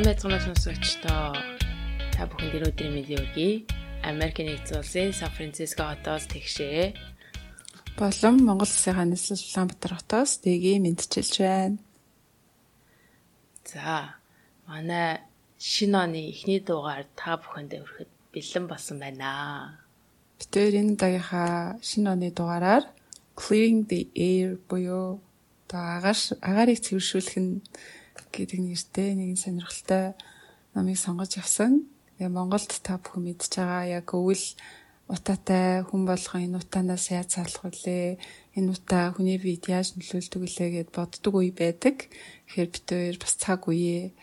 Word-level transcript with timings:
Сайн 0.00 0.16
байцгаана 0.16 0.40
сонсогчдоо. 0.40 1.36
Та 2.16 2.24
бүхэнд 2.24 2.56
өнөөдрийн 2.56 2.94
мэндийг 2.96 3.20
өгье. 3.20 3.68
Америкийн 4.00 4.48
нэгдсэн 4.48 4.80
улсын 4.80 5.12
Сан 5.12 5.28
Франциско 5.28 5.92
хотоос 5.92 6.24
тэгшээ. 6.24 6.96
Болон 8.00 8.40
Монгол 8.40 8.64
Улсын 8.64 8.96
нийслэл 8.96 9.44
Улаанбаатар 9.44 10.00
хотоос 10.00 10.40
дэгийг 10.40 10.80
мэдчилж 10.80 11.34
байна. 11.44 11.76
За, 13.68 14.16
манай 14.64 15.20
шинэ 15.60 15.96
оны 16.00 16.32
эхний 16.32 16.64
дугаар 16.64 17.04
та 17.12 17.36
бүхэнд 17.36 17.76
өргөхөд 17.76 18.10
бэлэн 18.32 18.64
болсон 18.72 19.04
байна. 19.04 19.84
Бид 20.40 20.56
энэ 20.56 20.96
удаагийнхаа 20.96 21.76
шинэ 21.84 22.08
оны 22.08 22.32
дугаараар 22.32 22.88
Clearing 23.36 23.84
the 23.84 24.08
Air 24.16 24.56
буюу 24.64 25.20
одоо 25.68 25.84
агаар 26.00 26.18
агаарыг 26.40 26.80
цэвэршүүлэх 26.80 27.36
нь 27.36 27.60
гэдэг 28.34 28.60
нэртэй 28.62 29.10
нэгэн 29.18 29.38
сонирхолтой 29.38 30.14
номыг 30.74 30.98
сонгож 30.98 31.36
авсан. 31.38 31.90
Тэгээ 32.16 32.30
Монголд 32.30 32.70
та 32.82 32.98
бүхэн 33.02 33.22
мэдж 33.26 33.50
байгаа 33.58 33.84
яг 34.00 34.08
өвөл 34.14 34.46
утаатай 35.10 35.82
хүн 35.82 36.06
болгон 36.06 36.46
энэ 36.46 36.58
утаанаас 36.62 37.10
яаж 37.10 37.28
салах 37.34 37.66
вүлээ? 37.66 38.20
Энэ 38.54 38.70
утаа 38.70 39.10
хүний 39.10 39.38
бид 39.42 39.66
яаж 39.66 39.98
нөлөөлдөг 39.98 40.40
вүлээ 40.40 40.68
гэд 40.70 40.90
боддог 40.94 41.34
үе 41.34 41.50
байдаг. 41.50 42.06
Тэгэхээр 42.46 42.70
бид 42.70 42.86
хоёр 42.86 43.16
бас 43.18 43.34
цаг 43.34 43.66
үеэ 43.66 44.14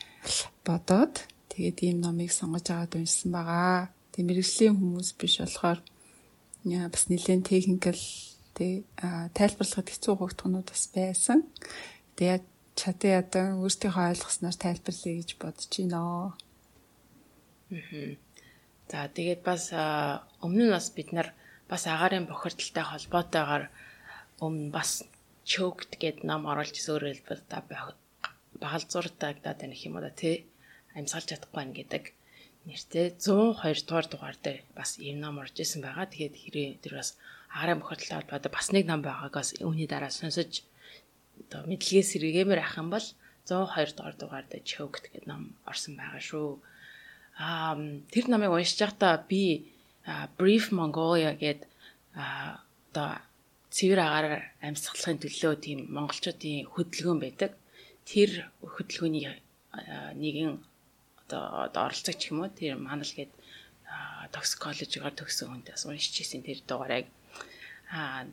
бодоод 0.63 1.27
тэгээд 1.51 1.77
ийм 1.83 1.97
номыг 1.99 2.31
сонгож 2.31 2.71
аваад 2.71 2.95
уншсан 2.95 3.35
байгаа. 3.35 3.91
Тэг 4.15 4.23
мэрэгжлийн 4.23 4.79
хүмүүс 4.79 5.09
биш 5.19 5.43
болохоор 5.43 5.79
бас 6.63 7.03
нэлээд 7.11 7.43
техникэл 7.43 8.03
тэг 8.55 8.87
тайлбарлахад 9.35 9.91
хэцүү 9.91 10.13
хугацаанууд 10.15 10.67
бас 10.71 10.83
байсан. 10.95 11.43
Тэг 12.15 12.47
яг 12.77 12.83
чадан 12.85 13.11
ядан 13.25 13.47
өөртөөхөө 13.65 14.05
ойлгосноор 14.13 14.57
тайлбарлая 14.61 15.15
гэж 15.17 15.29
бодож 15.41 15.73
байна. 15.77 16.37
Аа. 17.73 18.15
За 18.89 19.09
тэгээд 19.09 19.41
бас 19.41 19.73
өмнө 20.45 20.63
нь 20.69 20.75
бас 20.77 20.87
бид 20.93 21.09
нар 21.11 21.33
бас 21.69 21.83
агаарын 21.89 22.29
бохирдолтой 22.29 22.85
холбоотойгоор 22.85 23.63
өмнө 24.45 24.69
бас 24.77 25.03
choked 25.43 25.97
гэд 25.97 26.21
ном 26.23 26.45
оруулж 26.45 26.77
өөрөөр 26.77 27.17
хэлбэл 27.17 27.49
та 27.49 27.65
багалзууртагдаад 28.61 29.57
байна 29.57 29.75
юм 29.87 29.97
да 29.99 30.11
тий 30.13 30.45
амьсгалж 30.93 31.27
чадахгүй 31.33 31.57
байна 31.57 31.73
гэдэг 31.73 32.03
нэртэй 32.69 33.05
102 33.17 33.89
дугаар 33.89 34.07
дугаар 34.07 34.37
дээр 34.37 34.59
бас 34.77 35.01
ийм 35.01 35.17
ном 35.19 35.41
орж 35.41 35.55
исэн 35.57 35.81
байгаа. 35.81 36.05
Тэгээд 36.13 36.35
хэрэг 36.37 36.81
тэр 36.83 36.93
бас 37.01 37.17
агаарын 37.49 37.81
бохирдолтой 37.81 38.17
холбоотой 38.21 38.51
бас 38.53 38.67
нэг 38.69 38.85
ном 38.87 39.01
байгаагаас 39.01 39.49
үүний 39.65 39.89
дараа 39.89 40.13
сонсож 40.13 40.63
одоо 41.43 41.61
мэдлэгээс 41.69 42.09
сэргэмээр 42.15 42.61
ах 42.63 42.77
юм 42.81 42.89
бол 42.89 43.07
102 43.47 43.95
дугаар 43.95 44.15
дугаар 44.19 44.45
дээр 44.47 44.65
choked 44.65 45.05
гэдэг 45.07 45.27
ном 45.29 45.55
орсон 45.63 45.95
байгаа 45.95 46.19
шүү. 46.19 46.49
Аа 47.39 47.75
тэр 48.11 48.25
намыг 48.27 48.51
уншиж 48.51 48.79
байхдаа 48.81 49.23
би 49.29 49.71
Brief 50.39 50.71
Mongolia 50.71 51.31
гэдэг 51.35 51.69
одоо 52.15 53.09
цэвэр 53.75 53.99
агаараар 54.03 54.43
амьсгалахын 54.67 55.21
төлөө 55.23 55.53
тийм 55.63 55.79
монголчуудын 55.95 56.67
хөдөлгөөн 56.73 57.19
байдаг. 57.23 57.51
Тэр 58.07 58.31
хөдөлгөөний 58.63 59.27
нэгэн 60.21 60.51
одоо 61.27 61.67
оролцогч 61.87 62.31
юм 62.31 62.43
уу 62.43 62.51
тэр 62.51 62.79
манал 62.79 63.11
гээд 63.11 63.31
токсикологиор 64.31 65.13
төгсөн 65.15 65.47
хүнээс 65.51 65.83
уншиж 65.87 66.15
ирсэн 66.23 66.43
тэр 66.43 66.59
дугаарыг 66.67 67.07
аа 67.91 68.27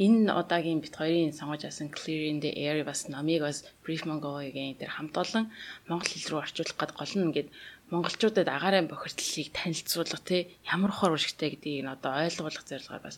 энэ 0.00 0.32
удаагийн 0.32 0.80
бит 0.80 0.96
хоёрын 0.96 1.36
сонгож 1.36 1.62
авсан 1.68 1.92
Clearing 1.92 2.40
the 2.40 2.52
Air 2.56 2.80
бас 2.88 3.08
намыг 3.12 3.44
бас 3.44 3.68
Brief 3.84 4.02
Mongolia-гийн 4.08 4.80
тэр 4.80 4.90
хамт 4.96 5.12
олон 5.12 5.52
монгол 5.88 6.08
хэл 6.08 6.28
рүү 6.32 6.40
орчуулах 6.40 6.76
гээд 6.80 6.92
гол 6.96 7.12
нь 7.16 7.26
ингээд 7.28 7.48
монголчуудад 7.92 8.48
агаарын 8.48 8.88
бохирдлыг 8.88 9.48
танилцуулах 9.52 10.22
тий 10.24 10.48
ямар 10.64 10.92
хор 10.94 11.12
уршигтай 11.12 11.52
гэдгийг 11.52 11.84
нь 11.84 11.92
одоо 11.92 12.12
ойлгуулах 12.16 12.64
зорилгоор 12.64 13.02
бас 13.04 13.16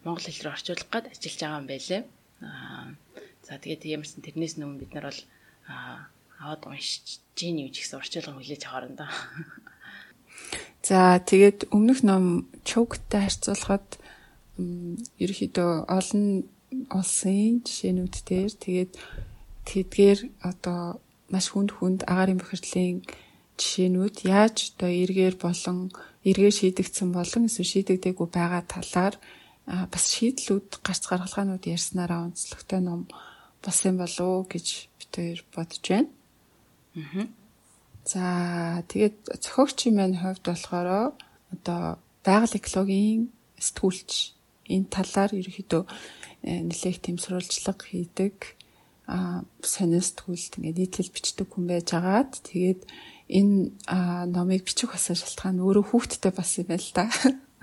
монгол 0.00 0.24
хэл 0.24 0.44
рүү 0.48 0.54
орчуулах 0.56 0.88
гээд 0.88 1.10
ажиллаж 1.12 1.36
байгаа 1.44 1.60
юм 1.60 1.68
байлээ. 1.68 2.02
Аа 2.40 2.86
за 3.44 3.60
тэгээд 3.60 3.82
ямарсан 3.84 4.20
тэрнээс 4.24 4.56
өмнө 4.56 4.80
бид 4.80 4.92
нар 4.96 5.06
бол 5.12 5.20
аваад 6.40 6.62
уншиж 6.64 7.20
гин 7.36 7.60
юу 7.60 7.68
гэсэн 7.68 8.00
орчуулга 8.00 8.32
хүлээж 8.32 8.62
аваар 8.64 8.88
энэ. 8.88 9.08
За 10.84 11.20
тэгээд 11.20 11.72
өмнөх 11.72 12.00
ном 12.04 12.48
чугтай 12.68 13.24
харьцуулахад 13.24 14.00
ерөөхдөө 14.58 15.70
олон 15.98 16.26
улсын 16.90 17.62
жишээнүүд 17.66 18.14
дээр 18.28 18.52
тэгээд 18.64 18.92
тэдгээр 19.68 20.20
одоо 20.50 20.80
маш 21.32 21.46
хүнд 21.50 21.70
хүнд 21.74 22.00
агаарын 22.10 22.40
бохирдлын 22.40 23.02
жишээнүүд 23.58 24.16
яаж 24.26 24.56
одоо 24.74 24.90
эргээр 25.02 25.36
болон 25.38 25.78
эргээр 26.28 26.54
шийдэгдсэн 26.58 27.10
болон 27.14 27.42
эсвэл 27.46 27.72
шийдэгдээгүй 27.72 28.28
байгаа 28.30 28.62
талаар 28.66 29.14
бас 29.66 30.04
шийдлүүд 30.14 30.68
гарц 30.86 31.02
гаргалгаанууд 31.08 31.64
ярьснараа 31.74 32.26
онцлогтой 32.28 32.80
ном 32.84 33.08
болсон 33.64 33.94
болов 33.96 34.48
гэж 34.52 34.66
бид 34.98 35.12
хоёр 35.14 35.40
бодож 35.54 35.82
байна. 35.88 36.10
Аа. 36.94 37.26
За 38.04 38.24
тэгээд 38.90 39.40
зохиогчийн 39.40 39.96
маань 39.96 40.20
хувьд 40.20 40.44
болохоор 40.44 41.16
одоо 41.54 41.82
байгаль 42.26 42.58
экологийн 42.60 43.32
сэтгүүлч 43.56 44.12
энэ 44.68 44.88
талаар 44.90 45.30
ерөөхдөө 45.34 45.82
э, 46.44 46.60
нэлээх 46.64 46.98
тэм 47.04 47.16
сурвалжлага 47.20 47.84
хийдэг 47.84 48.56
а 49.04 49.44
сонирсдгүүлт 49.60 50.56
ингээд 50.56 50.80
нийтлэл 50.80 51.12
бичдэг 51.12 51.48
хүн 51.52 51.68
байж 51.68 51.92
агаад 51.92 52.40
тэгээд 52.40 52.88
энэ 53.28 53.72
номыг 54.32 54.64
бичих 54.64 54.92
басан 54.92 55.16
шалтгаан 55.16 55.60
өөрөө 55.60 55.84
хүүхдтэй 55.92 56.32
бас 56.32 56.56
юм 56.60 56.68
байл 56.72 56.88
та. 56.92 57.08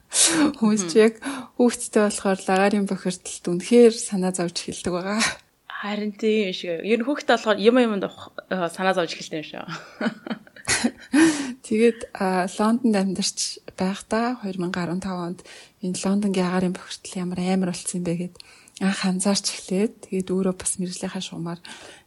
Хүмүүс 0.59 0.83
чи 0.91 0.97
яг 1.01 1.17
хүүхдтэй 1.57 2.01
болохоор 2.05 2.39
лагарын 2.45 2.85
бохирдолд 2.85 3.45
үнэхээр 3.47 3.93
санаа 3.95 4.35
зовж 4.35 4.69
эхэлдэг 4.69 4.93
байгаа. 4.93 5.21
Харин 5.65 6.13
тийм 6.13 6.53
шиг. 6.53 6.83
Ер 6.85 7.01
нь 7.01 7.07
хүүхдтэй 7.07 7.37
болохоор 7.37 7.57
юм 7.57 7.77
юмд 7.79 8.05
санаа 8.49 8.93
зовж 8.93 9.17
эхэлдэг 9.17 9.39
юм 9.41 9.47
шиг. 9.47 9.65
Тэгээд 11.71 12.11
Лондонд 12.59 12.95
амьдарч 12.99 13.63
байхдаа 13.79 14.43
2015 14.43 15.07
онд 15.07 15.39
энэ 15.79 16.01
Лондонгийн 16.03 16.47
агаарын 16.51 16.75
бохирдол 16.75 17.15
ямар 17.23 17.39
амар 17.39 17.71
болсон 17.71 18.03
юм 18.03 18.05
бэ 18.11 18.13
гэд 18.19 18.35
анх 18.83 19.01
анзаарч 19.07 19.45
эхлээд 19.55 19.93
тэгээд 20.03 20.27
өөрөө 20.35 20.55
бас 20.59 20.75
мэрэгжлийнхаа 20.75 21.23
шугамар 21.23 21.59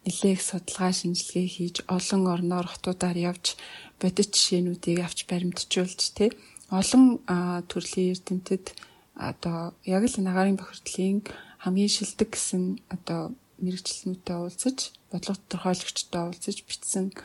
нэлээх 0.04 0.40
судалгаа 0.44 0.92
шинжилгээ 0.92 1.48
хийж 1.48 1.76
олон 1.88 2.22
орноор 2.28 2.66
хотуудаар 2.68 3.16
явж 3.16 3.56
бодит 3.96 4.36
жишээнүүдийг 4.36 5.00
авч 5.00 5.24
баримтжуулж 5.32 6.00
тэ 6.12 6.36
олон 6.68 7.24
төрлийн 7.70 8.12
эрдэмтэд 8.20 8.76
одоо 9.16 9.72
яг 9.88 10.04
л 10.04 10.16
агаарын 10.28 10.60
бохирдлын 10.60 11.24
хамгийн 11.64 11.88
шилдэг 11.88 12.36
гэсэн 12.36 12.84
одоо 12.92 13.32
мэрэгчлэнүүдтэй 13.64 14.36
уулзаж 14.36 14.78
бодлого 15.08 15.40
тодорхойлогчтой 15.40 16.22
уулзаж 16.28 16.58
бичсэн 16.68 17.16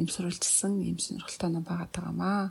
юм 0.00 0.08
сурвалжсан 0.08 0.72
юм 0.90 0.98
сонирхолтой 0.98 1.50
ном 1.52 1.64
байгаа 1.68 1.88
таамаа. 1.92 2.42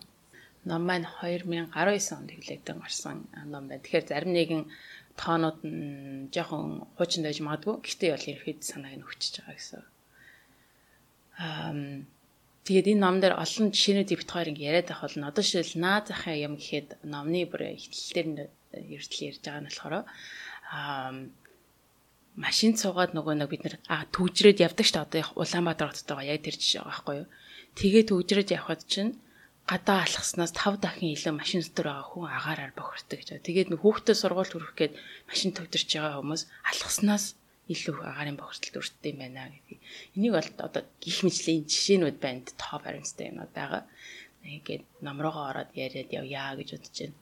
Ном 0.69 0.81
маань 0.85 1.07
2019 1.21 1.73
онд 2.17 2.29
хэвлэгдэн 2.31 2.77
гарсан 2.79 3.17
ном 3.53 3.63
байна. 3.67 3.81
Тэгэхээр 3.83 4.05
зарим 4.09 4.31
нэгэн 4.33 4.63
тоонууд 5.19 5.59
нь 5.65 6.29
жоохон 6.33 6.87
хуучин 6.95 7.23
байж 7.25 7.37
магадгүй. 7.41 7.75
Гэхдээ 7.83 8.11
бол 8.13 8.29
ерөөд 8.33 8.59
санааг 8.63 8.95
нь 8.97 9.07
хүчиж 9.07 9.33
байгаа 9.41 9.57
гэсэн. 9.57 9.83
Аа 11.43 11.73
тэгээд 12.65 12.91
энэ 12.91 13.03
ном 13.03 13.17
дээр 13.19 13.35
олон 13.43 13.67
жишээнүүдийг 13.73 14.19
бит 14.21 14.31
хоёр 14.31 14.51
ингэ 14.51 14.67
яриад 14.69 14.87
байх 14.93 15.01
бол 15.03 15.29
одоо 15.31 15.43
шил 15.43 15.73
наа 15.81 15.99
захын 16.05 16.43
юм 16.47 16.53
гэхэд 16.59 16.89
номны 17.11 17.41
бүр 17.49 17.61
ихтлэлээр 17.75 18.51
эртэл 18.93 19.25
ярьж 19.29 19.41
байгаа 19.41 19.61
нь 19.63 19.69
болохоор 19.69 19.95
аа 19.97 21.11
машин 22.39 22.77
цугаад 22.79 23.11
нөгөө 23.17 23.35
нэг 23.35 23.49
бид 23.51 23.63
нэр 23.65 23.75
төгжрээд 24.15 24.63
явдаг 24.63 24.85
ш 24.85 24.93
та 24.93 25.03
одоо 25.03 25.25
Улаанбаатар 25.35 25.89
хотод 25.91 26.07
байгаа 26.07 26.31
яг 26.31 26.41
тэр 26.45 26.55
жишээ 26.55 26.85
байгаа 26.85 26.93
байхгүй 26.93 27.15
юу. 27.19 27.27
Тэгээ 27.79 28.11
төгжрээд 28.11 28.51
явхад 28.59 28.83
чинь 28.91 29.15
гадаа 29.63 30.03
алхаснаас 30.03 30.51
5 30.51 30.83
дахин 30.83 31.15
илүү 31.15 31.31
машин 31.39 31.63
дотор 31.63 31.87
байгаа 31.87 32.07
хүн 32.11 32.27
агаараар 32.27 32.73
бохирдог 32.75 33.17
гэж. 33.23 33.29
Тэгээд 33.39 33.71
нэг 33.71 33.79
хүүхдээ 33.79 34.15
сургууль 34.19 34.51
хүрэх 34.51 34.75
гээд 34.75 34.93
машин 35.31 35.55
төгдөрч 35.55 35.89
байгаа 35.95 36.19
хүмүүс 36.19 36.43
алхаснаас 36.67 37.25
илүү 37.71 37.95
агаарын 38.03 38.35
бохирдолд 38.35 38.79
өртдөг 38.83 39.11
юм 39.15 39.19
байна 39.23 39.47
гэдэг. 39.47 39.77
Энийг 40.19 40.33
бол 40.35 40.51
одоо 40.67 40.83
гих 40.99 41.17
мэжлийн 41.23 41.63
жишээнүүд 41.71 42.17
байна. 42.19 42.43
Тоо 42.59 42.77
баримттай 42.83 43.31
юмуд 43.31 43.51
байгаа. 43.55 43.87
Ингээд 44.43 44.83
номроогоо 44.99 45.45
ороод 45.47 45.71
яриад 45.71 46.11
явъя 46.11 46.59
гэж 46.59 46.69
бодож 46.75 46.97
байна. 46.99 47.17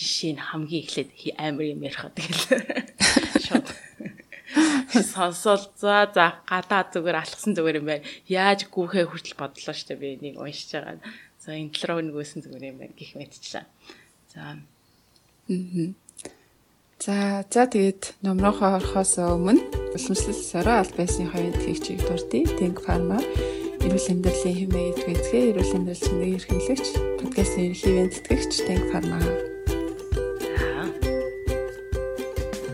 Жишээ 0.00 0.32
нь 0.32 0.46
хамгийн 0.48 0.84
эхлээд 0.86 1.10
амар 1.36 1.66
юм 1.68 1.84
ярих 1.84 2.08
тэгэл. 2.16 2.40
Шот 3.44 3.66
сонсоод 4.92 5.72
за 5.80 6.08
за 6.12 6.26
гадаа 6.44 6.84
зүгээр 6.92 7.16
алхсан 7.16 7.56
зүгээр 7.56 7.80
юм 7.80 7.86
байна. 7.88 8.04
Яаж 8.28 8.68
гүүхээ 8.68 9.08
хүртэл 9.08 9.40
бодлоо 9.40 9.74
штэ 9.74 9.96
би 9.96 10.20
энийг 10.20 10.36
уншиж 10.36 10.76
байгаа. 10.76 11.00
За 11.40 11.56
энэ 11.56 11.72
тал 11.72 11.96
руу 11.96 12.00
нөгөөсөн 12.04 12.44
зүгээр 12.44 12.70
юм 12.70 12.78
байна 12.78 12.94
гэх 12.94 13.16
мэтчлээ. 13.16 13.64
За. 14.34 14.60
Мм. 15.48 15.96
За 17.00 17.42
за 17.50 17.66
тэгээд 17.66 18.22
номроохоо 18.22 18.78
орохоос 18.78 19.18
өмнө 19.18 19.64
уламжлал 19.96 20.38
сорой 20.38 20.76
аль 20.84 20.94
байсны 20.94 21.26
хоёрын 21.26 21.58
тэгчийг 21.58 22.00
дурдъя. 22.06 22.46
Think 22.60 22.78
Pharma 22.84 23.18
эрүүл 23.82 24.10
амьдралын 24.14 24.56
хэмээн 24.62 24.90
идвэцгээ 24.94 25.42
эрүүл 25.50 25.74
амьдрал 25.74 26.02
чимээ 26.06 26.38
эрхэмлэгч 26.38 26.86
подкастын 27.18 27.66
ерхий 27.74 27.90
ивент 27.90 28.14
тэтгэгч 28.14 28.52
Танк 28.62 28.84
Фарма. 28.94 29.18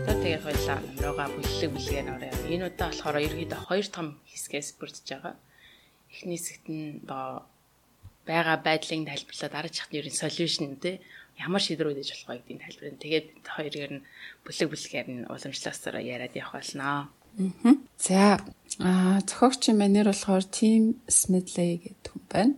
За 0.05 0.13
тэгээ 0.21 0.43
хойлоо 0.45 0.98
бүлэг 1.59 1.75
бүлгээ 1.75 2.03
нөрөө. 2.07 2.55
Энэ 2.55 2.71
удаа 2.71 2.87
болохоор 2.87 3.19
ерөөдөө 3.19 3.59
хоёр 3.67 3.87
том 3.91 4.07
хэсгээс 4.31 4.79
бүрдэж 4.79 5.07
байгаа. 5.11 5.35
Эхний 6.07 6.39
хэсэгт 6.39 6.65
нь 6.71 7.03
одоо 7.03 7.43
байгаа 8.23 8.63
байдлыг 8.63 9.03
тайлбарлаад 9.03 9.59
арга 9.59 9.75
чахны 9.75 9.99
ерэн 9.99 10.15
солиушн 10.15 10.79
тий 10.79 11.03
ямар 11.35 11.59
шийдвэр 11.59 11.91
өгч 11.99 12.15
болох 12.15 12.27
вэ 12.31 12.35
гэдгийг 12.39 12.63
тайлбарна. 12.63 13.03
Тэгээд 13.03 13.27
хоёрыг 13.43 13.91
нь 13.91 14.03
бүлэг 14.47 14.67
бүлгээр 14.71 15.07
нь 15.11 15.27
уламжлалсараа 15.27 15.99
яриад 15.99 16.39
явах 16.39 16.55
болно. 16.63 16.83
Аа. 16.87 17.75
За 17.99 18.39
аа 18.79 19.19
зохиогчийн 19.27 19.75
манер 19.75 20.07
болохоор 20.07 20.47
Team 20.47 21.03
Smedley 21.11 21.83
гэдэг 21.83 22.07
хүн 22.07 22.23
байна. 22.31 22.55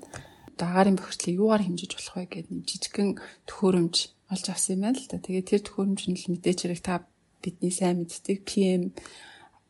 Дагаарын 0.61 1.01
бохирдлыг 1.01 1.41
юугаар 1.41 1.65
хэмжиж 1.65 1.97
болох 1.97 2.21
вэ 2.21 2.29
гэдэг 2.29 2.53
нэг 2.53 2.65
жижигхэн 2.69 3.09
төхөөрөмж 3.49 3.95
олж 4.29 4.45
авсан 4.45 4.77
юм 4.77 4.81
байна 4.85 5.01
л 5.01 5.09
да. 5.09 5.17
Тэгээд 5.17 5.49
тэр 5.49 5.61
төхөөрөмж 5.65 6.01
нь 6.05 6.19
л 6.21 6.29
мэдээж 6.37 6.59
хэрэг 6.69 6.85
та 6.85 7.09
бидний 7.43 7.73
сайн 7.73 8.05
мэддэг 8.05 8.45
PM 8.45 8.93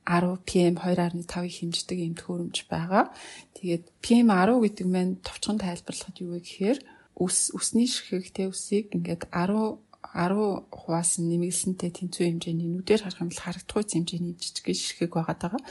10 0.06 0.44
PM 0.46 0.76
2.5-ыг 0.76 1.52
хэмждэг 1.52 1.98
юм 1.98 2.16
төхөөрөмж 2.18 2.58
байгаа. 2.68 3.14
Тэгээд 3.56 3.84
PM 4.04 4.28
10 4.30 4.60
гэдэг 4.66 4.88
маань 4.90 5.14
товчхон 5.24 5.58
тайлбарлахад 5.62 6.18
юу 6.20 6.36
вэ 6.36 6.44
гэхээр 6.44 6.80
үс 7.22 7.54
үсний 7.54 7.88
ширхэг 7.88 8.34
тэ 8.34 8.50
үсийг 8.50 8.92
ингээд 8.98 9.30
10 9.30 9.78
10 10.02 10.66
хуваас 10.74 11.22
нэмэгдсэнтэй 11.22 11.92
тэнцүү 11.94 12.26
хэмжээний 12.26 12.68
нүдээр 12.68 13.06
харах 13.06 13.22
юм 13.22 13.30
бол 13.30 13.44
харагдахгүй 13.46 13.86
хэмжээний 13.86 14.34
жижиг 14.42 14.66
ширхэг 14.74 15.14
байгаа. 15.14 15.62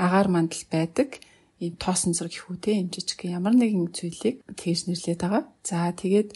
Агаар 0.00 0.28
мандал 0.32 0.64
байдаг 0.72 1.20
ийм 1.60 1.76
тоосон 1.76 2.16
зэрэг 2.16 2.34
хөвтэй 2.34 2.80
юм 2.80 2.88
жижиг 2.88 3.20
ямар 3.28 3.54
нэгэн 3.54 3.92
зүйлийг 3.92 4.42
тэгж 4.56 4.80
нэрлээд 4.88 5.20
байгаа. 5.22 5.42
За 5.62 5.92
тэгээд 5.92 6.34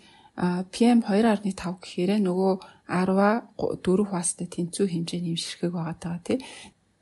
PM 0.71 1.03
2.5 1.03 1.83
гэхээр 1.83 2.23
нөгөө 2.23 2.53
10-а 2.89 3.53
4 3.57 4.09
хувастай 4.09 4.49
тэнцүү 4.49 4.87
хэмжээний 4.89 5.37
юм 5.37 5.39
ширхэг 5.39 5.73
байгаа 5.77 6.19
тий. 6.25 6.41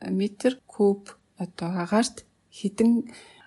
Метр 0.03 0.59
куб 0.67 1.15
одоо 1.39 1.71
агаарт 1.83 2.27
хэдэн 2.51 2.91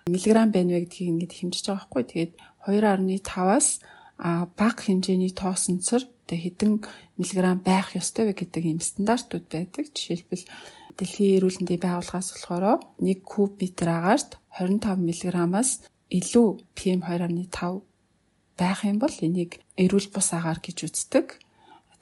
миллиграм 0.07 0.49
байна 0.51 0.79
вэ 0.79 0.87
гэдгийг 0.87 1.09
ингэж 1.11 1.31
хэмжиж 1.35 1.65
байгаа 1.67 1.83
байхгүй. 1.83 2.03
Тэгээд 2.07 2.31
2.5-аас 2.65 3.67
бага 4.55 4.81
хэмжээний 4.83 5.33
тоосонцор 5.35 6.01
одоо 6.03 6.37
хэдэн 6.39 6.71
миллиграм 7.19 7.59
байх 7.59 7.95
ёстой 7.99 8.31
вэ 8.31 8.33
гэдэг 8.39 8.63
ийм 8.65 8.79
стандартууд 8.79 9.45
байдаг. 9.51 9.85
Жишээлбэл 9.91 10.45
дэлхийн 10.97 11.35
эрүүл 11.39 11.57
мэндийн 11.59 11.83
байгууллагаас 11.83 12.29
болохоор 12.33 12.65
1 12.99 13.19
куб 13.23 13.59
метр 13.61 13.87
агаарт 13.89 14.39
25 14.59 14.99
мг-аас 14.99 15.71
илүү 16.09 16.49
PM2.5 16.77 17.81
байх 18.59 18.79
юм 18.83 18.97
бол 18.99 19.15
энийг 19.23 19.61
эрүүл 19.79 20.07
бус 20.11 20.29
агаар 20.35 20.59
гэж 20.59 20.77
үздэг. 20.87 21.39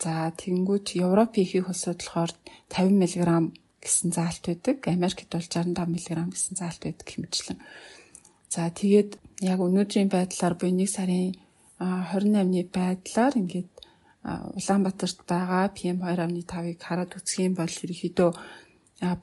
За 0.03 0.29
тэгэнгүүт 0.29 0.87
Европын 1.01 1.43
ихэнх 1.43 1.69
улсууд 1.73 1.99
болохоор 2.01 2.31
50 2.69 2.93
мг 3.01 3.53
гэсэн 3.81 4.09
заалт 4.13 4.43
байдаг. 4.45 4.77
Америкт 4.85 5.29
бол 5.33 5.41
65 5.41 5.73
мг 5.73 6.31
гэсэн 6.33 6.53
заалт 6.57 6.81
байдаг 6.85 7.07
хэмжлэн. 7.09 7.59
За 8.53 8.69
тэгээд 8.69 9.11
яг 9.41 9.59
өнөөдрийн 9.59 10.09
байдлаар 10.13 10.53
буюу 10.53 10.77
1 10.77 10.87
сарын 10.87 11.33
28-ны 11.79 12.61
байдлаар 12.73 13.33
ингээд 13.41 13.69
Улаанбаатарт 14.27 15.19
байгаа 15.23 15.71
PM2.5-ыг 15.71 16.79
хараад 16.83 17.15
үзэх 17.15 17.47
юм 17.47 17.53
бол 17.55 17.71
ерөнхийдөө 17.83 18.31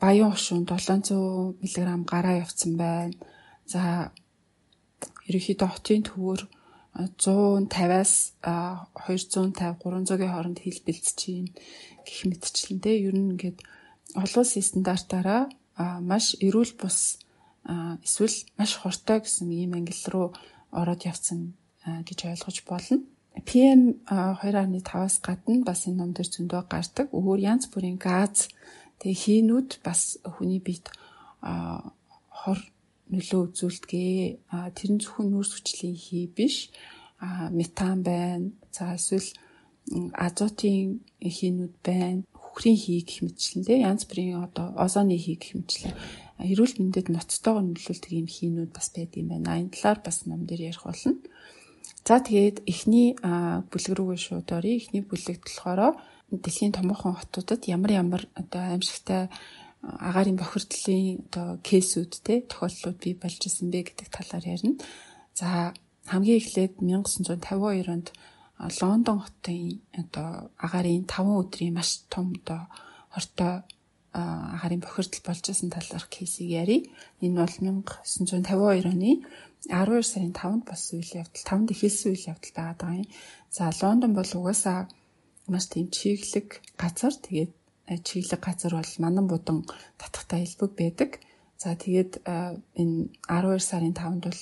баян 0.00 0.32
хошуун 0.32 0.64
700 0.64 1.60
мг 1.60 2.08
гараа 2.08 2.40
явцсан 2.40 2.72
байна. 2.80 3.12
За 3.66 4.10
ерөнхийдөө 5.28 5.68
хотын 5.68 6.02
төвөр 6.08 6.40
150-аас 6.94 8.38
250 8.42 9.82
300-ийн 9.82 10.30
хооронд 10.30 10.58
хил 10.62 10.80
бэлдэж 10.86 11.16
чинь 11.18 11.50
гэх 12.06 12.20
мэтчлэн 12.30 12.78
те 12.78 13.02
ер 13.02 13.14
нь 13.18 13.34
ингээд 13.34 13.58
олон 14.14 14.42
улсын 14.46 14.62
стандартаараа 14.62 15.50
маш 16.00 16.38
эрүүл 16.38 16.72
бус 16.78 17.18
эсвэл 18.06 18.38
маш 18.58 18.78
хортой 18.78 19.18
гэсэн 19.26 19.50
ийм 19.50 19.74
англи 19.74 19.98
руу 20.12 20.30
ороод 20.70 21.02
явцсан 21.02 21.58
гэж 21.82 22.18
ойлгож 22.30 22.58
болно. 22.68 23.02
PM 23.42 23.98
2.5-аас 24.06 25.18
гадна 25.18 25.64
бас 25.66 25.90
энэ 25.90 25.98
ном 25.98 26.14
дээр 26.14 26.30
зөндөө 26.30 26.62
гардаг. 26.70 27.10
Өөр 27.10 27.40
янз 27.42 27.66
бүрийн 27.72 27.98
газ 27.98 28.46
тэгээ 29.02 29.22
хийнүүд 29.22 29.70
бас 29.82 30.22
хүний 30.22 30.62
биед 30.62 30.86
хор 31.42 32.58
нөлөө 33.14 33.40
үзүүлдэг. 33.48 34.44
Тэр 34.76 34.90
нь 34.92 35.02
зөвхөн 35.02 35.28
нүүрс 35.30 35.52
хүчлийн 35.54 35.96
хий 35.96 36.26
биш. 36.28 36.70
Метан 37.50 38.02
байна. 38.02 38.50
За 38.74 38.94
эсвэл 38.98 39.30
азотын 40.12 41.00
хийнүүд 41.22 41.74
байна. 41.84 42.22
Хүхрийн 42.34 42.78
хий 42.78 43.00
гэх 43.02 43.22
мэтчлэн 43.26 43.64
тэ 43.66 43.82
янз 43.82 44.06
бүрийн 44.06 44.42
одоо 44.46 44.74
озоны 44.78 45.16
хий 45.18 45.36
гэх 45.38 45.58
мэтчлэн 45.58 45.94
эрүүл 46.42 46.74
мэндэд 46.78 47.08
ноцтойгоор 47.14 47.66
нөлөөлдөг 47.66 48.12
юм 48.14 48.26
хийнүүд 48.26 48.70
бас 48.74 48.90
байдаг 48.94 49.18
юм 49.22 49.28
байна. 49.30 49.58
Энэ 49.60 49.74
талаар 49.74 50.00
бас 50.02 50.26
ном 50.26 50.46
дээр 50.46 50.74
ярих 50.74 50.82
болно. 50.82 51.14
За 52.04 52.20
тэгээд 52.20 52.66
эхний 52.66 53.14
бүлэг 53.70 53.92
рүүгээ 53.96 54.20
шууд 54.20 54.48
оръё. 54.50 54.76
Эхний 54.76 55.02
бүлэгт 55.06 55.46
болохоор 55.46 55.96
дэлхийн 56.30 56.74
томоохон 56.74 57.14
хотуудад 57.14 57.62
ямар 57.70 57.92
ямар 57.94 58.22
одоо 58.34 58.60
аимшигтай 58.60 59.30
агаарын 59.84 60.38
бохирдлын 60.40 61.28
одоо 61.28 61.48
кейсүүд 61.68 62.12
те 62.26 62.34
тохиолдлууд 62.48 62.98
бий 63.04 63.14
болж 63.14 63.40
исэн 63.44 63.68
бэ 63.70 63.80
гэдэг 63.92 64.08
талаар 64.08 64.44
ярина. 64.44 64.80
За 65.34 65.74
хамгийн 66.08 66.40
эхлээд 66.40 66.74
1952 66.80 67.92
онд 67.92 68.08
Лондон 68.80 69.18
хотын 69.24 69.80
одоо 69.92 70.50
агаарын 70.56 71.04
5 71.04 71.40
өдрийн 71.40 71.74
маш 71.74 71.90
том 72.12 72.32
одоо 72.38 72.62
хортой 73.14 73.62
агаарын 74.14 74.80
бохирдол 74.80 75.22
болж 75.26 75.44
исэн 75.50 75.70
талаарх 75.74 76.08
кейсийг 76.08 76.50
ярив. 76.62 76.82
Энэ 77.20 77.38
бол 77.40 77.54
1952 77.58 78.86
оны 78.92 79.12
12 79.68 80.02
сарын 80.12 80.32
5-нд 80.32 80.64
болсон 80.68 80.94
үйл 81.00 81.18
явдал 81.22 81.44
5-нд 81.48 81.72
эхэлсэн 81.74 82.08
үйл 82.12 82.28
явдал 82.32 82.52
байгаа 82.56 82.92
юм. 83.02 83.08
За 83.50 83.72
Лондон 83.82 84.12
бол 84.14 84.30
угаасаа 84.38 84.88
маш 85.52 85.66
тийм 85.66 85.90
чиглэг 85.90 86.62
газар 86.78 87.14
тэгээд 87.26 87.52
чиглэг 87.88 88.40
газар 88.40 88.72
бол 88.76 88.92
манан 88.98 89.26
будан 89.28 89.58
татахтай 90.00 90.44
хэлбэг 90.44 90.72
байдаг. 90.76 91.10
За 91.58 91.76
тэгээд 91.76 92.24
э, 92.24 92.58
энэ 92.80 93.08
12 93.28 93.60
сарын 93.60 93.94
5-нд 93.94 94.24
бол 94.24 94.40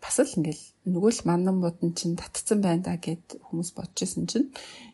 бас 0.00 0.16
л 0.20 0.36
ингээл 0.40 0.64
нөгөө 0.88 1.12
л 1.12 1.22
манан 1.28 1.60
будан 1.60 1.92
чинь 1.92 2.16
татцсан 2.16 2.64
байна 2.64 2.82
да 2.82 2.96
гэд 2.96 3.36
хүмүүс 3.44 3.76
бодож 3.76 3.98
исэн 4.02 4.24
чинь 4.24 4.48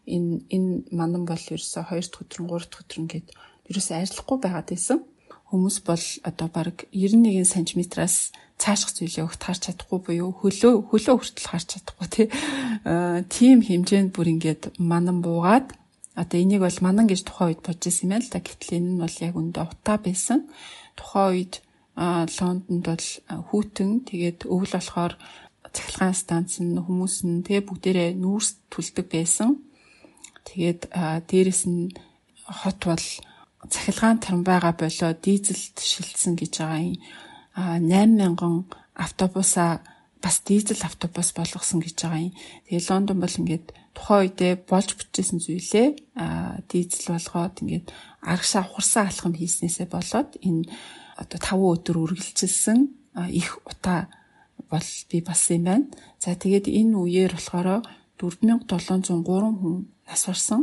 энэ 0.07 0.43
энэ 0.50 0.71
манан 0.91 1.23
бол 1.23 1.38
ерөөсө 1.38 1.87
2 1.87 2.02
дахь 2.02 2.23
өдрөн 2.26 2.50
3 2.50 2.67
дахь 2.67 2.83
өдрөн 2.83 3.07
гэд 3.07 3.26
ерөөсө 3.71 3.93
арилахгүй 3.95 4.38
байгаад 4.43 4.69
байсан 4.75 4.99
хүмүүс 5.52 5.76
бол 5.87 6.07
одоо 6.26 6.49
баг 6.49 6.76
91 6.91 7.45
см-аас 7.45 8.33
цааших 8.57 8.91
зүйлээ 8.97 9.26
өгт 9.29 9.43
харж 9.43 9.61
чадахгүй 9.69 10.00
буюу 10.00 10.31
хөлөө 10.33 10.88
хөлөө 10.88 11.14
хүртэл 11.19 11.50
харж 11.50 11.67
чадахгүй 11.76 12.09
тий. 12.09 12.26
Тийм 13.29 13.59
хэмжээнд 13.61 14.11
бүр 14.17 14.33
ингээд 14.33 14.62
манан 14.81 15.21
буугаад 15.21 15.76
одоо 16.14 16.38
энийг 16.40 16.61
бол 16.61 16.78
манан 16.85 17.07
гэж 17.09 17.25
тухайн 17.25 17.57
үед 17.57 17.61
бодож 17.64 17.85
ирсэн 17.88 18.04
юм 18.07 18.12
байна 18.12 18.25
л 18.25 18.33
да. 18.33 18.40
Гэтэл 18.45 18.76
энэ 18.76 18.90
нь 18.92 19.02
бол 19.02 19.16
яг 19.25 19.35
үндэ 19.37 19.61
утаа 19.64 19.97
байсан. 19.97 20.38
Тухайн 20.97 21.31
үед 21.33 21.54
Лондонд 21.97 22.85
бол 22.88 23.09
хүүтэн 23.49 23.90
тэгээд 24.09 24.40
өвөл 24.49 24.73
болохоор 24.76 25.14
цахилгаан 25.73 26.16
станц 26.16 26.61
нь 26.61 26.76
хүмүүс 26.76 27.16
нь 27.25 27.45
тэгээ 27.45 27.69
бүгдээрээ 27.69 28.11
нүүрс 28.21 28.50
түлдэг 28.73 29.07
байсан. 29.09 29.61
Тэгээд 30.49 30.81
дээрэс 31.28 31.62
нь 31.69 31.92
хот 32.45 32.81
бол 32.85 33.07
цахилгаан 33.73 34.19
таран 34.21 34.45
байгаа 34.45 34.75
болоо 34.76 35.12
дизелд 35.16 35.76
шилжсэн 35.76 36.37
гэж 36.37 36.52
байгаа 36.61 36.81
юм. 36.81 36.97
А 37.57 37.76
8000 37.81 38.69
автобусаа 38.97 39.81
бас 40.23 40.40
дизель 40.45 40.83
автобус 40.85 41.33
болгосон 41.33 41.81
гэж 41.81 41.97
байгаа 42.04 42.21
юм. 42.28 42.35
Тэгээ 42.69 42.88
Лондон 42.88 43.19
бол 43.21 43.38
ингээд 43.40 43.66
тухайн 43.97 44.29
үедээ 44.29 44.53
болж 44.69 44.89
бүтээсэн 44.97 45.39
зүйлээ 45.45 45.89
дизель 46.69 47.09
болгоод 47.13 47.55
ингээд 47.63 47.87
аргашаа 48.25 48.63
ухарсан 48.67 49.05
алхам 49.07 49.33
хийснээсээ 49.37 49.89
болоод 49.93 50.31
энэ 50.41 50.69
одоо 51.21 51.39
5 51.39 51.73
өдөр 51.77 51.97
үргэлжилсэн 52.03 52.79
их 53.31 53.61
утаа 53.69 54.09
бол 54.71 54.89
би 55.11 55.21
бас 55.21 55.43
юм 55.51 55.65
байна. 55.69 55.87
За 56.19 56.35
тэгээд 56.35 56.67
энэ 56.69 56.97
үеэр 56.97 57.33
болохоор 57.37 57.85
4703 58.17 59.61
хүн 59.61 59.77
нас 60.09 60.23
барсан 60.27 60.63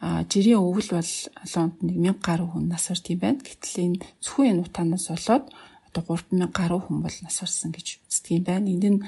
а 0.00 0.22
жирийн 0.30 0.62
өвөл 0.62 0.90
бол 0.94 1.12
Лондонд 1.54 1.90
1000 1.90 2.22
гаруй 2.22 2.48
хүн 2.50 2.68
нас 2.70 2.86
барт 2.88 3.06
юм 3.10 3.18
байна. 3.18 3.42
Гэтэл 3.42 3.82
энэ 3.84 3.98
зөвхөн 4.22 4.50
энэ 4.50 4.62
утаанаас 4.66 5.06
болоод 5.10 5.44
одоо 5.90 6.02
3000 6.06 6.54
гаруй 6.54 6.80
хүн 6.82 6.98
бол 7.02 7.16
нас 7.22 7.36
барсан 7.42 7.70
гэж 7.74 7.86
үздэг 8.06 8.32
юм 8.38 8.44
байна. 8.46 8.70
Энд 8.70 8.84
нь 8.86 9.02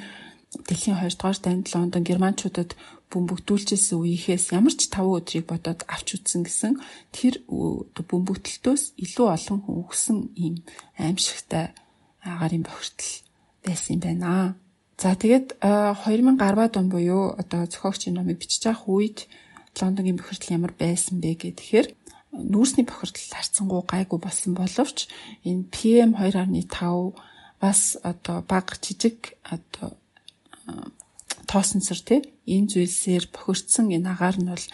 дэлхийн 0.66 0.98
2 0.98 1.14
дугаар 1.14 1.38
дайнд 1.38 1.66
Лондон 1.74 2.02
германчуудад 2.02 2.74
бөмбөгдүүлжсэн 3.10 3.98
үеийнхээс 3.98 4.54
ямар 4.54 4.74
ч 4.74 4.86
5 4.86 5.18
өдрийг 5.18 5.46
бодоод 5.50 5.82
авч 5.90 6.08
үзсэн 6.14 6.46
гэсэн 6.46 6.72
тэр 7.10 7.42
бөмбөгдөлтөөс 7.50 8.94
илүү 9.02 9.26
олон 9.34 9.58
хүн 9.66 9.76
өгсөн 9.82 10.18
ийм 10.38 10.54
аимшигтай 10.94 11.74
агаарын 12.22 12.62
бохирдол 12.62 13.12
байсан 13.66 13.90
юм 13.98 14.00
байна. 14.00 14.54
За 15.00 15.16
тэгээд 15.16 15.58
2010-ад 15.60 16.74
он 16.76 16.88
буюу 16.92 17.34
одоо 17.34 17.66
зохиогчийн 17.66 18.14
номыг 18.14 18.38
бичиж 18.38 18.68
авах 18.68 18.86
үед 18.86 19.26
Лондонгийн 19.80 20.20
бохирдол 20.20 20.54
ямар 20.54 20.72
байсан 20.76 21.18
бэ 21.18 21.34
гэхээр 21.40 21.88
нүүрсний 22.30 22.86
бохирдол 22.86 23.26
харцсангуу 23.34 23.82
гайгүй 23.88 24.18
болсон 24.22 24.54
боловч 24.54 25.08
энэ 25.42 25.66
PM 25.74 26.14
2.5 26.14 27.16
бас 27.58 27.96
одоо 28.02 28.44
баг 28.46 28.78
жижиг 28.84 29.34
одоо 29.42 29.96
тоосонсор 31.46 32.00
тий 32.02 32.20
энэ 32.46 32.70
зүйлсээр 32.72 33.24
бохирдсан 33.32 33.86
энэ 33.94 34.10
агаар 34.10 34.36
нь 34.40 34.50
бол 34.50 34.66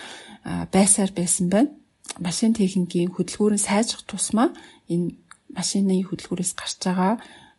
байсаар 0.72 1.10
байсан 1.12 1.46
байна. 1.52 1.70
Машин 2.18 2.54
техникийн 2.54 3.12
хөдөлгүүрийн 3.12 3.60
сайжрах 3.60 4.02
тусмаа 4.06 4.48
энэ 4.88 5.14
машины 5.52 6.00
хөдөлгүүрээс 6.06 6.52
гарч 6.56 6.78
байгаа 6.82 7.14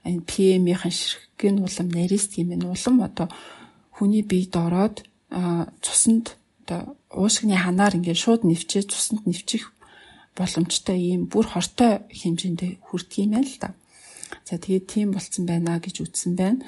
энэ 0.07 0.25
PM-ийн 0.29 0.79
ширхэг 0.91 1.41
нь 1.51 1.63
улам 1.63 1.87
нарийс 1.91 2.25
тийм 2.31 2.55
энэ 2.55 2.67
улам 2.67 2.95
одоо 3.07 3.27
хүний 3.95 4.23
биед 4.23 4.55
ороод 4.55 5.03
цуснд 5.83 6.37
одоо 6.63 6.95
уушгины 7.11 7.57
ханаар 7.59 7.97
ингээд 7.97 8.23
шууд 8.23 8.41
нэвчээ 8.45 8.83
цуснд 8.91 9.23
нэвчих 9.27 9.71
боломжтой 10.37 10.97
ийм 11.01 11.21
бүр 11.31 11.45
хортой 11.49 12.05
хэмжээнд 12.13 12.61
хүрдэг 12.87 13.17
юм 13.25 13.31
байна 13.33 13.47
л 13.47 13.57
да. 13.59 13.69
За 14.47 14.55
тэгээд 14.61 14.85
тийм 14.87 15.07
болцсон 15.11 15.45
байна 15.49 15.79
гэж 15.79 15.95
үзсэн 16.03 16.33
байна. 16.37 16.61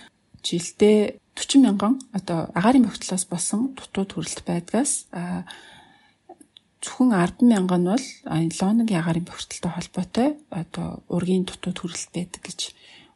Жилдээ 0.44 1.20
40 1.36 1.64
мянган 1.64 1.94
одоо 2.14 2.52
агаарын 2.54 2.88
бохидлоос 2.88 3.26
болсон 3.30 3.76
дутууд 3.76 4.12
хүрэлт 4.14 4.42
байдгаас 4.44 5.08
зөвхөн 6.84 7.12
10 7.12 7.44
мянган 7.44 7.84
бол 7.92 8.06
Лондонгийн 8.28 9.00
агаарын 9.00 9.28
бохирдолтой 9.28 9.72
холбоотой 9.72 10.30
одоо 10.50 11.04
ургийн 11.08 11.44
дутууд 11.44 11.78
хүрэлт 11.80 12.12
байдаг 12.16 12.42
гэж 12.44 12.60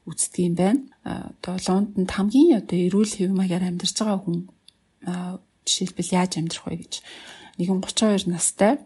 үздэг 0.07 0.43
юм 0.43 0.55
байна. 0.55 0.81
Одоо 1.03 1.55
Лондонд 1.67 2.11
хамгийн 2.11 2.59
одоо 2.59 2.77
эрүүл 2.79 3.11
хэв 3.15 3.31
маягаар 3.31 3.71
амьдарч 3.71 3.95
байгаа 3.95 4.19
хүн 4.19 4.37
жишээлбэл 5.63 6.15
яаж 6.19 6.31
амьдрах 6.39 6.67
вэ 6.67 6.75
гэж 6.83 6.93
нэгэн 7.59 7.79
32 7.79 8.27
настай 8.27 8.83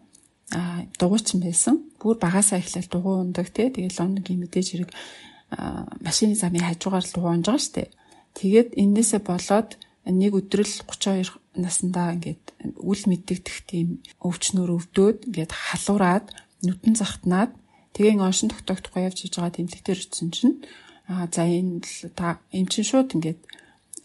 дугуйчин 1.01 1.41
байсан. 1.41 1.81
Бүр 1.97 2.17
багасаа 2.21 2.61
эхлээл 2.61 2.89
дугуй 2.89 3.15
ундаг 3.25 3.49
те. 3.49 3.73
Тэгээд 3.73 3.97
Лондонгийн 3.97 4.41
мэдээж 4.45 4.67
хэрэг 4.77 4.91
машины 6.05 6.35
замын 6.37 6.63
хажуугаар 6.69 7.05
л 7.05 7.13
дугуй 7.13 7.31
унж 7.33 7.45
байгаа 7.49 7.65
штэ. 7.65 7.83
Тэгээд 8.37 8.77
энээсээ 8.77 9.21
болоод 9.25 9.81
нэг 10.05 10.31
өдрөл 10.37 10.69
32 10.85 11.35
наснда 11.57 12.13
ингээд 12.13 12.43
үл 12.77 13.01
мэддэгдэх 13.09 13.57
тийм 13.65 13.99
өвчнөр 14.21 14.69
өвдөөд 14.77 15.27
ингээд 15.27 15.51
халуураад 15.51 16.25
нүдэн 16.61 16.95
захтнаад 16.95 17.51
тэгээ 17.97 18.21
оншин 18.21 18.53
тогтоогдохгүй 18.53 19.03
явж 19.09 19.25
иж 19.25 19.33
байгаа 19.35 19.57
тэмдэгтэр 19.57 19.99
өчсөн 20.05 20.29
чинь 20.29 20.55
аа 21.09 21.25
за 21.33 21.49
энэ 21.49 21.81
л 21.81 22.13
та 22.13 22.37
эм 22.53 22.69
чин 22.69 22.85
шууд 22.85 23.17
ингээд 23.17 23.41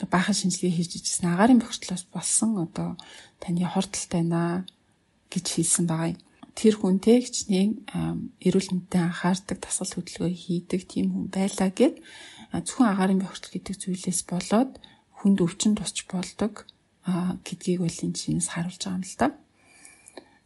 баахан 0.08 0.34
шинжилгээ 0.34 0.74
хийж 0.80 0.92
ижсэн 0.96 1.28
агаарын 1.36 1.60
бохирдлоос 1.60 2.04
болсон 2.10 2.50
одоо 2.66 2.96
таны 3.38 3.68
хортолтой 3.68 4.24
наа 4.24 4.64
гэж 5.30 5.46
хэлсэн 5.54 5.86
байгаа 5.86 6.16
юм. 6.16 6.20
Тэр 6.58 6.74
хүнтэй 6.76 7.18
хичнээн 7.24 7.70
эрүүл 8.44 8.68
мэндэд 8.72 9.02
анхаардаг, 9.08 9.58
тасгал 9.60 9.96
хөдөлгөөн 9.96 10.36
хийдэг 10.36 10.80
тийм 10.84 11.06
хүн 11.12 11.26
байлаа 11.32 11.70
гэд 11.72 11.96
зөвхөн 12.52 12.92
агаарын 12.92 13.20
бохирдол 13.24 13.52
гэдэг 13.56 13.74
зүйлээс 13.80 14.20
болоод 14.28 14.72
хүнд 15.24 15.38
өвчин 15.40 15.72
тусч 15.78 16.04
болдог 16.12 16.68
гэдгийг 17.46 17.80
бол 17.80 17.98
энэ 18.04 18.18
чинээс 18.20 18.48
харуулж 18.52 18.82
байгаа 18.84 19.00
юм 19.00 19.06
л 19.08 19.16
да. 19.16 19.28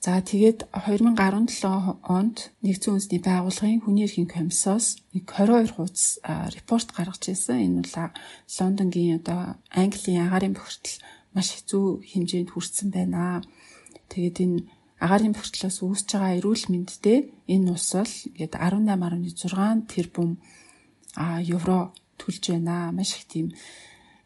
За 0.06 0.22
тэгээд 0.22 0.70
2017 0.70 2.06
онд 2.06 2.54
нэгдсэн 2.62 2.94
үндэсний 2.94 3.22
байгууллагын 3.26 3.82
хүний 3.82 4.06
эрхийн 4.06 4.30
комиссоос 4.30 5.02
нэг 5.10 5.26
22 5.26 5.74
хуудас 5.74 6.22
репорт 6.54 6.94
гаргаж 6.94 7.26
ирсэн. 7.26 7.58
Энэ 7.66 7.82
бол 7.82 8.14
Лондонгийн 8.54 9.18
одоо 9.18 9.58
Английн 9.74 10.30
агаарын 10.30 10.54
бохирдол 10.54 10.96
маш 11.34 11.48
хэцүү 11.58 12.06
хэмжээнд 12.06 12.50
хүрсэн 12.54 12.88
байна. 12.94 13.42
Тэгээд 14.06 14.36
энэ 14.46 14.58
агаарын 15.02 15.34
бохирдлоос 15.34 15.82
үүсэж 15.82 16.08
байгаа 16.14 16.38
эрүүл 16.38 16.64
мэндтэй 16.70 17.18
энэ 17.52 17.68
улс 17.74 17.90
бол 17.98 18.14
ингээд 18.30 18.54
18.6 18.56 19.90
тэрбум 19.90 20.30
а 21.16 21.40
евро 21.40 21.92
төлж 22.20 22.52
байна. 22.52 22.92
Маш 22.92 23.16
их 23.16 23.24
тийм 23.26 23.46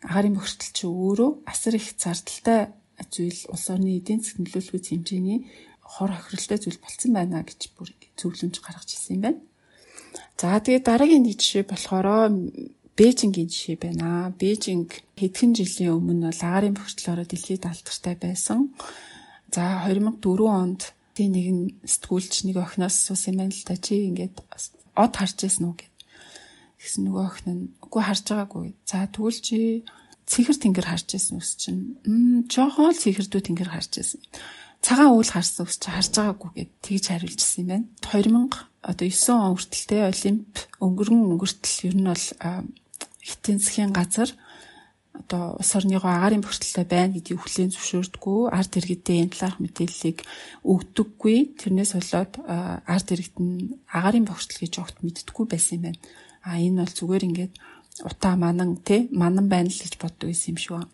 агаарын 0.03 0.37
бохирдол 0.37 0.71
чи 0.75 0.85
өөрөө 0.87 1.31
асар 1.47 1.75
их 1.79 1.87
зардалтай 1.97 2.61
зүйл 3.09 3.41
улс 3.49 3.67
орны 3.73 3.97
эдийн 3.97 4.21
засгийн 4.21 4.45
нөлөөлөх 4.45 4.85
хэмжээний 4.91 5.39
хор 5.81 6.11
хохиролтой 6.13 6.59
зүйл 6.61 6.83
болцсон 6.83 7.13
байна 7.17 7.41
гэж 7.47 7.61
бүр 7.77 7.89
зөвлөмж 8.19 8.57
гаргаж 8.61 8.89
ирсэн 8.93 9.15
юм 9.17 9.23
байна. 9.25 9.41
За 10.37 10.59
тэгээд 10.61 10.89
дараагийн 10.89 11.25
нэг 11.25 11.39
жишээ 11.41 11.65
болохоор 11.69 12.33
Бээжингийн 13.01 13.49
жишээ 13.49 13.77
байна. 13.81 14.29
Бээжинг 14.37 14.91
хэдхэн 15.17 15.53
жилийн 15.57 15.97
өмнө 15.97 16.29
бол 16.29 16.43
агаарын 16.45 16.77
бохирдлоороо 16.77 17.25
дэлхийд 17.25 17.65
алдартай 17.65 18.17
байсан. 18.21 18.77
За 19.49 19.89
2004 19.89 20.21
онд 20.45 20.93
тийм 21.17 21.33
нэгэн 21.33 21.61
сэтгүүлч 21.81 22.45
нэг 22.45 22.57
охиноос 22.61 22.97
асуусан 23.01 23.33
юм 23.33 23.39
байна 23.41 23.57
л 23.57 23.65
да 23.65 23.77
чи 23.81 23.95
ингээд 24.05 24.37
од 25.01 25.13
харж 25.17 25.37
байсан 25.41 25.65
уу 25.73 25.77
Тэгсэн 26.81 27.13
нөгөө 27.13 27.25
охин 27.29 27.49
нь 27.53 27.65
үгүй 27.85 28.03
харж 28.09 28.25
байгаагүй. 28.25 28.73
За 28.89 29.05
тэгвэл 29.05 29.41
чи 29.45 29.85
цэнхэр 30.25 30.59
тэнгэр 30.65 30.87
харж 30.89 31.07
байсан 31.13 31.37
үс 31.37 31.53
чинь 31.61 32.01
м 32.09 32.49
жоохон 32.49 32.97
л 32.97 33.03
цэнхэрдүү 33.05 33.41
тэнгэр 33.45 33.69
харж 33.69 34.01
байсан. 34.01 34.21
Цагаан 34.81 35.13
уул 35.13 35.29
харсан 35.29 35.69
үс 35.69 35.77
чинь 35.77 35.93
харж 35.93 36.13
байгаагүй 36.17 36.51
гэд 36.57 36.71
тэгж 36.81 37.05
хариулжсэн 37.13 37.61
юм 37.61 37.69
байна. 37.69 37.87
2000 38.01 38.71
одоо 38.81 39.07
9 39.13 39.29
он 39.29 39.61
хүртэлтэй 39.61 40.03
олимп 40.09 40.53
өнгөрөн 40.81 41.21
өнгөртөл 41.37 41.85
ер 41.85 41.97
нь 42.01 42.09
бол 42.09 42.27
хитэн 43.21 43.61
засгийн 43.61 43.93
газар 43.93 44.33
одоо 45.13 45.61
улс 45.61 45.73
орныгоо 45.77 46.09
агаарын 46.09 46.41
бохирдолтой 46.41 46.87
байна 46.89 47.13
гэдгийг 47.13 47.41
хүлээн 47.45 47.73
зөвшөөрдөггүй 47.77 48.41
ард 48.57 48.73
иргэдээ 48.81 49.19
энэ 49.21 49.33
талаарх 49.37 49.59
мэдээллийг 49.61 50.19
өгдөггүй 50.65 51.39
тэрнээс 51.61 51.93
болоод 51.93 52.33
ард 52.89 53.09
иргэд 53.13 53.37
нь 53.37 53.77
агаарын 53.93 54.25
бохирдол 54.25 54.61
гэж 54.65 54.75
огт 54.81 54.97
мэддэггүй 55.05 55.45
байсан 55.51 55.77
юм 55.77 55.85
байна 55.93 56.01
а 56.47 56.59
энэ 56.59 56.83
бол 56.83 56.95
зүгээр 56.99 57.27
ингээд 57.29 57.53
утаа 58.09 58.35
манан 58.37 58.81
тий 58.87 59.09
манан 59.13 59.47
байна 59.53 59.69
л 59.69 59.83
гэж 59.83 59.95
боддог 60.01 60.29
байсан 60.31 60.57
юм 60.57 60.59
байна. 60.81 60.89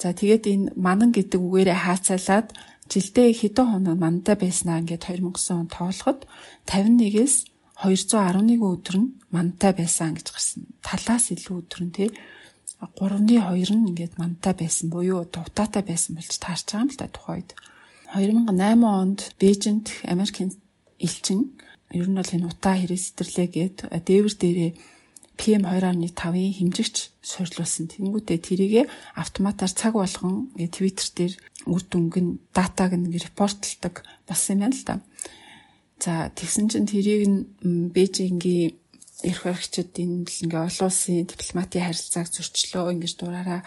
За 0.00 0.10
тэгээд 0.10 0.44
энэ 0.52 0.66
манан 0.76 1.10
гэдэг 1.14 1.40
үгээрээ 1.40 1.78
хаацалаад 1.86 2.48
жилдээ 2.90 3.28
хэдэн 3.40 3.66
хоног 3.70 3.96
мантай 4.02 4.36
байснаа 4.36 4.82
ингээд 4.82 5.06
2009 5.06 5.60
он 5.60 5.68
тоолоход 5.70 6.20
51-ээс 6.66 7.34
211 7.82 8.58
өдөр 8.58 8.96
нь 8.98 9.08
мантай 9.34 9.72
байсан 9.74 10.14
гэж 10.18 10.26
гарсан. 10.34 10.62
Талаас 10.82 11.30
илүү 11.34 11.54
өдөр 11.62 11.80
нь 11.86 11.94
тий 11.94 12.10
3-ны 12.82 13.38
2 13.38 13.78
нь 13.78 13.88
ингээд 13.94 14.18
мантай 14.18 14.54
байсан 14.58 14.90
буюу 14.90 15.22
дутаатай 15.30 15.82
байсан 15.86 16.18
болж 16.18 16.34
таарч 16.42 16.66
байгаа 16.66 16.82
юм 16.82 16.90
л 16.90 16.98
да 16.98 17.06
тухайд. 17.06 17.48
2008 18.14 18.82
онд 18.82 19.18
Бээжинд 19.38 19.86
Америкийн 20.04 20.50
элчин 20.98 21.54
ер 21.92 22.08
нь 22.08 22.18
бол 22.18 22.34
энэ 22.34 22.48
утаа 22.48 22.74
хэрэг 22.80 23.00
сэтэрлээ 23.00 23.48
гээд 23.52 23.76
дээвэр 24.06 24.34
дээрээ 24.40 24.72
PM 25.36 25.64
2.5-ийн 25.64 26.54
хэмжигч 26.54 26.96
суйрлуулсан. 27.24 27.88
Тэнгүүтээ 27.88 28.38
тэрийгэ 28.38 28.82
автоматар 29.16 29.72
цаг 29.72 29.96
болгон 29.96 30.52
ингээ 30.54 30.70
Twitter 30.70 31.08
дээр 31.16 31.34
үр 31.66 31.82
дүнг 31.82 32.14
нь 32.20 32.38
датаг 32.52 32.92
нэг 32.94 33.16
репортлдог 33.16 34.04
болсон 34.28 34.60
юм 34.60 34.60
байна 34.68 34.76
л 34.76 34.84
да. 34.86 34.94
За 36.02 36.12
тэгсэн 36.34 36.68
чинь 36.68 36.86
тэрийг 36.86 37.22
нь 37.26 37.90
Бээжингийн 37.90 38.76
эрх 39.24 39.42
баригчид 39.46 39.96
энэ 39.96 40.28
л 40.28 40.42
ингээ 40.46 40.66
олон 40.68 40.86
улсын 40.90 41.26
дипломатын 41.26 41.84
харилцааг 41.86 42.28
зөрчлөө 42.28 42.92
ингэж 42.92 43.12
дураараа 43.16 43.60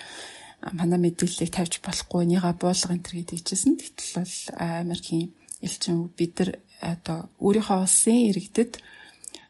манай 0.76 1.00
мэдээллийг 1.00 1.52
тавьж 1.52 1.80
болохгүй 1.82 2.24
нэга 2.30 2.54
буулга 2.60 2.94
энэ 2.94 3.06
төр 3.06 3.16
гэдэг 3.24 3.40
чижсэн. 3.42 3.80
Гэтэл 3.80 4.14
бол 4.20 4.36
Америкийн 4.60 5.32
элчин 5.64 6.12
бид 6.14 6.34
нар 6.40 6.50
одоо 6.82 7.30
өөрийнхөө 7.40 7.80
улсын 7.86 8.20
иргэдэд 8.32 8.74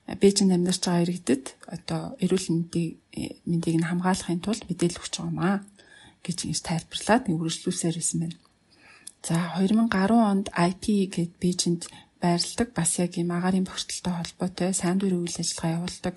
Бээжинд 0.05 0.53
амьдарч 0.53 0.85
байгаа 0.85 1.05
иргэдэд 1.05 1.45
одоо 1.65 2.01
эрүүл 2.21 2.47
мэндийг 2.53 3.01
мэндийг 3.49 3.75
нь 3.81 3.89
хамгаалахын 3.89 4.45
тулд 4.45 4.61
мэдээлэл 4.69 5.01
өгч 5.01 5.13
байгаа 5.17 5.33
маа 5.33 5.57
гэж 6.21 6.37
ингэж 6.45 6.61
тайлбарлаад 6.61 7.23
үргэлжлүүлсээр 7.33 7.97
ирсэн 7.97 8.19
байна. 8.21 8.37
За 9.25 9.57
2010 9.57 9.89
онд 10.13 10.47
IP 10.53 11.09
гэд 11.09 11.33
Бээжинд 11.41 11.89
байрладаг 12.21 12.69
бас 12.77 12.91
яг 13.01 13.17
ийм 13.17 13.33
агаарын 13.33 13.65
бохирдолтой 13.65 14.13
холбоотой 14.13 14.69
сайн 14.77 15.01
дурын 15.01 15.25
үйл 15.25 15.41
ажиллагаа 15.41 15.75
явуулдаг 15.81 16.15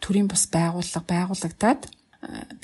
төрийн 0.00 0.28
бас 0.32 0.48
байгууллага 0.48 1.04
байгуулагдаад 1.12 1.82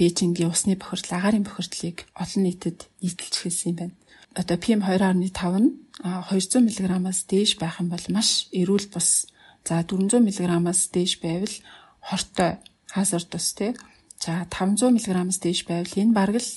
Бээжингийн 0.00 0.48
усны 0.48 0.80
бохирдол 0.80 1.12
агаарын 1.20 1.44
бохирдлыг 1.44 2.08
олон 2.16 2.42
нийтэд 2.48 2.78
нийтэлж 3.04 3.34
хэлсэн 3.44 3.68
юм 3.70 3.76
байна 3.76 3.94
одоо 4.34 4.56
PM 4.58 4.80
2.5 4.82 5.62
нь 5.62 5.70
200 6.02 6.60
мг-аас 6.66 7.20
дээш 7.30 7.56
байх 7.62 7.78
юм 7.80 7.88
бол 7.88 8.06
маш 8.10 8.50
эрүүл 8.50 8.86
бус. 8.90 9.30
За 9.64 9.82
400 9.82 10.20
мг-аас 10.20 10.90
дээш 10.94 11.22
байвал 11.22 11.54
хортой 12.02 12.52
хазар 12.90 13.22
тус 13.22 13.54
тий. 13.54 13.72
За 14.18 14.44
500 14.50 14.90
мг-аас 14.90 15.38
дээш 15.38 15.60
байвал 15.64 15.94
энэ 16.02 16.16
бараг 16.18 16.36
л 16.42 16.50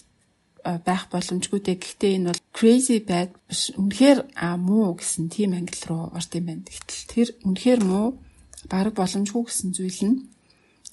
байх 0.83 1.07
боломжгүй 1.13 1.59
дээ. 1.61 1.77
Гэхдээ 1.77 2.11
энэ 2.17 2.27
бол 2.33 2.41
crazy 2.57 2.97
bad 2.99 3.31
биш. 3.47 3.71
Үнэхээр 3.77 4.19
муу 4.57 4.97
гэсэн 4.97 5.29
тийм 5.29 5.53
англи 5.53 5.79
руу 5.87 6.11
орд 6.11 6.31
юм 6.33 6.45
байна. 6.49 6.65
Гэтэл 6.65 7.05
тэр 7.13 7.27
үнэхээр 7.45 7.81
муу 7.85 8.07
бараг 8.67 8.93
боломжгүй 8.97 9.43
гэсэн 9.47 9.69
зүйл 9.71 10.01
нь 10.09 10.17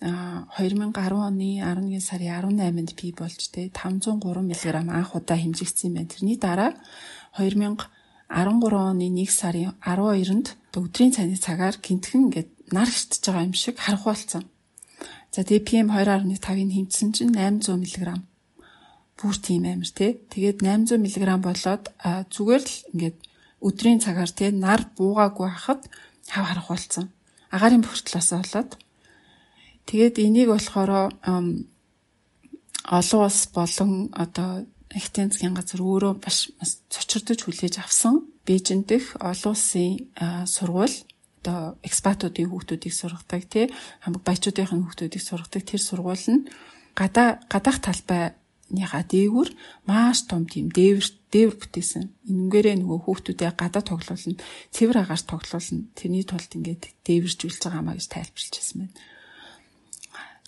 2010 0.00 0.94
оны 1.14 1.62
11 1.62 2.00
сарын 2.02 2.58
18-нд 2.58 2.90
бий 2.98 3.12
болж 3.14 3.40
тэ 3.54 3.70
503 3.70 4.42
мг 4.42 4.62
анх 4.90 5.14
удаа 5.14 5.38
хэмжигдсэн 5.38 5.94
байна. 5.94 6.10
Тэрний 6.10 6.36
дараа 6.36 6.74
2013 7.38 7.86
оны 8.28 9.06
1 9.06 9.30
сарын 9.30 9.72
12-нд 9.80 10.46
өдрийн 10.74 11.12
цайны 11.14 11.38
цагаар 11.38 11.78
гинтхэн 11.78 12.26
ингээд 12.26 12.50
нар 12.74 12.90
хитж 12.90 13.22
байгаа 13.22 13.46
юм 13.46 13.54
шиг 13.54 13.78
харах 13.78 14.04
болсон. 14.04 14.44
За 15.30 15.42
тэгээ 15.46 15.66
PM 15.66 15.88
2.5-ыг 15.90 16.42
хэмжсэн 16.42 17.10
чинь 17.14 17.34
800 17.34 17.78
мг 17.78 18.22
бүр 19.14 19.36
тийм 19.38 19.64
амар 19.64 19.90
тий. 19.94 20.18
Тэгээд 20.30 20.58
800 20.62 20.98
мг 20.98 21.38
болоод 21.38 21.84
зүгээр 22.34 22.62
л 22.66 22.76
ингээд 22.92 23.18
өдрийн 23.62 24.00
цагаар 24.02 24.30
тий 24.30 24.50
нар 24.50 24.82
буугаагүй 24.98 25.48
хахад 25.48 25.86
хав 26.28 26.44
харах 26.46 26.68
болсон. 26.68 27.10
Агарын 27.54 27.82
бохирдлоос 27.86 28.30
болоод 28.34 28.70
тэгээд 29.88 30.16
энийг 30.18 30.48
болохоор 30.52 30.90
олон 32.84 33.20
улс 33.24 33.40
болон 33.54 33.90
одоо 34.12 34.50
ихтэн 34.94 35.30
засгийн 35.30 35.56
газар 35.56 35.80
өөрөө 35.80 36.12
бас 36.20 36.52
цочирдож 36.92 37.40
хүлээж 37.44 37.80
авсан 37.80 38.28
Бээжин 38.44 38.84
дэх 38.84 39.16
олон 39.20 39.56
улсын 39.56 40.04
сургууль 40.44 40.96
одоо 41.40 41.76
экспатуудын 41.80 42.48
хүүхдүүдийг 42.48 42.94
сургадаг 42.94 43.42
тий 43.48 43.66
хамаг 44.04 44.22
баячуудын 44.24 44.84
хүүхдүүдийг 44.84 45.22
сургадаг 45.24 45.62
тэр 45.64 45.80
сургууль 45.80 46.26
нь 46.28 46.46
гадаа 46.92 47.40
гадаах 47.48 47.78
талбай 47.80 48.36
ныхаа 48.72 49.04
дээгүр 49.04 49.48
маш 49.88 50.24
том 50.28 50.44
тийм 50.48 50.72
дээвэр 50.72 51.08
дээвэр 51.32 51.56
бүтээсэн. 51.60 52.04
Энэнгээрээ 52.30 52.76
нөгөө 52.80 53.00
хүүхдүүдээ 53.04 53.50
гадаа 53.60 53.82
тоглуулна, 53.84 54.40
цэвэр 54.72 54.98
агаарт 55.04 55.26
тоглуулна. 55.28 55.84
Тэрний 55.98 56.24
тулд 56.24 56.50
ингээд 56.56 56.82
дээвэржүүлж 57.04 57.60
байгаа 57.60 57.82
маа 57.84 57.96
гэж 57.98 58.08
тайлбарлажсэн 58.08 58.76
байна. 58.80 58.94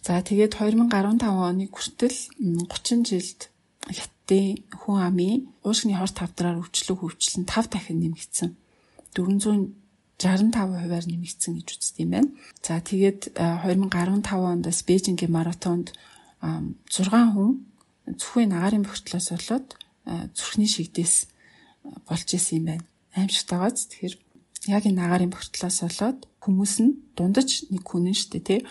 За 0.07 0.23
тэгээд 0.23 0.55
2015 0.55 1.19
оны 1.27 1.67
хүртэл 1.67 2.15
30 2.39 3.11
жилд 3.11 3.51
хятадын 3.91 4.63
хүн 4.71 5.03
амын 5.03 5.51
уушгины 5.67 5.99
хор 5.99 6.15
тавдраар 6.15 6.63
өвчлөг 6.63 7.03
хөвчлөн 7.03 7.43
5 7.43 7.75
дахин 7.75 7.99
нэмэгдсэн. 8.07 8.55
465 9.19 9.75
хувиар 10.55 11.07
нэмэгдсэн 11.11 11.53
гэж 11.59 11.69
үздэг 11.75 12.07
юм 12.07 12.11
байна. 12.15 12.31
За 12.63 12.79
тэгээд 12.79 13.35
2015 13.35 14.31
оноос 14.31 14.79
Бээжингийн 14.87 15.35
маратонд 15.35 15.91
6 16.39 17.11
хүн 17.11 17.67
зүрхийн 18.07 18.55
агарын 18.55 18.87
бохирдлоос 18.87 19.35
болоод 19.35 19.75
зүрхний 20.39 20.71
шигдээс 20.71 21.27
болж 22.07 22.29
исэн 22.31 22.63
юм 22.63 22.67
байна. 22.71 22.85
Аимшигтай 23.19 23.59
гоц. 23.59 23.91
Тэгэхээр 23.91 24.15
яг 24.71 24.87
энэ 24.87 25.03
агарын 25.03 25.35
бохирдлоос 25.35 25.83
болоод 25.83 26.31
хүмүүс 26.39 26.75
нь 26.87 26.95
дундаж 27.19 27.67
нэг 27.75 27.83
хүн 27.83 28.15
нь 28.15 28.15
штэ 28.15 28.39
тий 28.39 28.63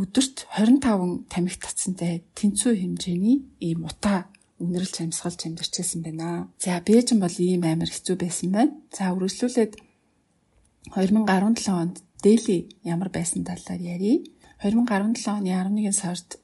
өдөрт 0.00 0.48
25 0.56 1.28
тамхи 1.28 1.58
татсантай 1.60 2.24
тэнцүү 2.32 2.72
хэмжээний 2.80 3.38
ийм 3.60 3.84
утаа 3.84 4.32
үнэрлж 4.60 5.04
амьсгалж 5.04 5.40
амьдарчсэн 5.44 6.00
байна. 6.04 6.48
За 6.56 6.80
Бээжин 6.80 7.20
бол 7.20 7.36
ийм 7.36 7.64
амар 7.68 7.92
хэцүү 7.92 8.16
байсан 8.16 8.50
байна. 8.56 8.72
За 8.96 9.12
үргэлжлүүлээд 9.12 9.72
2017 10.96 11.68
онд 11.68 11.96
Дели 12.24 12.68
ямар 12.84 13.08
байсан 13.08 13.44
талаар 13.44 13.80
ярив. 13.80 14.24
2017 14.64 15.28
оны 15.28 15.52
11 15.52 15.92
сард 15.92 16.40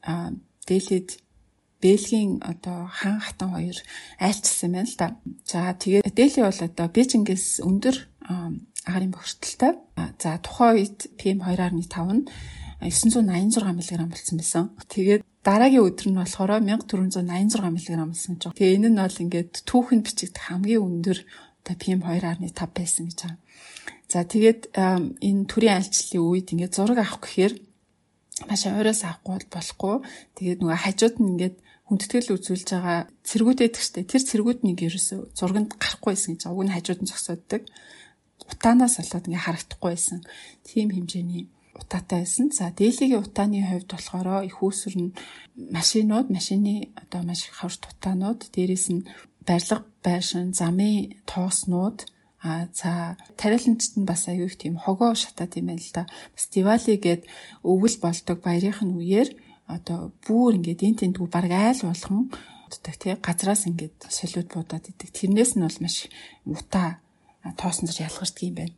Делид 0.68 1.20
Бэлгийн 1.80 2.40
одоо 2.40 2.88
хаан 2.88 3.20
хатан 3.20 3.52
хоёр 3.52 3.76
айлчсан 4.18 4.72
байна 4.72 4.88
л 4.88 4.96
да. 4.96 5.08
За 5.44 5.72
тэгээд 5.76 6.08
Дели 6.16 6.40
бол 6.40 6.60
одоо 6.60 6.86
Бээжингээс 6.88 7.60
өндөр 7.60 7.96
агарын 8.88 9.12
бохирдолтой. 9.12 9.72
За 10.20 10.40
тухайн 10.40 10.76
үед 10.80 10.98
PM 11.20 11.44
2.5 11.44 12.12
нь 12.16 12.24
986 12.80 13.56
мг 13.62 14.10
болсон 14.12 14.36
байсан. 14.36 14.64
Тэгээд 14.88 15.22
дараагийн 15.40 15.86
өдөр 15.88 16.06
нь 16.12 16.20
болохоор 16.20 16.50
1486 16.60 17.56
мг 17.56 17.88
болсон 18.12 18.32
гэж 18.36 18.42
байна. 18.44 18.58
Тэгээ 18.58 18.76
энэ 18.76 18.88
нь 18.92 19.00
бол 19.00 19.22
ингээд 19.24 19.52
түүхэнд 19.64 20.04
бичигдэх 20.04 20.44
хамгийн 20.44 20.84
өндөр 20.84 21.18
одоо 21.64 21.76
PM 21.80 22.00
2.5 22.04 22.52
байсан 22.76 23.04
гэж 23.08 23.18
байна. 23.24 23.40
За 24.12 24.22
тэгээд 24.22 24.60
энэ 24.76 25.48
төрийн 25.50 25.76
айлчлалын 25.80 26.26
үед 26.30 26.52
ингээд 26.52 26.76
зураг 26.76 26.98
авах 27.00 27.24
гэхээр 27.24 27.54
маш 28.44 28.62
ойроос 28.68 29.02
авахгүй 29.02 29.48
болохгүй. 29.48 29.96
Тэгээд 30.36 30.60
нөгөө 30.60 30.78
хажууд 30.84 31.16
нь 31.16 31.30
ингээд 31.32 31.56
хүндэтгэл 31.88 32.34
үзүүлж 32.36 32.68
байгаа 32.70 32.98
цэргүүд 33.24 33.58
байдаг 33.62 33.82
штэ. 33.82 34.04
Тэр 34.04 34.22
цэргүүд 34.22 34.60
нэг 34.62 34.78
ерөөсө 34.84 35.32
зурганд 35.32 35.74
гарахгүй 35.80 36.12
байсан 36.12 36.34
гэж 36.36 36.42
уг 36.50 36.62
нь 36.66 36.74
хажууд 36.74 37.00
нь 37.02 37.10
зогсооддаг. 37.10 37.62
Утаанаас 38.46 39.00
болоод 39.00 39.26
ингээ 39.26 39.46
харагдахгүй 39.46 39.90
байсан. 39.90 40.20
Тийм 40.66 40.90
хэмжээний 40.92 41.46
утаатай 41.80 42.24
байсан. 42.24 42.48
За 42.50 42.72
дээлигийн 42.72 43.22
утааны 43.22 43.60
хувьд 43.62 43.90
болохоор 43.92 44.44
их 44.48 44.58
үүсвэр 44.62 44.96
нь 44.96 45.16
машинууд, 45.76 46.28
машины 46.32 46.90
одоо 46.96 47.20
маш 47.22 47.46
их 47.48 47.56
хаврт 47.60 47.82
утаанууд, 47.90 48.40
дээрэс 48.54 48.86
нь 48.94 49.06
барилга 49.46 49.84
байшин, 50.04 50.56
замын 50.56 51.14
тооснууд 51.30 51.98
А 52.46 52.68
за 52.72 53.16
тариаланчд 53.36 53.96
нь 53.98 54.06
бас 54.06 54.28
аюу 54.28 54.46
их 54.46 54.54
тийм 54.54 54.76
хогоо 54.78 55.18
шатаад 55.18 55.56
юм 55.58 55.66
байна 55.66 55.82
л 55.82 55.92
да. 55.94 56.06
Бас 56.34 56.46
Дивали 56.52 56.94
гээд 56.94 57.22
өвөл 57.66 57.96
болдог 57.98 58.38
баярын 58.44 58.94
үеэр 58.94 59.28
одоо 59.66 60.14
бүр 60.22 60.54
ингээд 60.54 60.86
энэ 60.86 61.00
тентгүү 61.00 61.26
баг 61.26 61.50
айл 61.50 61.82
болгон 61.88 62.30
уддаг 62.70 62.94
тий 63.02 63.14
газраас 63.18 63.66
ингээд 63.66 63.96
солиуд 64.06 64.48
буудаад 64.52 64.84
идэг. 64.86 65.10
Тэрнээс 65.10 65.58
нь 65.58 65.64
бол 65.66 65.78
маш 65.82 65.96
мута 66.46 67.02
тоосонзор 67.58 67.98
ялгардаг 68.06 68.42
юм 68.46 68.54
байна. 68.54 68.74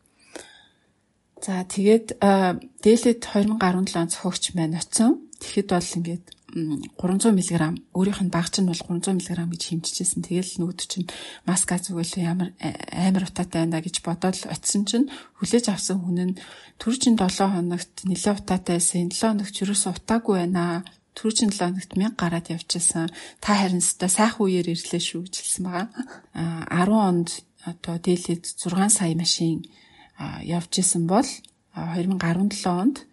За 1.39 1.63
тэгээд 1.63 2.19
дээлэд 2.19 3.19
2017 3.23 3.95
он 3.95 4.09
цохогч 4.11 4.59
маань 4.59 4.75
очсон. 4.75 5.23
Тэгэхэд 5.39 5.69
бол 5.71 5.95
ингээд 5.99 6.25
300 6.49 7.31
мг 7.31 7.79
өөрийнх 7.95 8.23
нь 8.25 8.33
багч 8.35 8.59
нь 8.59 8.67
бол 8.67 8.75
300 8.75 9.15
мг 9.15 9.53
гэж 9.53 9.63
хэмжижсэн. 9.69 10.27
Тэгэл 10.27 10.59
нүүд 10.59 10.81
чинь 10.89 11.07
маска 11.47 11.79
зүгэл 11.79 12.25
ямар 12.25 12.51
амар 12.91 13.29
утаатай 13.29 13.69
байна 13.69 13.79
гэж 13.85 14.03
бодоод 14.03 14.49
очисон 14.51 14.83
чинь 14.89 15.07
хүлээж 15.39 15.71
авсан 15.71 16.03
хүн 16.03 16.35
нь 16.35 16.39
түр 16.81 16.97
чин 16.97 17.15
7 17.15 17.55
хоногт 17.55 17.93
нэлээ 18.03 18.35
утаатай 18.35 18.81
байсан. 18.81 19.13
7 19.13 19.39
хоногт 19.39 19.55
юусэн 19.61 19.95
утаагүй 19.95 20.35
байна. 20.43 20.83
Түр 21.15 21.33
чин 21.37 21.53
7 21.55 21.71
хоногт 21.71 21.93
1000 21.95 22.19
гараад 22.19 22.47
явчихсан. 22.49 23.13
Та 23.39 23.55
харин 23.55 23.85
өстой 23.85 24.11
сайхан 24.11 24.43
үеэр 24.43 24.73
ирлээ 24.73 25.03
шүү 25.05 25.29
гэж 25.29 25.35
хэлсэн 25.39 25.65
байгаа. 25.69 25.87
А 26.35 26.83
10 26.83 26.97
онд 26.97 27.29
одоо 27.63 27.95
дээлээд 28.01 28.43
6 28.57 28.89
сая 28.89 29.15
машин 29.15 29.63
явж 30.19 30.73
исэн 30.83 31.07
бол 31.07 31.27
2017 31.75 32.67
онд 32.67 33.07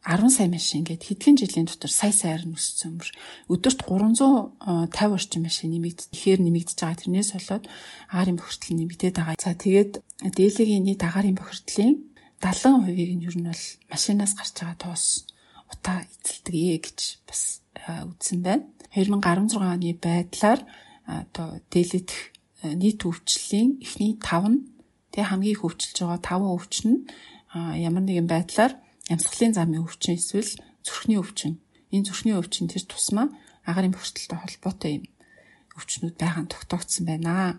10 0.00 0.32
сая 0.32 0.48
машин 0.48 0.82
гээд 0.82 1.04
хэдхэн 1.04 1.36
жилийн 1.36 1.68
дотор 1.68 1.92
сая 1.92 2.10
саяар 2.10 2.48
нь 2.48 2.56
өссөн 2.56 2.96
юм. 2.96 3.04
Өдөрт 3.52 3.84
350 3.84 4.88
орчим 5.12 5.44
машин 5.44 5.76
нэмэгд 5.76 6.08
ихээр 6.08 6.40
нэмэгдэж 6.40 6.78
байгаа. 6.80 7.00
Тэрнээс 7.04 7.30
болоод 7.36 7.64
агарын 8.08 8.40
бохирдол 8.40 8.76
нэмэгдээд 8.80 9.16
байгаа. 9.20 9.36
За 9.36 9.52
тэгээд 9.52 9.92
дээлигийн 10.24 10.88
нийт 10.88 11.04
агарын 11.04 11.36
бохирдлын 11.36 12.00
70%-ийг 12.40 13.10
нь 13.12 13.26
ер 13.28 13.36
нь 13.36 13.48
бол 13.52 13.64
машинаас 13.92 14.32
гарч 14.32 14.54
байгаа 14.56 14.78
тоос 14.80 15.04
утаа 15.68 16.08
эзэлдэг 16.08 16.80
гэж 16.80 16.98
бас 17.28 17.60
үзсэн 17.84 18.40
байна. 18.40 18.64
2016 18.96 19.60
оны 19.60 19.92
байдлаар 20.00 20.60
одоо 21.04 21.60
дээлидэх 21.68 22.32
нийт 22.64 23.04
өвчлөлийн 23.04 23.84
эхний 23.84 24.16
5 24.16 24.48
нь 24.48 24.79
тэг 25.12 25.24
хамгийн 25.28 25.54
их 25.54 25.64
өвчлөж 25.66 25.96
байгаа 26.00 26.20
5 26.22 26.56
өвчин 26.56 26.90
нь 26.90 27.00
ямар 27.86 28.04
нэгэн 28.06 28.28
байдлаар 28.30 28.72
Ямсгалын 29.10 29.54
замын 29.54 29.82
өвчин 29.82 30.14
эсвэл 30.14 30.54
зүрхний 30.86 31.18
өвчин. 31.18 31.58
Энэ 31.90 32.06
зүрхний 32.06 32.38
өвчин 32.38 32.70
тэр 32.70 32.86
тусмаа 32.86 33.26
агарын 33.66 33.90
бохирдолтой 33.90 34.38
холбоотой 34.38 34.92
юм 35.02 35.04
өвчнүүд 35.74 36.14
байгаа 36.14 36.42
нь 36.46 36.52
тогтоогдсон 36.52 37.04
байна. 37.06 37.58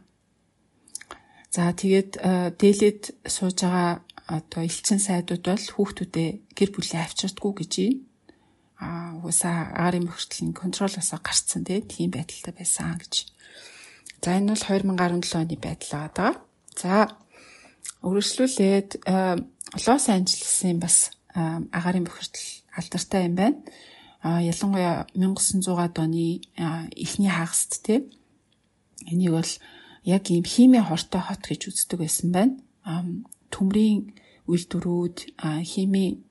За 1.52 1.76
тэгээд 1.76 2.12
э, 2.24 2.56
дээлэд 2.56 3.02
сууж 3.28 3.58
байгаа 3.68 4.08
одоо 4.32 4.62
элчин 4.64 5.00
сайдууд 5.04 5.44
бол 5.44 5.66
хүүхдүүдээ 5.76 6.30
гэр 6.56 6.70
бүлээ 6.72 7.02
авчирдаггүй 7.04 7.54
гэж 7.60 7.74
байна. 7.84 8.00
Аа 8.82 9.12
уусаа 9.20 9.76
агарын 9.76 10.08
бохирдлын 10.08 10.56
контролоосоо 10.56 11.20
гарцсан 11.20 11.68
тийм 11.68 12.10
байдалтай 12.16 12.54
байсан 12.56 12.96
гэж. 12.96 13.14
За 14.24 14.40
энэ 14.40 14.56
бол 14.56 14.64
2017 14.64 15.36
оны 15.36 15.58
байдал 15.60 15.92
байгаа. 15.92 16.32
За 16.80 16.94
үргэлжлүүлээд 18.02 18.90
Лос 19.86 20.06
Анжелесын 20.10 20.80
бас 20.82 21.12
агарын 21.34 22.06
бохирдол 22.06 22.48
алдартай 22.76 23.26
юм 23.30 23.36
байна. 23.36 23.58
А 24.22 24.42
ялангуяа 24.42 25.08
1900-аад 25.16 25.98
оны 25.98 26.42
эхний 26.98 27.30
хагаст 27.30 27.82
те 27.86 28.06
энийг 29.06 29.32
бол 29.32 29.52
яг 30.04 30.30
ийм 30.30 30.46
хими 30.46 30.80
хортой 30.82 31.22
хот 31.22 31.42
гэж 31.46 31.70
үздэг 31.70 32.00
байсан 32.02 32.30
байна. 32.32 32.58
Төмрийн 33.50 34.14
үйлдвэрүүд, 34.50 35.18
хими 35.66 36.22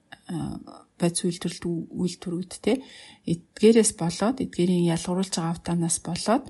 бодис 0.99 1.25
үйлдвэрлэлт 1.25 1.65
үйлдвэрүүд 1.67 2.53
те 2.63 2.83
эдгээрээс 3.27 3.93
болоод 3.99 4.43
эдгээрийн 4.45 4.91
ялгаруулж 4.95 5.35
байгаа 5.35 5.55
автанаас 5.55 5.99
болоод 6.05 6.45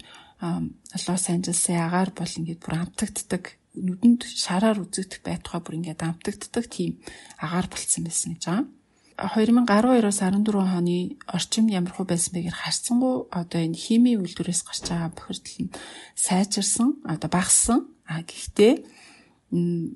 Лос 1.06 1.24
Анжелесын 1.28 1.76
агаар 1.76 2.11
бол 2.16 2.33
ингээд 2.38 2.61
бүр 2.64 2.74
амтагддаг 2.80 3.60
нүдэнд 3.74 4.26
шараар 4.26 4.83
үзэгдэх 4.83 5.22
байтугай 5.22 5.61
бүр 5.62 5.78
ингээд 5.78 6.02
амтагддаг 6.02 6.66
тийм 6.66 6.98
агаар 7.38 7.66
болцсон 7.70 8.02
байсан 8.04 8.35
гэж 8.35 8.44
байгаа. 8.46 8.66
2012-оос 9.20 10.18
14 10.24 10.56
оны 10.56 11.20
орчим 11.28 11.68
ямар 11.68 11.92
хөө 11.92 12.09
байсан 12.09 12.33
бэ 12.33 12.48
гэхээр 12.48 12.56
харцсангу 12.56 13.28
одоо 13.28 13.61
энэ 13.61 13.76
химийн 13.76 14.24
үйлдвэрээс 14.24 14.64
гарч 14.64 14.85
байгаа 14.88 15.12
бохирдол 15.12 15.59
нь 15.68 15.74
сайжирсан 16.16 16.88
одоо 17.04 17.28
багассан 17.28 17.80
а 18.09 18.24
гэхдээ 18.24 18.74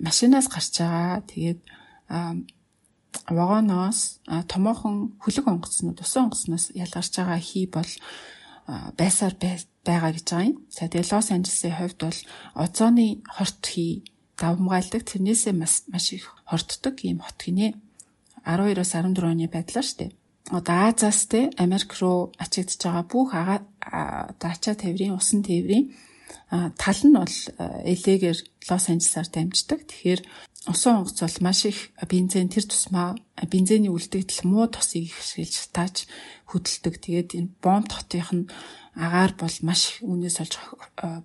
машинаас 0.05 0.47
гарч 0.53 0.77
байгаа 0.77 1.25
тэгээд 1.25 1.61
вагоноос 3.33 4.21
томоохон 4.53 5.17
хөлөг 5.25 5.47
онгоцнууд 5.49 5.99
усан 6.05 6.29
онгоцноос 6.29 6.77
ялгарч 6.77 7.13
байгаа 7.17 7.41
хий 7.41 7.65
бол 7.65 7.91
байсаар 8.99 9.35
байгаа 9.87 10.13
гэж 10.17 10.27
байгаа 10.27 10.49
юм. 10.51 10.59
За 10.73 10.89
тэгээ 10.89 11.11
Лос 11.13 11.29
Анжелесийн 11.31 11.77
хувьд 11.77 11.99
бол 12.01 12.21
озоны 12.57 13.23
хорт 13.29 13.63
хий 13.65 13.93
давмгаалдаг 14.41 15.03
тэрнээсээ 15.07 15.55
маш 15.55 16.07
их 16.17 16.35
хортдог 16.49 16.97
ийм 17.05 17.21
хот 17.23 17.39
гинэ. 17.39 17.77
12-оос 18.45 18.93
14 18.97 19.25
оны 19.25 19.47
байдлаар 19.49 19.87
штэ. 19.87 20.13
Одоо 20.51 20.93
Азаас 20.93 21.25
те 21.27 21.49
Америк 21.57 21.97
руу 22.01 22.33
ачигдж 22.37 22.81
байгаа 22.85 23.05
бүх 23.09 23.33
ага 23.33 23.65
одоо 23.81 24.51
ачаа 24.53 24.77
тээврийн 24.77 25.17
усан 25.17 25.41
тээврийн 25.41 25.97
тал 26.51 27.01
нь 27.05 27.17
бол 27.17 27.37
элегээр 27.85 28.39
Лос 28.69 28.85
Анжелесаар 28.89 29.29
дамждаг. 29.33 29.81
Тэгэхээр 29.89 30.21
усан 30.69 31.05
онгоц 31.05 31.21
бол 31.21 31.39
маш 31.41 31.65
их 31.67 31.91
бензин 32.09 32.49
тэр 32.49 32.65
тусмаа 32.65 33.17
бензиний 33.51 33.93
үлдэгдэл 33.93 34.49
муу 34.49 34.69
тосыг 34.69 35.09
ихшүүлж 35.13 35.73
тааж 35.77 36.09
хөдөлдөг. 36.49 36.95
Тэгээд 37.01 37.31
энэ 37.37 37.55
бомб 37.61 37.91
хотынх 37.93 38.33
нь 38.33 38.49
агаар 38.97 39.33
бол 39.37 39.57
маш 39.67 39.99
их 39.99 40.07
үнээс 40.07 40.41
олж 40.41 40.55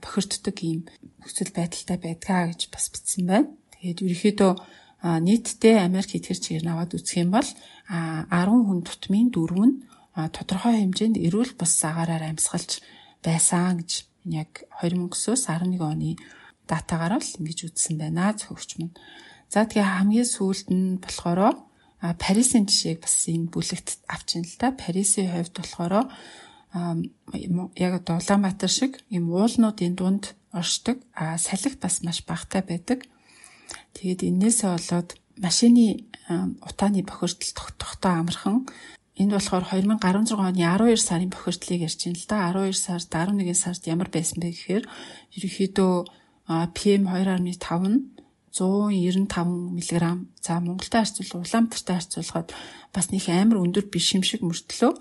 бохирддог 0.01 0.57
ийм 0.65 0.89
нөхцөл 1.23 1.51
байдалтай 1.55 1.97
байдгаа 2.01 2.51
гэж 2.51 2.61
бас 2.73 2.89
бичсэн 2.91 3.23
байна. 3.29 3.53
Тэгээд 3.79 4.03
ерөөхдөө 4.03 4.51
нийтдээ 4.99 5.75
Америк 5.79 6.11
эдгэр 6.11 6.39
чигээр 6.39 6.65
наваад 6.67 6.91
үзэх 6.97 7.23
юм 7.23 7.31
бол 7.31 7.49
10 7.87 8.27
хүн 8.67 8.81
тутмын 8.83 9.31
дөрөв 9.31 9.63
нь 9.63 9.75
тодорхой 10.35 10.83
хэмжээнд 10.83 11.15
эрүүл 11.15 11.55
бус 11.55 11.73
агаараар 11.87 12.27
амьсгалж 12.27 12.83
байсан 13.23 13.79
гэж 13.79 14.08
яг 14.25 14.67
2009-оос 14.81 15.47
11 15.47 15.79
оны 15.79 16.15
датагаар 16.67 17.17
л 17.19 17.37
ингэж 17.39 17.71
үзсэн 17.71 17.95
байна 17.97 18.33
зөвхөч 18.35 18.79
мөн. 18.79 18.91
За 19.49 19.65
тэгээ 19.65 19.85
хамгийн 19.97 20.27
сүүлд 20.27 20.67
нь 20.69 21.01
болохоро 21.01 21.57
Парисын 21.99 22.63
жишээг 22.63 23.03
бас 23.03 23.27
энэ 23.27 23.51
бүлэгт 23.51 23.99
авчин 24.07 24.47
л 24.47 24.55
та. 24.55 24.71
Парисын 24.71 25.27
хувьд 25.27 25.55
болохоро 25.59 26.01
яг 27.75 27.93
Улаанбаатар 28.07 28.71
шиг 28.71 29.03
юм 29.09 29.33
уулнуудын 29.35 29.95
дунд 29.99 30.35
оршдог. 30.53 31.03
А 31.11 31.37
салхи 31.37 31.75
бас 31.75 31.99
маш 32.03 32.23
багатай 32.23 32.63
байдаг. 32.63 33.03
Тэгээд 33.97 34.23
энээсээ 34.31 34.69
болоод 34.71 35.19
машины 35.35 36.07
утааны 36.63 37.03
бохирдол 37.03 37.51
тогтохдоо 37.57 38.11
амархан 38.21 38.69
энд 39.19 39.31
болохоор 39.35 39.67
2016 39.67 40.39
оны 40.39 40.63
12 40.63 40.95
сарын 40.95 41.29
бохирдлыг 41.29 41.83
ярьж 41.83 41.99
байна 42.07 42.15
л 42.15 42.27
да. 42.31 42.39
12 42.55 42.73
сард 42.73 43.11
11 43.11 43.53
сард 43.53 43.83
ямар 43.85 44.07
байсан 44.07 44.39
бэ 44.39 44.55
гэхээр 44.55 44.85
ерөнхийдөө 45.35 45.93
PM 46.73 47.03
2.5 47.05 47.43
нь 47.91 48.19
195 48.49 49.75
мг. 49.75 50.25
За 50.41 50.59
Монголтай 50.59 51.03
харьцуулбал 51.05 51.45
Улаанбаатартай 51.45 51.95
харьцуулахад 51.99 52.49
бас 52.95 53.11
нэг 53.11 53.29
амар 53.29 53.61
өндөр 53.61 53.85
биш 53.91 54.15
юм 54.15 54.23
шиг 54.23 54.41
мөртлөө 54.41 54.91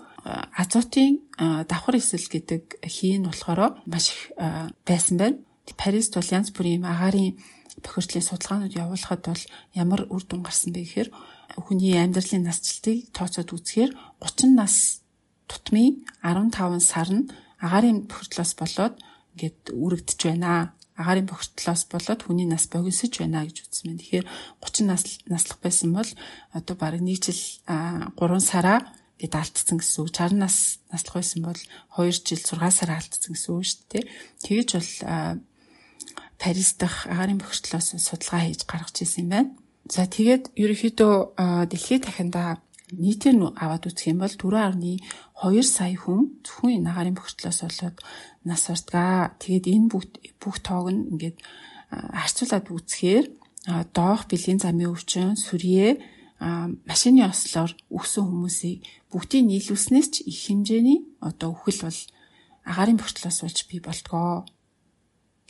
азотын 0.53 1.23
давхар 1.65 1.97
эсэл 1.97 2.27
гэдэг 2.29 2.83
хийн 2.85 3.25
болохоор 3.25 3.81
маш 3.87 4.13
их 4.13 4.21
байсан 4.85 5.17
байна. 5.17 5.37
Парист 5.77 6.13
бол 6.13 6.29
янз 6.29 6.51
бүрийн 6.53 6.85
агаарын 6.85 7.37
бохирдлын 7.81 8.25
судалгаанууд 8.25 8.75
явуулахад 8.75 9.21
бол 9.25 9.43
ямар 9.73 10.01
үр 10.09 10.23
дүн 10.25 10.43
гарсан 10.43 10.73
бэ 10.73 10.85
гэхээр 10.85 11.09
хүний 11.57 11.97
амьдралын 11.97 12.45
насжилтыг 12.45 13.09
тооцоод 13.15 13.49
үзэхээр 13.55 13.91
30 14.21 14.53
нас 14.53 15.01
тутмын 15.49 16.05
15 16.21 16.83
сар 16.83 17.09
нь 17.09 17.29
агаарын 17.57 18.05
бохирдлоос 18.05 18.53
болоод 18.59 18.95
ингээд 19.33 19.73
үрэгдэж 19.73 20.19
байна. 20.29 20.73
Агаарын 20.99 21.27
бохирдлоос 21.31 21.83
болоод 21.89 22.21
хүний 22.23 22.45
нас 22.45 22.67
богиносж 22.69 23.13
байна 23.17 23.47
гэж 23.47 23.57
үзсэн 23.65 23.85
байна. 23.89 24.01
Тэгэхээр 24.03 24.25
30 24.61 24.85
нас 24.85 25.03
наслах 25.25 25.59
байсан 25.63 25.89
бол 25.95 26.09
одоо 26.53 26.75
бараг 26.75 27.01
нэг 27.01 27.23
жил 27.23 27.41
3 27.65 28.13
сараа 28.43 28.79
гэд 29.19 29.33
алдсан 29.35 29.79
гэсэн 29.79 29.99
үг. 30.03 30.11
60 30.15 30.37
нас 30.37 30.79
наслах 30.91 31.15
байсан 31.19 31.41
бол 31.43 31.59
2 31.97 32.11
жил 32.11 32.39
6 32.39 32.71
сар 32.71 32.89
алдсан 32.95 33.31
гэсэн 33.35 33.51
үг 33.55 33.65
шүү 33.67 33.83
дээ. 33.91 34.03
Тэгэж 34.43 34.69
бол 34.75 34.91
Парис 36.39 36.71
дахь 36.79 37.03
агаарын 37.11 37.39
бохирдлоос 37.39 37.99
судалгаа 37.99 38.47
хийж 38.47 38.63
гаргаж 38.63 38.95
ирсэн 39.03 39.27
юм 39.27 39.31
байна. 39.31 39.51
За 39.87 40.03
тэгээд 40.05 40.51
ерөнхийдөө 40.59 41.13
дэлхийд 41.71 42.03
дахиндаа 42.03 42.59
нийтээр 42.91 43.35
нь 43.37 43.45
аваад 43.53 43.85
үзэх 43.85 44.09
юм 44.09 44.25
бол 44.25 44.33
4.2 44.33 45.61
сая 45.63 45.93
хүн 45.93 46.41
зөвхөн 46.41 46.81
энэ 46.81 46.89
агаарын 46.89 47.17
бохирдлоос 47.17 47.59
болоод 47.63 47.97
нас 48.43 48.63
ордгаа. 48.73 49.37
Тэгээд 49.37 49.65
энэ 49.69 49.87
бүх 49.93 50.03
бүх 50.41 50.57
тоог 50.65 50.89
нь 50.89 51.07
ингээд 51.13 51.37
харьцуулаад 51.89 52.65
үзэхээр 52.69 53.25
доох 53.93 54.25
бэлгийн 54.29 54.59
замын 54.61 54.89
өвчин, 54.93 55.37
сүрье, 55.37 56.01
машины 56.39 57.27
ослоор 57.27 57.71
өгсөн 57.91 58.25
хүмүүсийг 58.25 58.77
бүгдийг 59.11 59.43
нийлүүлснээс 59.45 60.07
ч 60.13 60.15
их 60.25 60.39
хэмжээний 60.47 60.99
одоо 61.19 61.53
үхэл 61.53 61.85
бол 61.85 61.99
агаарын 62.63 62.97
бохирдлоос 62.97 63.39
болж 63.43 63.59
бий 63.67 63.81
болтгоо 63.83 64.47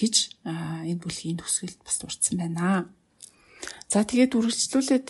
гэж 0.01 0.15
энэ 0.43 0.99
бүлгийн 0.99 1.37
төсгөлд 1.39 1.79
бас 1.85 1.95
дурдсан 2.01 2.35
байна. 2.41 2.89
За 3.89 4.05
тэгээд 4.05 4.37
үргэлжлүүлээд 4.37 5.05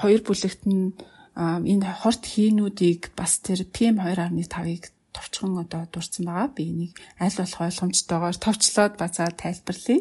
хоёр 0.00 0.20
бүлэгт 0.26 0.62
нь 0.66 0.94
энэ 1.36 1.86
хорт 2.02 2.22
хийнүүдийг 2.26 3.14
бас 3.14 3.38
тэр 3.40 3.64
PM2.5-ыг 3.70 4.90
товчхон 5.14 5.62
одоо 5.62 5.86
дурдсан 5.90 6.26
байгаа. 6.26 6.48
Би 6.54 6.62
энийг 6.70 6.92
аль 7.18 7.34
болох 7.38 7.60
ойлгомжтойгоор 7.60 8.36
товчлоод 8.36 8.94
бацаа 8.98 9.30
тайлбарлая. 9.30 10.00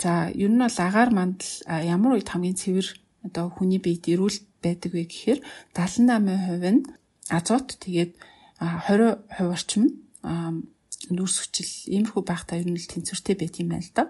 За 0.00 0.32
ер 0.32 0.50
нь 0.50 0.62
бол 0.62 0.78
агаар 0.78 1.10
мандал 1.12 1.52
ямар 1.68 2.16
үед 2.16 2.28
хамгийн 2.32 2.56
цэвэр 2.56 2.88
одоо 3.28 3.52
хүний 3.52 3.78
биед 3.78 4.08
эрүүл 4.08 4.38
байдаг 4.64 4.90
вэ 4.92 5.04
гэхээр 5.06 5.40
78% 5.76 6.74
нь 6.74 6.82
азот 7.28 7.76
тэгээд 7.78 8.12
20% 8.58 9.52
орчим 9.52 9.84
нүүрс 10.22 11.36
хүчил 11.42 11.72
иймэрхүү 11.92 12.22
байхдаа 12.22 12.62
ер 12.62 12.68
нь 12.70 12.78
л 12.78 12.90
тэнцвэртэй 12.90 13.36
байт 13.38 13.58
юм 13.58 13.68
байна 13.74 13.84
л 13.84 13.94
да. 13.94 14.04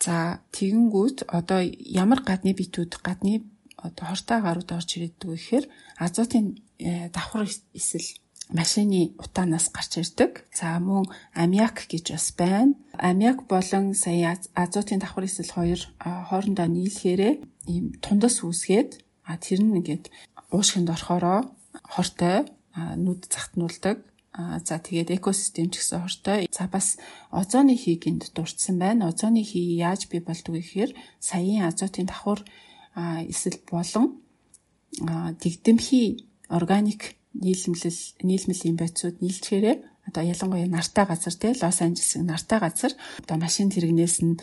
За 0.00 0.40
тэгэнгүүт 0.52 1.28
одоо 1.28 1.60
ямар 1.64 2.20
гадны 2.22 2.52
битүүд 2.52 3.00
гадны 3.00 3.44
одоо 3.76 4.04
хортой 4.08 4.40
гарууд 4.42 4.70
орж 4.72 4.88
ирээдэг 4.96 5.28
вэ 5.28 5.36
гэхээр 5.36 5.66
азотын 5.98 6.46
э, 6.78 7.08
давхар 7.10 7.48
эсэл 7.48 8.06
машины 8.50 9.16
утаанаас 9.18 9.70
гарч 9.72 9.98
ирдэг. 9.98 10.46
За 10.52 10.78
мөн 10.78 11.08
аммиак 11.34 11.88
гэж 11.90 12.12
бас 12.12 12.28
байна. 12.36 12.74
Аммиак 12.94 13.46
болон 13.48 13.94
сая 13.94 14.38
азотын 14.54 15.00
давхар 15.00 15.24
эсэл 15.24 15.50
хоёр 15.50 15.80
хоорондоо 15.98 16.66
нийлэхээрээ 16.70 17.34
ийм 17.66 17.84
тундас 18.04 18.44
үүсгээд 18.44 19.02
а 19.26 19.36
тэр 19.36 19.60
нь 19.64 19.76
ингээд 19.80 20.10
уушгинд 20.54 20.92
орохороо 20.94 21.50
хортой 21.82 22.46
нүд 22.76 23.26
захтнуулдаг 23.32 23.98
За 24.36 24.76
тэгээд 24.76 25.16
экосистем 25.16 25.72
ч 25.72 25.80
гэсэн 25.80 26.04
хортой. 26.04 26.48
За 26.52 26.68
бас 26.68 27.00
озоны 27.32 27.72
хийг 27.72 28.04
энд 28.04 28.28
дурдсан 28.36 28.76
байна. 28.76 29.08
Озоны 29.08 29.40
хий 29.40 29.80
яаж 29.80 30.12
бий 30.12 30.20
болдгоо 30.20 30.60
гэхээр 30.60 30.92
саяын 31.20 31.72
азотын 31.72 32.06
давхар 32.06 32.44
эсвэл 32.96 33.60
болон 33.64 34.20
дэгдэмхий 35.40 36.28
органик 36.48 37.16
нийлэмлэл 37.32 38.00
нийлмэлийн 38.22 38.76
байцууд 38.76 39.20
нийлчээрээ 39.20 39.76
одоо 40.08 40.22
ялангуяа 40.24 40.68
нартай 40.68 41.04
газар 41.04 41.34
те 41.34 41.52
Лос 41.60 41.80
Анжелесийн 41.80 42.26
нартай 42.26 42.58
газар 42.60 42.92
одоо 43.20 43.36
машин 43.36 43.68
тэрэгнээс 43.68 44.16
нь 44.24 44.40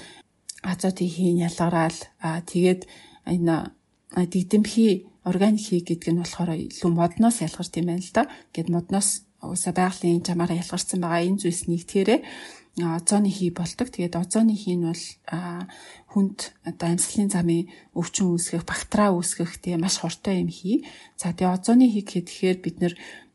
азотын 0.62 1.10
хийн 1.10 1.38
ялгараал 1.48 1.98
тэгээд 2.22 2.82
энэ 3.26 3.72
дэгдэмхий 4.14 5.08
органик 5.24 5.64
хий 5.66 5.82
гэдэг 5.82 6.10
нь 6.14 6.22
болохоор 6.22 6.52
илүү 6.54 6.92
модноос 6.92 7.42
ялгарч 7.42 7.72
юм 7.80 7.88
байна 7.88 8.04
л 8.04 8.14
да. 8.14 8.24
Гэт 8.54 8.68
модноос 8.70 9.24
уусаа 9.44 9.74
байгалийн 9.76 10.24
жамаараа 10.24 10.62
ялгарсан 10.64 11.00
байгаа 11.04 11.28
энэ 11.28 11.42
зүйлс 11.42 11.64
нэгтгэрээ 11.68 12.20
озоны 12.82 13.30
хий 13.30 13.52
болдог. 13.54 13.94
Тэгээд 13.94 14.18
озоны 14.18 14.58
хий 14.58 14.74
нь 14.74 14.90
бол 14.90 15.04
хүнд 16.10 16.58
одоо 16.66 16.88
амьсгалын 16.90 17.30
замын 17.30 17.70
өвчин 17.94 18.34
үүсгэх, 18.34 18.66
бактериа 18.66 19.14
үүсгэх 19.14 19.62
тийм 19.62 19.86
маш 19.86 20.02
хортой 20.02 20.42
юм 20.42 20.50
хий. 20.50 20.82
За 21.14 21.38
тэгээд 21.38 21.54
озоны 21.54 21.86
хий 21.86 22.02
гэхээр 22.02 22.58
бид 22.66 22.78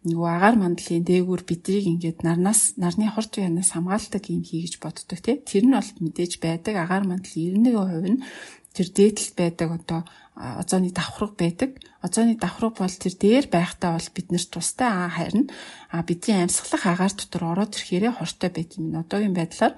нөгөө 0.03 0.31
агаар 0.31 0.57
мандлын 0.59 1.07
дээгүүр 1.07 1.43
бидрийг 1.47 1.87
ингээд 1.87 2.27
нарнаас 2.27 2.75
нарны 2.83 3.07
хорт 3.15 3.39
янаас 3.39 3.75
хамгаалдаг 3.75 4.25
юм 4.27 4.43
хий 4.43 4.67
гэж 4.67 4.83
боддог 4.83 5.19
тий. 5.23 5.39
Тэр 5.39 5.71
нь 5.71 5.75
бол 5.75 5.91
мэдээж 6.03 6.33
байдаг. 6.43 6.75
Агаар 6.75 7.05
мандлын 7.07 7.63
91% 7.63 8.11
нь 8.11 8.23
тэр 8.75 8.89
дээдлэлт 8.95 9.35
байдаг 9.39 9.69
одоо 9.75 10.01
озоны 10.39 10.91
давхраг 10.95 11.35
байдаг. 11.35 11.83
Озоны 12.03 12.39
давхраг 12.39 12.79
бол 12.79 12.95
тэр 12.95 13.15
дээр 13.19 13.47
байхдаа 13.51 13.99
бол 13.99 14.09
биднэрт 14.15 14.51
тустай 14.55 14.87
аа 14.87 15.11
харин 15.11 15.51
бидний 16.07 16.39
амьсгалах 16.39 16.87
агаар 16.87 17.13
дотор 17.13 17.43
ороод 17.45 17.75
ирэхээрээ 17.75 18.13
хортой 18.15 18.51
байт 18.55 18.79
юм. 18.79 18.95
Одоогийн 18.95 19.35
байдлаар 19.35 19.75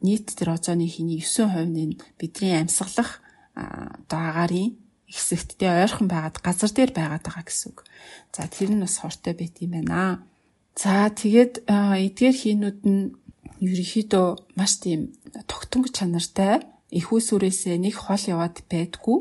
нийт 0.00 0.32
тэр 0.32 0.56
озоны 0.56 0.88
хийний 0.88 1.20
9% 1.20 1.68
нь 1.68 2.00
бидний 2.16 2.56
амьсгалах 2.56 3.20
одоо 3.52 4.20
агаарын 4.32 4.80
хэсэгт 5.04 5.60
тэ 5.60 5.68
ойрхон 5.68 6.08
байгаад 6.08 6.40
газар 6.40 6.72
дээр 6.72 6.92
байгаад 6.96 7.24
байгаа 7.28 7.44
гэсэн 7.44 7.68
үг. 7.68 7.84
За 8.32 8.48
тэр 8.48 8.72
нь 8.72 8.80
бас 8.80 8.96
хортой 8.96 9.34
байт 9.36 9.60
юм 9.60 9.76
байна. 9.76 10.24
За 10.72 11.12
тэгээд 11.12 11.68
эдгээр 11.68 12.36
хийнүүд 12.40 12.80
нь 12.88 13.12
ерөнхийдөө 13.60 14.56
маш 14.56 14.80
тийм 14.80 15.12
тогтмол 15.44 15.92
чанартай 15.92 16.64
их 16.90 17.12
усүрээсээ 17.12 17.78
нэг 17.78 17.94
хол 17.96 18.22
яваад 18.26 18.62
байдгүй. 18.66 19.18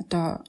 Одоо 0.00 0.44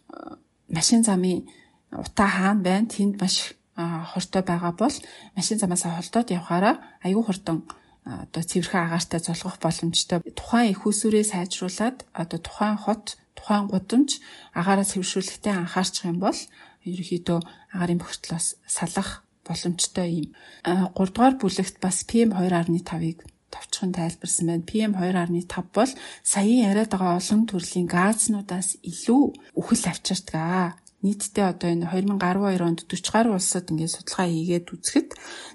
машин 0.67 1.03
замын 1.03 1.47
утаа 1.91 2.27
хаана 2.27 2.61
байна? 2.61 2.87
Тэнд 2.91 3.19
маш 3.19 3.55
хортой 3.77 4.43
байгаа 4.43 4.73
бол 4.75 4.95
машин 5.35 5.57
замаас 5.59 5.83
холдоод 5.87 6.31
явхаараа 6.31 6.75
аюу 7.03 7.23
хурдан 7.23 7.63
одоо 8.03 8.43
цэвэрхэн 8.43 8.87
агаартай 8.87 9.19
золгох 9.19 9.59
боломжтой. 9.59 10.19
Тухайн 10.35 10.71
их 10.71 10.85
усүрээ 10.87 11.23
сайжруулад 11.23 12.07
одоо 12.13 12.39
тухайн 12.39 12.77
хот 12.77 13.17
тухайн 13.35 13.67
гудамж 13.67 14.19
агаараа 14.55 14.87
цэвэршүүлэхдээ 14.87 15.53
анхаарчих 15.55 16.09
юм 16.09 16.19
бол 16.23 16.39
ерөнхийдөө 16.87 17.39
агаарын 17.75 17.99
бохирдлоос 18.01 18.57
салах 18.65 19.23
боломжтой 19.45 20.09
юм. 20.23 20.27
3 20.65 20.95
дугаар 20.95 21.35
бүлэгт 21.37 21.77
бас 21.83 22.03
PM2.5-ыг 22.09 23.36
товчхон 23.53 23.91
тайлбарсан 23.97 24.45
байна. 24.47 24.69
PM2.5 24.69 25.75
бол 25.77 25.91
саяын 26.23 26.65
яриад 26.69 26.91
байгаа 26.91 27.19
олон 27.19 27.41
төрлийн 27.47 27.87
газнуудаас 27.87 28.69
илүү 28.91 29.23
үхэл 29.59 29.85
авчирдаг 29.91 30.77
нийтдээ 31.05 31.45
одоо 31.53 31.69
энэ 31.69 31.85
2012 31.93 32.65
онд 32.65 32.79
40 32.89 33.13
гаруй 33.13 33.33
улсад 33.37 33.69
ингээд 33.69 33.93
судалгаа 33.93 34.27
хийгээд 34.33 34.67
үзэхэд 34.73 35.09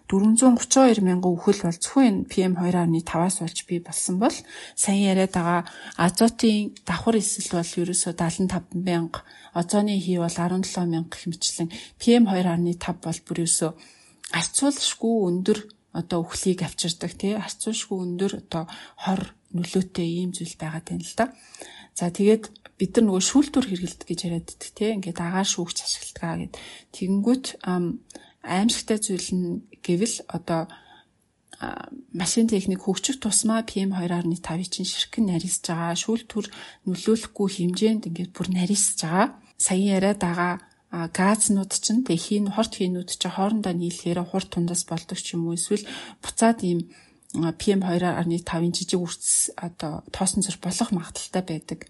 432 0.07 1.03
мянган 1.03 1.35
үхэл 1.35 1.67
бол 1.67 1.79
зөвхөн 1.83 2.07
энэ 2.07 2.29
PM2.5-аас 2.31 3.37
болж 3.43 3.59
бий 3.67 3.81
болсон 3.83 4.17
бол 4.23 4.37
сайн 4.79 5.03
яриад 5.11 5.35
байгаа 5.35 5.67
азотын 5.99 6.71
давхар 6.87 7.19
эсэл 7.19 7.59
бол 7.59 7.73
ерөөсөө 7.83 8.13
75 8.15 8.71
мянга, 8.87 9.27
озоны 9.51 9.99
хий 9.99 10.23
бол 10.23 10.31
17 10.31 10.63
мянга 10.87 11.17
хэмжлэн 11.19 11.69
PM2.5 11.99 13.03
бол 13.03 13.19
бүр 13.27 13.39
ерөөсөө 13.43 13.71
арцуулшгүй 14.39 15.15
өндөр 15.27 15.59
одоо 15.93 16.25
үхлийг 16.25 16.65
авчирдаг 16.65 17.13
тий 17.17 17.33
арцуулшгүй 17.37 17.99
өндөр 18.01 18.33
одоо 18.41 18.65
хор 18.97 19.37
нөлөөтэй 19.53 20.09
ийм 20.25 20.33
зүйл 20.33 20.57
байгаа 20.57 20.83
тань 20.85 21.05
л 21.05 21.15
да. 21.17 21.33
За 21.93 22.09
тэгээд 22.09 22.49
бид 22.81 22.97
нар 22.97 23.05
нөгөө 23.13 23.23
шүүлтүр 23.29 23.65
хэрэгэлдэг 23.69 24.09
гэж 24.09 24.21
яриад 24.25 24.49
байдаг 24.49 24.71
тийм 24.73 24.97
ингээд 24.97 25.21
агаар 25.21 25.49
шүүгч 25.49 25.79
ашигладаг 25.85 26.39
гэд. 26.41 26.55
Тэгэнгүүт 26.97 27.47
аимшигтай 28.43 28.99
зүйл 28.99 29.31
нь 29.37 29.49
гэвэл 29.85 30.17
одоо 30.33 30.73
машин 32.17 32.49
техник 32.49 32.81
хөгжих 32.83 33.21
тусмаа 33.21 33.63
PM2.5-ыг 33.63 34.69
чинь 34.73 34.89
ширхэг 34.89 35.23
нарийсж 35.23 35.69
байгаа. 35.69 35.95
Шүүлтүр 35.95 36.47
нөлөөлөхгүй 36.89 37.49
хэмжээнд 37.53 38.09
ингээд 38.09 38.33
бүр 38.35 38.49
нарийсж 38.51 39.05
байгаа. 39.05 39.37
Саяхан 39.61 39.95
яриад 40.01 40.19
байгаа 40.19 40.53
газнууд 40.93 41.73
чинь 41.73 42.05
тэг 42.05 42.21
хийн 42.21 42.53
хорт 42.53 42.77
хийнүүд 42.77 43.17
чинь 43.17 43.33
хоорондоо 43.33 43.73
нийлэхээр 43.73 44.29
хурд 44.29 44.53
тундас 44.53 44.85
болдог 44.85 45.17
ч 45.17 45.33
юм 45.35 45.49
уу 45.49 45.57
эсвэл 45.57 45.89
буцаад 46.21 46.61
ийм 46.61 46.93
PM2.5-ын 47.33 48.77
жижиг 48.77 49.01
үрцэс 49.01 49.57
одоо 49.57 50.05
тоосон 50.13 50.45
зур 50.45 50.61
болох 50.61 50.93
магадaltaй 50.93 51.41
байдаг. 51.41 51.89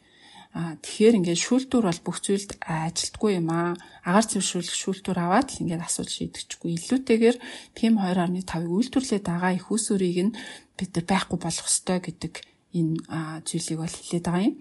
Аа 0.55 0.79
тэгэхээр 0.79 1.19
ингээд 1.19 1.43
шүүлтүүр 1.43 1.85
бол 1.89 2.01
бүх 2.07 2.23
зүйлд 2.23 2.63
ажилтгүй 2.63 3.43
юм 3.43 3.51
аа. 3.51 3.75
Агаар 4.07 4.27
цэвэршүүлэх 4.31 4.77
шүүлтүүр 4.77 5.19
аваад 5.19 5.49
л 5.51 5.61
ингээд 5.67 5.83
асуудал 5.83 6.15
шийдэгчгүй. 6.15 6.71
Илүүтэйгээр 6.79 7.37
PM2.5-ыг 7.75 8.71
үйлдвэрлээд 8.71 9.25
байгаа 9.27 9.53
их 9.57 9.67
усүрийг 9.73 10.19
нь 10.31 10.37
бид 10.79 10.93
байхгүй 10.95 11.39
болох 11.43 11.67
ёстой 11.67 11.99
гэдэг 12.05 12.45
энэ 12.79 13.43
зүйлийг 13.49 13.79
бол 13.81 13.97
хэлээд 13.97 14.25
байгаа 14.29 14.47
юм. 14.47 14.57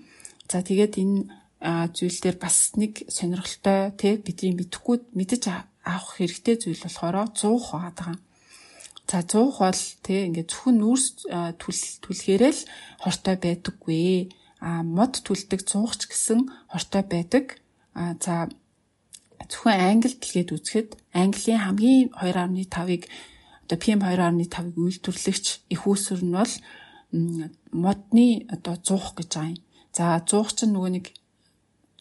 За 0.50 0.64
тэгээд 0.64 0.94
энэ 0.98 1.41
зүйл 1.62 2.18
дээр 2.22 2.38
бас 2.42 2.74
нэг 2.74 3.06
сонирхолтой 3.06 3.94
тий 3.94 4.18
бидний 4.18 4.58
мэдхгүй 4.58 5.14
мэдэж 5.14 5.44
авах 5.86 6.18
хэрэгтэй 6.18 6.58
зүйл 6.58 6.82
болохоор 6.82 7.30
100 7.38 7.62
хаад 7.70 7.98
байгаа. 8.02 8.18
За 9.06 9.22
100 9.22 9.62
бол 9.62 9.82
тий 10.02 10.20
ингээд 10.26 10.50
зөвхөн 10.50 10.78
нүүрс 10.82 11.06
түлхээрэл 12.02 12.62
хортой 13.06 13.36
байдаггүй 13.38 14.34
а 14.62 14.82
мод 14.82 15.22
түлдэг 15.26 15.62
цуугч 15.70 16.10
гэсэн 16.10 16.50
хортой 16.74 17.04
байдаг. 17.06 17.46
А 17.94 18.18
за 18.18 18.50
зөвхөн 19.46 20.02
англи 20.02 20.18
дэлгээд 20.18 20.54
үзэхэд 20.56 20.90
английн 21.14 21.62
хамгийн 21.62 22.10
2.5-ыг 22.18 23.04
одоо 23.66 23.78
PM2.5-ыг 23.78 24.78
үйлдвэрлэгч 24.78 25.46
их 25.70 25.82
үүсвэр 25.86 26.22
нь 26.26 26.36
бол 26.38 26.54
модны 27.74 28.48
одоо 28.50 28.76
зуух 28.80 29.14
гэж 29.18 29.30
байгаа 29.34 29.54
юм. 29.54 29.62
За 29.92 30.24
зуух 30.24 30.56
чинь 30.56 30.72
нөгөө 30.72 30.92
нэг 30.96 31.06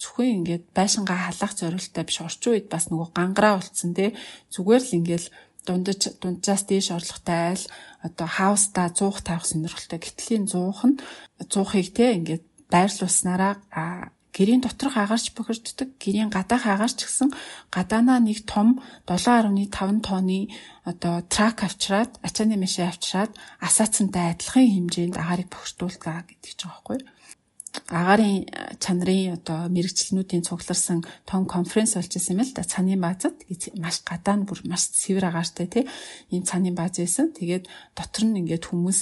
зөвхөн 0.01 0.37
ингээд 0.41 0.65
байшингаа 0.73 1.19
халаах 1.29 1.53
зорилттой 1.61 2.05
биш 2.09 2.19
орчин 2.25 2.51
үед 2.57 2.67
бас 2.73 2.89
нөгөө 2.89 3.09
гангараа 3.13 3.55
болцсон 3.61 3.93
те 3.93 4.17
зүгээр 4.55 4.83
л 4.89 4.97
ингээд 4.99 5.25
дундаж 5.67 6.01
дунджаас 6.21 6.63
дээш 6.65 6.89
орлоготой 6.97 7.41
айл 7.53 7.65
одоо 8.07 8.29
хауста 8.37 8.89
зуух 8.97 9.21
тавих 9.21 9.45
сонирхолтой 9.45 10.01
гэтэл 10.01 10.37
энэ 10.37 10.51
зуух 10.53 10.81
нь 10.89 11.01
зуухыг 11.53 11.89
те 11.93 12.17
ингээд 12.17 12.45
байрлуулснараа 12.73 13.53
гэрийн 14.33 14.63
доторх 14.63 14.97
агаарч 14.97 15.35
бохирддаг. 15.35 15.89
Гэрийн 15.99 16.31
гадаах 16.31 16.65
агаарч 16.67 17.03
гэсэн 17.03 17.35
гадаанаа 17.75 18.23
нэг 18.23 18.47
том 18.47 18.79
7.5 19.11 20.07
тонны 20.07 20.55
одоо 20.87 21.27
трак 21.27 21.67
авчраад, 21.67 22.15
ачааны 22.23 22.57
машин 22.57 22.87
авчраад 22.87 23.35
асаацантай 23.59 24.31
адилхан 24.31 24.67
хэмжээнд 24.71 25.17
агаарыг 25.19 25.49
бохирдуулдаг 25.51 26.31
гэдэг 26.31 26.53
ч 26.55 26.61
байгаа 26.63 26.79
байхгүй 26.79 26.97
юу? 27.03 27.20
Агаарын 27.91 28.47
чанарын 28.79 29.35
одоо 29.35 29.67
мэрэгчлэнүүдийн 29.75 30.47
цугларсан 30.47 31.03
том 31.27 31.43
конференц 31.51 31.99
болчихсон 31.99 32.39
юм 32.39 32.47
л 32.47 32.55
да 32.55 32.63
цааны 32.63 32.95
баазад 32.95 33.35
маш 33.83 34.07
гадаа 34.07 34.39
нь 34.39 34.47
бүр 34.47 34.63
маш 34.71 34.95
цэвэр 34.95 35.27
агаартай 35.27 35.67
тий 35.67 35.85
ийм 36.31 36.47
цааны 36.47 36.71
бааз 36.71 37.03
байсан. 37.03 37.35
Тэгээд 37.35 37.67
дотор 37.99 38.25
нь 38.31 38.39
ингээд 38.47 38.71
хүмүүс 38.71 38.99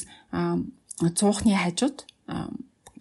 цуухны 1.20 1.52
хажууд 1.52 2.08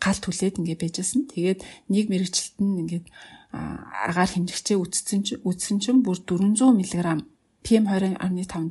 гал 0.04 0.20
түлээд 0.20 0.60
ингээ 0.60 0.78
байжсэн. 0.78 1.32
Тэгээд 1.32 1.60
нэг 1.88 2.06
мэрэгчлэлт 2.12 2.60
нь 2.60 2.80
ингээд 2.84 3.06
агаар 3.56 4.28
хэмжигчээ 4.28 4.76
үтцсэн 4.76 5.24
чинь 5.24 5.42
үтсэн 5.48 5.78
чинь 5.80 6.04
бүр 6.04 6.20
400 6.20 6.76
мг 6.76 7.24
PM2.5 7.64 8.20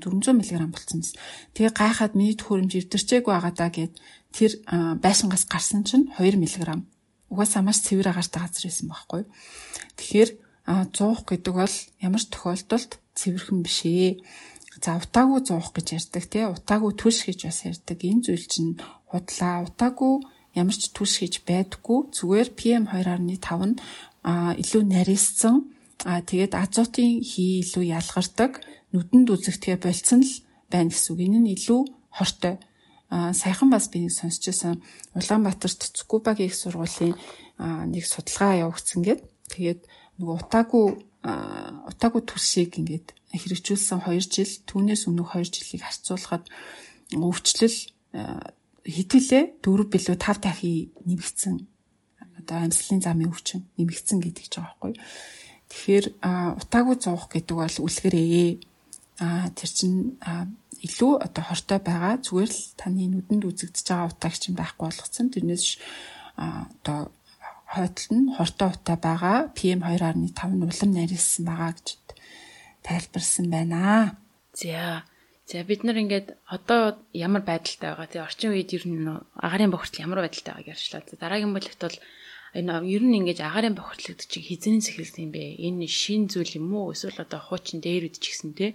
400 0.04 0.36
мг 0.36 0.52
болсон 0.68 1.00
юм. 1.00 1.16
Тэгээ 1.56 1.72
гайхаад 1.72 2.12
миний 2.12 2.36
төхөөрөмж 2.36 2.72
эвдэрчээгүй 2.76 3.32
байгаа 3.32 3.54
даа 3.56 3.70
гэд 3.72 3.92
тэр 4.36 4.52
байшингаас 5.00 5.48
гарсан 5.48 5.84
чинь 5.88 6.12
2 6.20 6.36
мг. 6.36 6.84
Угаасаа 7.30 7.62
маш 7.66 7.82
цэвэр 7.82 8.10
агаартай 8.14 8.40
газар 8.42 8.64
байсан 8.66 8.86
байхгүй. 8.88 9.22
Тэгэхээр 9.98 10.30
100 10.66 11.26
гэдэг 11.26 11.54
бол 11.54 11.76
ямар 12.02 12.22
ч 12.22 12.26
тохиолдолд 12.30 12.92
цэвэрхэн 13.18 13.60
биш 13.62 13.78
ээ. 13.86 14.18
За 14.82 14.98
утаагүй 14.98 15.40
100 15.46 15.74
гэж 15.74 15.86
ярьдаг 15.98 16.24
тий 16.30 16.44
утаагүй 16.46 16.92
түлш 17.00 17.18
гэж 17.26 17.38
бас 17.48 17.60
ярьдаг. 17.66 17.98
Энэ 18.02 18.24
зүйл 18.26 18.46
чинь 18.46 18.72
худлаа 19.10 19.66
утаагүй 19.66 20.14
ямар 20.58 20.76
ч 20.76 20.90
түлш 20.90 21.22
хийж 21.22 21.34
байдаггүй. 21.48 21.98
Зүгээр 22.14 22.48
PM2.5 22.58 23.62
нь 23.70 23.78
илүү 24.62 24.82
нарийссан. 24.84 25.70
А 26.04 26.20
тэгээд 26.20 26.52
азотын 26.54 27.24
хий 27.24 27.62
илүү 27.62 27.84
ялгардаг. 27.98 28.60
Нүдэнд 28.92 29.32
үзэгдэхэ 29.32 29.80
болцсон 29.80 30.22
л 30.22 30.34
байна 30.70 30.90
гэсэн 30.92 31.10
үг. 31.14 31.20
Энэ 31.24 31.40
нь 31.40 31.52
илүү 31.56 31.80
хортой. 32.10 32.54
Саяхан 33.10 33.70
бас 33.70 33.86
би 33.88 34.06
нэг 34.06 34.12
сонсчихсан 34.12 34.82
Улаанбаатарт 35.14 35.94
Цукубагийн 35.94 36.50
их 36.50 36.56
сургуулийн 36.58 37.14
нэг 37.90 38.04
судалгаа 38.06 38.66
явагдсан 38.66 39.02
гэд. 39.06 39.22
Тэгээд 39.52 39.86
нөгөө 40.18 40.36
утаагүй 40.42 40.84
утаагүй 41.22 42.22
түлшийг 42.26 42.82
ингээд 42.82 43.14
хэрэгжүүлсэн 43.30 44.02
2 44.02 44.26
жил 44.26 44.52
түүнээс 44.66 45.06
өмнөх 45.06 45.38
2 45.38 45.54
жилийг 45.54 45.82
харьцуулахад 45.86 46.44
өвчлөл 47.14 47.78
хитгэлээ 48.86 49.44
4 49.62 49.92
билүү 49.92 50.16
5 50.18 50.42
дахин 50.42 50.90
нэмэгдсэн 51.06 51.54
одоо 52.46 52.58
амьслын 52.62 53.02
замын 53.02 53.30
өвчин 53.30 53.66
нэмэгдсэн 53.78 54.18
гэдэг 54.22 54.46
ч 54.46 54.54
байгаа 54.58 54.74
байхгүй. 54.78 54.94
Тэгэхээр 55.66 56.06
утаагүй 56.62 56.96
зуух 57.02 57.26
гэдэг 57.26 57.56
бол 57.58 57.76
үлгэрээ. 57.82 58.62
А 59.18 59.50
тэр 59.50 59.70
чинь 59.70 60.14
илүү 60.82 61.12
одоо 61.26 61.42
хортой 61.46 61.80
байгаа 61.80 62.14
зүгээр 62.20 62.50
л 62.52 62.62
таны 62.76 63.08
нүдэнд 63.08 63.44
үзэгдэж 63.48 63.86
байгаа 63.88 64.10
утаагч 64.12 64.42
юм 64.50 64.56
байхгүй 64.58 64.84
болгоцсон. 64.86 65.32
Тэрнээс 65.32 65.66
одоо 66.36 66.98
хойдол 67.72 68.08
нь 68.12 68.32
хортой 68.36 68.68
утаа 68.74 68.96
байгаа 69.00 69.38
PM2.5 69.56 70.20
нь 70.20 70.64
улам 70.66 70.90
нарийнсан 70.92 71.44
байгаа 71.48 71.72
гэж 71.76 71.88
тайлбарсан 72.86 73.46
байна. 73.50 74.16
За 74.52 75.04
За 75.46 75.62
бид 75.62 75.86
нар 75.86 75.94
ингээд 75.94 76.34
одоо 76.50 76.98
ямар 77.14 77.42
байдалтай 77.46 77.94
байгаа 77.94 78.10
тий 78.10 78.18
орчин 78.18 78.50
үед 78.50 78.74
ер 78.74 78.82
нь 78.82 79.06
агарын 79.38 79.70
бохирдол 79.70 80.02
ямар 80.02 80.26
байдалтай 80.26 80.58
байгааг 80.58 80.74
ярьчлаа. 80.74 81.06
Дараагийн 81.06 81.54
бүлэгт 81.54 81.82
бол 81.86 81.98
энэ 82.58 82.82
ер 82.82 83.02
нь 83.06 83.18
ингээд 83.22 83.46
агарын 83.46 83.78
бохирдлогд 83.78 84.26
чинь 84.26 84.42
хизэнээс 84.42 84.90
эхэлсэн 84.90 85.30
юм 85.30 85.32
бэ? 85.38 85.62
Энэ 85.70 85.86
шин 85.86 86.26
зүйл 86.26 86.58
юм 86.58 86.74
уу? 86.74 86.90
Эсвэл 86.90 87.22
одоо 87.22 87.38
хуучин 87.38 87.78
дээр 87.78 88.10
үдч 88.10 88.26
гисэн 88.26 88.58
тий 88.58 88.74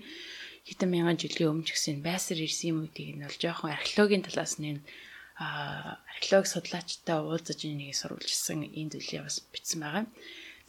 хэдэн 0.67 0.89
мянган 0.91 1.17
жилийн 1.17 1.51
өмнө 1.51 1.67
ч 1.67 1.73
гэсэн 1.73 2.05
байсар 2.05 2.37
ирсэн 2.37 2.69
юм 2.71 2.79
гэдгийг 2.85 3.17
нь 3.17 3.25
бол 3.25 3.39
жоохон 3.41 3.73
археологийн 3.73 4.25
талаас 4.25 4.61
нь 4.61 4.81
археологи 5.41 6.53
судлаачтай 6.53 7.17
уулзаж 7.17 7.59
энийг 7.65 7.97
сурвалжсан 7.97 8.61
энэ 8.69 8.91
зүйлийг 8.93 9.25
бас 9.25 9.37
бичсэн 9.53 9.79
байгаа. 9.81 10.05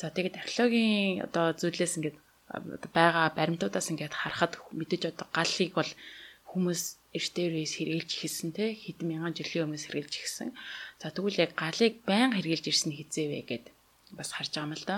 За 0.00 0.08
тэгээд 0.08 0.40
археологийн 0.40 1.28
одоо 1.28 1.52
зүйлээс 1.60 1.96
ингээд 2.00 2.16
байгаа 2.96 3.26
баримтуудаас 3.36 3.92
ингээд 3.92 4.14
харахад 4.16 4.56
мэдээж 4.72 5.02
одоо 5.12 5.26
галыг 5.36 5.72
бол 5.76 5.92
хүмүүс 6.50 6.82
эртээрээс 7.16 7.72
хэрэгжилж 7.76 8.10
ихсэн 8.24 8.50
те 8.56 8.72
хэдэн 8.72 9.08
мянган 9.08 9.36
жилийн 9.36 9.64
өмнөөс 9.68 9.88
хэрэгжилж 9.88 10.16
ихсэн. 10.24 10.48
За 11.00 11.12
тэгвэл 11.12 11.44
яг 11.44 11.52
галыг 11.56 11.94
байн 12.08 12.32
хэрэгжилж 12.32 12.66
ирсэн 12.72 12.92
хизээвэ 12.96 13.40
гэд 13.48 13.64
бас 14.16 14.32
харж 14.36 14.52
байгаа 14.56 14.68
юм 14.68 14.76
л 14.76 14.84
да. 14.88 14.96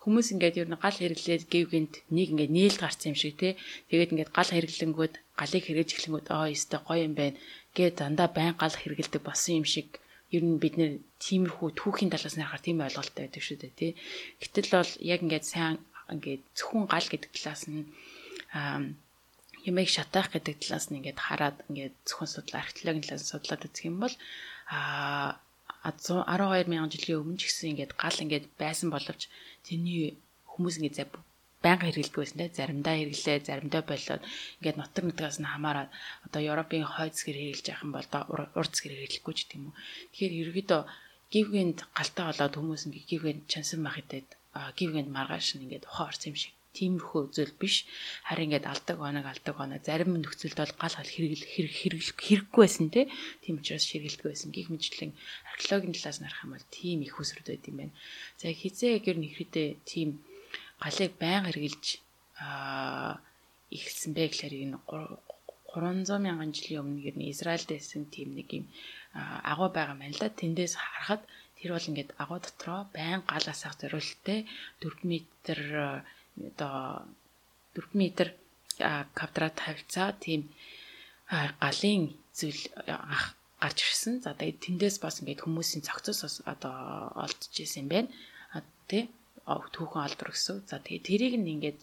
Хүмүүс 0.00 0.32
ингээд 0.32 0.60
ер 0.64 0.68
нь 0.72 0.80
гал 0.80 0.96
хэрэглээд 0.96 1.44
гэвгэнд 1.52 1.94
нэг 2.08 2.28
ингээд 2.32 2.52
нээлт 2.56 2.80
гарсан 2.80 3.12
юм 3.12 3.18
шиг 3.20 3.36
те. 3.36 3.60
Тэгээд 3.92 4.12
ингээд 4.16 4.32
гал 4.32 4.48
хэрэглэнгүүд 4.48 5.14
галыг 5.36 5.64
хэрэгж 5.68 5.90
эхлэнгүүд 5.92 6.26
аа 6.32 6.48
ёстой 6.48 6.80
гоё 6.80 7.04
юм 7.04 7.14
байна 7.20 7.36
гэд 7.76 8.00
дандаа 8.00 8.28
байн 8.32 8.56
гал 8.56 8.72
хэрэгэлдэг 8.72 9.20
болсон 9.20 9.60
юм 9.60 9.66
шиг 9.68 10.00
ер 10.32 10.42
нь 10.46 10.62
бид 10.62 10.80
нэр 10.80 10.92
тиймэрхүү 11.20 11.68
түүхийн 11.76 12.10
талаас 12.12 12.34
нь 12.38 12.40
харахаар 12.40 12.64
тийм 12.64 12.80
ойлголттой 12.80 13.22
байдаг 13.28 13.42
шүү 13.44 13.58
дээ 13.60 13.72
тий. 13.76 13.92
Гэтэл 14.40 14.68
бол 14.72 14.92
яг 15.04 15.20
ингээд 15.20 15.46
сайн 15.52 15.76
ингээд 16.08 16.42
зөвхөн 16.56 16.86
гал 16.88 17.06
гэдэг 17.10 17.30
талаас 17.36 17.62
нь 17.68 17.84
ямиг 19.68 19.88
шатаах 19.90 20.32
гэдэг 20.32 20.56
талаас 20.62 20.86
нь 20.88 20.98
ингээд 21.02 21.18
хараад 21.20 21.56
ингээд 21.68 21.94
зөвхөн 22.08 22.30
судлаа 22.30 22.60
археологийн 22.64 23.04
талаас 23.04 23.28
судлаад 23.28 23.66
үзэх 23.66 23.84
юм 23.90 23.96
бол 24.00 24.14
а 24.70 25.36
12 25.84 26.68
мянган 26.70 26.92
жилийн 26.92 27.20
өмнө 27.22 27.40
ч 27.40 27.42
гэсэн 27.48 27.70
ингээд 27.72 27.92
гал 28.02 28.18
ингээд 28.24 28.46
байсан 28.60 28.88
боловч 28.92 29.22
тэрний 29.66 30.20
хүмүүс 30.52 30.76
ингээд 30.76 30.98
за 30.98 31.04
байнга 31.64 31.86
хэрэглэдэг 31.88 32.16
байсан 32.20 32.38
те 32.40 32.46
заримдаа 32.58 32.94
хэрэглээ 32.96 33.38
заримдаа 33.48 33.82
болоод 33.84 34.22
ингээд 34.60 34.78
нутаг 34.80 35.04
нутгаас 35.04 35.36
нь 35.40 35.52
хамаараад 35.52 35.90
одоо 36.26 36.40
Европын 36.52 36.84
хойд 36.84 37.14
згэр 37.16 37.38
хэрэглэж 37.38 37.66
явах 37.68 37.84
юм 37.84 37.92
бол 37.96 38.08
урд 38.60 38.72
згэр 38.76 38.92
хэрэглэхгүй 38.96 39.34
ч 39.36 39.40
гэдэм 39.44 39.62
үү. 39.68 39.74
Тэгэхээр 40.12 40.34
ерөөдөө 40.40 40.80
гівгэнд 41.32 41.78
галтаа 41.96 42.24
болоод 42.28 42.54
хүмүүс 42.56 42.82
ингээд 42.86 43.08
гівгэнд 43.10 43.42
чансан 43.52 43.80
байх 43.84 43.96
хэдэд 44.00 44.28
гівгэнд 44.78 45.08
маргааш 45.16 45.48
нь 45.56 45.64
ингээд 45.64 45.88
ухаан 45.88 46.08
орсон 46.10 46.28
юм 46.32 46.38
шиг 46.40 46.54
тиймэрхүү 46.76 47.22
зүйл 47.34 47.54
биш. 47.60 47.86
Харин 48.28 48.54
ингээд 48.54 48.70
алдаг 48.70 48.98
оног 48.98 49.26
алдаг 49.26 49.56
оног 49.58 49.82
зарим 49.82 50.14
нөхцөлд 50.18 50.58
бол 50.58 50.74
гал 50.78 50.94
гал 50.96 51.10
хэрэгэл 51.10 51.46
хэрэглэх 51.50 52.18
хэрэггүй 52.18 52.62
байсан. 52.62 52.86
Тийм 53.42 53.56
учраас 53.58 53.84
ширгэлдэг 53.90 54.26
байсан. 54.30 54.48
Гих 54.54 54.70
мэтлэн 54.70 55.12
археологийн 55.54 55.94
талаас 55.96 56.18
нь 56.22 56.26
харах 56.30 56.44
юм 56.46 56.52
бол 56.54 56.66
тийм 56.70 56.98
их 57.02 57.18
усрд 57.18 57.46
байд 57.50 57.64
юм 57.66 57.76
байна. 57.80 57.94
За 58.38 58.46
хизээ 58.54 59.02
гэр 59.02 59.18
нэхрэтэ 59.18 59.82
тийм 59.90 60.08
галыг 60.78 61.12
байн 61.18 61.44
хэрэгжилж 61.46 61.86
аа 62.38 63.20
ихэлсэн 63.70 64.12
бэ 64.14 64.22
гэхээр 64.30 64.54
энэ 64.64 64.78
300 65.70 66.18
мянган 66.18 66.50
жилийн 66.50 66.82
өмнө 66.82 67.02
гэр 67.06 67.16
нь 67.18 67.30
Израильд 67.30 67.70
байсан 67.70 68.02
тийм 68.14 68.34
нэг 68.34 68.48
юм 68.58 68.66
агуу 69.50 69.70
байгаа 69.70 69.94
юм 69.94 70.02
л 70.10 70.18
да. 70.22 70.30
Тэндээс 70.30 70.74
харахад 70.78 71.22
тэр 71.58 71.70
бол 71.74 71.88
ингээд 71.90 72.10
агуу 72.22 72.38
дотроо 72.42 72.80
байн 72.94 73.20
гал 73.30 73.46
асаах 73.46 73.78
зориулттай 73.78 74.48
4 74.82 75.06
м 75.06 75.12
одоо 76.38 77.06
4 77.74 77.94
м 77.94 78.02
квадрат 79.16 79.54
тавьцаа 79.60 80.12
тийм 80.24 80.50
галын 81.62 82.14
зүйл 82.38 82.62
гарч 83.60 83.78
ирсэн. 83.84 84.14
За 84.24 84.32
тэгээд 84.34 84.62
тэндээс 84.64 84.96
бас 85.04 85.20
ингээд 85.20 85.44
хүмүүсийн 85.44 85.84
цогцос 85.84 86.40
одоо 86.48 87.12
олдож 87.24 87.54
исэн 87.60 87.84
юм 87.84 87.88
байна. 87.92 88.08
Тэ 88.90 89.06
түүхэн 89.46 90.02
алдар 90.06 90.30
гэсэн. 90.32 90.66
За 90.70 90.80
тэгээд 90.80 91.06
тэрийг 91.06 91.34
нь 91.38 91.52
ингээд 91.54 91.78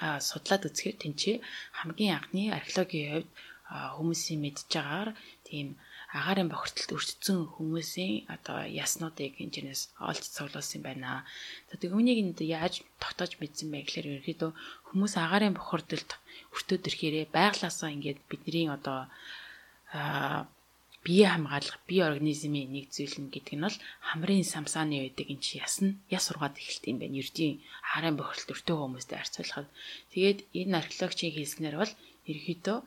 судлаад 0.00 0.64
үзэхээр 0.68 0.96
тэнцээ 1.02 1.36
хамгийн 1.78 2.16
анхны 2.16 2.42
археологийн 2.54 3.08
хувьд 3.12 3.30
хүмүүсийн 3.70 4.40
мэдж 4.40 4.58
байгаагаар 4.72 5.10
тийм 5.44 5.66
агаарын 6.10 6.50
бохирдолд 6.50 6.90
өртсөн 6.98 7.38
хүмүүсийн 7.54 8.26
одоо 8.34 8.66
яснуудыг 8.66 9.38
энэчнээс 9.38 9.82
олж 10.10 10.24
цуглуулсан 10.34 10.82
байна. 10.82 11.22
За 11.70 11.74
тэг 11.78 11.94
үүнийг 11.94 12.18
нь 12.26 12.34
яаж 12.58 12.82
тогтоож 13.02 13.38
мэдсэн 13.38 13.70
бэ 13.70 13.78
гэхээр 13.86 14.08
ерөөдөө 14.18 14.50
хүмүүс 14.90 15.14
агаарын 15.22 15.54
бохирдолд 15.54 16.10
өртөөд 16.54 16.88
ирэхээрээ 16.88 17.26
байглаасаа 17.30 17.94
ингээд 17.94 18.18
бидний 18.30 18.66
одоо 18.66 19.06
бие 21.06 21.26
хамгаалах 21.30 21.78
бие 21.88 22.02
организмын 22.10 22.68
нэг 22.74 22.86
зүйл 22.94 23.16
нь 23.22 23.32
гэдэг 23.32 23.54
нь 23.56 23.64
бол 23.64 23.78
хамрын 24.08 24.44
самсааны 24.44 24.96
байдаг 25.00 25.26
эн 25.32 25.40
чи 25.44 25.62
ясна 25.62 25.94
яс 26.16 26.26
сургаад 26.26 26.58
эхэлт 26.60 26.84
юм 26.90 26.98
байна. 27.00 27.20
Ердийн 27.22 27.62
агаарын 27.86 28.18
бохирдолд 28.18 28.52
өртөө 28.54 28.76
хүмүүстэй 28.82 29.18
харьцуулахад 29.18 29.68
тэгээд 30.12 30.38
энэ 30.60 30.78
археологчийн 30.82 31.34
хэлснээр 31.38 31.76
бол 31.80 31.92
ерөөдөө 32.30 32.78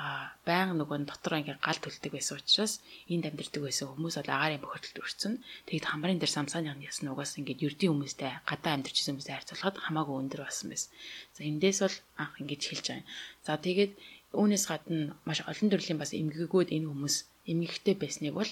а 0.00 0.32
баян 0.48 0.80
нөгөө 0.80 1.04
дотор 1.04 1.36
ингээ 1.36 1.60
гал 1.60 1.76
төлдөг 1.76 2.16
байсан 2.16 2.40
учраас 2.40 2.80
энд 3.12 3.28
амьдардаг 3.28 3.62
байсан 3.68 3.92
хүмүүс 3.92 4.16
бол 4.16 4.32
агаарын 4.32 4.64
бохирдолд 4.64 5.04
өрцөн. 5.04 5.34
Тэгэд 5.68 5.84
хамрын 5.92 6.16
дээр 6.16 6.32
самсааны 6.32 6.72
ясна 6.80 7.12
угаас 7.12 7.36
ингээ 7.36 7.60
ердийн 7.68 7.92
хүмүүстэй 7.92 8.32
гадаа 8.48 8.72
амьдарч 8.80 8.96
байсан 8.96 9.12
хүмүүстэй 9.12 9.36
харьцуулахад 9.36 9.76
хамаагүй 9.84 10.16
өндөр 10.24 10.40
болсон 10.48 10.72
байсан. 10.72 10.90
За 11.36 11.40
эндээс 11.44 11.78
бол 11.84 11.96
анх 12.16 12.34
ингэж 12.40 12.62
хэлж 12.64 12.86
байгаа 12.88 13.00
юм. 13.04 13.08
За 13.44 13.52
тэгээд 13.60 13.92
үүнээс 14.40 14.64
гадна 14.72 15.20
маш 15.28 15.38
олон 15.44 15.68
төрлийн 15.68 16.00
бас 16.00 16.16
эмгэгүүд 16.16 16.72
энэ 16.72 16.88
хүмүүс 16.88 17.16
эмгэгтэй 17.52 17.94
байсныг 18.00 18.34
бол 18.40 18.50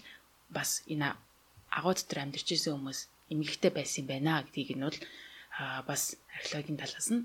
бас 0.52 0.84
энэ 0.92 1.16
агуу 1.72 1.96
дотор 1.96 2.18
амьдарч 2.28 2.48
байсан 2.52 2.76
хүмүүс 2.76 3.00
эмгэгтэй 3.32 3.72
байсан 3.72 4.04
юм 4.04 4.08
байна 4.12 4.44
гэдгийг 4.44 4.76
нь 4.76 4.84
бол 4.84 5.00
бас 5.88 6.02
археологийн 6.37 6.76
талаас 6.76 7.08
нь 7.08 7.24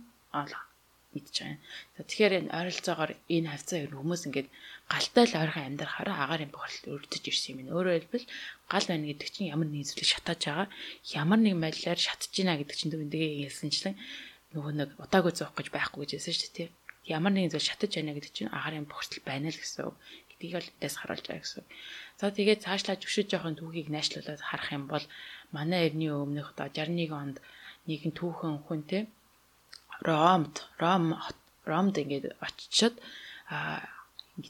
мэдж 1.13 1.35
байгаа 1.39 1.53
юм. 1.55 1.61
Тэгэхээр 2.09 2.33
энэ 2.39 2.53
ойролцоогоор 2.57 3.11
энэ 3.29 3.49
хавцаа 3.53 3.79
ер 3.85 3.93
хүмүүс 3.93 4.23
ингээд 4.27 4.49
галтай 4.91 5.25
л 5.29 5.39
ойрхон 5.41 5.67
амьдрахаараа 5.69 6.17
агарын 6.25 6.51
бохирдол 6.51 6.97
өрдөж 6.97 7.23
ирсэн 7.29 7.61
юм. 7.63 7.71
Өөрөөр 7.71 7.97
хэлбэл 8.09 8.25
гал 8.67 8.85
байна 8.89 9.05
гэдэг 9.07 9.29
чинь 9.31 9.51
ямар 9.53 9.69
нэг 9.69 9.85
зүйлийг 9.87 10.09
шатааж 10.09 10.41
байгаа. 10.43 10.67
Ямар 11.13 11.39
нэг 11.41 11.55
байдлаар 11.61 11.99
шатж 12.01 12.33
гинэ 12.33 12.59
гэдэг 12.59 12.75
чинь 12.77 12.91
төвөндөө 12.93 13.23
хэлсэнчлэн 13.47 13.95
нөгөө 14.53 14.73
нэг 14.77 14.89
удаагүй 15.01 15.33
зовх 15.33 15.53
гэж 15.57 15.67
байхгүй 15.73 15.99
гэж 16.05 16.11
хэлсэн 16.13 16.35
шүү 16.37 16.51
дээ. 16.57 16.69
Ямар 17.09 17.33
нэгэн 17.33 17.51
зүйл 17.51 17.67
шатаж 17.67 17.91
байна 17.97 18.15
гэдэг 18.15 18.31
чинь 18.31 18.53
агарын 18.53 18.85
бохирдол 18.87 19.23
байна 19.27 19.49
л 19.49 19.59
гэсэн 19.59 19.81
үг. 19.89 19.95
Гэдгийг 20.29 20.55
л 20.61 20.71
эндээс 20.77 20.95
харуулж 21.01 21.25
байгаа 21.25 21.43
гэсэн. 21.43 21.65
За 22.19 22.31
тэгээд 22.31 22.63
цаашлаа 22.63 22.95
зөвшөж 23.01 23.27
жоохон 23.27 23.57
түүхийг 23.57 23.89
найшлуулад 23.91 24.39
харах 24.39 24.69
юм 24.71 24.85
бол 24.87 25.05
манай 25.51 25.89
эртний 25.89 26.13
өмнөх 26.13 26.53
одоо 26.53 26.69
61 26.69 27.11
онд 27.11 27.37
нэгэн 27.89 28.13
түүхэн 28.15 28.63
хүн 28.63 28.81
те 28.87 28.99
Ромд 30.01 30.55
Ром 30.81 31.15
Ромд 31.65 31.95
ингээд 31.97 32.25
очичод 32.39 32.93
а 33.49 33.85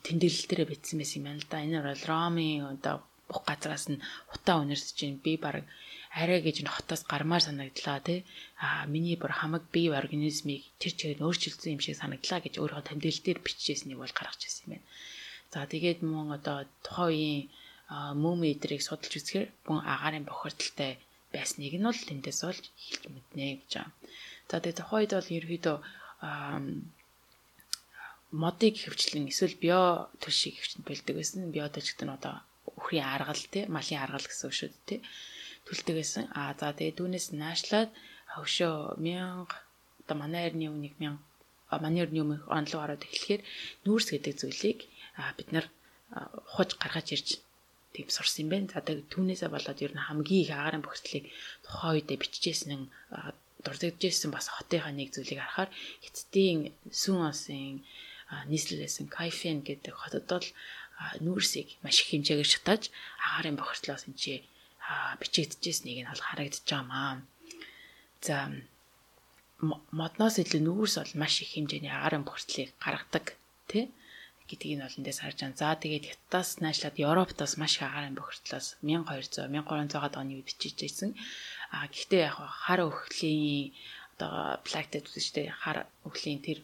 тэмдэглэл 0.05 0.47
дээр 0.47 0.69
бичсэн 0.69 0.97
байсан 0.99 1.19
юм 1.19 1.25
байна 1.27 1.41
л 1.43 1.49
да. 1.51 1.65
Энэ 1.65 1.79
бол 1.83 2.03
Ромын 2.07 2.65
одоо 2.73 2.95
бүх 3.27 3.43
газраас 3.43 3.85
нь 3.91 4.03
хутаа 4.31 4.63
өнөрсөж 4.63 4.95
чинь 4.95 5.19
би 5.25 5.35
баг 5.37 5.65
арай 6.13 6.39
гэж 6.45 6.63
н 6.63 6.69
хотоос 6.71 7.03
гармаар 7.03 7.43
санагдлаа 7.43 7.99
тий. 7.99 8.19
А 8.61 8.85
миний 8.85 9.17
бүр 9.17 9.33
хамаг 9.33 9.63
бие 9.73 9.91
организмыг 9.91 10.63
тэр 10.79 10.93
чигээр 10.95 11.25
өөрчилсөн 11.25 11.73
юм 11.75 11.81
шиг 11.83 11.97
санагдлаа 11.97 12.39
гэж 12.41 12.61
өөрөө 12.61 12.81
тэмдэглэл 12.85 13.25
дээр 13.25 13.39
бичижсэнийг 13.43 13.99
бол 13.99 14.13
гаргаж 14.13 14.41
ирсэн 14.45 14.65
юм 14.65 14.71
байна. 14.77 14.87
За 15.53 15.65
тэгээд 15.73 15.99
мөн 16.05 16.27
одоо 16.37 16.57
тухайн 16.85 17.09
үеийн 17.11 17.43
мөм 18.23 18.39
эдрийг 18.47 18.81
судалж 18.85 19.13
үзэхээр 19.19 19.47
мөн 19.67 19.79
агаарын 19.93 20.25
бохирдолтой 20.29 20.91
байсныг 21.33 21.73
нь 21.77 21.87
бол 21.89 22.01
тэндээс 22.09 22.39
олж 22.49 22.63
хэлж 22.77 23.03
мэднэ 23.09 23.45
гэж 23.61 23.71
байна. 23.77 23.93
За 24.49 24.59
тэгээ 24.59 24.79
тухайд 24.79 25.11
бол 25.15 25.29
ерөөдөө 25.37 25.77
модыг 28.33 28.75
хөвчлэн 28.81 29.29
эсвэл 29.29 29.55
био 29.61 30.09
төлшийг 30.21 30.57
хөвчлэн 30.57 30.83
бэлдэг 30.87 31.15
байсан. 31.17 31.53
Био 31.53 31.69
гэдэг 31.69 32.01
нь 32.05 32.15
одоо 32.17 32.35
үхрийн 32.79 33.05
аргал 33.05 33.43
тий, 33.53 33.69
малын 33.69 34.01
аргал 34.01 34.25
гэсэн 34.25 34.47
үг 34.49 34.55
шүү 34.57 34.69
дээ 34.73 34.87
тий. 34.89 34.99
Төлдөг 35.67 35.95
байсан. 36.01 36.23
Аа 36.33 36.51
за 36.57 36.73
тэгээ 36.73 36.97
дүүнээс 36.97 37.27
наашлаад 37.37 37.89
хөвшөө 38.33 38.97
1000 38.97 39.45
одоо 40.01 40.15
манай 40.17 40.49
эртний 40.49 40.69
өмнөх 40.73 40.95
1000 40.97 41.21
манай 41.83 42.01
эртний 42.03 42.23
өмнөх 42.25 42.43
онлог 42.49 42.79
ороод 42.83 43.05
эхлэхээр 43.05 43.41
нүүрс 43.85 44.07
гэдэг 44.11 44.33
зүйлийг 44.41 44.79
бид 45.37 45.49
нар 45.53 45.65
ухаж 46.49 46.69
гаргаж 46.81 47.07
ирж 47.15 47.27
тийм 47.93 48.07
сурсан 48.09 48.43
юм 48.43 48.49
байна. 48.49 48.73
За 48.73 48.81
тэгээ 48.81 49.09
түүнээсээ 49.13 49.49
болоод 49.53 49.79
ер 49.85 49.93
нь 49.93 50.05
хамгийн 50.07 50.43
их 50.43 50.51
агарын 50.51 50.83
бохирдлыг 50.83 51.25
тухайн 51.61 51.93
үедээ 52.01 52.17
бичижсэн 52.17 52.89
дурддажсэн 53.63 54.31
бас 54.31 54.47
хотынхаа 54.51 54.93
нэг 54.93 55.09
зүйлийг 55.15 55.39
харахаар 55.41 55.71
эцдийн 56.07 56.59
сүүн 56.91 57.31
осын 57.31 57.83
нийслэлсэн 58.51 59.07
Кайфен 59.07 59.63
гэдэг 59.67 59.93
хотод 59.93 60.25
бол 60.27 60.47
нүүрсийг 61.25 61.79
маш 61.83 62.01
их 62.01 62.09
хэмжээгээр 62.11 62.49
шатааж 62.53 62.83
агаарын 63.25 63.57
бохирдлоос 63.59 64.07
энэ 64.07 64.19
чи 64.21 64.33
бичигдчихсэнийг 65.19 65.99
нь 66.03 66.11
бол 66.11 66.23
харагдаж 66.27 66.63
байгаамаа. 66.63 67.23
За 68.25 68.35
модноос 69.99 70.35
илүү 70.43 70.61
нүүрс 70.63 70.95
бол 70.99 71.13
маш 71.21 71.41
их 71.43 71.55
хэмжээний 71.55 71.91
агаарын 71.91 72.27
бохирдлыг 72.27 72.69
гаргадаг 72.83 73.25
тий 73.71 73.91
гэдгийг 74.53 74.77
нь 74.77 74.85
бол 74.85 74.99
эндээс 75.01 75.19
харж 75.25 75.37
байна. 75.41 75.57
За 75.57 75.73
тэгээд 75.73 76.05
Хятадаас 76.09 76.49
наашлаад 76.61 76.95
Европт 77.01 77.37
бас 77.41 77.57
маш 77.57 77.73
их 77.81 77.83
агаарын 77.89 78.15
бохирдлоос 78.15 78.67
1200 78.85 79.49
1300-аад 79.49 80.13
оны 80.21 80.37
үед 80.37 80.47
бичижсэн. 80.47 81.11
А 81.73 81.89
гэхдээ 81.89 82.29
яг 82.29 82.37
хар 82.37 82.85
өхлийн 82.85 83.73
одоо 84.15 84.61
плактед 84.61 85.09
чинь 85.09 85.49
хар 85.49 85.89
өхлийн 86.05 86.39
тэр 86.45 86.59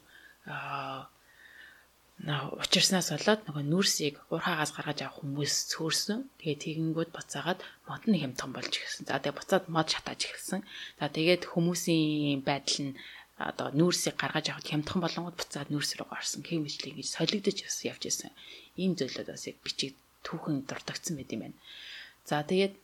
учирснаас 2.20 3.16
болоод 3.16 3.42
нөгөө 3.48 3.64
нүрсийг 3.64 4.16
уурхаагаас 4.28 4.76
гаргаж 4.76 5.00
авах 5.08 5.24
хүмүүс 5.24 5.54
цөөрсөн. 5.72 6.20
Тэгээ 6.44 6.58
тэгэнгүүт 6.64 7.16
буцаагаад 7.16 7.64
мод 7.88 8.04
нь 8.12 8.20
хямдхан 8.20 8.52
болж 8.52 8.74
ирсэн. 8.76 9.08
За 9.08 9.24
тэгээ 9.24 9.40
буцаад 9.40 9.66
мод 9.72 9.88
шатааж 9.88 10.22
ирсэн. 10.28 10.62
За 11.00 11.08
тэгээд 11.08 11.48
хүмүүсийн 11.48 12.44
байдал 12.44 12.92
нь 12.92 12.98
одоо 13.40 13.72
нүүрсийг 13.72 14.20
гаргаж 14.20 14.52
авах 14.52 14.68
хямдхан 14.68 15.00
болонгод 15.00 15.40
буцаад 15.40 15.72
нүүрс 15.72 15.96
рүү 15.96 16.08
гарсан. 16.12 16.44
Кем 16.44 16.68
мэтлийг 16.68 17.00
ингэж 17.00 17.08
солигдож 17.08 17.58
явж 17.88 18.04
ирсэн. 18.04 18.36
Ийм 18.76 19.00
зүйлүүд 19.00 19.32
бас 19.32 19.48
яг 19.48 19.58
бичиг 19.64 19.96
түүхэн 20.28 20.68
дурдгдсан 20.68 21.16
байт 21.16 21.32
юм 21.32 21.42
байна. 21.48 21.58
За 22.28 22.44
тэгээд 22.44 22.76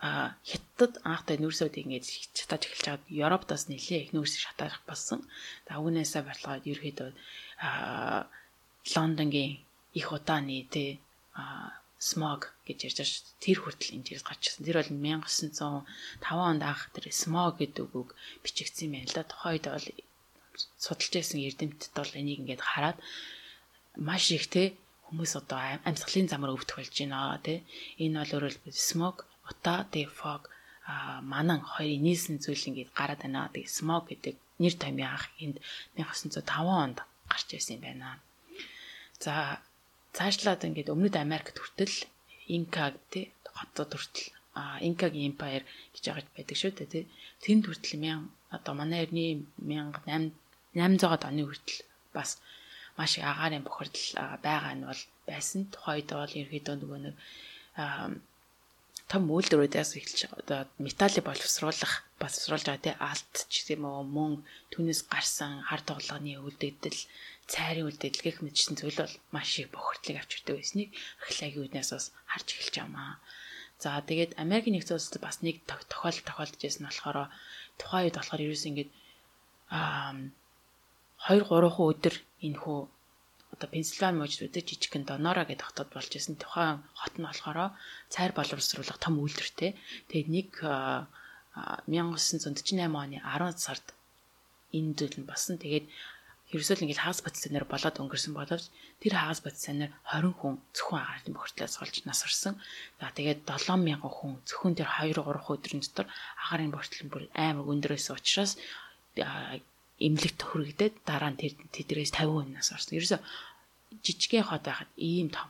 а 0.00 0.32
хятад 0.48 0.96
анхтай 1.04 1.36
нүүрсүүд 1.36 1.76
ингэж 1.76 2.04
шатааж 2.32 2.62
эхэлж 2.64 2.84
байгаад 2.88 3.04
Европт 3.12 3.48
бас 3.52 3.68
нэлээ 3.68 4.08
их 4.08 4.12
нүүрсийг 4.16 4.48
шатаах 4.48 4.80
болсон. 4.88 5.20
За 5.68 5.76
үүнээсээ 5.76 6.24
болоод 6.24 6.64
ерөөдөө 6.64 7.10
а 7.60 8.24
Лондонгийн 8.96 9.60
их 9.92 10.08
удааны 10.08 10.64
тэ 10.72 10.96
а 11.36 11.76
смог 12.00 12.56
гэж 12.64 12.78
ярьж 12.88 12.96
байгаа 12.96 13.12
шүү. 13.12 13.24
Тэр 13.44 13.58
хүртэл 13.60 13.94
энэ 14.00 14.06
зэрэг 14.08 14.24
гарч 14.24 14.42
ирсэн. 14.48 14.64
Тэр 14.64 14.76
бол 14.80 14.92
1905 14.96 16.48
онд 16.48 16.62
анх 16.64 16.82
тэр 16.96 17.04
смог 17.12 17.60
гэдэг 17.60 17.84
үгийг 17.92 18.10
бичигдсэн 18.40 18.88
юм 18.88 18.92
байна 18.96 19.08
л 19.12 19.16
да. 19.20 19.28
Тухайд 19.28 19.64
бол 19.68 19.86
судалж 20.80 21.12
байсан 21.12 21.38
эрдэмтэд 21.44 21.92
бол 21.92 22.12
энийг 22.16 22.40
ингээд 22.40 22.64
хараад 22.64 22.98
маш 24.00 24.32
их 24.32 24.48
те 24.48 24.72
хүмүүс 25.12 25.32
одоо 25.44 25.60
амьсгалын 25.84 26.32
замаар 26.32 26.56
өвдөх 26.56 26.80
болж 26.80 26.94
байна 26.96 27.36
те. 27.44 27.60
Энэ 28.00 28.16
бол 28.24 28.48
өөрөлд 28.48 28.64
смог, 28.72 29.28
утаа, 29.44 29.84
тэ 29.92 30.08
фог 30.08 30.48
а 30.88 31.20
манан 31.20 31.60
хоёрын 31.60 32.00
нийлсэн 32.00 32.40
зүйл 32.40 32.68
ингээд 32.70 32.96
гараад 32.96 33.20
байна. 33.20 33.52
Тэгээ 33.52 33.76
смог 33.78 34.08
гэдэг 34.08 34.34
нэр 34.56 34.74
томьёо 34.80 35.12
анх 35.12 35.26
энд 35.44 35.56
1905 36.00 36.48
онд 36.64 36.98
гарч 37.28 37.48
ирсэн 37.52 37.76
юм 37.76 37.82
байна. 37.84 38.08
За 39.20 39.60
цаашлаад 40.16 40.66
ингээд 40.66 40.92
өмнөд 40.94 41.14
Америкт 41.16 41.56
хүртэл 41.58 41.96
Инка 42.56 42.94
тий 43.12 43.30
хотод 43.56 43.90
хүртэл 43.94 44.28
Инкагийн 44.88 45.30
empire 45.30 45.64
гэж 45.94 46.04
байгаа 46.10 46.34
байдаг 46.36 46.56
шүү 46.58 46.72
дээ 46.74 46.92
тий. 46.92 47.04
Тэнд 47.44 47.64
хүртэл 47.66 48.02
1000 48.02 48.56
одоо 48.56 48.74
манай 48.74 49.06
эртний 49.06 49.46
1800-аад 49.62 51.22
оны 51.30 51.42
хүртэл 51.46 51.80
бас 52.16 52.30
маш 52.98 53.12
их 53.18 53.24
агаарын 53.24 53.66
бохирдол 53.66 54.08
байгаа 54.42 54.74
нь 54.74 54.86
бол 54.90 55.02
байсан. 55.30 55.60
Тухайд 55.74 56.10
бол 56.10 56.38
ерөөдөө 56.42 56.74
нөгөө 56.76 57.00
нэг 57.04 57.14
том 59.10 59.22
үйлдвэрүүдээс 59.34 59.90
эхэлж 59.98 60.20
одоо 60.40 60.60
металлыг 60.78 61.24
боловсруулах 61.26 61.94
боловсруулж 62.22 62.66
байгаа 62.66 62.86
тий 62.86 62.96
алт 62.98 63.34
ч 63.50 63.54
гэм 63.66 63.82
үү 63.86 64.02
мөн 64.16 64.32
түүнээс 64.70 65.00
гарсан 65.10 65.52
хар 65.66 65.82
тоглооны 65.82 66.38
үйлдэгдэл 66.38 67.00
цайрын 67.52 67.88
үлдээдэл 67.90 68.26
гэх 68.26 68.38
мэтчсэн 68.46 68.76
зүйл 68.78 69.02
бол 69.02 69.16
маш 69.34 69.50
их 69.58 69.68
бохирдлыг 69.74 70.16
авч 70.22 70.30
ирдэг 70.38 70.54
байсныг 70.56 70.88
археологийн 71.26 71.64
үднээс 71.66 71.90
бас 71.92 72.06
харж 72.30 72.48
эхэлж 72.54 72.74
байгаамаа. 72.78 73.12
За 73.82 73.90
тэгээд 74.08 74.38
Америкийн 74.44 74.74
нэгдсэн 74.78 74.96
улсад 74.96 75.18
бас 75.24 75.36
нэг 75.42 75.56
тохиолдол 75.66 76.28
тохиолдож 76.28 76.62
байсан 76.62 76.84
болохоор 76.86 77.18
тухайн 77.80 78.04
үед 78.06 78.16
болохоор 78.16 78.44
ерөөс 78.46 78.64
ингэж 78.68 78.88
аа 79.74 80.14
2 81.26 81.42
3 81.48 81.90
өдөр 81.90 82.14
энэ 82.46 82.60
хүү 82.62 82.78
одоо 83.54 83.68
Пенсильвани 83.72 84.18
мужид 84.20 84.42
үдэ 84.46 84.60
жижигхэн 84.68 85.04
Донора 85.08 85.42
гэдэг 85.44 85.66
хотод 85.66 85.88
болж 85.92 86.12
исэн. 86.14 86.36
Тухайн 86.38 86.78
хот 86.96 87.14
нь 87.18 87.26
болохоор 87.26 87.58
цайр 88.12 88.32
боловсруулах 88.32 88.98
том 89.02 89.14
үйлдвэртэй. 89.20 89.70
Тэгээд 90.08 90.28
нэг 90.30 90.48
1948 90.64 93.02
оны 93.02 93.18
10 93.20 93.64
сард 93.64 93.86
энэ 94.76 94.94
зүйл 94.98 95.16
нь 95.20 95.28
болсон. 95.28 95.56
Тэгээд 95.58 95.86
ерөөсөө 96.50 96.76
л 96.76 96.84
ингээд 96.84 97.02
хагас 97.06 97.22
бодисоноор 97.22 97.66
болоод 97.70 97.96
өнгөрсөн 98.02 98.34
боловч 98.34 98.64
тэр 98.98 99.14
хагас 99.14 99.40
бодисоноор 99.46 99.92
20 100.10 100.34
хүн 100.34 100.54
зөвхөн 100.74 100.98
агарын 100.98 101.34
бохирдлоос 101.38 101.76
олж 101.78 101.96
нас 102.10 102.20
орсон. 102.26 102.54
За 102.98 103.14
тэгээд 103.14 103.46
7000 103.46 104.02
хүн 104.02 104.34
зөвхөн 104.48 104.74
тэр 104.74 104.88
2 104.90 105.14
3 105.14 105.46
өдрийн 105.54 105.82
дотор 105.86 106.06
агарын 106.42 106.74
бохирдол 106.74 107.10
бүр 107.12 107.24
амар 107.38 107.70
өндөрөөс 107.70 108.06
учраас 108.10 108.58
эмнэлэг 110.00 110.34
тохирогдоод 110.40 110.94
дараа 111.06 111.30
нь 111.30 111.40
тэр 111.40 111.52
тэдрээс 111.70 112.12
50 112.18 112.34
хүн 112.34 112.50
нас 112.58 112.74
орсон. 112.74 112.98
Ерөөсөө 112.98 113.20
жижигхэн 114.02 114.48
хот 114.48 114.66
байхад 114.66 114.90
ийм 114.98 115.30
том 115.30 115.48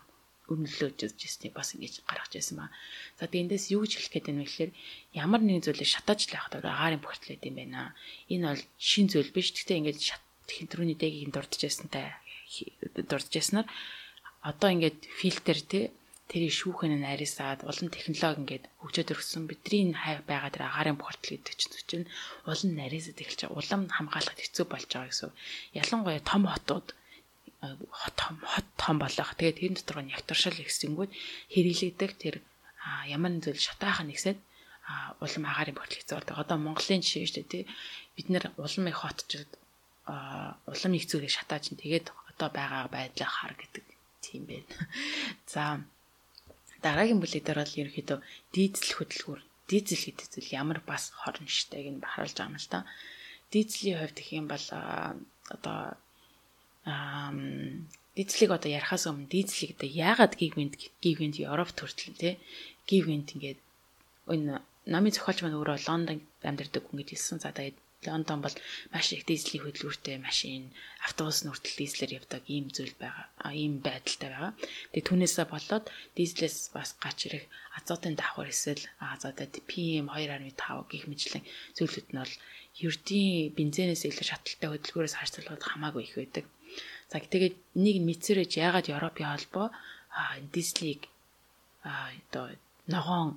өрнөлөөж 0.50 0.98
үзчихсний 1.06 1.52
бас 1.54 1.72
ингэж 1.78 2.02
гаргаж 2.04 2.32
байсан 2.34 2.56
ба. 2.58 2.66
За 3.16 3.30
тэгээд 3.30 3.44
эндээс 3.46 3.70
юу 3.70 3.86
гэж 3.86 3.92
хэлэх 3.94 4.12
гээд 4.12 4.26
байна 4.26 4.42
вэ 4.42 4.48
гэхээр 4.50 4.72
ямар 5.22 5.40
нэгэн 5.46 5.64
зүйлийг 5.64 5.90
шатааж 5.94 6.20
л 6.26 6.34
явах 6.34 6.50
гэдэг 6.50 6.66
агарын 6.66 7.00
гэдэг 7.00 7.48
юм 7.48 7.56
байна. 7.56 7.94
Энэ 8.26 8.46
бол 8.50 8.62
шин 8.74 9.06
зүйл 9.06 9.30
биш. 9.30 9.54
Гэхдээ 9.54 9.78
ингэж 9.78 9.98
шат 10.02 10.22
хинтрүүний 10.56 10.98
дэгийг 10.98 11.30
дурдж 11.32 11.60
ясантай 11.70 12.06
дурдж 13.10 13.32
яснаар 13.34 13.66
одоо 14.50 14.68
ингээд 14.74 14.98
фильтр 15.20 15.58
тий 15.70 15.84
тэрийг 16.30 16.54
шүүхэн 16.54 17.02
нь 17.02 17.10
арисаад 17.12 17.66
улам 17.66 17.88
технологи 17.90 18.40
ингээд 18.42 18.64
хөгжөөд 18.80 19.12
өргөсөн 19.12 19.44
бидний 19.50 19.90
хай 19.98 20.22
байгаа 20.30 20.50
тэр 20.54 20.64
агарын 20.70 20.98
бохирдол 20.98 21.42
гэдэг 21.42 21.82
чинь 21.90 22.06
улам 22.46 22.70
нарийсад 22.78 23.18
эхэлж 23.18 23.50
улам 23.50 23.90
хамгаалахад 23.90 24.38
хэцүү 24.38 24.64
болж 24.70 24.86
байгаа 24.86 25.10
гэсэн. 25.10 25.30
Ялангуяа 25.74 26.22
том 26.22 26.42
хотууд 26.46 26.88
хот 27.98 28.14
том 28.14 28.34
хот 28.46 28.66
том 28.78 28.96
болох. 29.02 29.30
Тэгээд 29.34 29.58
тэр 29.58 29.72
дотор 29.74 29.98
нь 30.06 30.14
ягтаршил 30.14 30.62
ихсэнгүүд 30.62 31.10
хэрэглэгдэх 31.50 32.12
тэр 32.22 32.34
ямар 33.10 33.30
нэг 33.34 33.42
зүйл 33.50 33.66
шатаахан 33.66 34.06
нэгсээд 34.08 34.38
улам 35.18 35.44
агарын 35.50 35.74
бохирдол 35.74 35.98
хэцүү 35.98 36.14
болдог. 36.14 36.36
Одоо 36.38 36.56
Монголын 36.62 37.02
жишээ 37.02 37.26
шүү 37.26 37.36
дээ 37.42 37.50
тий. 37.50 37.64
Бид 38.14 38.26
нэр 38.30 38.44
улам 38.54 38.86
их 38.86 39.02
хотчод 39.02 39.50
улам 40.06 40.92
их 40.96 41.04
зүйлийг 41.06 41.32
шатааж 41.32 41.68
чинь 41.68 41.80
тэгээд 41.80 42.12
одоо 42.30 42.48
байгаа 42.48 42.88
байдлаа 42.88 43.28
хар 43.28 43.54
гэдэг 43.58 43.84
тийм 44.24 44.42
байна. 44.48 44.68
За 45.52 45.82
дараагийн 46.82 47.20
бүлэг 47.20 47.44
дээр 47.44 47.60
бол 47.60 47.78
ерөнхийдөө 47.80 48.18
дийзл 48.54 48.92
хөдөлгүүр 48.96 49.40
дийзл 49.68 50.04
гэдэг 50.08 50.26
зүйл 50.32 50.50
ямар 50.56 50.80
бас 50.80 51.12
хорн 51.12 51.46
штайг 51.46 51.86
нь 51.92 52.00
харуулж 52.00 52.36
байгаа 52.36 52.50
юм 52.50 52.58
л 52.58 52.72
та. 52.72 52.88
Дийзлийн 53.52 53.98
хувьд 54.00 54.16
гэх 54.16 54.30
юм 54.32 54.46
бол 54.48 54.66
одоо 55.54 55.78
ам 56.88 57.38
дийзлийг 58.16 58.50
одоо 58.56 58.70
ярихаас 58.72 59.04
өмнө 59.06 59.28
дийзлийг 59.28 59.76
одоо 59.76 59.88
яагаад 59.88 60.34
гигвинт 60.40 60.74
гигвинт 61.04 61.36
Европ 61.38 61.70
төртөл 61.76 62.16
те 62.16 62.40
гигвинт 62.88 63.36
ингээд 63.36 63.60
энэ 64.32 64.64
намын 64.88 65.12
зохиолч 65.14 65.38
маань 65.44 65.58
өөрөө 65.60 65.78
Лондон 65.86 66.18
амьдардаг 66.42 66.82
хүн 66.88 66.98
гэж 67.04 67.08
хэлсэн. 67.12 67.38
За 67.44 67.52
тэгээд 67.52 67.76
Лондон 68.06 68.40
бол 68.40 68.56
маш 68.92 69.12
их 69.12 69.28
дизелийн 69.28 69.64
хөдөлгүүртэй 69.64 70.16
машин, 70.24 70.72
автобус 71.04 71.44
нүртэл 71.44 71.76
дизелээр 71.80 72.16
явдаг 72.24 72.42
ийм 72.48 72.72
зүйл 72.72 72.96
байгаа. 72.96 73.28
ийм 73.52 73.84
байдалтай 73.84 74.30
байгаа. 74.32 74.52
Тэгээ 74.92 75.08
түүнээсээ 75.08 75.46
болоод 75.52 75.84
дизелээс 76.16 76.72
бас 76.72 76.96
гач 76.96 77.18
ирэх 77.28 77.44
азотын 77.76 78.16
давхар 78.16 78.48
эсвэл 78.48 78.84
азотод 79.14 79.52
PM 79.68 80.08
2.5 80.08 80.90
гих 80.92 81.04
мэтлэн 81.12 81.44
зүйлүүд 81.76 82.08
нь 82.12 82.20
бол 82.24 82.34
ердийн 82.88 83.52
бензинээс 83.56 84.02
илүү 84.08 84.26
шаталтай 84.28 84.68
хөдөлгөөрөөс 84.70 85.16
харьцуулахад 85.20 85.68
хамаагүй 85.68 86.02
их 86.08 86.14
байдаг. 86.16 86.44
За 87.10 87.20
тэгээд 87.20 87.56
нэг 87.84 87.96
мэдсэрэж 88.08 88.50
яагаад 88.64 88.86
Европын 88.96 89.28
холбоо 89.28 89.66
дизелийг 90.54 91.04
одоо 91.84 92.46
ногоон 92.88 93.28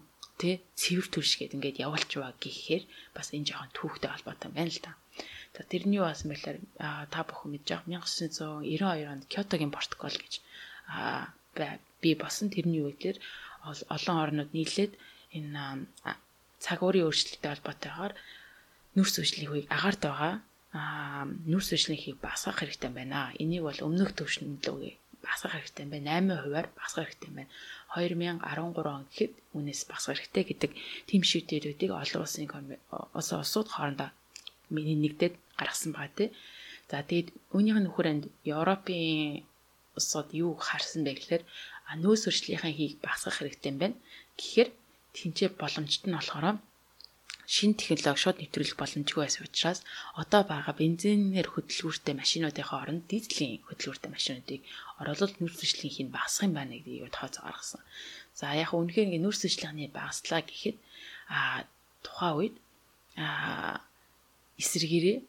тий 0.41 0.55
цэвэр 0.79 1.07
төрш 1.09 1.31
гээд 1.38 1.55
ингээд 1.55 1.81
явуулч 1.86 2.09
байгаа 2.17 2.36
гэхээр 2.41 2.84
бас 3.15 3.27
энэ 3.36 3.47
жоохон 3.49 3.71
түүхтэй 3.77 4.09
холбоотой 4.11 4.51
байна 4.51 4.71
л 4.73 4.81
да. 4.84 4.91
За 5.53 5.61
тэрний 5.69 6.01
юу 6.01 6.09
басан 6.09 6.34
бэлэр 6.34 6.57
та 7.13 7.19
бүхэн 7.27 7.49
мэдж 7.53 7.67
байгаа 7.69 8.01
1992 8.01 9.13
онд 9.13 9.23
Кётогийн 9.29 9.71
протокол 9.73 10.17
гэж 10.17 10.34
би 12.01 12.09
босон 12.17 12.49
тэрний 12.49 12.81
үеэр 12.81 13.17
олон 13.95 14.17
орнууд 14.23 14.51
нийлээд 14.57 14.93
энэ 15.38 15.86
цаг 16.63 16.79
уурын 16.81 17.05
өөрчлөлттэй 17.07 17.51
холбоотойгоор 17.53 18.13
нүрс 18.95 19.15
үйлчлэгийг 19.21 19.69
агаарт 19.69 20.01
байгаа 20.05 20.34
нүрс 21.45 21.69
үйлчлэгийг 21.73 22.17
басгах 22.17 22.57
хэрэгтэй 22.59 22.89
байна. 22.89 23.29
Энийг 23.38 23.63
бол 23.69 23.79
өмнөх 23.88 24.11
төвшнөлөө 24.17 24.97
басгах 25.21 25.53
хэрэгтэй 25.53 25.86
байна. 25.86 26.17
8 26.17 26.41
хувиар 26.43 26.67
басгах 26.73 27.05
хэрэгтэй 27.07 27.31
байна. 27.38 27.51
2013 27.93 28.89
он 28.97 29.05
гэхэд 29.09 29.33
үнээс 29.57 29.81
басгах 29.89 30.17
хэрэгтэй 30.17 30.43
гэдэг 30.49 30.71
тийм 31.09 31.21
шийдвэрүүдийг 31.21 31.91
олон 31.93 32.21
улсын 32.25 32.49
улс 33.17 33.29
улсууд 33.33 33.69
хоорондоо 33.71 34.09
нэгдээд 34.73 35.35
гаргасан 35.59 35.91
байгаа 35.93 36.17
тий. 36.17 36.29
За 36.89 37.05
тэгээд 37.05 37.29
үүнийх 37.53 37.77
нь 37.79 37.85
нөхөрөнд 37.87 38.23
Европын 38.45 39.45
улсууд 39.97 40.29
юу 40.33 40.57
харсан 40.57 41.01
бэ 41.05 41.13
гэхээр 41.17 41.43
нөөц 42.01 42.23
өршлийнхаа 42.29 42.73
хийг 42.73 42.97
басгах 43.05 43.37
хэрэгтэй 43.37 43.69
юм 43.71 43.77
байна. 43.81 43.97
Гэхдээ 44.37 44.67
тэнцээ 45.13 45.49
боломжтой 45.61 46.09
нь 46.09 46.17
болохоор 46.17 46.45
шин 47.45 47.75
технологи 47.75 48.21
шууд 48.23 48.37
нэвтрүүлэх 48.39 48.79
боломжгүй 48.79 49.21
байсан 49.23 49.43
учраас 49.47 49.79
одоо 50.15 50.41
байгаа 50.47 50.73
бензинээр 50.79 51.47
хөдөлгүүртэй 51.51 52.15
машинуудын 52.15 52.69
хооронд 52.69 53.03
дизелийн 53.11 53.59
хөдөлгүүртэй 53.67 54.11
машинуудыг 54.15 54.61
оруулалт 55.01 55.37
нүүрс 55.43 55.59
зэжлийнхийг 55.59 56.09
багасгах 56.15 56.47
юм 56.47 56.55
байна 56.55 56.79
гэдгийг 56.79 57.11
тооцоо 57.11 57.43
гаргасан. 57.43 57.81
За 58.39 58.55
яг 58.55 58.71
үнэхээр 58.71 59.11
ингэ 59.11 59.23
нүүрс 59.23 59.41
зэжлийнхний 59.43 59.91
багаслаа 59.91 60.41
гэхэд 60.47 60.77
а 61.27 61.67
тухайн 62.05 62.35
үед 62.39 62.55
а 63.19 63.83
эсрэгээрээ 64.61 65.19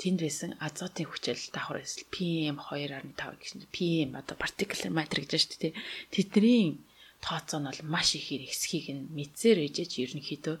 тэнд 0.00 0.20
байсан 0.20 0.50
азотын 0.60 1.08
хүчил 1.08 1.42
давхар 1.54 1.80
эсвэл 1.80 2.10
PM2.5 2.14 3.40
гэсэн 3.40 3.60
PM 3.72 4.10
одоо 4.20 4.36
particulate 4.36 4.92
matter 4.92 5.24
гэж 5.24 5.32
шүү 5.40 5.60
дээ. 5.62 5.78
Тэдний 6.12 6.82
тооцоо 7.22 7.58
нь 7.62 7.68
бол 7.70 7.82
маш 7.86 8.18
их 8.18 8.28
ихсхийг 8.28 8.86
нь 8.90 9.08
мэдсээр 9.16 9.58
ээжэж 9.62 9.90
ерөнхийдөө 10.02 10.56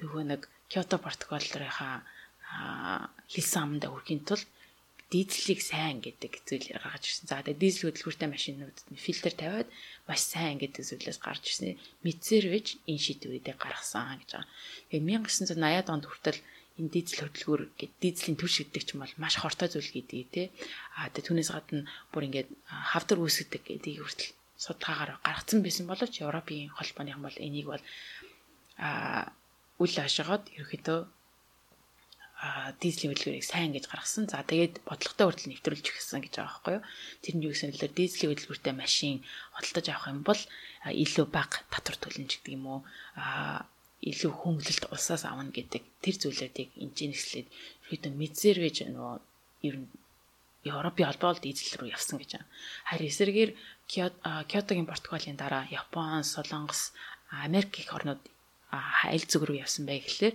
нөгөө 0.00 0.22
нэг 0.32 0.42
Кyoto 0.70 0.96
протоколынхаа 0.98 2.02
хэлсэн 3.32 3.62
амдаа 3.62 3.90
хүрэхийн 3.90 4.22
тулд 4.26 4.46
дизелийг 5.10 5.62
сайн 5.62 6.02
гэдэг 6.02 6.42
зүйл 6.42 6.74
гаргаж 6.74 7.04
ирсэн. 7.06 7.30
За 7.30 7.38
тэгээ 7.38 7.62
дизель 7.62 7.94
хөдөлгүүртэй 7.94 8.26
машинуудад 8.26 8.86
фильтр 8.98 9.34
тавиад 9.38 9.68
маш 10.10 10.20
сайн 10.26 10.58
гэдэг 10.58 10.82
зүйлээс 10.82 11.22
гарч 11.22 11.44
ирсэн. 11.46 11.78
Мэдсээр 12.02 12.46
вэж 12.50 12.66
энэ 12.90 13.04
шийдвэрүүдээ 13.06 13.54
гаргасан 13.54 14.18
гэж 14.18 14.30
байгаа. 14.34 14.50
Тэгээ 14.90 15.06
1980-аад 15.22 15.88
онд 15.94 16.04
хүртэл 16.10 16.40
энэ 16.82 16.90
дизель 16.90 17.22
хөдөлгүүр 17.22 17.62
гэдэг 17.78 17.98
дизелийн 18.02 18.38
түвш 18.42 18.54
гэдэг 18.66 18.82
ч 18.82 18.88
юм 18.98 19.00
бол 19.06 19.14
маш 19.22 19.34
хортой 19.38 19.68
зүйл 19.70 19.94
гэдэг 19.94 20.26
тий. 20.34 20.46
А 20.98 21.06
тэгээ 21.14 21.26
түүнээс 21.30 21.50
гадна 21.54 21.86
бүр 22.10 22.26
ингээд 22.26 22.50
хавдар 22.66 23.18
үүсгдэг 23.22 23.62
гэдгийг 23.62 24.02
хүртэл 24.02 24.34
судалгаагаар 24.58 25.22
гаргацсан 25.22 25.62
байсан 25.62 25.86
боловч 25.86 26.14
Европын 26.18 26.74
холбооны 26.74 27.14
юм 27.14 27.22
бол 27.22 27.36
энийг 27.38 27.66
бол 27.70 27.84
а 28.82 29.30
үл 29.82 29.94
ашигаад 30.00 30.44
ерөөхдөө 30.56 30.98
дизелийн 32.80 33.16
хөдөлгөөрийг 33.16 33.46
сайн 33.48 33.72
гэж 33.72 33.88
гаргасан. 33.88 34.28
За 34.28 34.44
тэгээд 34.44 34.84
бодлоготой 34.84 35.24
хүртэл 35.24 35.50
нэвтрүүлж 35.56 35.86
өгсөн 35.88 36.20
гэж 36.20 36.32
байгаа 36.36 36.52
байхгүй 36.52 36.74
юу. 36.76 36.84
Тэр 37.24 37.34
нь 37.36 37.44
юу 37.48 37.52
гэсэн 37.56 37.72
хэлээр 37.72 37.94
дизелийн 37.96 38.30
хөдөлгөөртэй 38.36 38.74
машин 38.76 39.14
худалдаж 39.56 39.86
авах 39.88 40.12
юм 40.12 40.20
бол 40.20 40.42
илүү 40.84 41.26
бага 41.32 41.64
татвар 41.72 41.96
төлнө 41.96 42.28
гэдэг 42.28 42.52
юм 42.52 42.64
уу? 42.68 42.80
А 43.16 43.64
илүү 44.04 44.32
хөнгөлөлт 44.36 44.84
улсаас 44.92 45.24
авна 45.24 45.48
гэдэг 45.48 45.82
тэр 46.04 46.16
зүйлүүдийг 46.20 46.70
энэ 46.76 47.16
нэслээд 47.16 47.48
ерөөдөө 47.88 48.12
мэдсэрвэж 48.20 48.76
нөгөө 48.92 49.14
ер 49.66 49.76
нь 49.80 49.88
Европын 50.66 51.06
холбоолд 51.08 51.40
дизель 51.40 51.78
рүү 51.78 51.94
явсан 51.94 52.18
гэж 52.20 52.30
байна. 52.36 52.50
Харин 52.90 53.10
эсрэгээр 53.10 53.50
Киотогийн 54.50 54.90
протоколын 54.90 55.38
дараа 55.38 55.64
Япон, 55.70 56.26
Солонгос, 56.26 56.92
Америк 57.30 57.78
их 57.78 57.94
орнууд 57.94 58.18
хайл 58.70 59.24
зүг 59.30 59.42
рүү 59.46 59.62
явсан 59.64 59.84
бай 59.86 60.02
гэхлээр 60.02 60.34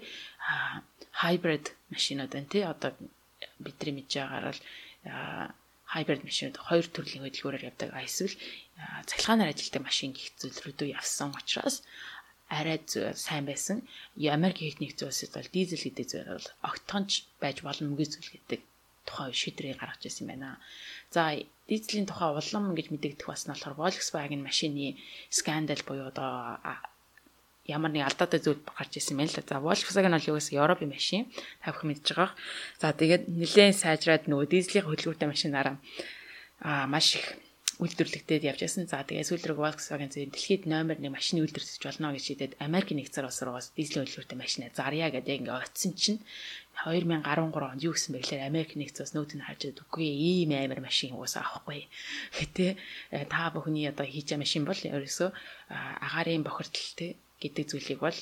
hybrid 1.24 1.66
машинууд 1.94 2.32
байна 2.34 2.52
тий 2.52 2.64
одоо 2.64 2.92
бидний 3.60 3.94
мэдж 4.02 4.12
байгаагаар 4.18 4.58
л 4.58 4.64
hybrid 5.94 6.22
машинууд 6.24 6.58
хоёр 6.68 6.86
төрлийн 6.88 7.24
хөдөлгөөрөөр 7.26 7.68
явдаг 7.70 7.90
эсвэл 8.08 8.36
цахилгаанаар 9.10 9.52
ажилладаг 9.52 9.84
машин 9.84 10.12
гих 10.16 10.32
зүйлрүүдөө 10.40 10.88
явсан 11.00 11.36
учраас 11.36 11.84
арай 12.52 12.80
сайн 13.16 13.46
байсан. 13.48 13.78
Америк 14.20 14.60
нэгдсэн 14.80 15.08
улсад 15.08 15.32
бол 15.36 15.54
дизель 15.56 15.86
гэдэг 15.88 16.06
зүйл 16.08 16.32
бол 16.36 16.48
октонч 16.68 17.12
байж 17.40 17.58
боломгүй 17.64 18.08
зүйл 18.12 18.30
гэдэг 18.36 18.60
тухай 19.08 19.32
шийдвэрийг 19.32 19.80
гаргаж 19.80 20.04
ирсэн 20.06 20.28
байна. 20.28 20.60
За 21.16 21.40
дизелийн 21.68 22.08
тухай 22.08 22.32
улам 22.36 22.76
гэж 22.76 22.88
мэдэгдэх 22.92 23.28
бас 23.28 23.48
нь 23.48 23.52
болохоор 23.52 23.80
Volkswagen 23.80 24.44
машины 24.44 25.00
скандал 25.32 25.82
буюу 25.88 26.12
одоо 26.12 26.60
ямар 27.72 27.92
нэг 27.96 28.04
алдаатай 28.06 28.44
зүйл 28.44 28.60
гарч 28.68 29.00
ирсэн 29.00 29.16
байна 29.16 29.32
л 29.32 29.40
да. 29.40 29.56
За 29.56 29.64
Volkswagen 29.64 30.12
бол 30.12 30.30
юу 30.30 30.38
гэсэн 30.38 30.60
Европын 30.60 30.92
машин 30.92 31.32
та 31.64 31.72
бүхэн 31.72 31.90
мэдж 31.90 32.08
байгаа. 32.12 32.30
За 32.84 32.92
тэгээд 32.92 33.24
нэлээд 33.32 33.80
сайжраад 33.80 34.24
нөгөө 34.28 34.48
дизелийн 34.52 34.86
хөдөлгөөртэй 34.86 35.28
машинаараа 35.32 35.76
аа 36.62 36.86
маш 36.92 37.16
их 37.16 37.26
үйлдвэрлэгдээд 37.82 38.46
явж 38.46 38.62
байсан. 38.62 38.86
За 38.86 39.02
тэгээ 39.02 39.26
сүүл 39.26 39.46
рүү 39.50 39.58
Volkswagen 39.58 40.14
зэ 40.14 40.30
дэлхийд 40.30 40.70
номер 40.70 41.02
1 41.02 41.10
машины 41.10 41.42
үйлдвэрлэж 41.42 41.82
болно 41.82 42.14
гэж 42.14 42.24
шийдээд 42.30 42.54
Америкийн 42.62 43.02
нэгдсэн 43.02 43.26
улс 43.26 43.42
руугаас 43.42 43.74
дизелийн 43.74 44.06
хөдөлгөөртэй 44.06 44.38
машинаа 44.38 44.70
зарья 44.78 45.10
гэдэг 45.10 45.42
ингээ 45.42 45.58
оцсон 45.58 45.94
чинь 45.98 46.22
2013 46.86 47.26
онд 47.26 47.82
юу 47.82 47.94
гэсэн 47.98 48.14
бэ 48.14 48.22
гэхээр 48.22 48.46
Америк 48.46 48.78
нэгдсэн 48.78 49.02
улс 49.02 49.16
нүүдийг 49.18 49.42
харж 49.50 49.62
үгүй 49.82 50.08
ийм 50.14 50.54
амар 50.54 50.82
машин 50.86 51.18
уусаа 51.18 51.42
авахгүй. 51.42 51.90
Гэтэ 52.38 52.78
э, 52.78 53.26
та 53.26 53.50
бүхний 53.50 53.90
одоо 53.90 54.06
хийж 54.06 54.30
машин 54.38 54.62
бол 54.62 54.78
ерөөсөө 54.78 55.30
агаарын 56.06 56.46
бохирдолтой 56.46 57.18
гэдэг 57.42 57.66
зүйлийг 57.68 58.00
бол 58.06 58.18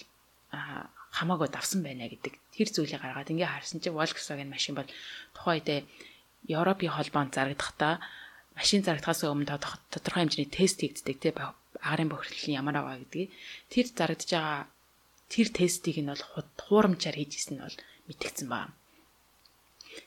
хамаагүй 1.11 1.49
давсан 1.51 1.84
байна 1.84 2.07
гэдэг 2.09 2.34
тэр 2.55 2.70
зүйлийг 2.72 3.01
гаргаад 3.01 3.32
ингээ 3.34 3.49
харсан 3.49 3.84
чинь 3.84 3.97
Volkswagen 3.97 4.49
машин 4.49 4.76
бол 4.78 4.89
тухайд 5.36 5.86
Европын 6.47 6.95
холбоонд 6.95 7.36
зарагдахдаа 7.36 7.99
машин 8.55 8.82
зарагдахаас 8.86 9.28
өмнө 9.28 9.59
тодорхой 9.91 10.24
хэмжээний 10.24 10.49
тест 10.49 10.80
хийгддэг 10.80 11.17
тий 11.20 11.34
агарын 11.36 12.09
бохирдол 12.11 12.47
нь 12.47 12.57
ямар 12.59 12.76
байгаа 12.80 13.01
гэдгийг 13.03 13.30
тэр 13.72 13.86
зарагдж 13.97 14.30
байгаа 14.32 14.59
тэр 15.32 15.47
тестийг 15.53 15.97
нь 16.01 16.11
бол 16.11 16.24
хуурамчаар 16.65 17.17
хийжсэн 17.17 17.55
нь 17.57 17.63
бол 17.63 17.78
мэдгдсэн 18.07 18.47
байна. 18.49 18.74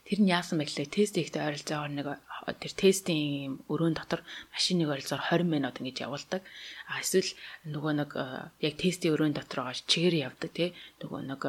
Тэр 0.07 0.18
нь 0.22 0.32
яасан 0.34 0.59
гэхлээр 0.59 0.90
тест 0.90 1.14
хийхдээ 1.14 1.46
ойролцоогоор 1.46 1.92
нэг 1.94 2.09
тэр 2.59 2.72
тестийн 2.74 3.62
өрөөнд 3.70 3.96
дотор 4.03 4.20
машиныг 4.50 4.90
ойролцоогоор 4.90 5.46
20 5.46 5.55
минут 5.55 5.78
ингэж 5.78 5.96
явуулдаг. 6.07 6.42
А 6.90 6.98
эсвэл 6.98 7.30
нөгөө 7.70 7.92
нэг 8.03 8.11
яг 8.66 8.74
тестийн 8.82 9.14
өрөөнд 9.14 9.38
дотор 9.38 9.59
байгаа 9.62 9.86
чигээр 9.86 10.16
явдаг 10.26 10.50
тий 10.50 10.74
нөгөө 11.00 11.20
нэг 11.30 11.42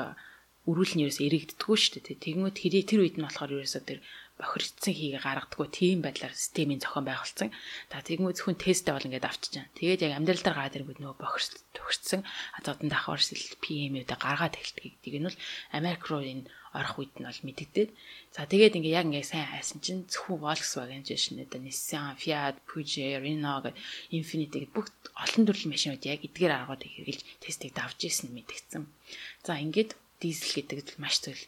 өрүүл 0.70 0.94
нь 0.96 1.04
ерөөс 1.04 1.20
эрэгддэггүй 1.20 1.78
шүү 1.82 2.02
дээ. 2.08 2.24
Тэгмүүд 2.24 2.56
хэрэг 2.62 2.86
тэр 2.88 3.02
үед 3.04 3.16
нь 3.20 3.26
болохоор 3.26 3.52
ерөөсөө 3.58 3.84
тэр 3.84 4.00
бохирдсан 4.40 4.94
хийгээ 4.96 5.22
гаргадаггүй 5.22 5.68
тийм 5.70 5.98
байдлаар 6.02 6.34
системийн 6.34 6.82
зохион 6.82 7.06
байгуулсан. 7.06 7.50
За 7.92 8.00
тэгмүү 8.00 8.32
зөвхөн 8.34 8.58
тесттэй 8.58 8.94
бол 8.96 9.08
ингээд 9.08 9.28
авчиж 9.30 9.54
байгаа. 9.60 9.78
Тэгээд 9.78 10.04
яг 10.08 10.14
амьдрал 10.18 10.44
дээр 10.44 10.58
гараад 10.58 10.76
ирэнгүүт 10.80 11.02
нөгөө 11.04 11.20
бохирд 11.22 11.54
төгссөн 11.78 12.22
азотын 12.58 12.90
давхар 12.90 13.22
сэл 13.22 13.46
PM-үүдээ 13.62 14.18
гаргаад 14.18 14.58
эхэлдэг 14.58 14.84
гэдэг 15.04 15.22
нь 15.22 15.28
бол 15.28 15.40
Америк 15.78 16.04
руу 16.10 16.24
энэ 16.24 16.48
орох 16.74 16.98
үед 16.98 17.14
нь 17.22 17.26
бол 17.30 17.46
мэддэгдээд. 17.46 17.90
За 18.34 18.50
тэгээд 18.50 18.78
ингээ 18.82 18.98
яг 18.98 19.06
ингээ 19.06 19.24
сайн 19.24 19.46
хайсан 19.46 19.80
чинь 19.86 20.10
зөвхөн 20.10 20.42
Volkswagen 20.42 21.06
нь 21.06 21.64
Nissan, 21.64 22.18
Fiat, 22.18 22.58
Peugeot, 22.66 23.22
Renault 23.22 23.70
гэх 23.70 23.78
Infiniti 24.10 24.66
гэдэг 24.66 24.74
бүх 24.74 24.90
олон 25.14 25.44
төрлийн 25.46 25.74
машинууд 25.74 26.04
яг 26.10 26.26
эдгээр 26.26 26.54
аргууд 26.58 26.82
хэрэгжилж 26.82 27.22
тестийг 27.38 27.78
давж 27.78 28.00
исэн 28.10 28.34
мэдгдсэн. 28.34 28.84
За 29.46 29.54
ингээд 29.62 29.94
дизель 30.18 30.66
гэдэг 30.66 30.98
маш 30.98 31.22
зүйл 31.22 31.46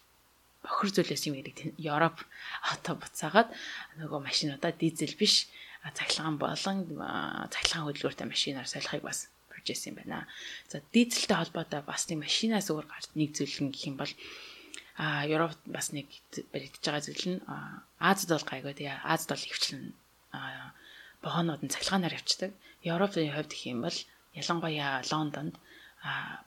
бохир 0.62 0.90
зүйлээс 0.94 1.26
юм 1.26 1.42
гэдэг 1.42 1.74
Европ 1.82 2.22
одоо 2.70 2.94
буцаагаад 3.02 3.50
нөгөө 3.98 4.20
машинуудаа 4.22 4.74
дизель 4.78 5.18
биш 5.18 5.50
цахилгаан 5.82 6.38
болон 6.42 6.86
цахилгаан 7.54 7.86
хөдөлгөөртэй 7.86 8.28
машинаар 8.30 8.70
солихыг 8.70 9.06
бас 9.06 9.30
project 9.50 9.90
юм 9.90 9.96
байна. 10.02 10.30
За 10.70 10.82
дизельтэй 10.94 11.38
холбоотой 11.38 11.82
бас 11.86 12.10
нэг 12.10 12.26
машинаас 12.26 12.70
өөр 12.70 12.86
гарч 12.90 13.14
нэг 13.14 13.38
зүйл 13.38 13.70
гэх 13.70 13.90
юм 13.90 13.98
бол 13.98 14.10
а 14.98 15.28
Европ 15.28 15.60
бас 15.68 15.92
нэг 15.92 16.08
баригдаж 16.52 16.84
байгаа 16.84 17.04
зүйл 17.04 17.26
нь 17.36 17.44
Азад 18.00 18.30
бол 18.32 18.50
гайгүй 18.52 18.74
тэгээ 18.76 19.04
Азад 19.04 19.30
бол 19.36 19.44
хөвчлэн 19.44 19.84
бохонууд 21.24 21.62
нь 21.64 21.74
цахилгаанаар 21.74 22.18
явцдаг. 22.20 22.52
Европын 22.84 23.34
хувьд 23.36 23.52
гэх 23.52 23.66
юм 23.74 23.80
бол 23.84 24.00
ялангуяа 24.40 25.04
Лондонд 25.12 25.56
а 26.06 26.40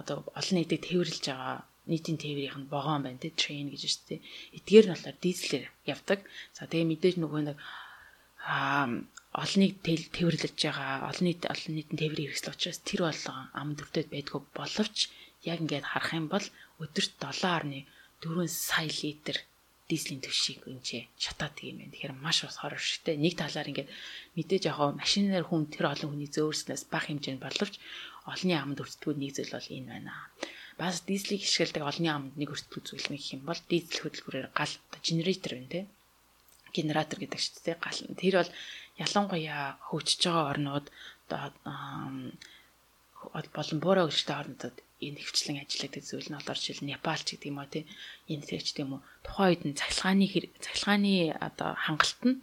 одоо 0.00 0.18
олон 0.38 0.56
нийтэд 0.60 0.84
тээвэрлж 0.84 1.24
байгаа 1.24 1.64
нийтийн 1.88 2.18
тээврийнх 2.20 2.58
нь 2.60 2.70
вагон 2.74 3.02
байна 3.06 3.22
те 3.22 3.30
train 3.40 3.70
гэж 3.70 3.82
шүү 3.86 4.04
дээ. 4.08 4.20
Эдгээр 4.58 4.86
нь 4.86 4.92
болохоор 4.92 5.18
дизелээр 5.22 5.66
явдаг. 5.94 6.20
За 6.56 6.66
тэгээ 6.66 6.90
мэдээж 6.90 7.16
нөгөө 7.22 7.42
нэг 7.48 7.58
аа 8.44 8.84
олныг 9.42 9.72
тээвэрлэж 9.84 10.56
байгаа 10.58 11.08
олон 11.10 11.26
нийт 11.28 11.42
олон 11.52 11.72
нийтийн 11.76 12.00
тээврийн 12.00 12.28
хэрэгсэл 12.28 12.52
учраас 12.52 12.78
тэр 12.88 13.00
болгон 13.06 13.40
ам 13.60 13.68
төвдөд 13.78 14.08
байдгүй 14.10 14.40
боловч 14.58 14.96
яг 15.50 15.58
ингээд 15.62 15.86
харах 15.86 16.12
юм 16.18 16.26
бол 16.28 16.46
өдөрт 16.82 17.12
7.4 17.22 18.48
сая 18.50 18.90
литр 19.02 19.36
дизелийн 19.88 20.22
төвшийг 20.22 20.66
өнчээ 20.66 21.02
шатаад 21.14 21.54
тийм 21.54 21.78
байна. 21.78 21.92
Тэгэхээр 21.94 22.14
маш 22.18 22.42
бас 22.42 22.58
хорор 22.58 22.82
шигтэй. 22.82 23.14
Нэг 23.14 23.38
талаар 23.38 23.70
ингээд 23.70 23.90
мэдээж 24.34 24.62
яг 24.66 24.78
машинаар 24.98 25.46
хүн 25.46 25.70
тэр 25.70 25.94
олон 25.94 26.10
хүний 26.10 26.30
зөөрснөөс 26.34 26.90
бага 26.90 27.06
хэмжээнд 27.06 27.44
боловч 27.46 27.74
олонний 28.26 28.58
амд 28.58 28.82
өртдгүүд 28.82 29.18
нэг 29.22 29.30
зүйл 29.38 29.54
бол 29.54 29.70
энэ 29.70 29.90
байна 29.94 30.12
бас 30.76 31.00
дизелийг 31.08 31.40
хишгэлдэг 31.42 31.82
олонний 31.82 32.12
амд 32.12 32.36
нэг 32.36 32.52
өртгөл 32.52 32.84
зүйл 32.84 33.08
нэг 33.08 33.22
юм 33.32 33.42
бол 33.48 33.60
дизель 33.70 34.02
хөдөлгүүрээр 34.04 34.48
гал 34.52 34.74
генератор 35.00 35.52
байна 35.56 35.72
те 35.72 35.80
генератор 36.76 37.18
гэдэг 37.20 37.40
шүү 37.40 37.64
дээ 37.64 37.76
гал 37.80 38.00
тэр 38.20 38.34
бол 38.44 38.52
ялангуяа 39.00 39.64
хөгжиж 39.88 40.20
байгаа 40.28 40.52
орнууд 40.52 40.86
болон 43.56 43.78
буурай 43.80 44.04
хөгжтэй 44.04 44.36
орнуудад 44.36 44.76
энэ 45.00 45.20
хвчлэн 45.20 45.60
ажилладаг 45.62 46.02
зүйл 46.04 46.28
нь 46.30 46.38
болоор 46.38 46.58
жишээл 46.60 46.88
Непал 46.88 47.20
ч 47.20 47.28
гэдэг 47.36 47.50
юм 47.52 47.58
уу 47.60 47.68
тий 47.68 47.84
энэ 48.32 48.44
зэрэг 48.46 48.64
ч 48.64 48.68
гэдэг 48.72 48.84
юм 48.86 48.92
уу 48.96 49.02
тухайн 49.26 49.48
үед 49.52 49.62
нь 49.68 49.78
цахилгааны 49.80 50.26
цахилгааны 50.64 51.14
одоо 51.36 51.70
хангалт 51.76 52.20
нь 52.24 52.40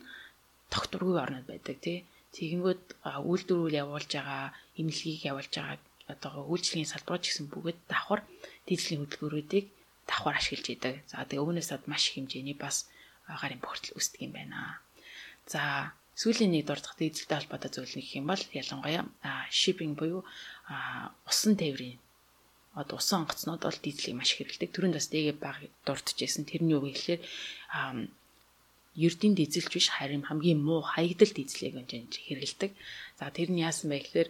тогтворгүй 0.73 1.17
орнод 1.17 1.45
байдаг 1.49 1.77
тий 1.81 1.97
тэгэнгүүт 2.33 2.83
үйлдвэрүүл 3.29 3.79
явуулж 3.83 4.09
байгаа 4.13 4.53
эмнэлгийг 4.79 5.21
явуулж 5.31 5.53
байгаа 5.53 5.77
одоо 6.13 6.45
үйлчлэгийн 6.51 6.91
салбарууд 6.91 7.25
гэсэн 7.25 7.45
бүгд 7.49 7.79
давхар 7.89 8.21
дизелийн 8.67 9.01
хөдөлгөөрүүдийг 9.05 9.65
давхар 10.09 10.35
ашиглаж 10.37 10.67
идэг. 10.69 10.95
За 11.07 11.23
тэгээ 11.23 11.43
өвнөөс 11.43 11.69
ад 11.71 11.87
маш 11.87 12.09
их 12.11 12.19
хэмжээний 12.19 12.57
бас 12.59 12.89
гарын 13.27 13.63
бохирдол 13.63 13.95
үүсдэг 13.97 14.21
юм 14.27 14.33
байна. 14.35 14.83
За 15.47 15.93
сүүлийн 16.19 16.51
нэг 16.51 16.67
дурдах 16.67 16.95
дизельтэй 16.99 17.37
холбоотой 17.39 17.71
зүйл 17.71 17.95
нэг 17.95 18.07
юм 18.19 18.25
бол 18.27 18.43
ялангуяа 18.51 19.07
shipping 19.49 19.95
буюу 19.95 20.21
усан 21.29 21.53
тээврийн 21.55 21.97
одоо 22.73 22.97
усан 22.97 23.23
онгоцнууд 23.23 23.61
бол 23.63 23.79
дизелийг 23.85 24.17
маш 24.17 24.33
их 24.33 24.37
хэрэглэдэг. 24.41 24.73
Төрөнд 24.73 24.97
бас 24.97 25.07
дэгээ 25.13 25.35
баг 25.37 25.57
дурдчихсэн. 25.85 26.49
Тэрний 26.49 26.75
үг 26.77 26.89
гэхэлэр 26.89 27.21
ердийн 28.97 29.33
дизелч 29.37 29.71
биш 29.73 29.87
харин 29.93 30.25
хамгийн 30.25 30.61
муу 30.61 30.81
хаягдал 30.81 31.33
дизелийг 31.33 31.73
хэрэглэдэг. 31.85 32.71
За 33.19 33.29
тэр 33.29 33.49
нь 33.53 33.61
яасан 33.61 33.89
бэ 33.89 33.97
гэхээр 34.01 34.29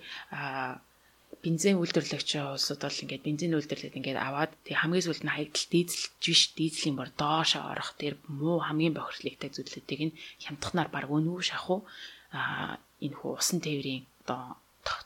бензин 1.44 1.80
үйлдвэрлэгч 1.80 2.30
улсууд 2.40 2.82
бол 2.84 3.02
ингээд 3.04 3.26
бензин 3.28 3.56
үйлдвэрлээд 3.58 3.98
ингээд 4.00 4.20
аваад 4.20 4.52
тэг 4.64 4.80
хамгийн 4.80 5.04
сүүлд 5.04 5.24
нь 5.28 5.34
хаягдал 5.36 5.68
дизелж 5.72 6.12
биш 6.24 6.42
дизелийн 6.56 6.96
бор 6.96 7.12
доош 7.16 7.60
орох 7.60 7.96
тэр 8.00 8.16
муу 8.28 8.64
хамгийн 8.64 8.96
бохирдлогтой 8.96 9.52
зүйлүүдийг 9.52 10.02
нь 10.08 10.18
хямдхнаар 10.44 10.90
баг 10.94 11.12
өнөө 11.12 11.42
шахуу 11.44 11.84
а 12.32 12.78
энэ 13.04 13.18
хүү 13.18 13.32
усан 13.40 13.60
тээврийн 13.60 14.08
одоо 14.24 14.56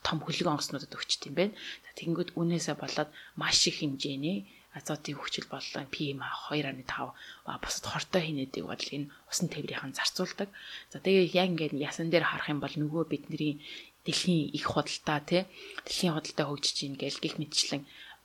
том 0.05 0.17
хөлөг 0.21 0.47
онгоцнуудад 0.47 0.93
өгчт 0.93 1.27
юм 1.29 1.35
байна. 1.37 1.53
Тэгэнгүүт 1.97 2.33
үнээсээ 2.39 2.75
болоод 2.77 3.09
маш 3.39 3.59
их 3.69 3.81
хэмжээний 3.81 4.49
азотын 4.77 5.17
хүчил 5.17 5.47
боллоо 5.49 5.83
PM2.5 5.89 7.57
бусад 7.63 7.85
хортой 7.89 8.21
хинэдэг 8.25 8.63
бодол 8.69 8.91
энэ 8.93 9.09
усан 9.29 9.47
тээврийн 9.49 9.97
зарцуулдаг. 9.97 10.49
За 10.93 11.01
тэгээ 11.01 11.33
яг 11.33 11.47
ингээд 11.53 11.73
ясан 11.89 12.09
дээр 12.09 12.25
харах 12.29 12.53
юм 12.53 12.61
бол 12.61 12.75
нөгөө 12.77 13.03
бидний 13.09 13.57
дэлхийн 14.05 14.53
их 14.57 14.65
худалдаа 14.69 15.19
тий 15.25 15.43
дэлхийн 15.85 16.13
худалдаа 16.13 16.45
хөгжиж 16.47 16.75
гин 16.85 16.95
гэл 17.01 17.23
гих 17.23 17.35
мэтчлэн 17.41 17.83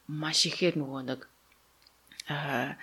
маш 0.09 0.45
ихээр 0.45 0.77
нөгөө 0.77 1.03
нэг 1.09 1.21
аа 2.29 2.77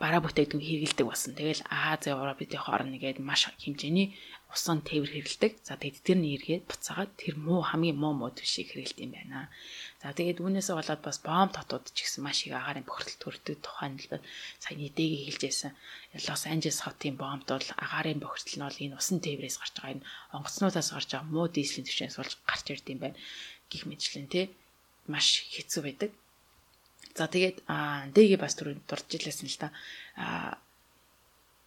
бараа 0.00 0.20
бүтээгдэхүүн 0.22 0.64
хэрэгэлдэг 0.66 1.06
болсон. 1.06 1.32
Тэгэл 1.38 1.62
Аз, 1.70 2.02
Европын 2.10 2.50
хооронд 2.58 2.92
нэгээд 2.94 3.18
маш 3.22 3.46
хэмжээний 3.46 4.14
усан 4.48 4.80
тээвэр 4.80 5.12
хэрэгэлдэг. 5.12 5.52
За 5.60 5.76
тэгээд 5.76 6.04
тэр 6.08 6.18
нь 6.24 6.32
эргээд 6.32 6.64
буцаагаад 6.64 7.12
тэр 7.20 7.36
муу 7.36 7.60
хамгийн 7.60 8.00
муу 8.00 8.16
муу 8.16 8.32
төшийг 8.32 8.72
хэрэгэлдэг 8.72 9.04
юм 9.04 9.12
байна. 9.12 9.52
За 10.00 10.16
тэгээд 10.16 10.40
үүнээсээ 10.40 10.72
болоод 10.72 11.02
бас 11.04 11.18
бомб 11.20 11.52
татууд 11.52 11.84
ч 11.92 12.08
гэсэн 12.08 12.24
маш 12.24 12.48
их 12.48 12.56
агаарын 12.56 12.88
бохирдол 12.88 13.20
төрдөг 13.20 13.60
тухайн 13.60 14.00
л 14.00 14.24
сая 14.56 14.76
нэдэгийг 14.80 15.36
хэлжсэн. 15.36 15.76
Лос 16.24 16.42
Анжелес 16.48 16.80
хотын 16.80 17.20
бомбд 17.20 17.44
бол 17.44 17.68
агаарын 17.76 18.24
бохирдол 18.24 18.56
нь 18.56 18.64
бол 18.64 18.82
энэ 18.88 18.96
усан 18.96 19.20
тээврээс 19.20 19.56
гарч 19.60 19.74
байгаа 19.76 19.94
энэ 20.00 20.06
онгоцнуудаас 20.32 20.88
гарч 20.96 21.08
байгаа 21.12 21.28
муу 21.28 21.46
дизелийн 21.52 21.84
түвшинээс 21.84 22.16
болж 22.16 22.32
гарч 22.48 22.66
ирд 22.72 22.86
юм 22.88 23.00
байна. 23.04 23.20
Гэх 23.68 23.84
мэтлэн 23.84 24.32
тий 24.32 24.48
маш 25.12 25.44
хэцүү 25.52 25.82
байдаг. 25.84 26.10
За 27.18 27.28
тэгээд 27.28 27.68
дэги 28.16 28.36
бас 28.40 28.56
түрүү 28.56 28.80
дурдж 28.88 29.12
илээсэн 29.12 29.48
л 29.50 29.60
та 29.60 29.68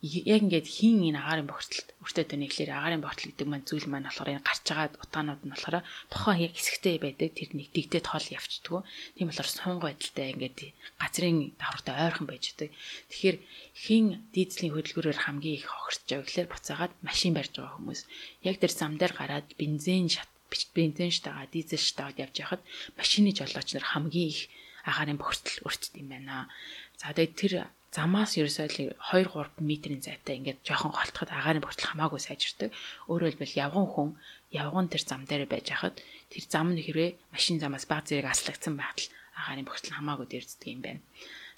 яг 0.01 0.41
ингээд 0.41 0.65
хин 0.65 1.05
энэ 1.05 1.21
агаарын 1.21 1.45
бохирдолд 1.45 1.93
өртөө 2.01 2.25
тань 2.25 2.45
ихлээр 2.49 2.73
агаарын 2.73 3.05
бохирдол 3.05 3.37
гэдэг 3.37 3.47
маань 3.53 3.67
зүйл 3.69 3.85
маань 3.85 4.09
болохоор 4.09 4.33
энэ 4.33 4.47
гарч 4.49 4.65
байгаа 4.65 4.97
утгаанууд 4.97 5.41
нь 5.45 5.53
болохоор 5.53 5.77
тухайн 6.09 6.41
яг 6.49 6.53
хэсэгтэй 6.57 6.97
байдаг 6.97 7.29
тэр 7.37 7.49
нэгдэгдээд 7.53 8.05
хол 8.09 8.27
явцдггүй. 8.33 8.81
Тийм 9.13 9.27
болохоор 9.29 9.49
сунг 9.53 9.79
байдалтай 9.85 10.27
ингээд 10.33 10.59
газрын 10.97 11.37
давхартай 11.61 11.93
ойрхон 12.01 12.25
байж 12.25 12.43
байгаа. 12.49 12.73
Тэгэхээр 13.13 13.37
хин 13.77 14.05
дизелийн 14.33 14.73
хөдөлгөөрөөр 14.73 15.19
хамгийн 15.21 15.57
их 15.61 15.69
байгаа 15.69 16.25
гэхлээр 16.25 16.49
буцаагаад 16.49 16.93
машин 17.05 17.33
барьж 17.37 17.53
байгаа 17.61 17.77
хүмүүс 17.77 18.01
яг 18.41 18.57
тэр 18.57 18.73
зам 18.73 18.97
дээр 18.97 19.13
гараад 19.13 19.47
бензин 19.53 20.09
шат 20.09 20.29
бензин 20.73 21.13
штагаа 21.13 21.45
дизель 21.45 21.77
штагаа 21.77 22.25
явж 22.25 22.35
яхад 22.41 22.61
машины 22.97 23.37
жолооч 23.37 23.69
нар 23.77 23.85
хамгийн 23.85 24.33
их 24.33 24.49
агаарын 24.81 25.21
бохирдол 25.21 25.69
өртдөг 25.69 25.93
юм 26.01 26.09
байна. 26.09 26.49
За 26.97 27.13
тэгээд 27.13 27.37
тэр 27.37 27.53
замаас 27.91 28.39
ерөөсөө 28.39 28.67
2 28.71 29.27
3 29.35 29.67
метрийн 29.69 29.99
зайтай 29.99 30.39
ингээд 30.39 30.63
жоохон 30.63 30.95
голтоход 30.95 31.29
агаарын 31.35 31.63
бохирдол 31.63 31.91
хамаагүй 31.91 32.21
сайжирдаг. 32.23 32.71
Өөрөөр 33.11 33.35
хэлбэл 33.35 33.59
явган 33.67 33.87
хүн 33.91 34.09
явган 34.55 34.87
тэр 34.87 35.03
зам 35.03 35.27
дээр 35.27 35.43
байж 35.51 35.67
хахад 35.75 35.99
тэр 36.31 36.43
зам 36.47 36.71
нь 36.71 36.79
хэрвээ 36.79 37.19
машин 37.35 37.59
замаас 37.59 37.85
баг 37.91 38.07
зэрэг 38.07 38.31
аслагдсан 38.31 38.79
байхад 38.79 39.11
агаарын 39.35 39.67
бохирдол 39.67 39.97
хамаагүй 39.99 40.27
дэрддэг 40.31 40.71
юм 40.71 40.81
байна. 40.87 41.01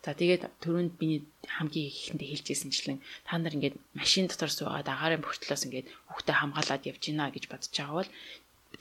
За 0.03 0.11
тэгээд 0.11 0.43
түрүүнд 0.59 0.99
миний 0.99 1.23
хамгийн 1.47 1.87
ихэндээ 1.87 2.27
хэлжсэнчлэн 2.35 2.99
та 3.23 3.39
нар 3.39 3.55
ингээд 3.55 3.79
машин 3.95 4.27
дотор 4.27 4.51
суугаад 4.51 4.91
агаарын 4.91 5.23
бохирдлоос 5.23 5.63
ингээд 5.63 5.87
хүүхдээ 6.11 6.35
хамгаалаад 6.43 6.83
явж 6.91 7.01
гинэ 7.07 7.31
гэж 7.31 7.45
бодож 7.47 7.71
байгаа 7.71 7.97
бол 8.03 8.11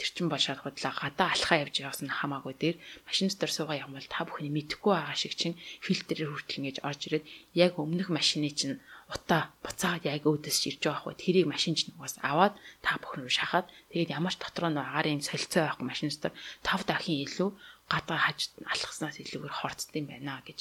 тэр 0.01 0.11
чин 0.17 0.27
бол 0.33 0.41
шал 0.41 0.61
худлаа 0.61 0.93
гадаа 0.97 1.29
алхаа 1.37 1.63
явж 1.65 1.75
яваас 1.85 2.01
нь 2.01 2.09
хамаагүй 2.09 2.55
дээр 2.57 2.77
машин 3.09 3.29
дотор 3.29 3.53
суугаа 3.53 3.77
явмал 3.85 4.09
та 4.09 4.25
бүхний 4.25 4.53
мэдхгүй 4.53 4.93
байгаа 4.97 5.17
шиг 5.19 5.35
чин 5.37 5.53
фильтрээр 5.85 6.33
хүртэл 6.33 6.59
ингэж 6.59 6.77
орж 6.89 7.01
ирээд 7.07 7.25
яг 7.53 7.73
өмнөх 7.77 8.09
машины 8.09 8.49
чин 8.57 8.81
утаа 9.13 9.53
буцаагаад 9.61 10.09
яг 10.09 10.25
өөдөөс 10.25 10.59
ирж 10.69 10.81
байгаа 10.81 11.03
хгүй 11.05 11.15
тэрийг 11.21 11.47
машин 11.53 11.77
чинь 11.77 11.93
угаас 11.97 12.17
аваад 12.25 12.57
та 12.81 12.97
бүхэн 12.97 13.29
рүү 13.29 13.35
шахаад 13.37 13.67
тэгээд 13.93 14.15
ямар 14.17 14.33
ч 14.33 14.41
дотроо 14.41 14.71
нөө 14.73 14.85
агарын 14.89 15.21
солилцоо 15.21 15.63
байхгүй 15.69 15.87
машин 15.89 16.09
дотор 16.09 16.33
тав 16.65 16.81
дахин 16.89 17.21
илүү 17.27 17.51
гадаа 17.93 18.19
хаж 18.25 18.39
алхаснаас 18.73 19.21
илүүгээр 19.21 19.59
хорцд 19.61 19.93
юм 20.01 20.07
байна 20.09 20.41
гэж 20.49 20.61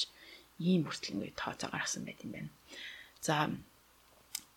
ийм 0.60 0.84
хүртэл 0.84 1.16
ингэ 1.16 1.40
тооцоо 1.40 1.68
гаргасан 1.72 2.04
байт 2.04 2.20
юм 2.24 2.32
байна. 2.36 2.50
За 3.26 3.48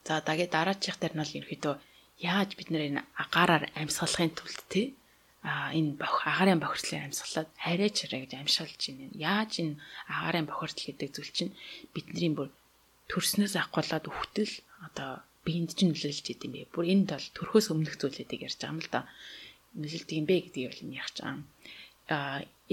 за 0.03 0.13
дагээ 0.28 0.49
дараачих 0.51 0.99
дээр 0.99 1.13
нь 1.15 1.21
бол 1.21 1.38
ерөөхдөө 1.39 1.76
яаж 2.20 2.55
бид 2.55 2.70
нэр 2.72 2.84
энэ 2.89 3.01
агаараар 3.24 3.72
амьсгалахын 3.76 4.32
тулд 4.36 4.61
тий 4.72 4.95
а 5.45 5.70
энэ 5.78 5.99
бох 6.01 6.26
агаарын 6.26 6.63
бохирдлын 6.63 7.13
амьсгалаад 7.13 7.49
арай 7.61 7.91
чараа 7.93 8.20
гэж 8.26 8.34
амьшаалж 8.34 8.82
байна. 8.89 9.13
Яаж 9.13 9.51
энэ 9.61 9.78
агаарын 10.09 10.49
бохирдол 10.49 10.86
гэдэг 10.89 11.09
зүйл 11.13 11.32
чинь 11.38 11.53
бидний 11.93 12.34
бүр 12.34 12.49
төрснөөс 13.13 13.53
ахгуулаад 13.61 14.09
өвтөл 14.09 14.53
одоо 14.88 15.22
биеинд 15.45 15.78
чинь 15.78 15.93
нөлөөлж 15.93 16.26
идэм 16.34 16.51
бэ. 16.51 16.74
Бүр 16.74 16.86
энд 16.89 17.13
бол 17.13 17.28
төрхөөс 17.38 17.68
өмнөх 17.70 17.95
зүйлүүдийг 18.01 18.41
ярьж 18.49 18.57
байгаа 18.57 18.74
юм 18.74 18.82
л 18.82 18.89
да. 18.89 19.01
Нөлөөлдөг 19.78 20.18
юм 20.18 20.26
бэ 20.26 20.36
гэдгийг 20.49 20.70
бол 20.74 20.82
ярьж 20.97 21.18
байгаа. 21.22 21.38
А 22.09 22.18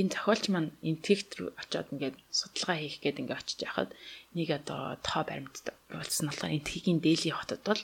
энэ 0.01 0.12
зохиолч 0.16 0.45
маань 0.49 0.72
интегт 0.80 1.30
рүү 1.36 1.53
очиод 1.61 1.93
ингээд 1.93 2.16
судалгаа 2.32 2.76
хийх 2.80 2.97
гээд 3.05 3.20
ингээд 3.20 3.40
очиж 3.45 3.59
яхад 3.68 3.90
нэг 4.32 4.49
одоо 4.57 4.97
тоо 5.05 5.22
баримт 5.28 5.61
болсон 5.93 6.32
болохоор 6.32 6.57
энтхийн 6.57 7.05
дээлийн 7.05 7.36
хотод 7.36 7.61
бол 7.68 7.82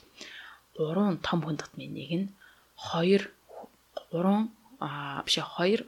3 0.79 1.19
том 1.27 1.39
хүн 1.43 1.59
татмын 1.61 1.93
нэг 1.99 2.11
нь 2.21 2.27
2 2.79 3.27
3 4.15 4.49
а 4.81 5.23
биш 5.27 5.37
2 5.43 5.85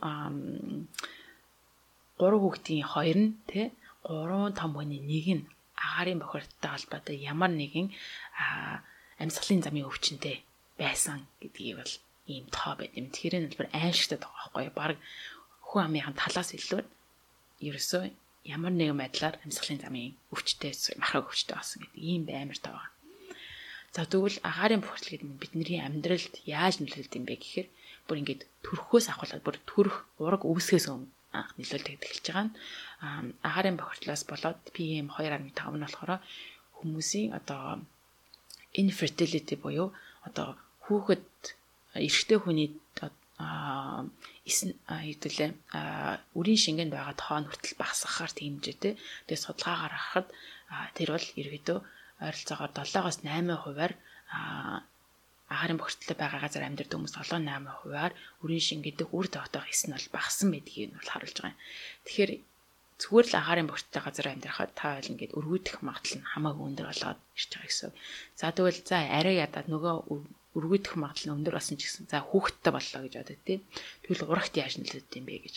3 2.18 2.42
хүүхдийн 2.42 2.84
2 2.84 3.14
нь 3.22 3.28
тий 3.50 3.66
3 4.04 4.58
том 4.58 4.70
хүний 4.74 5.02
нэг 5.10 5.26
нь 5.38 5.44
агаарын 5.86 6.20
бохирдолтой 6.20 6.70
холбоотой 6.74 7.16
ямар 7.32 7.50
нэгэн 7.54 7.88
амьсгалын 9.22 9.64
замын 9.64 9.88
өвчнөд 9.88 10.24
байсан 10.80 11.18
гэдгийг 11.40 11.76
бол 11.80 11.94
ийм 12.32 12.44
тоо 12.56 12.72
байт 12.76 12.96
юм. 12.98 13.08
Тэгэхээр 13.10 13.36
энэ 13.36 13.58
бол 13.58 13.76
аимшигтай 13.80 14.18
байгаа 14.20 14.36
байхгүй 14.40 14.64
юу? 14.68 14.78
Бараг 14.80 14.98
хүн 15.68 15.82
амынхан 15.86 16.16
талаас 16.16 16.50
илүү 16.56 16.82
ерөөсөө 17.66 18.04
ямар 18.54 18.72
нэгэн 18.76 19.00
байдлаар 19.00 19.36
амьсгалын 19.44 19.82
замын 19.84 20.16
өвчтэй 20.32 20.72
махраг 21.02 21.28
өвчтэй 21.28 21.56
болсон 21.56 21.78
гэдэг 21.82 22.00
ийм 22.10 22.22
баймар 22.28 22.58
тоо 22.60 22.72
байгаа. 22.76 22.88
За 23.94 24.06
тэгвэл 24.06 24.38
агаарын 24.46 24.82
бохирдол 24.82 25.10
гэдэг 25.10 25.26
нь 25.26 25.40
бидний 25.42 25.80
амьдралд 25.82 26.34
яаж 26.46 26.78
нөлөөлд 26.78 27.16
юм 27.18 27.24
бэ 27.26 27.34
гэхээр 27.42 27.68
бүр 28.06 28.20
ингээд 28.22 28.42
төрхөөс 28.62 29.06
ахуулаад 29.10 29.42
бүр 29.42 29.56
төрх 29.66 29.96
ураг 30.22 30.42
өвсгээс 30.46 30.86
өмнө 30.94 31.10
анх 31.34 31.50
нөлөөлдөг 31.58 31.98
эхэлж 31.98 32.26
байгаа 32.30 32.46
нь 32.46 32.54
агаарын 33.48 33.78
бохирдлоос 33.78 34.22
болоод 34.30 34.58
PM 34.74 35.06
2.5 35.10 35.74
нь 35.74 35.84
болохоор 35.84 36.22
хүмүүсийн 36.78 37.34
одоо 37.38 37.82
infertility 38.82 39.54
буюу 39.58 39.88
одоо 40.26 40.48
хүүхэд 40.86 41.26
эрэгтэй 42.06 42.38
хүний 42.38 42.68
эсн 44.50 44.70
хэдүүлээ 44.86 45.50
үрийн 46.38 46.60
шингэнд 46.64 46.92
байгаа 46.94 47.16
тоон 47.18 47.44
хүртэл 47.46 47.80
багасгахаар 47.80 48.32
тэмжээтэй. 48.38 48.94
Тэгээ 49.26 49.44
судалгаагаар 49.44 49.94
харахад 49.94 50.28
тэр 50.96 51.08
бол 51.14 51.26
ерөөдөө 51.40 51.78
ойролцоогоор 52.20 52.72
7-оос 52.76 53.18
8%-аар 53.24 53.92
агаарын 55.50 55.80
бохирдолтой 55.82 56.16
байгаа 56.20 56.40
газар 56.46 56.62
амьдардаг 56.62 56.94
хүмүүс 56.94 57.14
7-8%-аар 57.18 58.12
үрийн 58.42 58.64
шин 58.66 58.80
гэдэг 58.86 59.08
үр 59.10 59.26
тогтоох 59.26 59.66
эс 59.66 59.82
нь 59.88 59.94
бол 59.96 60.14
багассан 60.14 60.48
байдгийг 60.54 60.94
нь 60.94 60.98
бол 60.98 61.10
харуулж 61.10 61.36
байгаа 61.42 61.52
юм. 61.52 61.60
Тэгэхээр 62.06 62.32
зүгээр 63.02 63.26
л 63.26 63.38
агаарын 63.40 63.68
бохирдолтой 63.70 64.02
газар 64.06 64.26
амьдрахад 64.30 64.72
та 64.78 64.94
бол 64.94 65.10
ингээд 65.10 65.36
өргөдөх 65.38 65.76
магадлал 65.82 66.18
нь 66.22 66.30
хамаагүй 66.30 66.64
өндөр 66.70 66.86
болоод 66.86 67.18
ирж 67.34 67.50
байгаа 67.50 67.66
гэсэн. 67.66 67.92
За 68.38 68.46
тэгвэл 68.54 68.80
за 68.86 68.96
арай 69.18 69.36
ядаад 69.42 69.66
нөгөө 69.72 69.94
өргөдөх 70.58 70.94
магадлал 71.02 71.28
нь 71.32 71.36
өндөр 71.40 71.54
болсон 71.58 71.76
ч 71.80 71.82
гэсэн 71.88 72.06
за 72.12 72.22
хүүхэдтэй 72.22 72.72
боллоо 72.76 73.00
гэж 73.02 73.14
бодод 73.18 73.40
тий. 73.42 73.58
Тэгвэл 74.06 74.30
урагт 74.30 74.54
яаж 74.54 74.74
нөлөөд 74.78 75.18
юм 75.18 75.26
бэ 75.26 75.36
гэж. 75.50 75.54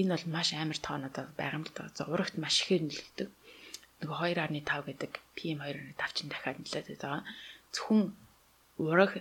Энэ 0.00 0.12
бол 0.16 0.26
маш 0.32 0.48
амар 0.56 0.78
тоонод 0.80 1.16
байгаа 1.36 1.58
юм 1.60 1.64
л 1.68 1.74
да. 1.76 1.92
За 1.92 2.08
урагт 2.08 2.40
маш 2.40 2.64
ихээр 2.64 2.88
нөлөөдөг 2.88 3.28
нөгөө 4.00 4.32
2.5 4.36 4.88
гэдэг 4.88 5.12
PM2.5 5.36 6.16
чинь 6.16 6.30
дахиад 6.32 6.58
нэлээд 6.60 6.88
байгаа. 7.00 7.22
Зөвхөн 7.74 8.02
ураг 8.80 9.12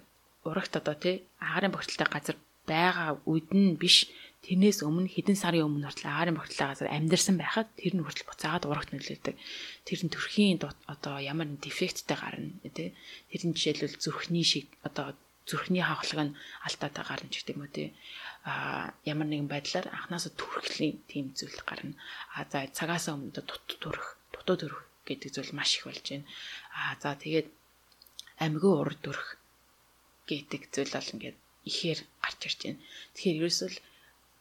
урагт 0.48 0.74
одоо 0.80 0.96
тий 0.96 1.16
агаарын 1.40 1.74
бохирдолтой 1.76 2.08
газар 2.08 2.38
байгаа 2.68 3.20
үед 3.28 3.50
нь 3.52 3.76
биш 3.76 4.08
тэрнээс 4.46 4.80
өмнө 4.88 5.12
хэдэн 5.12 5.36
сарын 5.36 5.68
өмнө 5.68 5.92
хүртэл 5.92 6.12
агаарын 6.12 6.38
бохирдолтой 6.40 6.70
газар 6.72 6.90
амьдарсан 6.96 7.36
байхад 7.36 7.68
тэр 7.76 7.94
нь 8.00 8.04
хүртэл 8.06 8.30
буцаагаад 8.30 8.66
урагт 8.72 8.92
нөлөөдөг. 8.96 9.36
Тэр 9.84 10.00
нь 10.06 10.14
төрхийн 10.14 10.64
одоо 10.88 11.16
ямар 11.20 11.48
нэг 11.52 11.60
дефекттэй 11.60 12.18
гарна 12.18 12.56
тий. 12.72 12.96
Тэр 13.30 13.42
нь 13.52 13.56
жишээлбэл 13.58 14.00
зүрхний 14.00 14.48
шиг 14.48 14.72
одоо 14.88 15.12
зүрхний 15.50 15.84
хавхлаг 15.84 16.32
нь 16.32 16.38
алдаатай 16.64 17.04
гарна 17.04 17.28
гэдэг 17.28 17.56
юм 17.58 17.64
уу 17.68 17.74
тий. 17.74 17.90
а 18.46 18.94
ямар 19.04 19.28
нэгэн 19.28 19.52
байдлаар 19.52 19.88
анханасаа 19.92 20.32
төрхлийн 20.40 21.04
тийм 21.12 21.36
зүйл 21.36 21.60
гарна. 21.68 21.94
А 22.36 22.48
за 22.48 22.68
цагаас 22.72 23.12
өмнө 23.12 23.36
дут 23.36 23.68
төрөх, 23.84 24.16
дутуу 24.50 24.58
төрөх 24.58 24.82
гэдэг 25.06 25.30
зүйл 25.30 25.54
маш 25.54 25.78
их 25.78 25.86
болж 25.86 26.02
байна. 26.10 26.26
А 26.74 26.98
за 26.98 27.14
тэгээд 27.14 27.48
амьгүй 28.42 28.74
урд 28.82 29.00
төрөх 29.06 29.38
гэдэг 30.30 30.62
зүйл 30.74 30.94
бол 30.98 31.14
ингээд 31.14 31.38
ихээр 31.70 32.00
гарч 32.24 32.40
ирж 32.50 32.60
байна. 32.66 32.82
Тэгэхээр 33.14 33.40
ерөөсөл 33.46 33.78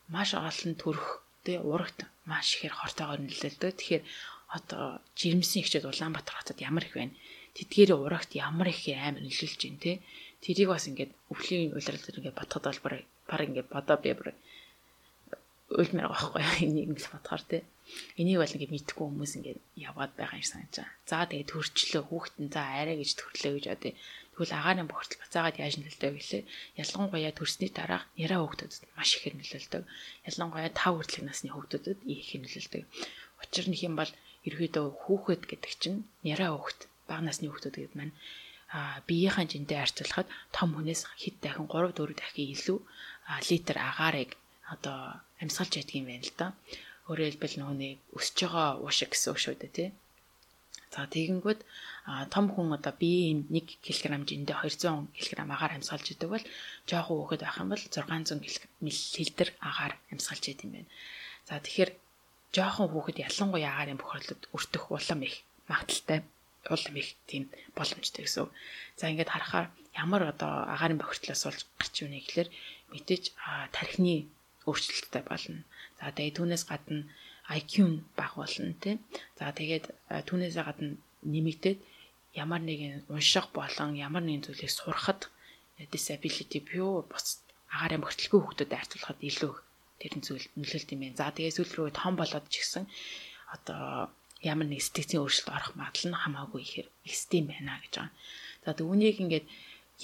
маш 0.09 0.31
олон 0.33 0.73
төрөх 0.81 1.09
тэ 1.45 1.61
урагт 1.61 1.99
маш 2.25 2.47
ихээр 2.57 2.75
хортойгоор 2.77 3.21
нөлөөлдөг. 3.21 3.73
Тэгэхээр 3.77 4.05
одоо 4.57 4.85
жирэмсэн 5.19 5.61
ихчүүд 5.61 5.85
Улаанбаатар 5.85 6.37
хотод 6.41 6.59
ямар 6.65 6.85
их 6.89 6.97
байна. 6.97 7.13
Тэдгээр 7.57 7.91
урагт 7.93 8.33
ямар 8.33 8.69
их 8.73 8.81
амар 8.89 9.21
нөлөөлж 9.21 9.61
байна 9.61 9.81
те. 9.85 9.93
Тэрийг 10.41 10.69
бас 10.73 10.89
ингээд 10.89 11.13
өвлийн 11.33 11.77
улирал 11.77 12.01
төр 12.05 12.19
ингээд 12.21 12.39
бодоход 12.41 12.65
бол 12.65 13.01
баг 13.29 13.41
ингээд 13.45 13.69
бодоо 13.69 13.97
би 14.01 14.13
бүр 14.17 14.33
үлмэр 15.69 16.09
байхгүй 16.09 16.43
энийг 16.65 16.89
ингэж 16.97 17.07
бодохоор 17.13 17.45
те. 17.45 17.59
Энийг 18.17 18.41
бол 18.41 18.55
ингээд 18.57 18.73
мэдхгүй 18.73 19.05
хүмүүс 19.05 19.33
ингээд 19.37 19.61
яваад 19.77 20.13
байгаа 20.17 20.41
юм 20.41 20.49
санаж 20.49 20.73
байгаа. 20.73 20.97
За 21.05 21.29
тэгээд 21.29 21.53
төрчлөө 21.53 22.03
хүүхдэн 22.09 22.49
за 22.49 22.61
арай 22.65 22.97
гэж 22.97 23.11
төрлөө 23.21 23.53
гэж 23.57 23.67
одоо 23.77 23.93
тэгвэл 23.93 24.57
агаарын 24.57 24.89
бохирдол 24.89 25.23
бацаагаад 25.25 25.61
яаж 25.61 25.75
нөлөөлдөг 25.77 26.13
гэлээ. 26.17 26.43
Ялангуяа 26.81 27.33
төрсний 27.37 27.71
дараа 27.75 28.03
яраа 28.17 28.41
хүүхдүүдэд 28.41 28.83
маш 28.97 29.11
их 29.19 29.25
нөлөөлдөг. 29.35 29.83
Ялангуяа 30.29 30.71
5 30.73 30.95
хүртэлх 30.97 31.25
насны 31.29 31.49
хүүхдүүдэд 31.53 31.99
их 32.07 32.29
нөлөөлдөг. 32.33 32.83
Учир 33.43 33.67
нь 33.69 33.81
юм 33.85 33.95
бол 34.01 34.13
ерөөдөө 34.49 34.87
хүүхэд 35.05 35.43
гэдэг 35.51 35.73
чинь 35.83 35.99
яраа 36.25 36.57
хүүхэд 36.57 36.81
бага 37.09 37.23
насны 37.29 37.51
хүүхдүүд 37.51 37.77
гэдэг 37.77 37.97
маань 37.99 38.15
а 38.69 39.01
биеийнхэн 39.09 39.49
жинтэй 39.49 39.81
харьцуулахад 39.81 40.29
том 40.53 40.77
хүнээс 40.77 41.03
хэд 41.23 41.37
дахин 41.41 41.69
3 41.73 41.93
4 41.97 42.21
дахин 42.21 42.53
илүү 42.53 42.79
литр 43.49 43.77
агаарыг 43.81 44.31
одоо 44.75 44.99
амьсгалж 45.43 45.73
ядг 45.81 45.93
юм 45.97 46.07
байна 46.11 46.25
л 46.25 46.35
да. 46.41 46.47
Өөрөөр 47.09 47.29
хэлбэл 47.33 47.57
нөөний 47.61 47.95
өсөж 48.19 48.37
байгаа 48.45 48.69
уушиг 48.85 49.11
гэсэн 49.13 49.31
үг 49.33 49.39
шүү 49.41 49.57
дээ 49.61 49.73
тий. 49.77 49.89
За 50.93 51.05
тэгэнгүүт 51.05 51.61
том 52.33 52.47
хүн 52.53 52.73
одоо 52.77 52.93
биеийн 52.97 53.45
1 53.53 53.85
кг 53.85 54.05
жиндээ 54.29 54.57
200 54.65 55.13
кг 55.13 55.39
агаар 55.45 55.77
амьсгалж 55.77 56.07
идэг 56.13 56.29
бол 56.33 56.45
жоохон 56.89 57.17
хөөхд 57.21 57.43
байх 57.45 57.61
юм 57.61 57.69
бол 57.73 57.85
600 57.85 58.41
мл 58.85 59.51
агаар 59.69 59.93
амьсгалж 60.13 60.45
идэв 60.49 60.65
юм 60.65 60.73
байна. 60.77 60.91
За 61.49 61.61
тэгэхээр 61.61 61.91
жоохон 62.57 62.89
хүүхэд 62.89 63.21
ялангуяа 63.29 63.73
агаарын 63.73 64.01
бохирлод 64.01 64.43
өртөх 64.57 64.85
улам 64.89 65.21
их 65.29 65.45
магадaltaй 65.69 66.25
улам 66.73 66.95
их 66.97 67.09
тийм 67.29 67.45
боломжтой 67.77 68.25
гэсэн. 68.25 68.49
За 68.97 69.13
ингээд 69.13 69.33
харахаар 69.33 69.69
ямар 69.93 70.23
одоо 70.33 70.65
агаарын 70.73 71.01
бохирдлоос 71.01 71.45
болж 71.45 71.61
гарч 71.77 71.95
ийнэ 72.01 72.21
гэхэлэр 72.25 72.49
мэдээж 72.93 73.25
тархины 73.77 74.29
өөрчлөлттэй 74.69 75.25
болно. 75.25 75.65
За 75.99 76.13
тэгээ 76.13 76.37
түүнээс 76.39 76.65
гадна 76.71 77.09
IQ 77.49 77.73
нь 77.89 78.05
бага 78.19 78.45
болно 78.45 78.73
тийм. 78.83 78.99
За 79.39 79.51
тэгээд 79.59 79.85
түүнээс 80.29 80.57
гадна 80.61 81.01
нэмэгдээд 81.25 81.79
ямар 82.37 82.63
нэгэн 82.63 83.09
унших 83.09 83.51
болон 83.57 83.97
ямар 83.97 84.23
нэгэн 84.23 84.45
зүйлийг 84.45 84.73
сурахад 84.73 85.33
disability 85.95 86.61
буюу 86.61 87.07
бус 87.11 87.41
агаарын 87.73 88.03
бохирдлгүй 88.03 88.41
хүүхдэд 88.43 88.77
айлтгуулахад 88.77 89.21
илүү 89.23 89.53
тэрэн 90.01 90.23
зүйл 90.23 90.47
нөлөөлт 90.59 90.93
юм 90.95 91.01
байна. 91.03 91.19
За 91.21 91.35
тэгээ 91.35 91.57
сүүл 91.57 91.73
рүү 91.75 91.89
том 91.95 92.15
болоод 92.19 92.47
ч 92.53 92.63
гэсэн 92.63 92.85
одоо 93.55 94.13
ямар 94.43 94.67
нэг 94.69 94.83
сэтгцийн 94.83 95.23
өөрчлөлт 95.23 95.55
орох 95.57 95.73
магадлал 95.75 96.11
нь 96.13 96.23
хамаагүй 96.23 96.61
ихээр 96.63 96.89
экстрим 97.09 97.47
байна 97.51 97.81
гэж 97.83 97.93
байгаа. 97.97 98.13
За 98.65 98.71
түүнийг 98.79 99.17
ингээд 99.23 99.47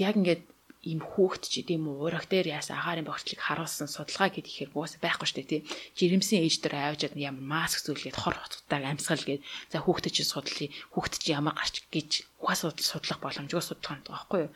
яг 0.06 0.14
ингээд 0.18 0.42
ийм 0.84 1.00
хүүхэд 1.00 1.44
ч 1.48 1.52
гэдэм 1.64 1.84
үү 1.88 1.96
ураг 2.06 2.28
дээр 2.28 2.56
яасан 2.60 2.76
агаарын 2.76 3.08
бохирдлыг 3.08 3.40
харуулсан 3.40 3.88
судалгаа 3.88 4.28
гэдэг 4.28 4.52
ихээр 4.52 4.70
уусаа 4.76 5.00
байхгүй 5.00 5.28
дээ 5.32 5.48
тий. 5.48 5.62
Жирэмсэн 5.98 6.44
ээж 6.44 6.56
дээр 6.60 6.74
аваажаад 6.76 7.16
ямар 7.16 7.44
маск 7.44 7.80
зүйлгээд 7.84 8.20
хор 8.20 8.36
хотдаг 8.36 8.82
амьсгал 8.84 9.24
гээд 9.24 9.42
за 9.72 9.76
хүүхдэд 9.80 10.14
чинь 10.14 10.28
судлаа 10.28 10.68
хүүхдэд 10.92 11.20
чинь 11.24 11.36
ямар 11.40 11.54
гарч 11.56 11.74
гэж 11.88 12.10
угаасаа 12.44 12.76
судлах 12.76 13.18
боломжгүй 13.24 13.62
судлах 13.64 13.96
юм 13.96 14.04
байхгүй 14.04 14.40
юу. 14.44 14.52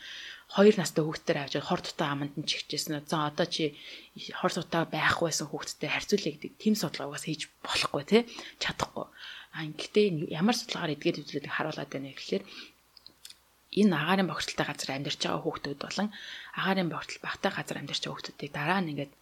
Хоёр 0.49 0.75
настай 0.77 1.03
хүүхдээр 1.05 1.39
аваажаад 1.41 1.69
хор 1.69 1.81
дутаа 1.85 2.09
аманд 2.13 2.35
нь 2.37 2.49
чихжсэн. 2.49 3.05
За 3.05 3.29
одоо 3.29 3.47
чи 3.49 3.77
хор 4.37 4.53
дутаа 4.53 4.85
байхгүйсэн 4.89 5.49
хүүхдтэй 5.49 5.89
харьцуулъя 5.93 6.33
гэдэг 6.37 6.53
тийм 6.57 6.75
судалгаа 6.77 7.09
угаасаа 7.13 7.29
хийж 7.33 7.43
болохгүй 7.65 8.05
тий. 8.09 8.23
Чадахгүй. 8.61 9.07
А 9.57 9.65
ингэхдээ 9.65 10.33
ямар 10.33 10.57
судалгаагаар 10.57 10.95
эдгээр 10.97 11.17
зүйлүүдийг 11.25 11.53
харуулад 11.57 11.89
байна 11.93 12.13
гэхэлэр 12.13 12.45
энэ 13.73 13.95
агаарын 13.97 14.29
бохирдолтой 14.31 14.67
газар 14.69 14.91
амьдарч 14.97 15.21
байгаа 15.21 15.43
хүүхдүүд 15.45 15.81
болон 15.85 16.09
агаарын 16.59 16.89
бохирдол 16.93 17.27
багтаа 17.27 17.53
газар 17.53 17.77
амьдарч 17.79 18.03
байгаа 18.03 18.17
хүүхдүүдийг 18.17 18.53
дараа 18.55 18.81
нь 18.81 18.91
ингээд 18.93 19.13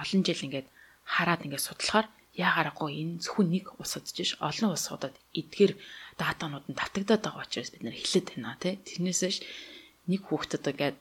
олон 0.00 0.20
жил 0.24 0.46
ингээд 0.46 0.66
хараад 1.04 1.44
ингээд 1.44 1.66
судлахаар 1.66 2.06
яагарахгүй 2.32 2.90
энэ 2.96 3.20
зөвхөн 3.20 3.48
нэг 3.52 3.64
ус 3.76 3.92
удаж 4.00 4.16
ш 4.24 4.32
олон 4.40 4.72
улсуудад 4.72 5.14
эдгээр 5.36 5.72
датанууд 6.16 6.64
нь 6.68 6.78
давтагдаад 6.78 7.22
байгаа 7.24 7.44
учраас 7.44 7.70
бид 7.72 7.84
нэр 7.84 7.96
хэлээд 8.00 8.28
байна 8.32 8.56
тий 8.56 8.74
тэрнээсээ 8.88 9.32
нэг 10.08 10.20
хүүхдэд 10.24 10.64
ингээд 10.72 10.96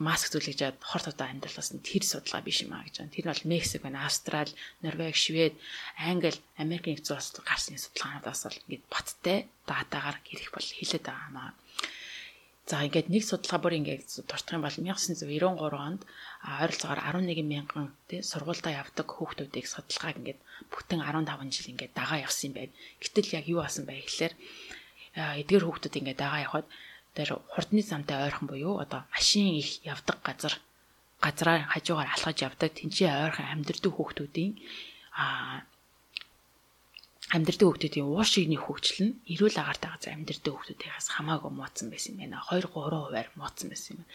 маск 0.00 0.32
зүлгэж 0.32 0.80
хор 0.80 1.02
тотоо 1.04 1.28
амьдралаас 1.28 1.70
нь 1.76 1.84
тэр 1.84 2.02
судалгаа 2.02 2.42
биш 2.42 2.64
юм 2.64 2.72
а 2.72 2.82
гэж 2.82 3.04
байна. 3.04 3.12
Тэр 3.12 3.24
нь 3.28 3.32
бол 3.32 3.50
Мексик 3.52 3.82
байна, 3.84 4.08
Австрали, 4.08 4.56
Норвеги, 4.80 5.20
Швед, 5.20 5.54
Англи, 6.00 6.40
Америк 6.56 6.88
нэгдсэн 6.88 7.16
улсад 7.20 7.44
гарсны 7.44 7.76
судалгаануудаас 7.76 8.42
бол 8.48 8.60
ингээд 8.66 8.84
баттай 8.88 9.38
датагаар 9.68 10.18
гэрэх 10.24 10.50
бол 10.50 10.64
хэлээд 10.64 11.04
байгаа 11.04 11.28
юм 11.28 11.38
а. 11.38 11.54
За 12.62 12.78
ингээд 12.86 13.10
нэг 13.10 13.26
судалгаа 13.26 13.60
бүр 13.60 13.74
ингээд 13.82 14.06
дуртах 14.22 14.54
юм 14.54 14.62
бол 14.62 14.70
1993 14.70 15.26
онд 15.74 16.02
ойролцоогоор 16.62 17.00
11 17.02 17.42
мянган 17.42 17.90
тий 18.06 18.22
сургуультай 18.22 18.78
явдаг 18.78 19.06
хүүхдүүдийг 19.10 19.66
судалгааг 19.66 20.16
ингээд 20.22 20.40
бүтэн 20.70 21.02
15 21.02 21.50
жил 21.50 21.72
ингээд 21.74 21.92
дагаа 21.98 22.22
явсан 22.22 22.54
юм 22.54 22.54
байна. 22.54 22.74
Гэтэл 23.02 23.34
яг 23.34 23.44
юу 23.50 23.60
асан 23.66 23.84
бэ 23.84 24.06
гэхлээр 24.06 24.34
эдгээр 25.42 25.64
хүүхдүүд 25.66 25.98
ингээд 26.00 26.22
дагаа 26.22 26.40
явхад 26.46 26.66
тэр 27.18 27.28
хурдны 27.52 27.82
замтай 27.82 28.16
ойрхон 28.24 28.46
буюу 28.48 28.78
одоо 28.78 29.04
машин 29.10 29.58
их 29.58 29.82
явдаг 29.84 30.22
газар 30.22 30.54
газраар 31.20 31.68
хажуугаар 31.68 32.14
алхаж 32.14 32.38
явдаг 32.46 32.70
тэнцээ 32.78 33.10
ойрхон 33.26 33.52
амьдрдаг 33.52 33.92
хүүхдүүдийн 33.94 34.52
а 35.12 35.60
амьдрдаг 37.32 37.64
хүүхдүүдийн 37.64 38.12
уушигны 38.12 38.60
хөгжил 38.60 39.00
нь 39.08 39.16
эрүүл 39.32 39.56
агаартай 39.56 39.88
газар 39.88 40.12
амьдрдаг 40.12 40.52
хүүхдүүдээс 40.52 41.06
хамаагүй 41.16 41.52
мууцсан 41.56 41.88
байсан 41.88 42.20
юм 42.20 42.28
байна. 42.28 42.44
2 42.44 42.68
3 42.68 42.76
хувиар 42.76 43.28
мууцсан 43.40 43.68
байсан 43.72 43.92
юм. 43.96 44.06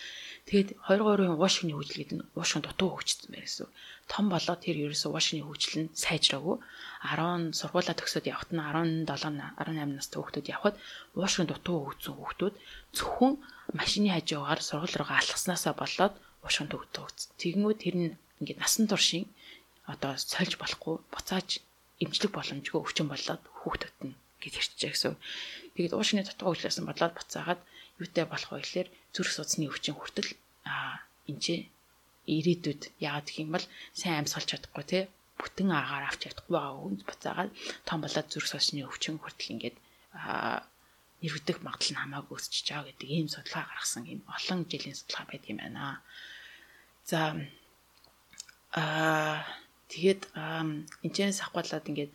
Тэгээд 0.45 0.69
2 0.85 1.01
3-ын 1.01 1.33
уушигны 1.33 1.73
хөгжил 1.73 1.97
гэдэг 1.97 2.17
нь 2.21 2.27
уушгин 2.37 2.61
дутуу 2.61 2.89
хөгжсөн 2.93 3.33
байсан. 3.33 3.67
Том 4.05 4.25
болоод 4.29 4.61
тэр 4.61 4.77
ерөөсөө 4.85 5.09
уушигны 5.09 5.43
хөгжил 5.49 5.75
нь 5.81 5.93
сайжраагүй. 5.97 6.55
10 7.09 7.57
сургуулаа 7.57 7.95
төгсөөд 7.97 8.29
явхад 8.29 8.51
нь 8.53 8.61
17 8.61 9.09
18 9.09 9.97
настай 9.97 10.17
хүүхдүүд 10.21 10.51
явхад 10.53 10.75
уушгин 11.17 11.49
дутуу 11.49 11.77
хөгжсөн 11.89 12.15
хүүхдүүд 12.21 12.55
зөвхөн 12.93 13.33
машины 13.73 14.13
хажуугаар 14.13 14.61
сургууль 14.61 14.93
руугаа 14.93 15.17
алхаснасаа 15.25 15.73
болоод 15.73 16.13
уушгин 16.45 16.69
дутуу 16.69 17.09
хөгжсөн. 17.09 17.33
Тэгэнгүүт 17.41 17.81
тэр 17.81 17.95
нь 17.97 18.13
ингээд 18.45 18.61
насан 18.61 18.85
туршийн 18.85 19.25
одоо 19.89 20.13
сольж 20.21 20.53
болохгүй 20.61 20.95
буцааж 21.09 21.65
эмчлэг 22.03 22.31
боломжгүй 22.33 22.79
өвчин 22.81 23.07
болоод 23.09 23.43
хүүхдүүд 23.59 23.97
нь 24.05 24.15
гэж 24.41 24.53
ярьчихжээ 24.59 24.91
гэсэн. 24.93 25.15
Тэгээд 25.73 25.97
уушны 25.97 26.21
дутуу 26.23 26.53
хөгжлөөсөн 26.53 26.85
бодлоод 26.87 27.13
буцаагаад 27.17 27.61
юутай 28.01 28.25
болох 28.29 28.51
вэ 28.53 28.61
гэхээр 28.61 28.89
зүрх 29.13 29.31
судасны 29.33 29.65
өвчин 29.69 29.95
хүртэл 29.97 30.29
аа 30.69 31.01
энэ 31.25 31.65
ирээдүйд 32.27 32.81
яагаад 33.01 33.27
гэх 33.27 33.41
юм 33.43 33.51
бол 33.55 33.65
сайн 33.97 34.21
амьсгалж 34.21 34.47
чадахгүй 34.51 34.85
те 34.85 34.99
бүтэн 35.39 35.69
агаар 35.71 36.05
авч 36.05 36.21
чадахгүй 36.27 36.53
байгаа 36.53 36.75
хүн 36.77 36.95
буцаагаад 37.07 37.51
том 37.87 37.99
болоод 38.03 38.27
зүрх 38.29 38.47
судасны 38.49 38.83
өвчин 38.83 39.15
хүртэл 39.17 39.53
ингээд 39.53 39.77
нэрвдэх 41.21 41.57
магадлал 41.65 41.93
нь 41.93 42.01
хамаагүй 42.01 42.35
өсчихөж 42.37 42.67
байгаа 42.69 42.87
гэдэг 42.89 43.09
ийм 43.09 43.27
судалгаа 43.31 43.65
гаргасан 43.69 44.03
ийм 44.05 44.21
олон 44.35 44.59
жилийн 44.69 44.97
судалгаа 44.97 45.25
байдаг 45.29 45.49
юм 45.49 45.59
байна. 45.61 46.01
За 47.09 47.19
аа 48.77 49.41
Тэгээд 49.91 50.21
энэчнээс 50.35 51.39
ахгуулаад 51.43 51.89
ингээд 51.89 52.11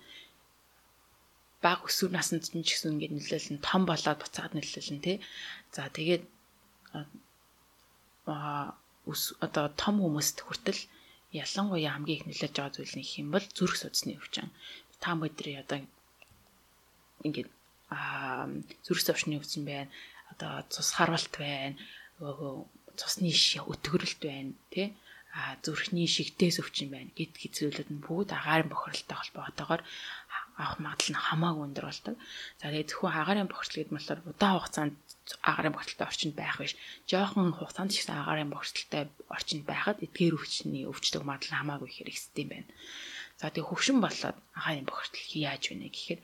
баг 1.64 1.80
өсвөр 1.88 2.12
наснд 2.12 2.44
ч 2.50 2.68
гэсэн 2.68 2.98
ингээд 2.98 3.16
нөлөөлн 3.16 3.58
том 3.64 3.82
болоод 3.88 4.18
буцаад 4.20 4.52
нөлөөлн 4.52 5.00
тий. 5.00 5.16
За 5.74 5.88
тэгээд 5.88 6.22
а 6.92 8.76
одоо 9.46 9.66
том 9.82 9.96
хүмүүст 10.04 10.44
хүртэл 10.44 10.80
ялангуяа 11.32 11.94
хамгийн 11.96 12.18
их 12.18 12.26
нөлөөж 12.28 12.52
байгаа 12.54 12.74
зүйл 12.76 12.94
нь 12.98 13.04
их 13.06 13.12
юм 13.22 13.28
бол 13.32 13.46
зүрх 13.56 13.76
судасны 13.78 14.20
өвчин. 14.20 14.52
Та 15.02 15.16
бүдний 15.16 15.56
одоо 15.62 15.80
ингээд 17.26 17.48
а 17.88 18.50
зүрх 18.84 19.00
судасны 19.00 19.40
өвчин 19.40 19.64
байна. 19.64 19.90
Одоо 20.32 20.52
цус 20.72 20.88
харвалт 20.92 21.34
байна. 21.40 21.78
Цусны 23.00 23.32
өтгөрөлт 23.72 24.20
байна 24.20 24.52
тий 24.74 24.92
зүрхний 25.64 26.04
шигтээс 26.04 26.60
өвчин 26.60 26.92
байна 26.92 27.08
гэд 27.16 27.32
хэзүүлүүд 27.40 27.88
нь 27.88 28.04
бүгд 28.04 28.36
агаарын 28.36 28.68
бохиролтой 28.68 29.16
холбоотойгоор 29.16 29.82
авах 30.60 30.76
магадлал 30.84 31.12
нь 31.16 31.24
хамаагүй 31.24 31.64
өндөр 31.72 31.86
болдог. 31.88 32.14
За 32.60 32.68
тэгээд 32.68 32.90
зөвхөн 32.92 33.16
агаарын 33.16 33.48
бохирдол 33.48 33.78
гэдэг 33.80 33.96
болохоор 33.96 34.20
удаан 34.28 34.54
хугацаанд 34.60 34.94
агаарын 35.40 35.72
бохирдолтой 35.72 36.08
орчинд 36.12 36.34
байх 36.36 36.56
биш. 36.60 36.76
Жохон 37.08 37.56
хугацаанд 37.56 37.90
ч 37.92 38.04
гэсэн 38.04 38.20
агаарын 38.20 38.52
бохирдолтой 38.52 39.02
орчинд 39.32 39.64
байхад 39.64 39.98
эдгээр 40.04 40.36
өвчний 40.36 40.84
өвчтөг 40.84 41.22
магадлал 41.24 41.58
хамаагүй 41.64 41.90
хэрэгсдэг 41.96 42.44
юм 42.44 42.50
байна. 42.52 42.70
За 43.40 43.48
тэгээд 43.48 43.68
хөвшин 43.72 43.98
болоод 44.04 44.36
агаарын 44.52 44.84
бохирдол 44.84 45.26
яаж 45.32 45.62
вэ 45.72 45.88
гэхээр 45.88 46.20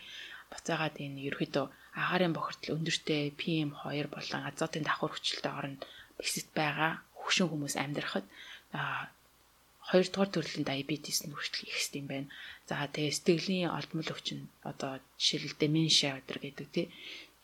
буцаагаад 0.53 0.97
энэ 1.01 1.25
ерөөхдөө 1.33 1.67
агаарын 1.97 2.37
бохирдол 2.37 2.77
өндөртэй 2.77 3.33
PM2 3.41 4.13
болон 4.13 4.43
азотын 4.49 4.85
давхар 4.85 5.13
хүчилтэй 5.17 5.53
оронд 5.59 5.81
бэсэд 6.21 6.49
байгаа 6.53 6.93
хөвшин 7.17 7.49
хүмүүс 7.49 7.75
амьдрахад 7.81 8.27
хоёрдугаар 8.73 10.31
төрлийн 10.33 10.67
диабетес 10.69 11.25
нь 11.25 11.33
хүртэл 11.33 11.71
ихсдэг 11.73 12.01
юм 12.05 12.09
байна. 12.13 12.29
За 12.69 12.85
тэгээ 12.85 13.17
сэтгэлийн 13.17 13.73
олдмол 13.73 14.13
өвчин 14.13 14.41
одоо 14.71 15.01
жишээл 15.17 15.57
деменшиа 15.57 16.21
өдр 16.21 16.39
гэдэг 16.45 16.69
тий 16.77 16.87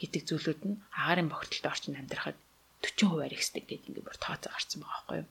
гэдэг 0.00 0.22
зүйлүүд 0.28 0.60
нь 0.68 0.80
агаарын 0.92 1.32
бохирдолтой 1.32 1.72
орчинд 1.72 2.00
амьдрахад 2.00 2.36
40% 2.84 3.32
ихсдэг 3.32 3.64
гэдэг 3.64 3.88
ингээд 3.88 4.06
бүр 4.06 4.18
тооцоо 4.20 4.52
гарсан 4.52 4.78
байгаа 4.84 4.92
байхгүй 4.92 5.18
юу. 5.24 5.28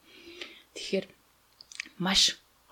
Тэгэхээр 0.74 1.06
маш 2.02 2.22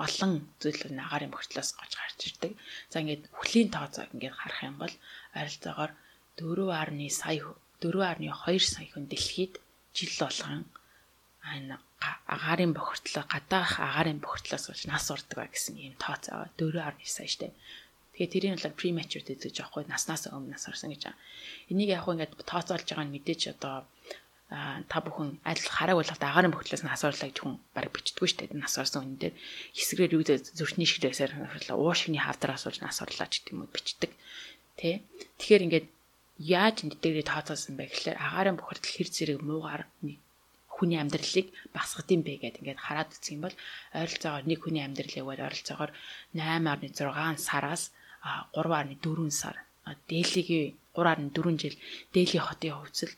олон 0.05 0.33
зүйлүүд 0.61 0.93
нь 0.97 1.03
агаарын 1.05 1.33
бохирдлоос 1.33 1.71
гож 1.77 1.93
гарч 1.93 2.19
ирдэг. 2.25 2.51
За 2.89 2.97
ингээд 3.01 3.29
хүлийн 3.37 3.69
тооцоог 3.69 4.09
ингээд 4.15 4.39
харах 4.41 4.61
юм 4.65 4.77
бол 4.81 4.95
ойролцоогоор 5.37 5.91
4.2 6.41 7.13
сая 7.13 7.45
4.2 7.77 8.73
сая 8.73 8.87
хүн 8.89 9.05
дэлхийд 9.05 9.53
жил 9.93 10.13
болгон 10.17 10.65
агаарын 11.41 12.73
бохирдлоо 12.77 13.25
гадаах 13.25 13.79
агаарын 13.81 14.19
бохирдлоос 14.21 14.65
болж 14.69 14.83
нас 14.85 15.05
урдаг 15.09 15.49
гэсэн 15.51 15.75
ийм 15.77 15.93
тооцоо 15.97 16.47
4.9 16.57 17.01
сая 17.05 17.27
штэ. 17.27 17.49
Тэгэхээр 18.13 18.33
тэрийн 18.33 18.55
бол 18.55 18.77
premature 18.77 19.23
гэж 19.25 19.57
аахгүй 19.59 19.89
наснаас 19.89 20.29
өмнө 20.29 20.53
нас 20.53 20.69
орсон 20.69 20.93
гэж. 20.93 21.11
Энийг 21.71 21.89
яг 21.97 22.05
ингээд 22.05 22.37
тооцоолж 22.45 22.85
байгаа 22.85 23.05
нь 23.09 23.13
мэдээж 23.17 23.57
одоо 23.57 23.89
та 24.51 24.97
бүхэн 24.99 25.39
аль 25.47 25.63
харааг 25.63 25.97
болгоод 25.97 26.21
агаарын 26.21 26.53
бохирдлоос 26.53 26.83
нас 26.85 27.01
орлоо 27.07 27.27
гэж 27.31 27.37
хүн 27.39 27.55
баг 27.73 27.89
бичдэггүй 27.89 28.29
штэ. 28.29 28.51
Нас 28.53 28.75
орсон 28.77 29.01
хүн 29.01 29.17
дээр 29.17 29.35
хэсгээр 29.73 30.15
юу 30.15 30.23
зүрхний 30.27 30.85
ширээсээр 30.85 31.31
уушигны 31.71 32.19
хавдараас 32.19 32.67
болж 32.67 32.79
нас 32.83 32.99
орлоо 32.99 33.27
ч 33.31 33.41
гэдэг 33.41 33.53
юм 33.55 33.63
уу 33.63 33.71
бичдэг. 33.71 34.11
Тэ. 34.75 35.01
Тэгэхээр 35.39 35.65
ингээд 35.65 35.87
яаж 36.37 36.75
эндээрээ 36.83 37.25
тооцоолсон 37.31 37.79
бэ 37.79 37.87
гэхээр 37.89 38.17
агаарын 38.19 38.59
бохирдол 38.59 38.91
хэр 38.91 39.09
зэрэг 39.09 39.39
муугаар 39.39 39.87
хүний 40.81 40.97
амьдралыг 40.97 41.47
багсгад 41.75 42.09
юм 42.09 42.21
бэ 42.25 42.41
гэдээ 42.41 42.61
ингээд 42.65 42.81
хараад 42.81 43.13
үзэх 43.13 43.37
юм 43.37 43.45
бол 43.45 43.55
ойролцоогоор 43.93 44.43
нэг 44.49 44.59
хүний 44.65 44.83
амьдралыг 44.83 45.25
бол 45.29 45.45
ойролцоогоор 45.45 45.91
8.6 46.33 47.37
сараас 47.37 47.83
3.4 48.25 49.29
сар 49.29 49.57
дээлигийн 50.09 50.73
3.4 50.97 51.61
жил 51.61 51.77
дээлийн 52.13 52.45
хотын 52.45 52.73
хөвцөл 52.75 53.13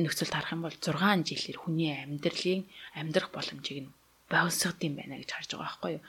нөхцөлд 0.00 0.32
харах 0.34 0.54
юм 0.56 0.62
бол 0.64 0.76
6 0.76 1.28
жилээр 1.28 1.58
хүний 1.60 1.92
амьдралын 1.92 2.62
амьдрах 3.00 3.28
боломжийг 3.32 3.78
нь 3.84 3.94
богиносгод 4.30 4.80
юм 4.88 4.94
байна 4.96 5.20
гэж 5.20 5.30
харж 5.32 5.50
байгаа 5.52 5.64
байхгүй 5.68 5.92
юу. 5.96 6.02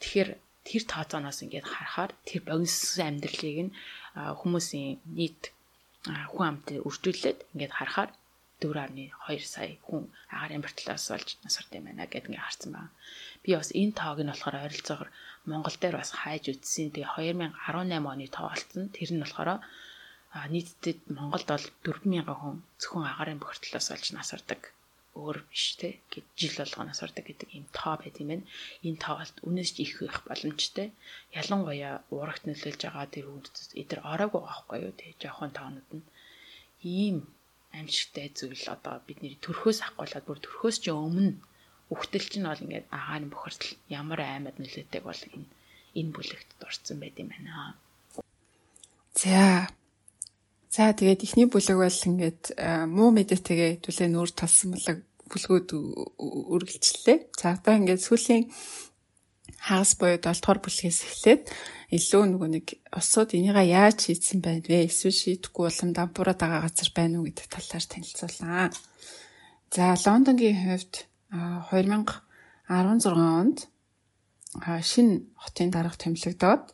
Тэгэхээр 0.00 0.30
тэр 0.66 0.82
тооцооноос 0.92 1.38
ингээд 1.44 1.66
харахаар 1.72 2.12
тэр 2.28 2.40
богиноссон 2.48 3.06
амьдралыг 3.10 3.58
нь 3.66 3.74
хүмүүсийн 4.40 5.00
нийт 5.18 5.42
хүн 6.32 6.46
амт 6.50 6.66
үржүүлээд 6.88 7.38
ингээд 7.54 7.72
харахаар 7.76 8.10
4.2 8.60 9.44
сая 9.44 9.76
хүн 9.86 10.04
агаарын 10.32 10.64
бэртлээс 10.64 11.06
болж 11.12 11.28
насарт 11.44 11.70
юм 11.76 11.84
байна 11.86 12.08
гэдээ 12.08 12.32
ингээ 12.32 12.46
харсан 12.46 12.70
байна. 12.72 12.90
Би 13.42 13.50
бас 13.52 13.70
энэ 13.80 13.96
тоог 14.00 14.18
нь 14.24 14.32
болохоор 14.32 14.56
ойролцоогоор 14.64 15.10
Монгол 15.50 15.76
дээр 15.78 15.96
бас 16.00 16.10
хайж 16.20 16.44
үзсэн. 16.52 16.88
Тэгээ 16.96 17.36
2018 17.52 18.12
оны 18.12 18.26
тоо 18.32 18.46
болсон. 18.48 18.88
Тэр 18.96 19.10
нь 19.12 19.22
болохоор 19.22 19.50
нийтдээ 20.52 20.94
Монголд 21.16 21.48
бол 21.52 21.66
4000 21.84 22.40
хүн 22.40 22.56
зөвхөн 22.80 23.04
агаарын 23.12 23.40
бохирдлоос 23.40 23.88
болж 23.92 24.06
насардаг 24.16 24.62
өөр 25.16 25.38
биш 25.48 25.80
те 25.80 25.88
гэж 26.12 26.24
жил 26.40 26.56
болгоо 26.60 26.84
насардаг 26.88 27.24
гэдэг 27.24 27.48
ийм 27.56 27.64
тоо 27.72 27.96
байт 27.96 28.20
юм 28.20 28.28
байна. 28.30 28.44
Энэ 28.84 29.00
тоо 29.04 29.16
бол 29.20 29.32
үнээс 29.48 29.70
ч 29.74 29.76
их 29.84 30.00
байх 30.04 30.18
боломжтой. 30.28 30.88
Ялангуяа 31.32 32.04
урагт 32.12 32.44
нөлөөлж 32.44 32.80
байгаа 32.84 33.06
тэр 33.08 33.26
хүмүүс 33.28 33.76
эдэр 33.80 34.00
ороогүй 34.12 34.42
байхгүй 34.44 34.78
юу 34.84 34.92
те 35.00 35.16
жоохон 35.20 35.52
тоонууд 35.56 35.90
нь 35.96 36.04
ийм 36.84 37.16
аимшигтай 37.76 38.32
зүйл 38.32 38.64
одоо 38.72 39.00
бидний 39.06 39.36
төрхөөс 39.44 39.78
ахгуулаад 39.84 40.24
бүр 40.26 40.38
төрхөөс 40.42 40.76
ч 40.82 40.90
өмнө 40.90 41.36
үхтэл 41.92 42.26
чинь 42.26 42.48
бол 42.48 42.64
ингээд 42.64 42.90
агаарын 42.90 43.30
бохирдол 43.30 43.72
ямар 43.92 44.20
аймад 44.24 44.56
нөлөөтэйг 44.58 45.04
бол 45.06 45.22
энэ 45.34 45.46
энэ 45.94 46.14
бүлэгт 46.14 46.50
дурдсан 46.60 46.98
байт 47.00 47.16
юм 47.22 47.30
байна. 47.30 47.78
За. 49.14 49.70
За 50.68 50.92
тэгээд 50.92 51.24
ихний 51.24 51.46
бүлэг 51.48 51.78
бол 51.78 52.00
ингээд 52.10 52.42
муу 52.90 53.10
мэдээтэйгээ 53.14 53.72
түлээ 53.86 54.08
нүүр 54.12 54.30
талсан 54.34 54.74
бүлэг 54.74 54.98
бүлгүүд 55.30 55.68
үргэлжлэлээ. 56.52 57.18
За 57.38 57.56
одоо 57.56 57.74
ингээд 57.80 58.02
сүүлийн 58.02 58.44
хагас 59.60 59.96
буюу 59.98 60.18
7 60.18 60.40
дугаар 60.40 60.60
бүлгээс 60.62 61.00
эхлээд 61.06 61.42
илүү 61.90 62.22
нөгөө 62.34 62.48
нэг 62.50 62.66
усууд 62.92 63.30
энийга 63.38 63.62
яаж 63.62 64.10
хийцэн 64.10 64.42
байна 64.42 64.66
вэ? 64.66 64.90
Эсвэл 64.90 65.14
шийдэхгүй 65.14 65.70
улам 65.70 65.90
дампуураад 65.94 66.38
байгаа 66.40 66.66
газар 66.66 66.90
байна 66.94 67.22
уу 67.22 67.30
гэдэг 67.30 67.46
талаар 67.46 67.84
танилцууллаа. 67.86 68.70
За 69.70 69.94
Лондонгийн 69.94 70.58
хувьд 70.66 70.94
2016 71.30 73.14
онд 73.14 73.58
шинэ 74.62 75.22
хотын 75.38 75.70
дарга 75.70 75.94
томилогдоод 75.94 76.64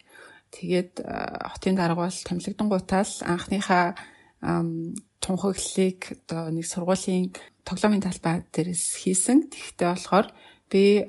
тэгээд 0.53 0.93
хотын 1.53 1.75
дарга 1.77 2.09
бол 2.09 2.19
томилогдонгуудаа 2.29 3.03
л 3.05 3.15
анхныхаа 3.25 3.97
тунхаглалыг 5.21 6.01
одоо 6.25 6.51
нэг 6.51 6.67
сургуулийн 6.67 7.33
тоглоомын 7.65 8.03
талбай 8.03 8.43
дээрээс 8.51 8.85
хийсэн. 9.03 9.49
Тэгэхдээ 9.53 9.89
болохоор 9.89 10.27
би 10.71 11.05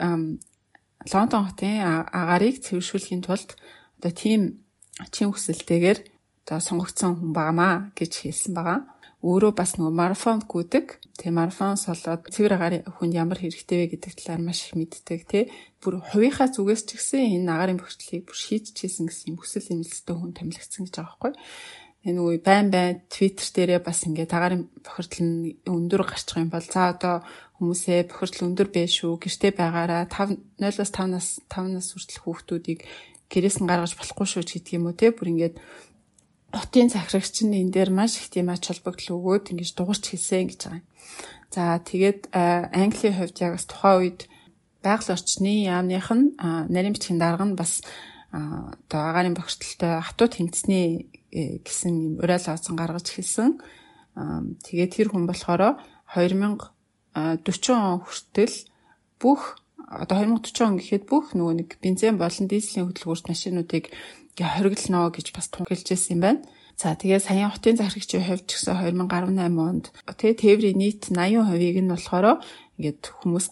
Лондон 1.11 1.51
хотын 1.51 2.07
агаарыг 2.07 2.63
цэвэршүүлэхийн 2.63 3.23
тулд 3.25 3.59
одоо 3.99 4.11
тийм 4.15 4.63
чин 5.11 5.31
хүсэлтэйгээр 5.31 5.99
одоо 6.47 6.59
сонгогдсон 6.59 7.19
хүн 7.19 7.31
байнамаа 7.35 7.91
гэж 7.97 8.11
хэлсэн 8.23 8.53
байгаа. 8.55 8.79
Өөрөө 9.23 9.55
бас 9.55 9.79
нөгөө 9.79 9.95
марафонд 9.95 10.43
гүдэг. 10.51 10.99
Тэгээ 11.15 11.31
марафонс 11.31 11.87
болоод 11.87 12.27
цэвэр 12.27 12.53
агаарын 12.59 12.83
хүнд 12.83 13.15
ямар 13.15 13.39
хэрэгтэй 13.39 13.87
вэ 13.87 13.87
гэдэг 13.95 14.11
талаар 14.19 14.43
маш 14.43 14.67
их 14.67 14.75
мэддэг 14.75 15.21
тий. 15.23 15.43
Бүр 15.79 16.03
хувийнхаа 16.03 16.51
зүгээс 16.51 16.83
ч 16.83 16.99
гэсэн 16.99 17.39
энэ 17.39 17.47
агаарын 17.47 17.79
бохирдлыг 17.79 18.27
бүр 18.27 18.35
шийдчихсэн 18.35 19.07
гэсэн 19.07 19.31
юм 19.31 19.39
хүсэл 19.39 19.71
эмэлцтэй 19.71 20.15
хүн 20.19 20.35
томилогдсон 20.35 20.83
гэж 20.83 20.95
байгаа 20.99 21.07
байхгүй. 21.15 21.33
Энэ 22.03 22.19
үе 22.19 22.37
байн 22.43 22.67
байн 22.67 22.99
Twitter 23.07 23.47
дээрээ 23.55 23.79
бас 23.79 24.03
ингээд 24.03 24.35
агаарын 24.35 24.67
бохирдол 24.83 25.23
нь 25.23 25.55
өндөр 25.63 26.03
гарчих 26.03 26.35
юм 26.35 26.51
бол 26.51 26.67
за 26.67 26.91
одоо 26.91 27.23
хүмүүсээ 27.55 28.11
бохирдол 28.11 28.51
өндөр 28.51 28.67
бэ 28.75 28.83
шүү. 28.91 29.23
Гэртээ 29.23 29.51
байгаараа 29.55 30.11
5 30.11 30.59
0-аас 30.59 30.91
5 30.91 31.15
нас 31.15 31.27
5 31.47 31.71
нас 31.71 31.87
хүртэл 31.95 32.19
хүүхдүүдийг 32.27 32.79
гэрээс 33.31 33.57
нь 33.63 33.69
гаргаж 33.71 33.95
болохгүй 33.95 34.27
шүү 34.27 34.43
гэдэг 34.43 34.75
юм 34.75 34.91
уу 34.91 34.99
те. 34.99 35.15
Бүр 35.15 35.31
ингээд 35.31 35.55
хотын 36.51 36.91
захирагч 36.91 37.47
нь 37.47 37.55
энэ 37.63 37.71
дээр 37.71 37.91
маш 37.95 38.19
их 38.19 38.27
тийм 38.27 38.51
ач 38.51 38.67
холбогдол 38.67 39.15
өгөөд 39.15 39.55
ингэж 39.55 39.71
дуурч 39.73 40.03
хэлсэн 40.11 40.51
гэж 40.51 40.59
байгаа 40.59 40.83
юм. 40.83 40.87
За 41.55 41.79
тэгээд 41.79 42.21
Английн 42.35 43.15
хувьд 43.15 43.37
яг 43.39 43.55
бас 43.55 43.65
тухайн 43.65 43.97
үед 44.03 44.19
байгаль 44.83 45.15
орчны 45.15 45.65
яамных 45.71 46.11
нь 46.11 46.35
нарийн 46.67 46.93
бичгийн 46.93 47.21
дарга 47.23 47.47
нь 47.47 47.55
бас 47.55 47.79
одоо 48.33 48.99
агаарын 49.09 49.37
бохирдолтой 49.37 50.01
хатуу 50.01 50.27
тэнцний 50.27 50.85
э, 50.97 51.22
гэсэн 51.33 51.93
юм 51.93 52.13
уриал 52.21 52.45
оцсон 52.45 52.77
гаргаж 52.77 53.09
хэлсэн. 53.09 53.57
Тэгээд 54.61 54.91
тэр 54.93 55.07
хүн 55.09 55.25
болохоор 55.25 55.81
2000 56.13 56.73
40 57.13 57.69
он 57.73 58.01
хүртэл 58.01 58.55
бүх 59.21 59.61
одоо 59.77 60.17
2040 60.25 60.65
он 60.65 60.77
гэхэд 60.77 61.03
бүх 61.05 61.33
нөгөө 61.37 61.55
нэг 61.61 61.69
бензин 61.81 62.17
болон 62.17 62.49
дизелийн 62.49 62.89
хөдөлгөөрт 62.89 63.29
машинуудыг 63.29 63.93
хориглоно 64.37 65.13
гэж 65.13 65.27
бас 65.33 65.47
тунхилжсэн 65.53 66.17
юм 66.17 66.21
байна. 66.21 66.41
За 66.73 66.97
тэгээ 66.97 67.21
саяхан 67.21 67.53
хотын 67.53 67.77
захирагчийн 67.77 68.25
хувьд 68.25 68.49
ч 68.49 68.57
гэсэн 68.57 68.81
2018 68.97 69.61
онд 69.61 69.85
тэгээ 70.09 70.41
тээврийн 70.41 70.77
нийт 70.81 71.01
80%-ийг 71.13 71.77
нь 71.85 71.93
болохоор 71.93 72.41
ингээд 72.81 73.01
хүмүүс 73.21 73.45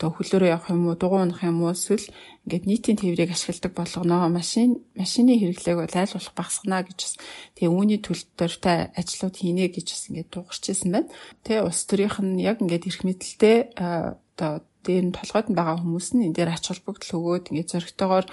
одоо 0.00 0.16
хөлөөрөө 0.16 0.48
явах 0.48 0.72
юм 0.72 0.88
уу, 0.88 0.96
дугуй 0.96 1.20
унах 1.20 1.44
юм 1.44 1.60
уу 1.60 1.76
эсвэл 1.76 2.08
ингээд 2.48 2.64
нийтийн 2.64 2.96
тээврийг 2.96 3.36
ашигладаг 3.36 3.76
болгоно. 3.76 4.32
Машин 4.32 4.80
машины 4.96 5.36
хэрэглээг 5.36 5.76
бол 5.76 5.92
айл 5.92 6.16
болох 6.16 6.32
багасгана 6.32 6.88
гэж 6.88 6.98
бас 7.04 7.14
тэгээ 7.60 7.68
үүний 7.68 8.00
төлөв 8.00 8.32
дөрвтэй 8.40 8.96
ажлууд 8.96 9.36
хийнэ 9.36 9.68
гэж 9.68 9.86
бас 9.92 10.04
ингээд 10.08 10.32
дуурчсэн 10.32 10.88
байна. 10.88 11.12
Тэгээ 11.44 11.68
улс 11.68 11.84
төрийнх 11.84 12.16
нь 12.24 12.40
яг 12.40 12.64
ингээд 12.64 12.88
эрх 12.88 13.00
мэдэлтэй 13.04 13.56
одоо 13.76 14.64
дээр 14.88 15.04
нь 15.04 15.12
толгойд 15.12 15.52
нь 15.52 15.58
байгаа 15.60 15.76
хүмүүс 15.84 16.08
нь 16.16 16.24
энэ 16.32 16.36
дээр 16.40 16.50
ач 16.56 16.64
холбогдол 16.72 17.12
өгөөд 17.20 17.52
ингээд 17.52 17.72
зөрөгтэйгээр 17.76 18.26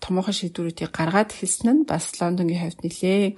томоохон 0.00 0.36
шийдвэрүүдийг 0.40 0.88
гаргаад 0.88 1.36
хэлсэн 1.36 1.84
нь 1.84 1.84
бас 1.84 2.16
Лондонгийн 2.16 2.64
хувьд 2.64 2.80
нэлээд 2.80 3.36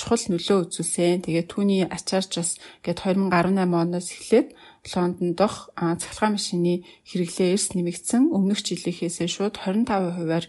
чухал 0.00 0.24
нөлөө 0.32 0.58
үзүүлсэн. 0.72 1.20
Тэгээд 1.28 1.52
түүний 1.52 1.84
ачаарч 1.84 2.32
бас 2.40 2.50
гээд 2.80 3.04
2018 3.04 3.60
оноос 3.68 4.08
эхлээд 4.08 4.48
Лондон 4.88 5.36
дох 5.36 5.68
цахилгаан 5.76 6.40
машины 6.40 6.84
хэрэглээ 7.04 7.52
эрс 7.52 7.76
нэмэгдсэн 7.76 8.32
өмнөх 8.32 8.64
жилийнхээсээ 8.64 9.28
шууд 9.28 9.60
25%-аар 9.60 10.46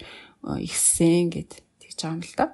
ихссэн 0.64 1.28
гэд 1.36 1.52
гэж 1.60 1.98
байгаа 2.00 2.16
юм 2.16 2.24
л 2.24 2.36
да. 2.40 2.46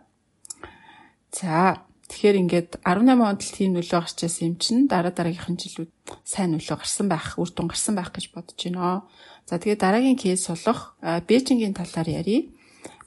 За 1.29 1.85
тэгэхээр 2.09 2.39
ингээд 2.41 2.69
18 2.81 3.19
онд 3.21 3.41
л 3.43 3.53
тийм 3.53 3.71
нөлөө 3.77 4.01
гарчаас 4.01 4.41
юм 4.41 4.57
чинь 4.57 4.89
дараа 4.89 5.13
дараагийнхан 5.13 5.59
жилүүд 5.59 5.91
сайн 6.25 6.57
нөлөө 6.57 6.77
гарсан 6.81 7.07
байх, 7.11 7.35
үр 7.37 7.51
дүн 7.51 7.67
гарсан 7.69 7.93
байх 7.93 8.09
гэж 8.09 8.33
бодож 8.33 8.57
байна. 8.57 9.05
За 9.45 9.61
тэгээд 9.61 9.83
дараагийн 9.83 10.17
кейс 10.17 10.47
болох 10.49 10.95
Бээжингийн 11.03 11.77
талаар 11.77 12.09
ярив. 12.09 12.49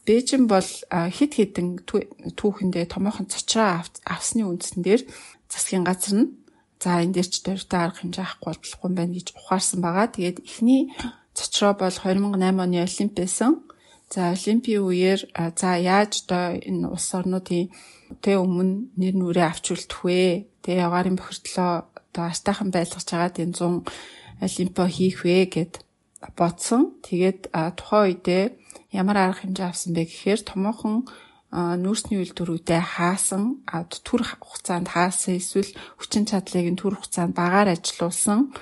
Бээжин 0.06 0.46
бол 0.46 0.70
хит 1.12 1.32
хитэн 1.36 1.84
түүхэндээ 1.84 2.86
томоохон 2.88 3.28
цочроо 3.28 3.84
авсны 4.04 4.44
үндсэн 4.48 4.80
дээр 4.84 5.04
засгийн 5.50 5.84
газар 5.84 6.14
нь 6.24 6.39
за 6.80 7.04
энэ 7.04 7.14
дээр 7.14 7.28
ч 7.28 7.34
дөрвтэй 7.44 7.80
арга 7.80 8.00
хэмжээ 8.00 8.24
авахгүй 8.24 8.56
болохгүй 8.56 8.88
юм 8.88 8.94
байна 8.96 9.12
гэж 9.14 9.28
ухаарсан 9.36 9.80
байгаа. 9.84 10.06
Тэгээд 10.16 10.38
эхний 10.48 10.82
цочроо 11.36 11.72
бол 11.76 11.92
2008 11.92 12.64
оны 12.64 12.78
Олимп 12.80 13.12
байсан. 13.20 13.52
За 14.10 14.32
Олимпийн 14.34 14.82
үеэр 14.82 15.20
за 15.60 15.70
яаж 15.76 16.24
одоо 16.24 16.56
энэ 16.56 16.88
улс 16.88 17.08
орнуудын 17.14 17.70
тэ 18.24 18.32
өмнө 18.42 18.96
нэр 18.98 19.14
нүрээ 19.14 19.46
авч 19.46 19.64
үлдэх 19.70 20.00
вэ? 20.02 20.50
Тэ 20.64 20.82
яваарын 20.82 21.14
бохирдлоо 21.20 21.86
одоо 21.94 22.24
астайхан 22.32 22.74
байлгаж 22.74 23.06
байгаа 23.06 23.30
энэ 23.44 23.54
100 23.54 23.86
Олимпо 24.40 24.82
хийх 24.88 25.22
вэ 25.22 25.46
гэд 25.54 25.84
бодсон. 26.34 26.96
Тэгээд 27.06 27.54
тухайн 27.78 28.04
үедээ 28.08 28.44
ямар 28.90 29.16
арга 29.20 29.46
хэмжээ 29.46 29.68
авсан 29.68 29.94
бэ 29.94 30.08
гэхээр 30.10 30.40
томоохон 30.42 31.06
нүүрсний 31.50 32.22
үйлдвэрүүдээ 32.22 32.82
хаасан 32.94 33.66
төр 33.66 34.22
хугацаанд 34.22 34.94
хаасан 34.94 35.34
эсвэл 35.34 35.74
хүчин 35.98 36.22
чадлыг 36.22 36.66
нь 36.70 36.78
төр 36.78 36.94
хугацаанд 36.94 37.34
багаар 37.34 37.74
ажилуулсан. 37.74 38.54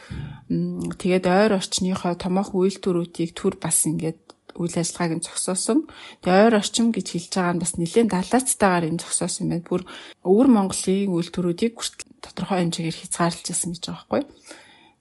Тэгээд 0.96 1.28
ойр 1.28 1.60
орчныхоо 1.60 2.16
томоохон 2.16 2.64
үйлдвэрүүдийг 2.64 3.36
төр 3.36 3.60
бас 3.60 3.84
ингээд 3.84 4.16
үйл 4.56 4.72
ажиллагааг 4.72 5.12
нь 5.20 5.26
зогсоосон. 5.28 5.84
Тэгээ 6.24 6.44
ойр 6.48 6.54
орчим 6.56 6.88
гэж 6.96 7.06
хэлж 7.12 7.32
байгаа 7.36 7.54
нь 7.54 7.62
бас 7.62 7.72
нэлээд 7.76 8.08
далаацтайгаар 8.08 8.88
энэ 8.88 9.00
зогсоосон 9.04 9.46
байна. 9.52 9.68
Бүр 9.68 9.82
өвөр 10.24 10.48
Монголын 10.48 11.12
үйлдвэрүүдийг 11.12 11.76
тодорхой 12.24 12.64
хэмжээгээр 12.64 13.00
хязгаарлаж 13.04 13.46
байсан 13.52 13.70
гэж 13.76 13.84
байгаа 13.84 14.00
байхгүй. 14.08 14.22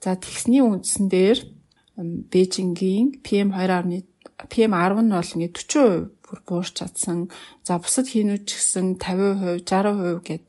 За 0.03 0.11
тэгсний 0.19 0.61
үндсэн 0.61 1.07
дээр 1.07 1.39
Бээжингийн 1.97 3.23
PM2.1 3.25 4.05
PM10 4.53 5.01
нь 5.01 5.15
бол 5.17 5.33
ингээд 5.33 5.55
40% 5.57 6.16
бүр 6.27 6.39
буурч 6.43 6.83
чадсан. 6.83 7.31
За 7.63 7.79
бусад 7.79 8.11
хийнүүд 8.11 8.43
ч 8.43 8.59
гэсэн 8.59 8.99
50%, 8.99 9.63
60% 9.63 10.27
гэд 10.27 10.43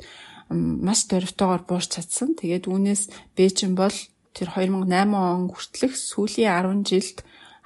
маш 0.51 1.07
дөрвтойгоор 1.07 1.63
буурч 1.65 1.89
чадсан. 1.95 2.35
Тэгээд 2.35 2.67
үүнээс 2.67 3.03
Бээжин 3.39 3.79
бол 3.79 3.95
тэр 4.35 4.49
2008 4.53 5.15
он 5.15 5.49
хүртэлх 5.49 5.95
сүүлийн 5.95 6.83
10 6.83 6.83
жилд 6.83 7.19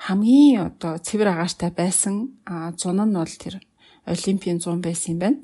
хамгийн 0.02 0.72
одоо 0.72 0.98
цэвэр 0.98 1.30
агаартай 1.32 1.70
байсан 1.70 2.36
зун 2.76 3.00
нь 3.00 3.16
бол 3.16 3.34
тэр 3.38 3.62
Олимпийн 4.06 4.58
100 4.58 4.82
байсан 4.82 5.14
юм 5.14 5.18
байна. 5.22 5.38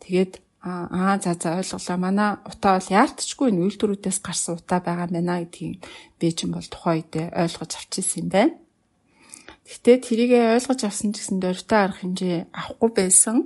Тэгээд 0.00 0.32
аа 0.64 1.18
за 1.18 1.34
за 1.34 1.60
ойлголоо. 1.60 1.96
Манай 1.98 2.30
утаа 2.46 2.78
бол 2.78 2.88
яалтчгүй 2.88 3.50
энэ 3.50 3.62
үйлдвэрүүдээс 3.68 4.18
гарсан 4.22 4.56
утаа 4.56 4.80
байгаа 4.80 5.10
мэнэ 5.10 5.50
гэдгийг 5.50 5.82
Бээжин 6.22 6.50
бол 6.54 6.64
тухайн 6.64 7.02
үедээ 7.02 7.26
ойлгож 7.42 7.72
авчихсан 7.74 8.22
юм 8.22 8.28
байна. 8.30 8.54
Гэтэ 9.64 9.92
тэрийгэ 10.04 10.60
ойлгож 10.60 10.80
авсан 10.84 11.16
ч 11.16 11.24
гэсэн 11.24 11.40
дөрвтэй 11.40 11.80
арга 11.80 12.00
хэмжээ 12.04 12.36
авахгүй 12.52 12.90
байсан. 12.92 13.36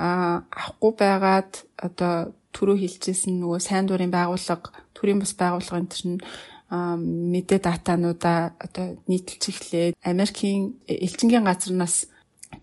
Аа 0.00 0.48
авахгүй 0.48 0.92
байгаад 0.96 1.52
одоо 1.76 2.32
түрүү 2.56 2.76
хэлжсэн 2.80 3.36
нөгөө 3.40 3.60
сайн 3.60 3.84
дурын 3.84 4.12
байгууллага, 4.12 4.72
төрийн 4.96 5.20
бас 5.20 5.32
байгууллага 5.36 5.80
энэ 5.80 5.92
төр 5.92 6.04
нь 6.08 6.18
мэдээ 6.72 7.60
датануудаа 7.60 8.56
одоо 8.56 8.96
нийтэлж 9.04 9.44
эхлээд 9.52 9.94
Америкийн 10.00 10.80
элчингийн 10.88 11.44
газарнаас 11.44 12.08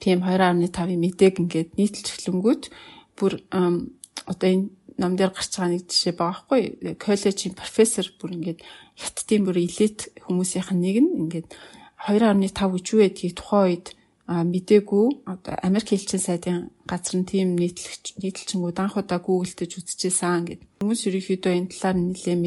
PM 0.02 0.26
2.5-ийн 0.26 0.98
мэдээг 0.98 1.36
ингээд 1.38 1.70
нийтэлж 1.78 2.08
эхлэнгүүт 2.18 2.64
бүр 3.14 3.38
одоо 4.26 4.48
энэ 4.50 4.74
ном 4.98 5.14
дээр 5.14 5.30
гарч 5.30 5.54
байгаа 5.54 5.78
нэг 5.78 5.86
жишээ 5.86 6.14
байгаа 6.18 6.42
хгүй 6.42 6.62
коллежийн 6.98 7.54
профессор 7.54 8.10
бүр 8.18 8.34
ингээд 8.34 8.60
хятадын 8.98 9.46
бүр 9.46 9.58
элит 9.62 10.00
хүмүүсийнх 10.26 10.74
нь 10.74 10.82
нэг 10.82 10.98
нь 11.06 11.14
ингээд 11.30 11.50
2.5 12.08 12.76
гэж 12.76 12.86
юу 12.94 13.02
гэдгийг 13.04 13.36
тухайн 13.36 13.66
үед 13.68 13.88
мдээгүй 14.30 15.26
одоо 15.26 15.56
Америк 15.66 15.90
элчин 15.94 16.22
сайдын 16.22 16.70
газар 16.86 17.18
нь 17.18 17.26
тийм 17.26 17.58
нийтлэгч 17.58 18.22
нийтлэлчингүүд 18.22 18.78
анх 18.78 18.96
удаа 19.02 19.18
гуглдэж 19.18 19.72
үзчихсэн 19.82 20.46
гэд. 20.46 20.62
Хүмүүс 20.86 21.02
ерөнхийдөө 21.10 21.54
энэ 21.58 21.72
талаар 21.74 21.98
нэлээд 21.98 22.40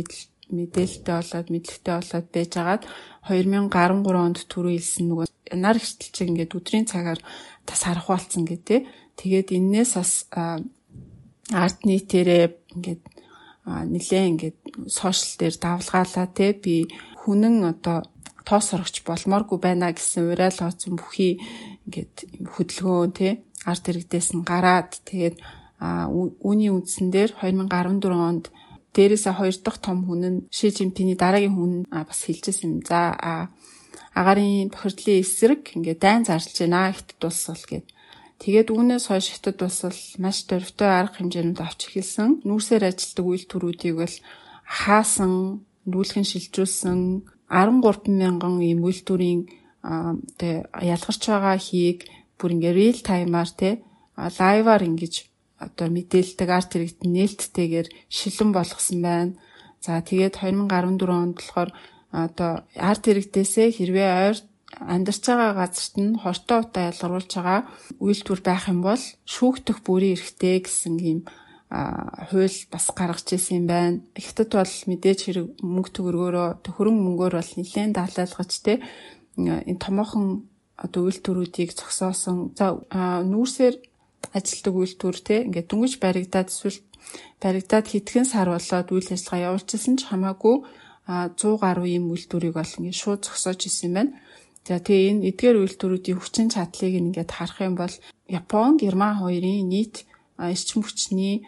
мэдээлэлтэй 0.52 1.14
болоод 1.18 1.48
мэдлэгтэй 1.50 1.94
болоод 1.98 2.26
байжгаад 2.30 2.82
2013 3.26 4.14
онд 4.14 4.38
түрүү 4.46 4.72
хэлсэн 4.78 5.06
нөгөө 5.10 5.26
нар 5.58 5.76
ихтэлчиг 5.80 6.28
ингээд 6.30 6.56
өдрийн 6.56 6.86
цагаар 6.86 7.20
тас 7.66 7.82
харах 7.82 8.06
болсон 8.06 8.46
гэдэг. 8.46 8.86
Тэгээд 9.18 9.48
энээс 9.58 9.92
бас 9.98 10.12
арт 10.30 11.78
нийтээрээ 11.82 12.46
ингээд 12.78 13.02
нэлээ 13.66 14.24
ингээд 14.30 14.58
сошиал 14.86 15.34
дээр 15.38 15.56
давлгаалаа 15.58 16.26
те 16.30 16.54
би 16.54 16.86
хүнэн 17.26 17.56
одоо 17.66 18.06
тоос 18.48 18.70
сурагч 18.70 19.02
болмооргүй 19.06 19.58
байна 19.58 19.92
гэсэн 19.92 20.32
уриалооцсон 20.32 20.98
бүхий 20.98 21.40
ингээд 21.86 22.14
хөдөлгөөн 22.52 23.12
тий 23.16 23.32
арт 23.66 23.84
иргэдээс 23.90 24.28
нь 24.34 24.46
гараад 24.46 24.90
тэгээд 25.08 25.36
үүний 25.82 26.70
үндсэн 26.70 27.10
дээр 27.10 27.30
2014 27.42 28.10
онд 28.14 28.44
дээрээсээ 28.94 29.34
хоёр 29.34 29.56
дахь 29.64 29.80
том 29.82 29.98
хүн 30.06 30.22
нь 30.30 30.38
Ши 30.50 30.70
Жинпиний 30.70 31.16
дараагийн 31.18 31.56
хүн 31.56 31.72
бас 31.90 32.20
хэлжсэн 32.22 32.78
юм. 32.78 32.82
За 32.86 33.16
агарын 34.14 34.68
бохирдлын 34.70 35.22
эсрэг 35.24 35.72
ингээд 35.74 36.00
дайн 36.04 36.22
зарлж 36.28 36.54
байна 36.60 36.92
хятад 36.92 37.22
улс 37.24 37.42
бол 37.48 37.64
гэд. 37.70 37.86
Тэгээд 38.42 38.68
үүнээс 38.74 39.04
хойш 39.08 39.26
хятад 39.32 39.58
улс 39.64 39.80
бол 39.86 40.00
маш 40.22 40.38
дөрвтэй 40.44 40.90
арга 40.92 41.16
хэмжээнүүд 41.18 41.60
авч 41.62 41.80
эхэлсэн. 41.88 42.44
Нүүрсээр 42.44 42.84
ажилтдаг 42.90 43.26
үйлдвэрүүдийг 43.26 43.96
бол 43.96 44.16
хаасан, 44.68 45.64
нүүлгэн 45.88 46.26
шилжүүлсэн, 46.28 47.00
13 47.52 48.08
мянган 48.08 48.56
ийм 48.64 48.80
үйлдвэрийн 48.88 49.40
тэ 50.40 50.64
ялгарч 50.80 51.22
байгаа 51.28 51.56
хийг 51.60 52.08
бүр 52.40 52.56
ингээ 52.56 52.72
real 52.72 52.98
time-аар 53.04 53.50
тэ 53.60 53.70
лайваар 54.16 54.82
ингэж 54.88 55.14
одоо 55.60 55.86
мэдээлдэг 55.92 56.48
арт 56.48 56.70
хэрэгт 56.74 57.00
нээлттэйгээр 57.06 57.88
шилэн 58.10 58.50
болгосон 58.56 58.98
байна. 59.04 59.32
За 59.84 60.02
тэгээд 60.02 60.40
2014 60.42 61.06
онд 61.22 61.36
болохоор 61.38 61.70
одоо 62.10 62.52
арт 62.74 63.02
хэрэгтээсээ 63.06 63.68
хэрвээ 63.76 64.10
ойр 64.26 64.38
амьдарч 64.80 65.22
байгаа 65.26 65.52
газарт 65.60 65.94
нь 66.00 66.18
хортой 66.22 66.58
утаа 66.64 66.82
ялгаруулж 66.90 67.30
байгаа 67.36 67.60
үйлдвэр 68.02 68.40
байх 68.42 68.64
юм 68.72 68.80
бол 68.86 69.02
шүүгдэх 69.34 69.78
бүрийн 69.86 70.16
эрхтэй 70.16 70.56
гэсэн 70.64 70.96
ийм 70.98 71.20
хууль 71.72 72.58
бас 72.68 72.86
гаргаж 72.92 73.32
ирсэн 73.32 73.64
юм 73.64 73.66
байна. 73.66 74.00
Хятад 74.12 74.52
бол 74.52 74.74
мэдээж 74.92 75.20
хэрэг 75.24 75.46
мөнгө 75.64 75.90
төгрөгөөрөө 75.96 76.48
хөрөнгө 76.68 77.04
мөнгөөр 77.08 77.34
бол 77.40 77.52
нэлээд 77.56 77.96
даалгаж 77.96 78.52
те 78.60 78.84
энэ 79.40 79.80
томоохон 79.80 80.52
одоо 80.76 81.02
үйлдвэрүүдийг 81.08 81.72
зогсоосон. 81.72 82.52
За 82.60 82.76
нүүрсээр 83.24 83.80
ажилтдаг 84.36 84.74
үйлдвэр 84.76 85.18
те 85.24 85.36
ингээд 85.48 85.68
дүнгийн 85.72 86.02
баригдаад 86.04 86.52
эсвэл 86.52 86.84
баригдаад 87.40 87.86
хэдхэн 87.88 88.26
сар 88.28 88.52
болоод 88.52 88.88
үйл 88.92 89.08
ажиллагаа 89.08 89.56
явуулчихсан 89.56 89.96
ч 89.96 90.12
хамаагүй 90.12 90.56
100 91.08 91.56
гаруй 91.56 91.96
ийм 91.96 92.12
үйлдвэрийг 92.12 92.52
бол 92.52 92.76
ингээд 92.78 93.00
шууд 93.00 93.20
зогсоож 93.24 93.60
исэн 93.64 93.88
юм 93.88 93.94
байна. 93.96 94.12
За 94.68 94.78
тэгээ 94.78 95.10
энэ 95.10 95.26
эдгээр 95.32 95.56
үйлдвэрүүдийн 95.64 96.18
хүчин 96.20 96.48
чадлыг 96.52 96.94
ингээд 97.00 97.30
харах 97.32 97.58
юм 97.64 97.74
бол 97.80 97.94
Япон, 98.28 98.78
Герман 98.78 99.18
хоёрын 99.18 99.66
нийт 99.66 100.06
эрчим 100.38 100.86
хүчний 100.86 101.42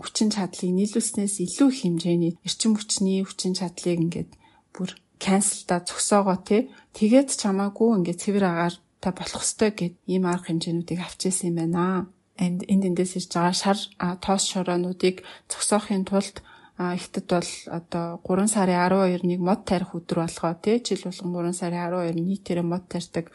хүчин 0.00 0.30
чадлыг 0.32 0.70
нийлүүлснээс 0.72 1.34
илүү 1.44 1.68
их 1.68 1.78
хэмжээний 1.84 2.32
эрчим 2.46 2.72
хүчний 2.78 3.20
хүчин 3.24 3.52
чадлыг 3.58 3.98
ингээд 4.00 4.30
бүр 4.72 4.90
канселда 5.20 5.84
зогсоогоо 5.84 6.38
тий 6.48 6.72
тэгээд 6.96 7.28
чамаагүй 7.40 7.90
ингээд 8.00 8.22
цэвэр 8.22 8.44
агаар 8.48 8.74
та 9.02 9.10
болох 9.12 9.42
ёстой 9.44 9.70
гэд 9.74 9.94
ийм 10.06 10.24
арга 10.30 10.48
хэмжээнүүдийг 10.48 11.00
авчээсэн 11.02 11.48
юм 11.50 11.56
байна. 11.58 12.08
Энд 12.38 12.60
энд 12.72 12.84
эндээс 12.88 13.18
ирж 13.18 13.30
байгаа 13.34 13.52
шар 13.52 13.78
тоос 14.24 14.42
шороонуудыг 14.48 15.16
зогсоохын 15.50 16.06
тулд 16.08 16.40
Хятад 16.78 17.28
бол 17.28 17.50
одоо 17.78 18.06
3 18.24 18.48
сарын 18.48 18.80
12-ыг 18.88 19.40
мод 19.44 19.60
тарих 19.68 19.92
өдөр 19.92 20.24
болгоо 20.24 20.54
тий 20.56 20.80
жил 20.80 21.04
болгон 21.04 21.52
3 21.52 21.60
сарын 21.60 21.84
12 21.92 22.16
нийтээрээ 22.16 22.64
мод 22.64 22.88
тарьдаг 22.88 23.28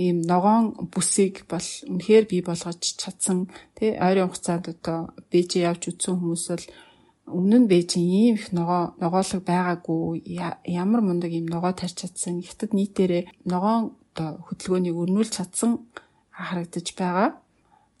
ийм 0.00 0.18
ногоон 0.24 0.64
бүсийг 0.92 1.44
бол 1.52 1.68
үнэхээр 1.92 2.24
бий 2.30 2.42
болгож 2.48 2.80
чадсан. 2.80 3.52
Тий 3.76 3.90
ойрын 4.06 4.28
хугацаанд 4.32 4.66
одоо 4.72 4.98
Бээжин 5.30 5.68
явж 5.68 5.82
үзсэн 5.92 6.16
хүмүүс 6.16 6.44
бол 6.50 6.66
өмнө 7.36 7.56
нь 7.60 7.70
Бээжин 7.70 8.04
ийм 8.08 8.34
их 8.40 8.48
ногоо 8.56 8.96
ногоолог 9.02 9.42
байгаагүй. 9.44 10.24
Ямар 10.64 11.00
мундаг 11.04 11.32
ийм 11.32 11.46
ногоо 11.46 11.72
тарьж 11.76 12.00
чадсан 12.00 12.40
хятад 12.40 12.72
нийтээрээ 12.72 13.28
ногоон 13.44 13.92
одоо 14.10 14.40
хөдөлгөөнийг 14.48 14.96
өрнүүлж 15.02 15.32
чадсан 15.36 15.70
харагдаж 16.32 16.88
байгаа. 16.96 17.28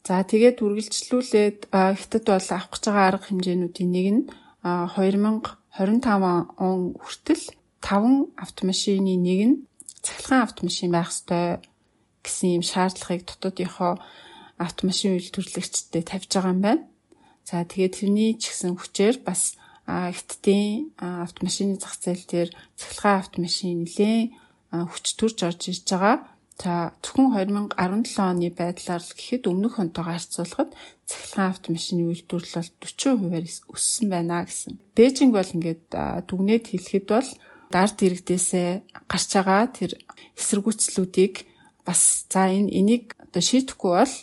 За 0.06 0.24
тэгээд 0.24 0.64
үргэлжлүүлээд 0.64 1.58
хятад 1.70 2.24
бол 2.24 2.48
авах 2.48 2.68
гэж 2.72 2.82
байгаа 2.88 3.06
арга 3.08 3.26
хэмжээнүүдийн 3.28 3.90
нэг 3.92 4.06
нь 4.16 4.22
2025 4.64 6.56
он 6.66 6.78
хүртэл 6.96 7.44
5 7.84 8.32
автомашины 8.44 9.14
нэг 9.16 9.40
нь 9.48 9.56
цахилгаан 10.04 10.44
автомашин 10.48 10.90
байх 10.92 11.12
ёстой 11.12 11.60
гэсэн 12.24 12.60
юм 12.60 12.64
шаардлагыг 12.64 13.26
дотоодынхоо 13.26 14.00
автомашин 14.60 15.16
үйлдвэрлэгчдэд 15.16 16.04
тавьж 16.08 16.30
байгаа 16.36 16.52
юм 16.52 16.60
байна. 16.60 16.84
За 17.48 17.64
тэгээд 17.64 17.96
тэрний 17.96 18.32
ч 18.36 18.52
гэсэн 18.52 18.76
хүчээр 18.76 19.24
бас 19.24 19.56
хиттийн 19.88 20.92
автомашины 21.00 21.80
зах 21.80 21.96
зээл 21.98 22.24
дээр 22.28 22.50
цахилгаан 22.76 23.20
автомашин 23.24 23.82
нэлээд 23.82 24.30
хүч 24.70 25.06
төрж 25.18 25.38
орж 25.48 25.62
ирж 25.72 25.86
байгаа. 25.88 26.16
За 26.60 26.92
зөвхөн 27.00 27.32
2017 27.72 28.20
оны 28.20 28.52
байдлаар 28.52 29.00
л 29.00 29.16
гэхэд 29.16 29.48
өмнөх 29.48 29.80
онтойгоо 29.80 30.12
харьцуулахад 30.12 30.70
цахилгаан 31.08 31.52
автомашины 31.56 32.02
үйлдвэрлэл 32.12 32.68
40%-аар 32.84 33.46
өссөн 33.72 34.06
байна 34.12 34.44
гэсэн. 34.44 34.76
Бээжинг 34.92 35.32
бол 35.32 35.54
ингээд 35.56 35.88
дүгнээд 36.28 36.64
хэлэхэд 36.68 37.06
бол 37.08 37.28
дард 37.72 37.98
иргэдээсээ 38.04 38.70
гарч 39.08 39.30
байгаа 39.40 39.62
тэр 39.72 39.90
эсэргүүцлүүдийг 40.36 41.34
бас 41.86 42.26
за 42.30 42.50
энэ 42.50 42.70
энийг 42.70 43.04
одоо 43.18 43.42
шийдэхгүй 43.42 43.92
бол 43.96 44.14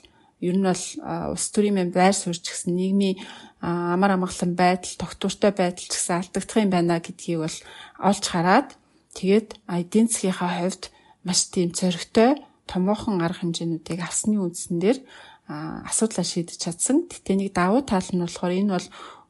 ер 0.42 0.56
нь 0.58 0.68
бол 0.70 0.86
улс 1.34 1.46
төрийн 1.50 1.76
мэм 1.78 1.90
байр 1.92 2.14
суурь 2.14 2.38
ч 2.38 2.54
гэсэн 2.54 2.78
нийгмийн 2.78 3.18
амар 3.62 4.14
амгалан 4.14 4.54
байдал, 4.54 4.94
тогтвортой 5.02 5.52
байдал 5.52 5.86
ч 5.86 5.94
гэсэн 5.98 6.22
алдагдах 6.22 6.62
юм 6.62 6.70
байна 6.70 7.02
гэдгийг 7.02 7.40
бол 7.42 7.58
олж 8.06 8.24
хараад 8.30 8.70
тэгээд 9.18 9.58
эдийн 9.66 10.08
засгийнхаа 10.08 10.52
хувьд 10.62 10.84
маш 11.26 11.50
тийм 11.50 11.74
цоригтой 11.74 12.38
томоохон 12.70 13.24
арга 13.26 13.42
хэмжээнүүдийг 13.42 14.00
авсны 14.06 14.38
үндсэн 14.38 14.78
дээр 14.78 15.00
асуудлаа 15.48 16.26
шийдэж 16.28 16.60
чадсан. 16.60 17.08
Гэтэ 17.08 17.34
нэг 17.40 17.50
давуу 17.56 17.82
тал 17.82 18.04
нь 18.12 18.22
болохоор 18.22 18.54
энэ 18.54 18.76
бол 18.76 18.88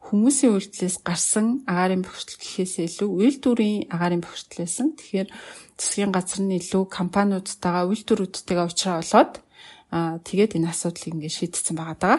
хүмүүсийн 0.08 0.56
үйлдэлээс 0.56 1.04
гарсан 1.04 1.68
агаарын 1.68 2.04
бохирдол 2.08 2.40
гэхээс 2.40 2.74
илүү 2.88 3.10
үйлдвэрийн 3.12 3.92
агаарын 3.92 4.24
бохирдол 4.24 4.60
байсан. 4.64 4.96
Тэгэхээр 4.96 5.30
засгийн 5.76 6.12
газар 6.16 6.40
нь 6.48 6.56
илүү 6.56 6.84
компаниудтайгаа 6.88 7.86
үйлдвэрүүдтэйгээ 7.92 8.64
уулзраа 8.64 9.04
болоод 9.04 9.34
тэгээд 10.24 10.56
энэ 10.56 10.72
асуудлыг 10.72 11.12
ингээд 11.12 11.36
шийдсэн 11.36 11.76
байгаа 11.76 12.00
даа. 12.00 12.18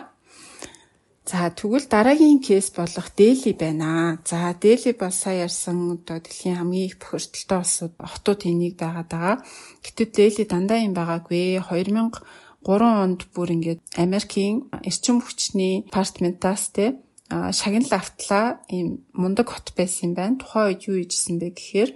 За 1.28 1.52
тэгвэл 1.52 1.84
дараагийн 1.92 2.40
кейс 2.40 2.72
болох 2.72 3.08
Дели 3.12 3.52
байна. 3.52 4.16
За 4.24 4.56
Дели 4.56 4.96
бол 4.96 5.12
сая 5.12 5.44
ярьсан 5.44 6.00
одоо 6.00 6.24
дэлхийн 6.24 6.56
хамгийн 6.56 6.88
их 6.88 6.96
бохирдолтой 6.96 7.58
улсууд 7.60 7.92
хотууд 8.00 8.40
энийг 8.48 8.80
байгаад 8.80 9.08
байгаа. 9.12 9.36
Гэтэл 9.84 10.12
Дели 10.16 10.44
дандаа 10.48 10.80
юм 10.80 10.96
байгаагүй. 10.96 11.60
2003 11.60 12.80
онд 13.04 13.20
бүр 13.36 13.48
ингээд 13.52 13.80
Америкийн 14.00 14.72
эрчим 14.88 15.20
хүчний 15.20 15.84
департаментаас 15.84 16.72
те 16.72 16.96
шагнал 17.28 17.92
автлаа 17.92 18.60
ийм 18.72 19.04
мундаг 19.12 19.52
хот 19.52 19.76
байсан 19.76 20.10
юм 20.10 20.14
байна. 20.16 20.40
Тухайн 20.40 20.66
үед 20.72 20.82
юу 20.88 20.96
хийжсэн 21.00 21.36
бэ 21.38 21.48
гэхээр 21.52 21.90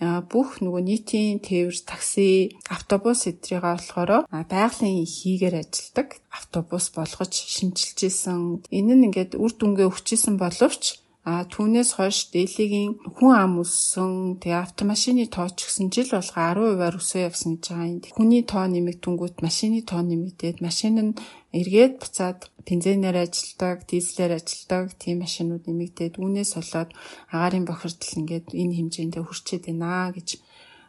бүх 0.00 0.64
нөгөө 0.64 0.80
нийтийн 0.80 1.44
тээвэр, 1.44 1.76
такси, 1.84 2.56
автобус 2.72 3.28
эдрийг 3.28 3.60
болохоор 3.60 4.24
байгалийн 4.30 5.04
хийгээр 5.04 5.60
ажилдаг 5.60 6.08
автобус 6.32 6.88
болгож 6.96 7.32
шинжилж 7.36 7.98
исэн. 8.08 8.64
Энэ 8.72 8.94
нь 8.96 9.06
ингээд 9.12 9.36
үр 9.36 9.52
дүнгээ 9.52 9.90
өгчээсэн 9.92 10.40
боловч 10.40 11.04
А 11.20 11.44
түүнээс 11.44 12.00
хойш 12.00 12.32
дээлигийн 12.32 12.96
хүн 13.20 13.32
ам 13.36 13.60
өссөн. 13.60 14.40
Тэгээ 14.40 14.64
автомашины 14.64 15.28
тоо 15.28 15.52
ч 15.52 15.68
гэсэн 15.68 15.92
жил 15.92 16.08
болго 16.16 16.32
10%-аар 16.32 16.96
өсөө 16.96 17.20
явсан 17.28 17.60
гэж 17.60 17.64
байгаа 17.68 17.88
юм. 17.92 18.00
Хүний 18.16 18.42
тоо 18.48 18.64
нэмэгдэнгүүт 18.64 19.36
машины 19.44 19.84
тоо 19.84 20.00
нэмэгдээд 20.00 20.64
машин 20.64 20.96
нь 20.96 21.12
эргээд 21.58 21.94
буцаад 21.98 22.40
бензинээр 22.66 23.16
ажилдаг, 23.26 23.76
дизелээр 23.90 24.38
ажилдаг 24.38 24.94
тийм 25.02 25.26
машинууд 25.26 25.66
нэмэгдээд 25.66 26.14
үүнээс 26.22 26.52
болоод 26.54 26.90
агаарын 27.34 27.66
бохирдол 27.66 28.18
ингээд 28.20 28.48
энэ 28.54 28.76
хэмжээндээ 28.78 29.22
хүрчээд 29.26 29.64
байна 29.66 30.14
гэж 30.14 30.28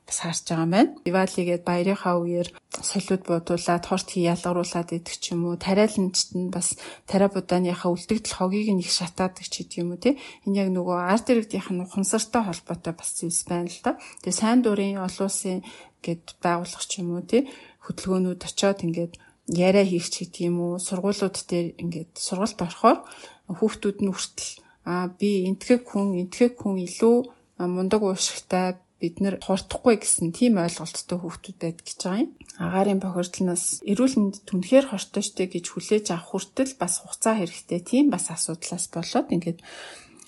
бас 0.05 0.19
харж 0.19 0.43
байгаа 0.49 0.65
юм 0.65 0.71
байна. 0.71 0.95
Дивалигээд 1.05 1.63
баярынхаа 1.63 2.15
үеэр 2.19 2.47
солиуд 2.81 3.23
бодуулаад 3.25 3.85
хорт 3.87 4.07
хий 4.11 4.27
ялгаруулад 4.27 4.89
идэх 4.91 5.15
ч 5.17 5.31
юм 5.33 5.47
уу. 5.47 5.55
Тариаланчт 5.55 6.35
нь 6.35 6.51
бас 6.51 6.75
тариа 7.07 7.29
будааныхаа 7.31 7.89
үлдэгдэл 7.93 8.37
хогийг 8.37 8.69
нь 8.75 8.83
их 8.83 8.91
шатаадаг 8.91 9.45
ч 9.47 9.63
гэдэг 9.63 9.77
юм 9.81 9.95
уу 9.95 10.01
тий. 10.03 10.19
Энэ 10.45 10.67
яг 10.67 10.69
нөгөө 10.75 10.97
арт 11.13 11.31
иргэдийнх 11.31 11.69
нь 11.71 11.83
ухамсартай 11.85 12.43
холбоотой 12.43 12.93
бас 12.97 13.09
зүйлс 13.17 13.41
байна 13.47 13.69
л 13.71 13.81
да. 13.85 13.91
Тэгээ 14.25 14.39
сайн 14.41 14.59
дурын 14.61 14.99
олон 14.99 15.25
улсын 15.29 15.63
гэд 16.03 16.23
байгуулах 16.43 16.85
ч 16.89 16.91
юм 16.99 17.15
уу 17.15 17.23
тий. 17.23 17.47
Хөдөлгөөнүүд 17.85 18.41
очиод 18.45 18.83
ингээд 18.83 19.13
яриа 19.51 19.85
хийх 19.85 20.07
ч 20.07 20.23
гэдэг 20.23 20.41
юм 20.47 20.57
уу. 20.63 20.73
Сургуулиуд 20.79 21.35
дээр 21.47 21.75
ингээд 21.75 22.11
сургалт 22.15 22.59
орохоор 22.63 22.99
хүүхдүүд 23.51 23.97
нь 24.01 24.11
хүртэл 24.11 24.51
а 24.87 25.11
би 25.11 25.45
энтгэх 25.45 25.85
хүн 25.85 26.17
энтгэх 26.23 26.57
хүн 26.57 26.81
илүү 26.87 27.17
мундаг 27.59 28.01
уушигтай 28.01 28.79
бид 29.01 29.17
нэр 29.17 29.41
хурдахгүй 29.41 29.97
гэсэн 29.97 30.29
тийм 30.31 30.61
ойлголттой 30.61 31.17
хүүхдүүд 31.17 31.57
байдаг 31.57 31.85
гэж 31.85 31.99
байгаа 32.05 32.21
юм. 32.21 32.31
Агаарын 32.61 33.01
бохирдлоноос 33.01 33.81
эрүүл 33.81 34.15
мэнд 34.17 34.35
түнхээр 34.45 34.85
хортой 34.93 35.23
штэ 35.25 35.49
гэж 35.49 35.65
хүлээж 35.73 36.05
авах 36.13 36.37
хүртэл 36.37 36.77
бас 36.77 37.01
хугацаа 37.01 37.41
хэрэгтэй 37.41 37.81
тийм 37.81 38.05
бас 38.13 38.29
асуудлаас 38.29 38.85
болоод 38.93 39.27
ингээд 39.33 39.59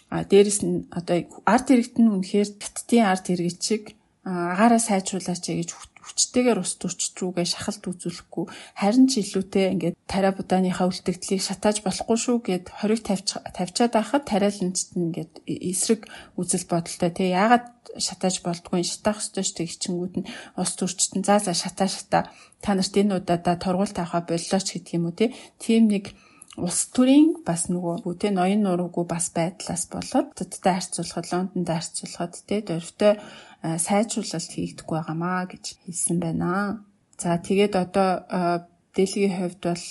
а 0.09 0.25
дээрэс 0.25 0.59
нь 0.65 0.89
одоо 0.89 1.25
арт 1.45 1.67
иргэд 1.73 1.97
нь 2.01 2.13
үнэхээр 2.13 2.49
хаттын 2.57 3.05
арт 3.05 3.25
иргэд 3.33 3.59
чиг 3.61 3.83
агаараа 4.25 4.81
сайжруулаач 4.81 5.41
гэж 5.41 5.69
хүчтэйгээр 6.03 6.59
ус 6.59 6.75
төрчд 6.75 7.15
рүүгээ 7.15 7.47
шахалт 7.47 7.83
үзүүлэхгүй 7.87 8.45
харин 8.75 9.07
ч 9.07 9.23
илүүтэй 9.23 9.65
ингээд 9.73 9.95
тариа 10.03 10.35
будааныхаа 10.35 10.91
үлдэгдлийг 10.91 11.41
шатааж 11.41 11.79
болохгүй 11.81 12.17
шүү 12.19 12.37
гэд 12.43 12.65
хориг 12.69 13.01
тавьч 13.07 13.39
тавьчаад 13.55 13.93
байхад 13.95 14.23
тариаланчд 14.27 14.89
нь 14.93 15.03
ингээд 15.07 15.33
эсрэг 15.47 16.01
үзэл 16.35 16.67
бодолтой. 16.67 17.11
Тий 17.15 17.31
яагаад 17.31 17.67
шатааж 17.95 18.35
болдгүй 18.43 18.83
шатаах 18.83 19.23
ёстой 19.23 19.43
шүү 19.47 19.63
гिचингүүд 19.63 20.13
нь 20.19 20.29
ус 20.59 20.71
төрчд 20.75 21.11
нь 21.15 21.25
заа 21.25 21.39
заа 21.39 21.55
шатаа 21.55 21.87
шатаа. 21.87 22.23
Та 22.59 22.75
нарт 22.75 22.93
энэ 22.99 23.23
удаадаа 23.23 23.55
торгуул 23.55 23.93
тавихаа 23.95 24.27
боллооч 24.27 24.67
гэдэг 24.75 24.95
юм 24.99 25.07
уу 25.07 25.15
тий 25.15 25.31
тийм 25.63 25.87
нэг 25.87 26.11
улс 26.57 26.93
төрийн 26.93 27.41
бас 27.47 27.65
нөгөө 27.73 28.05
бүтэй 28.05 28.31
ноён 28.33 28.61
нуруугүй 28.61 29.05
бас 29.09 29.33
байдлаас 29.33 29.89
болоод 29.89 30.37
төдтэй 30.37 30.73
харьцуулахад 30.77 31.27
Лондонд 31.33 31.69
харьцуулахад 31.69 32.33
те 32.45 32.61
дөрвтэй 32.61 33.17
сайжруулалт 33.63 34.51
хийгдэхгүй 34.51 34.97
байгаамаа 34.99 35.47
гэж 35.47 35.63
хэлсэн 35.87 36.17
байна. 36.19 36.83
За 37.17 37.39
тэгээд 37.39 37.73
одоо 37.79 38.67
Дэлхийн 38.93 39.33
хувьд 39.33 39.61
бол 39.65 39.85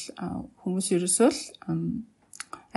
хүмүүс 0.63 0.87
ерөөсөө 0.95 1.31
л 1.35 1.43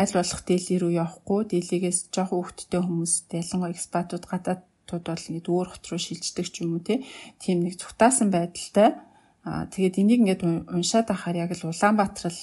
аль 0.02 0.16
болох 0.18 0.42
Дели 0.50 0.76
рүү 0.82 0.92
явахгүй, 0.98 1.42
Делигээс 1.54 2.10
жоохон 2.10 2.42
хөвгттэй 2.42 2.82
хүмүүс 2.82 3.14
ялангуяа 3.30 3.76
экспатууд 3.78 4.26
гадаадууд 4.26 5.06
бол 5.06 5.30
ингэ 5.30 5.46
өөр 5.54 5.68
хот 5.70 5.86
руу 5.86 6.02
шилждэг 6.02 6.48
ч 6.50 6.66
юм 6.66 6.82
уу 6.82 6.82
тийм 6.82 7.62
нэг 7.62 7.78
цухтаасан 7.78 8.34
байдалтай 8.34 8.98
Аа 9.46 9.70
тэгээд 9.70 10.02
энийг 10.02 10.26
ингээд 10.26 10.42
уншаад 10.74 11.14
ахаар 11.14 11.46
яг 11.46 11.54
л 11.54 11.70
Улаанбаатар 11.70 12.34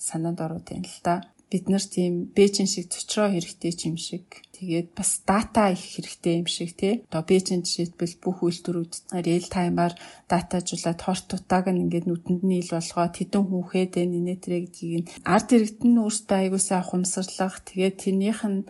санаанд 0.00 0.40
ороод 0.40 0.64
байна 0.64 0.88
л 0.88 1.00
да. 1.04 1.20
Бид 1.52 1.68
нар 1.68 1.84
тийм 1.84 2.32
Бээжин 2.32 2.64
шиг 2.64 2.88
цочроо 2.88 3.28
хэрэгтэй 3.28 3.76
юм 3.84 4.00
шиг 4.00 4.40
тэгээд 4.62 4.94
бас 4.94 5.10
дата 5.26 5.74
их 5.74 5.82
хэрэгтэй 5.82 6.38
юм 6.38 6.46
шиг 6.46 6.70
тий. 6.78 7.02
Одоо 7.10 7.26
Бээжин 7.26 7.66
жишээлбэл 7.66 8.22
бүх 8.22 8.46
үйлдвэрүүд 8.46 8.92
реал 9.26 9.48
таймаар 9.50 9.94
датажуулаад 10.30 11.00
хорт 11.02 11.24
тутааг 11.26 11.66
нь 11.74 11.82
ингээд 11.82 12.06
нүдэнд 12.06 12.42
нь 12.46 12.62
ил 12.62 12.70
болгоод 12.70 13.14
хэдэн 13.18 13.44
хүүхэд 13.50 13.92
энэ 13.98 14.18
нэтрэ 14.22 14.56
гэдгийг 14.62 15.06
ард 15.26 15.48
иргэд 15.50 15.82
нь 15.82 15.98
өөртөө 15.98 16.38
аягуулсаа 16.38 16.80
ухамсарлах 16.86 17.58
тэгээд 17.66 17.96
тэрнийх 17.98 18.40
нь 18.46 18.62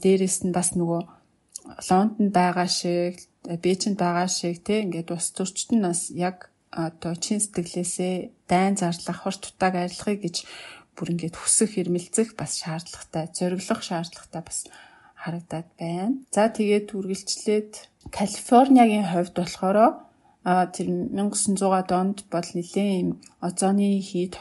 дээрэс 0.00 0.48
нь 0.48 0.56
бас 0.56 0.72
нөгөө 0.72 1.02
Лондонд 1.88 2.32
байгаа 2.32 2.68
шиг 2.80 3.20
Бээжинд 3.44 4.00
байгаа 4.00 4.28
шиг 4.28 4.64
тий 4.64 4.88
ингээд 4.88 5.12
ус 5.12 5.26
төрчт 5.36 5.68
нь 5.76 5.84
бас 5.84 6.08
яг 6.16 6.48
одоо 6.72 7.14
чин 7.18 7.40
сэтгэлээсээ 7.40 8.48
дайн 8.48 8.74
зарлах, 8.80 9.20
хор 9.20 9.36
тутааг 9.36 9.74
арилгахыг 9.74 10.20
гэж 10.22 10.36
бүр 10.94 11.16
ингээд 11.16 11.36
хүсэх, 11.38 11.74
хэрмэлцэх 11.74 12.38
бас 12.38 12.62
шаардлагатай, 12.62 13.24
зориглох 13.34 13.82
шаардлагатай 13.82 14.42
бас 14.44 14.58
харагдаад 15.22 15.68
байна. 15.78 16.16
За 16.34 16.48
тэгээд 16.48 16.88
үргэлжлээд 16.96 17.72
Калифорниагийн 18.16 19.06
хувьд 19.12 19.34
болохоор 19.36 19.78
тэр 20.44 20.86
1900 21.12 21.84
донд 21.92 22.18
бол 22.32 22.48
нэлээд 22.56 22.96
юм 23.04 23.10
озоны 23.44 24.00
хий 24.00 24.32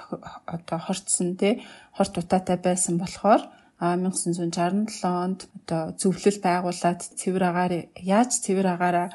одоо 0.55 0.79
хорцсон 0.79 1.35
тий 1.35 1.53
хорт 1.91 2.15
утаатай 2.15 2.57
байсан 2.57 2.95
болохоор 2.95 3.41
1967 3.79 5.03
онд 5.03 5.39
одоо 5.57 5.83
зөвлөл 5.99 6.39
байгуулад 6.47 6.99
цэвэр 7.19 7.43
агаар 7.51 7.73
яаж 7.99 8.31
цэвэр 8.43 8.67
агаараа 8.75 9.07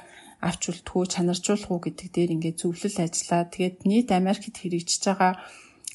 авч 0.44 0.62
үлдэхүү 0.68 1.04
чанаржуулах 1.08 1.70
уу 1.72 1.80
гэдэг 1.84 2.08
дээр 2.12 2.30
ингээд 2.36 2.60
зөвлөл 2.60 2.98
ажиллаа. 3.00 3.48
Тэгээд 3.48 3.76
нийт 3.88 4.08
Америкт 4.12 4.56
хэрэгжиж 4.60 5.02
байгаа 5.08 5.32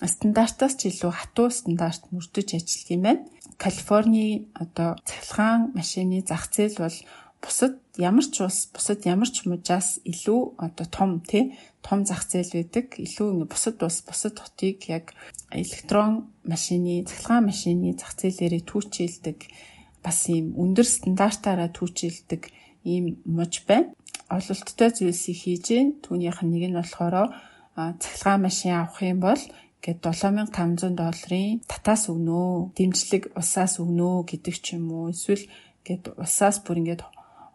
стандартаас 0.08 0.80
ч 0.80 0.92
илүү 0.92 1.12
хатуу 1.12 1.50
стандарт 1.52 2.08
мөрдөж 2.14 2.56
ажилладаг 2.56 2.90
юм 2.96 3.02
байна. 3.04 3.26
Калифорни 3.60 4.48
одоо 4.56 4.96
цахилгаан 5.04 5.76
машины 5.76 6.24
зах 6.24 6.48
зээл 6.54 6.78
бол 6.80 6.98
бусад 7.44 7.76
ямар 7.98 8.24
ч 8.24 8.36
улс 8.40 8.72
бусад 8.72 9.04
ямар 9.04 9.28
ч 9.28 9.44
мужаас 9.44 10.00
илүү 10.08 10.42
одоо 10.56 10.88
том 10.88 11.20
тий 11.20 11.60
том 11.84 12.06
зах 12.08 12.24
зээл 12.24 12.56
байдаг. 12.56 12.96
Илүү 12.96 13.28
ингээ 13.34 13.52
бусад 13.52 13.78
улс 13.84 14.00
бусад 14.08 14.40
хотыг 14.40 14.88
яг 14.88 15.12
электрон 15.52 16.32
машины, 16.48 17.04
цахилгаан 17.04 17.52
машины 17.52 17.92
зах 18.00 18.16
зээлээрээ 18.16 18.64
түүчилдэг 18.64 19.40
бас 20.00 20.20
ийм 20.32 20.56
өндөр 20.56 20.88
стандартаараа 20.88 21.70
түүчилдэг 21.76 22.48
ийм 22.88 23.20
муж 23.28 23.68
байна 23.68 23.92
ололттой 24.30 24.90
зүйлсийг 24.94 25.38
хийж 25.42 25.68
түүнийх 26.06 26.40
нь 26.46 26.52
нэг 26.54 26.64
нь 26.70 26.78
болохоор 26.78 27.34
цахилгаан 28.02 28.42
машин 28.46 28.74
авах 28.78 29.02
юм 29.02 29.20
бол 29.26 29.42
гээд 29.84 30.00
7500 30.04 30.96
долларын 31.00 31.62
татаас 31.72 32.12
өгнө. 32.12 32.76
Дэмжлэг 32.76 33.24
усаас 33.40 33.80
өгнө 33.80 34.28
гэдэг 34.30 34.56
ч 34.60 34.76
юм 34.76 34.92
уу. 34.92 35.12
Эсвэл 35.14 35.46
гээд 35.88 36.20
усаас 36.20 36.60
бүр 36.64 36.84
ингээд 36.84 37.02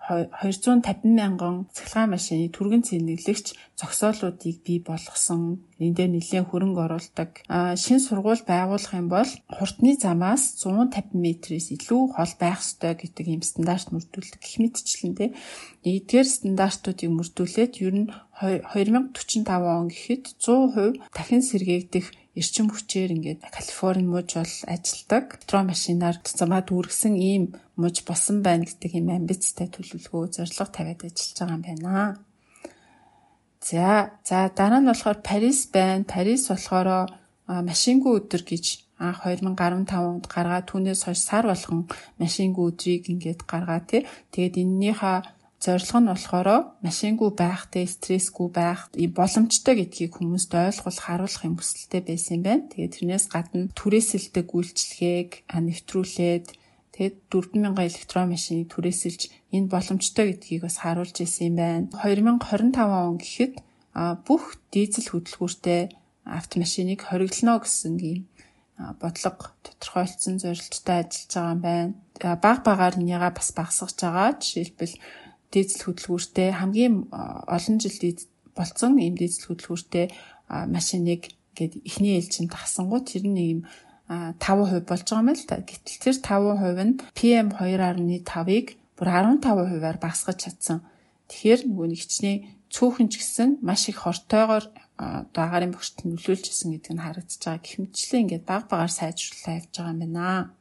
250 0.08 1.08
мянган 1.16 1.64
цахилгаан 1.72 2.12
машины 2.12 2.52
түргэн 2.52 2.84
цэнэглэгч 2.84 3.46
зогсоолуудыг 3.80 4.60
бий 4.60 4.78
болгосон. 4.84 5.64
Энд 5.80 5.96
дээр 5.96 6.12
нэлээд 6.12 6.48
хөрөнгө 6.52 6.84
оруулдаг. 6.84 7.40
Шин 7.80 8.00
сургууль 8.04 8.44
байгуулах 8.44 8.92
юм 8.92 9.08
бол 9.08 9.30
хурдны 9.48 9.96
замаас 9.96 10.60
150 10.60 11.16
м-ээс 11.16 11.72
илүү 11.72 12.02
хол 12.12 12.32
байх 12.36 12.60
ёстой 12.60 12.92
гэдэг 13.00 13.26
ийм 13.32 13.40
стандарт 13.40 13.88
мөрдүүлдэг. 13.96 14.40
Гэх 14.44 14.60
мэтчлэн 14.60 15.14
тэ. 15.16 15.32
Эдгээр 15.88 16.28
стандартуудыг 16.28 17.08
мөрдүүлээд 17.08 17.72
ер 17.80 17.94
нь 17.96 18.06
2045 18.40 19.46
он 19.62 19.88
гэхэд 19.88 20.24
100% 20.42 20.98
дахин 21.14 21.42
сэргээгдэх 21.42 22.06
эрчим 22.34 22.66
хүчээр 22.66 23.14
ингээд 23.14 23.40
Калифорни 23.46 24.02
мужи 24.10 24.42
бол 24.42 24.54
ажилдаг. 24.66 25.38
Метро 25.38 25.62
машинаар 25.62 26.16
замаа 26.26 26.62
дүүргсэн 26.66 27.14
ийм 27.14 27.54
муж 27.78 28.02
болсон 28.02 28.42
байна 28.42 28.66
гэдэг 28.66 28.90
ийм 28.98 29.08
амбицтай 29.14 29.70
төлөвлөгөө 29.70 30.34
зорилго 30.34 30.66
тавиад 30.66 31.06
ажиллаж 31.06 31.38
байгаа 31.38 31.54
юм 31.54 31.62
байна. 31.62 32.18
За, 33.62 34.10
за 34.26 34.50
дараа 34.50 34.82
нь 34.82 34.90
болохоор 34.90 35.22
Парис 35.22 35.70
байна. 35.70 36.02
Парис 36.02 36.50
болохоор 36.50 37.14
машингүй 37.46 38.12
өдөр 38.18 38.42
гэж 38.42 38.64
анх 38.98 39.22
2015 39.22 39.94
онд 39.94 40.26
гаргаад 40.26 40.66
түүнээс 40.66 41.06
хойш 41.06 41.22
сар 41.22 41.46
болгон 41.46 41.86
машингүй 42.18 42.64
өдрийг 42.66 43.10
ингээд 43.14 43.46
гаргаа 43.46 43.80
тий. 43.86 44.02
Тэгээд 44.34 44.58
эннийхээ 44.58 45.18
Зорилго 45.64 45.98
нь 46.00 46.10
болохоор 46.12 46.48
машингүй 46.84 47.30
байхтай, 47.32 47.88
стрессгүй 47.88 48.48
байх 48.52 48.92
боломжтой 48.92 49.74
гэдгийг 49.80 50.12
хүмүүст 50.20 50.52
ойлгуулах, 50.52 51.00
харуулах 51.08 51.40
юм 51.48 51.56
хүсэлтэй 51.56 52.02
байсан 52.04 52.36
юм 52.36 52.42
байна. 52.44 52.68
Тэгээд 52.68 52.94
тэрнээс 53.00 53.26
гадна 53.32 53.72
түрээсэлдэг 53.72 54.46
үйлчлэгийг 54.52 55.30
нэвтрүүлээд 55.48 56.46
тэгээд 56.92 57.16
4000 57.32 57.80
электрон 57.80 58.28
машиныг 58.28 58.68
түрээсэлж 58.76 59.22
энэ 59.56 59.72
боломжтой 59.72 60.24
гэдгийг 60.36 60.68
бас 60.68 60.76
харуулж 60.84 61.16
ирсэн 61.24 61.48
юм 61.48 61.56
байна. 61.56 61.88
2025 61.96 62.76
он 62.84 63.16
гэхэд 63.16 63.54
бүх 64.28 64.44
дизель 64.68 65.08
хөдөлгүүртэй 65.16 65.82
автомашиныг 66.28 67.00
хориглоно 67.08 67.64
гэсэн 67.64 67.96
ийм 68.04 68.28
бодлого 69.00 69.48
тодорхойлцсон 69.64 70.36
зорилттой 70.44 71.08
ажиллаж 71.08 71.32
байгаа 71.32 71.54
юм 71.56 71.60
байна. 71.64 71.94
Баг 72.44 72.58
багаар 72.68 72.94
энийгээ 73.00 73.32
бас 73.32 73.48
багасгаж 73.56 73.96
байгаа. 74.02 74.36
Жишээлбэл 74.42 74.94
дизель 75.54 75.84
хөдөлгүүртэй 75.86 76.50
хамгийн 76.58 76.94
олон 77.10 77.76
жил 77.78 77.96
болцсон 78.58 78.98
ийм 78.98 79.14
дизель 79.14 79.46
хөдөлгүүртэй 79.46 80.06
машиныг 80.74 81.30
ингээд 81.54 81.74
эхний 81.86 82.18
ээлжинд 82.18 82.50
тахсангууд 82.50 83.06
тэр 83.06 83.24
нь 83.30 83.38
ийм 83.38 83.60
5% 84.10 84.84
болж 84.84 85.06
байгаа 85.06 85.22
юм 85.22 85.30
л 85.32 85.46
та. 85.46 85.62
Гэтэл 85.62 86.02
тэр 86.02 86.16
5% 86.18 86.82
нь 86.82 86.94
PM 87.14 87.48
2.5-ыг 87.54 88.66
бүр 88.98 89.08
15%-аар 89.08 89.98
багасгаж 90.02 90.38
чадсан. 90.44 90.78
Тэгэхээр 91.30 91.60
нөгөө 91.70 91.86
нэг 91.88 92.00
хичнээн 92.02 92.38
цөөхөн 92.74 93.08
ч 93.08 93.22
гэсэн 93.22 93.50
маш 93.62 93.88
их 93.88 94.04
хортойгоор 94.04 94.66
одоо 94.98 95.42
агарын 95.46 95.72
бохирт 95.72 96.04
нөлөөлж 96.04 96.44
исэн 96.52 96.74
гэдэг 96.74 96.92
нь 96.94 97.02
харагдаж 97.02 97.40
байгаа. 97.40 97.64
Гэхмэчлэн 97.64 98.22
ингээд 98.28 98.44
баг 98.44 98.62
багаар 98.68 98.92
сайжруулалтаа 98.92 99.54
явж 99.58 99.72
байгаа 99.72 99.94
юм 99.94 100.00
байна. 100.04 100.54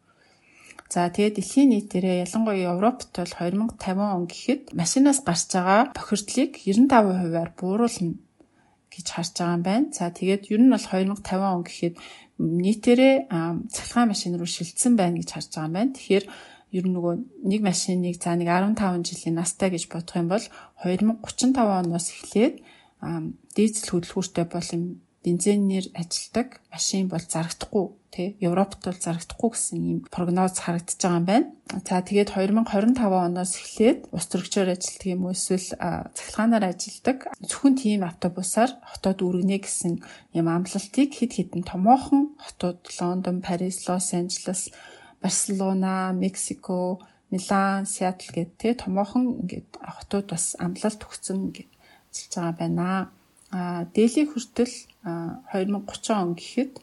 За 0.93 1.09
тэгээд 1.09 1.41
дэлхийн 1.41 1.69
нийтээрээ 1.73 2.21
ялангуяа 2.29 2.77
Европт 2.77 3.17
бол 3.17 3.25
2050 3.25 3.97
он 3.97 4.29
гэхэд 4.29 4.77
машинаас 4.77 5.25
гарч 5.25 5.49
байгаа 5.49 5.89
бохирдлыг 5.97 6.61
95%-аар 6.61 7.49
бууруулна 7.57 8.13
гэж 8.93 9.05
харж 9.09 9.33
байгаа 9.33 9.57
юм 9.57 9.63
байна. 9.65 9.87
За 9.89 10.13
тэгээд 10.13 10.53
ер 10.53 10.61
нь 10.61 10.69
бол 10.69 10.85
2050 10.85 11.33
он 11.57 11.65
гэхэд 11.65 11.95
нийтээрээ 12.37 13.15
цахилгаан 13.73 14.09
машин 14.13 14.37
руу 14.37 14.45
шилжсэн 14.45 14.93
байна 14.93 15.17
гэж 15.17 15.29
харж 15.33 15.49
байгаа 15.49 15.65
юм 15.65 15.73
байна. 15.73 15.95
Тэгэхээр 15.97 16.25
ер 16.77 16.85
нь 16.85 16.93
нөгөө 16.93 17.13
нэг 17.41 17.61
машиныг 17.65 18.15
за 18.21 18.37
нэг 18.37 18.49
15 18.53 19.09
жилийн 19.09 19.41
настай 19.41 19.73
гэж 19.73 19.89
бодох 19.89 20.13
юм 20.13 20.29
бол 20.29 20.45
2035 20.85 21.57
оноос 21.57 22.07
эхлээд 22.13 22.61
дизель 23.57 23.89
хөдөлгүүртэй 23.89 24.45
болон 24.45 25.01
бензинээр 25.23 25.95
ажилдаг 25.95 26.59
машин 26.71 27.07
бол 27.07 27.23
зарагдахгүй 27.23 27.85
тий 28.13 28.27
Европт 28.43 28.83
бол 28.85 28.99
зарагдахгүй 28.99 29.49
гэсэн 29.55 29.77
ийм 29.81 29.99
прогноз 30.13 30.59
харагдаж 30.61 30.99
байгаа 30.99 31.17
юм 31.17 31.25
байна. 31.25 31.47
За 31.87 32.03
тэгээд 32.03 32.29
2025 32.35 32.99
оноос 32.99 33.53
эхлээд 33.57 33.99
ус 34.13 34.25
төрөгчөөр 34.29 34.69
ажилтдаг 34.75 35.09
юм 35.09 35.21
уу 35.25 35.33
эсвэл 35.33 35.69
цахилгаанаар 36.13 36.65
ажилдаг 36.69 37.17
зөвхөн 37.41 37.75
тийм 37.79 38.01
автобусаар 38.05 38.71
хотод 38.85 39.17
үргэнэ 39.25 39.57
гэсэн 39.63 39.93
юм 40.37 40.47
амлалтыг 40.51 41.09
хэд 41.15 41.31
хэдэн 41.33 41.63
томоохон 41.65 42.37
хотууд 42.37 42.79
Лондон, 42.99 43.41
Парис, 43.41 43.87
Лос 43.87 44.13
Анжелес, 44.13 44.69
Барселона, 45.23 46.13
Мексико, 46.13 47.01
Милан, 47.33 47.89
Сиэтл 47.89 48.29
гэдэг 48.29 48.57
тий 48.61 48.73
томоохон 48.77 49.41
ингээд 49.41 49.81
хотууд 49.81 50.27
бас 50.35 50.53
амлалт 50.61 51.01
өгсөн 51.01 51.49
ингээд 51.49 51.71
ажиллаж 52.11 52.33
байгаа 52.37 52.55
байна. 52.61 52.89
А 53.53 53.85
дээлийн 53.93 54.33
хүртэл 54.33 54.73
2030 55.05 56.09
он 56.09 56.33
гэхэд 56.33 56.73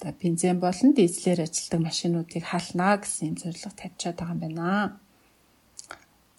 одоо 0.00 0.12
бензин 0.16 0.56
болон 0.64 0.96
дизелээр 0.96 1.44
ажилладаг 1.44 1.80
машинуудыг 1.84 2.40
халнаа 2.40 3.04
гэсэн 3.04 3.28
юм 3.30 3.36
зорилго 3.36 3.76
тавьчаад 3.76 4.16
байгаа 4.16 4.32
юм 4.32 4.40
байна. 4.40 4.96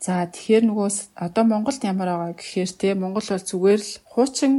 За 0.02 0.26
тэгэхээр 0.26 0.66
нөгөө 0.66 0.90
одоо 1.14 1.44
Монголд 1.46 1.82
ямар 1.86 2.10
байгаа 2.10 2.34
гэхээр 2.42 2.72
те 2.74 2.88
Монгол 2.98 3.28
бол 3.30 3.50
зүгээр 3.50 3.82
л 3.86 3.94
хуучин 4.10 4.54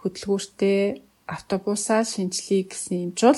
хөдөлгүүртэй 0.00 1.04
автобусаа 1.28 2.00
шинжлэе 2.08 2.72
гэсэн 2.72 2.96
юм 3.04 3.12
жул 3.20 3.36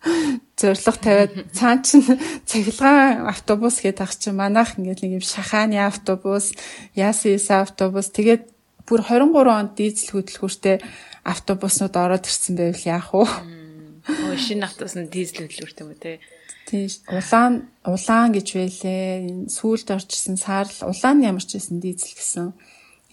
зорилго 0.58 0.96
тавиад 0.96 1.32
цаан 1.56 1.78
чин 1.84 2.00
цахилгаан 2.48 3.28
автобус 3.28 3.84
гэдэг 3.84 4.00
ах 4.00 4.16
чинь 4.16 4.40
манайх 4.40 4.80
ингээд 4.80 5.04
нэг 5.04 5.12
юм 5.20 5.24
шахааны 5.28 5.76
автобус, 5.76 6.56
ясис 6.96 7.52
автобус 7.52 8.08
тэгээд 8.10 8.48
бүр 8.90 9.06
23 9.06 9.46
онд 9.46 9.78
дизель 9.78 10.18
хөдөлгүүртэй 10.18 10.82
автобуснууд 11.22 11.94
ороод 11.94 12.26
ирсэн 12.26 12.58
байвал 12.58 12.82
яах 12.90 13.14
вэ? 13.14 13.22
Оо 13.22 14.34
шинэ 14.34 14.66
автобус 14.66 14.98
нь 14.98 15.06
дизель 15.06 15.46
хөдөлгүүртэй 15.46 15.84
юм 15.86 15.94
те? 15.94 16.18
Тийм 16.66 16.90
улаан 17.06 17.70
улаан 17.86 18.34
гэж 18.34 18.48
байлээ. 18.58 19.46
Сүүлд 19.46 19.94
орчихсон 19.94 20.34
саарл 20.34 20.90
улаан 20.90 21.22
ямар 21.22 21.46
ч 21.46 21.54
байсан 21.54 21.78
дизель 21.78 22.18
гэсэн. 22.18 22.50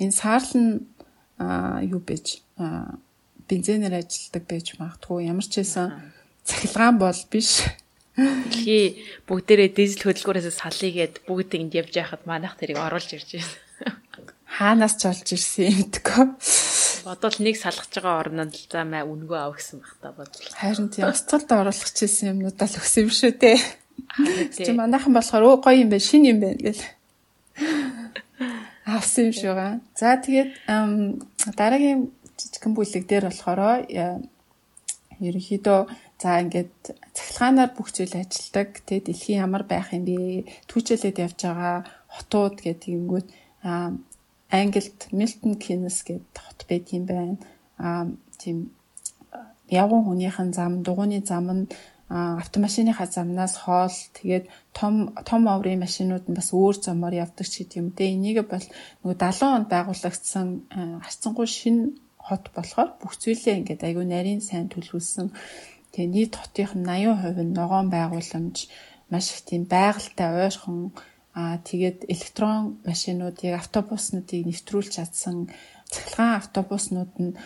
Энэ 0.01 0.17
саарл 0.17 0.53
нь 0.57 0.73
аа 1.37 1.85
юу 1.85 2.01
бэж 2.01 2.41
аа 2.57 2.97
бензинээр 3.45 4.01
ажилтдаг 4.01 4.43
байж 4.49 4.81
магадгүй 4.81 5.29
ямар 5.29 5.45
ч 5.45 5.61
байсан 5.61 5.93
цахилгаан 6.41 6.97
бол 6.97 7.21
биш. 7.29 7.69
Дэлхий 8.17 9.05
бүгдээрээ 9.29 9.69
дизель 9.77 10.09
хөдөлгүүрээс 10.09 10.57
салъя 10.57 11.05
гэд 11.05 11.29
бүгд 11.29 11.53
ингэ 11.53 11.85
явж 11.85 11.93
яхад 12.01 12.25
манайх 12.25 12.57
тэрийг 12.57 12.81
оруулж 12.81 13.13
ирж 13.13 13.29
байна. 13.37 14.33
Хаанаас 14.57 14.97
ч 14.97 15.05
олж 15.05 15.37
ирсэн 15.37 15.69
юм 15.69 15.81
дэгөө. 15.93 16.25
Бодвол 17.05 17.37
нэг 17.45 17.55
салгаж 17.61 17.93
байгаа 17.93 18.17
орнонд 18.25 18.57
л 18.57 18.65
за 18.65 18.81
маа 18.89 19.05
үнгөө 19.05 19.37
ав 19.37 19.53
гэсэн 19.53 19.77
баг 19.85 19.93
та 20.01 20.09
бодлоо. 20.17 20.49
Харин 20.57 20.89
тийм 20.89 21.05
оцолд 21.05 21.49
оруулах 21.53 21.93
гэсэн 21.93 22.33
юмнуудаа 22.33 22.65
л 22.65 22.79
өгсөн 22.81 23.05
юм 23.05 23.11
шүү 23.13 23.33
дээ. 23.37 23.59
Чи 24.57 24.73
манайхан 24.73 25.13
болохоор 25.13 25.45
өө 25.45 25.61
гоё 25.61 25.77
юм 25.85 25.93
байна, 25.93 26.01
шин 26.09 26.25
юм 26.25 26.41
байна 26.41 26.57
гэл. 26.57 26.81
Авсан 28.89 29.29
юм 29.29 29.35
шүү 29.37 29.53
га. 29.53 29.77
За 29.93 30.17
тэгээд 30.17 30.49
дараагийн 31.53 32.09
жижигхэн 32.33 32.73
бүлэг 32.73 33.05
дээр 33.05 33.29
болохоор 33.29 33.85
ерөнхийдөө 35.21 35.79
за 36.17 36.29
ингээд 36.41 36.73
цахилгаанаар 37.13 37.71
бүх 37.77 37.93
зүйл 37.93 38.17
ажилдаг. 38.17 38.81
Тэгээд 38.89 39.05
дэлхийн 39.13 39.45
ямар 39.45 39.69
байх 39.69 39.93
юм 39.93 40.09
бэ? 40.09 40.49
Түүчэлээд 40.65 41.21
явж 41.21 41.39
байгаа 41.45 41.85
хотууд 42.09 42.57
гэдэг 42.57 42.89
юмгүүд 42.89 43.27
Англид 44.51 45.11
Milton 45.11 45.55
Keynes 45.59 46.03
гэдэг 46.07 46.35
хот 46.35 46.59
байт 46.69 46.87
юм 46.95 47.05
байна. 47.05 47.37
Аа 47.77 48.07
тийм 48.39 48.71
явган 49.67 50.03
хүнийхэн 50.07 50.53
зам, 50.53 50.83
дугууны 50.83 51.19
зам 51.25 51.47
нь 51.51 51.63
автомашиныхаа 52.09 53.07
замнаас 53.11 53.55
хоол 53.59 53.91
тэгээд 54.15 54.45
том 54.71 55.11
том 55.27 55.41
оврын 55.51 55.83
машинууд 55.83 56.25
нь 56.31 56.37
бас 56.39 56.55
өөр 56.55 56.75
замаар 56.79 57.19
явдаг 57.23 57.47
ч 57.51 57.67
гэдэм 57.67 57.91
үү. 57.91 58.07
Энийг 58.15 58.47
бол 58.47 58.63
нөгөө 59.03 59.17
70 59.19 59.55
онд 59.57 59.67
байгуулагдсан 59.67 60.47
харцангуй 61.03 61.47
шинэ 61.51 61.91
хот 62.15 62.47
болохоор 62.55 62.95
бүх 62.99 63.19
зүйлээ 63.19 63.59
ингээд 63.59 63.83
айгүй 63.83 64.05
нарийн 64.07 64.39
сайн 64.39 64.71
төлөвлөсөн. 64.71 65.35
Тэгээ 65.91 66.07
нийт 66.15 66.33
хотын 66.39 66.87
80% 66.87 67.43
нь 67.43 67.55
ногоон 67.59 67.91
байгууламж 67.91 68.57
маш 69.11 69.25
их 69.35 69.41
тийм 69.43 69.63
байгальтай 69.67 70.31
ойрхон 70.47 70.95
Аа 71.37 71.61
тэгээд 71.69 72.09
электрон 72.13 72.81
машинуудыг 72.89 73.53
автобуснуудыг 73.61 74.41
нэвтрүүлж 74.49 74.89
чадсан 74.97 75.37
цахилгаан 75.93 76.41
автобуснууд 76.41 77.13
нь 77.21 77.37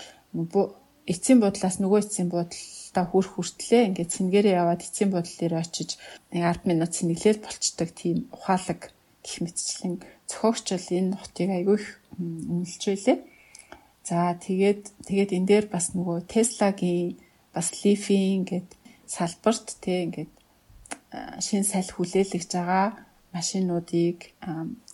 эцсийн 1.11 1.39
буудлаас 1.43 1.75
нөгөө 1.83 1.99
эцсийн 1.99 2.29
буудлаа 2.31 3.05
хүрх 3.11 3.31
хүртлээ 3.35 3.91
ингээд 3.91 4.13
цэнгээрээ 4.15 4.59
яваад 4.63 4.85
эцсийн 4.87 5.11
буудлын 5.11 5.39
дээр 5.39 5.55
очиж 5.59 5.89
нэг 6.31 6.43
10 6.63 6.69
минут 6.71 6.91
цэнэглэл 6.95 7.43
болчдөг 7.43 7.89
тийм 7.91 8.17
ухаалаг 8.31 8.81
гих 9.25 9.37
мэтчлэн 9.43 9.95
зохиогч 10.29 10.65
бол 10.71 10.87
энэ 10.99 11.19
хотыг 11.19 11.49
айгүй 11.51 11.77
их 11.83 11.87
үнэлж 12.15 12.81
байлээ. 12.87 13.17
За 14.07 14.17
тэгээд 14.39 14.83
тэгээд 15.07 15.31
энэ 15.35 15.49
дээр 15.51 15.65
бас 15.67 15.85
нөгөө 15.91 16.31
Tesla-гийн 16.31 17.19
бас 17.51 17.67
лифийн 17.83 18.47
ингээд 18.47 18.69
салбарт 19.03 19.67
тий 19.83 19.99
ингээд 20.07 20.31
шин 21.43 21.63
саль 21.67 21.91
хүлээлгэж 21.91 22.49
байгаа 22.55 23.10
машинуудыг 23.31 24.35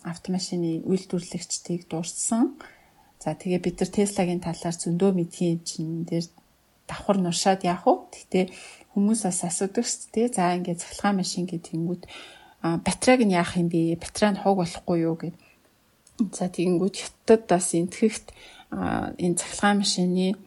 автомашины 0.02 0.82
үйлдвэрлэгчдийг 0.86 1.90
дурдсан. 1.90 2.54
За 3.18 3.34
тэгээ 3.34 3.60
бид 3.62 3.76
нар 3.82 3.90
Tesla-гийн 3.90 4.42
талаар 4.42 4.76
зөндөө 4.78 5.10
мэдхийн 5.14 5.58
чинь 5.66 6.06
дээр 6.06 6.26
давхар 6.86 7.18
нуршаад 7.18 7.66
яах 7.66 7.82
вэ? 7.82 7.94
Гэтэ 8.14 8.40
хүмүүс 8.94 9.20
бас 9.26 9.42
асуудаг 9.42 9.84
шүү 9.84 10.08
дээ. 10.14 10.26
За 10.38 10.54
ингээд 10.54 10.82
цахилгаан 10.82 11.18
машин 11.18 11.44
гэдэг 11.50 11.66
тэнгүүд 11.66 12.02
батарейг 12.62 13.20
нь 13.26 13.34
яах 13.34 13.58
юм 13.58 13.68
бэ? 13.68 13.98
Батарей 13.98 14.32
нь 14.32 14.42
хог 14.42 14.62
болохгүй 14.62 14.98
юу 15.02 15.16
гэд. 15.18 15.36
За 16.34 16.46
тэгэнгүүт 16.46 16.94
хятад 16.94 17.42
бас 17.50 17.74
энтгэхт 17.74 18.30
энэ 18.70 19.38
цахилгаан 19.38 19.82
машины 19.82 20.38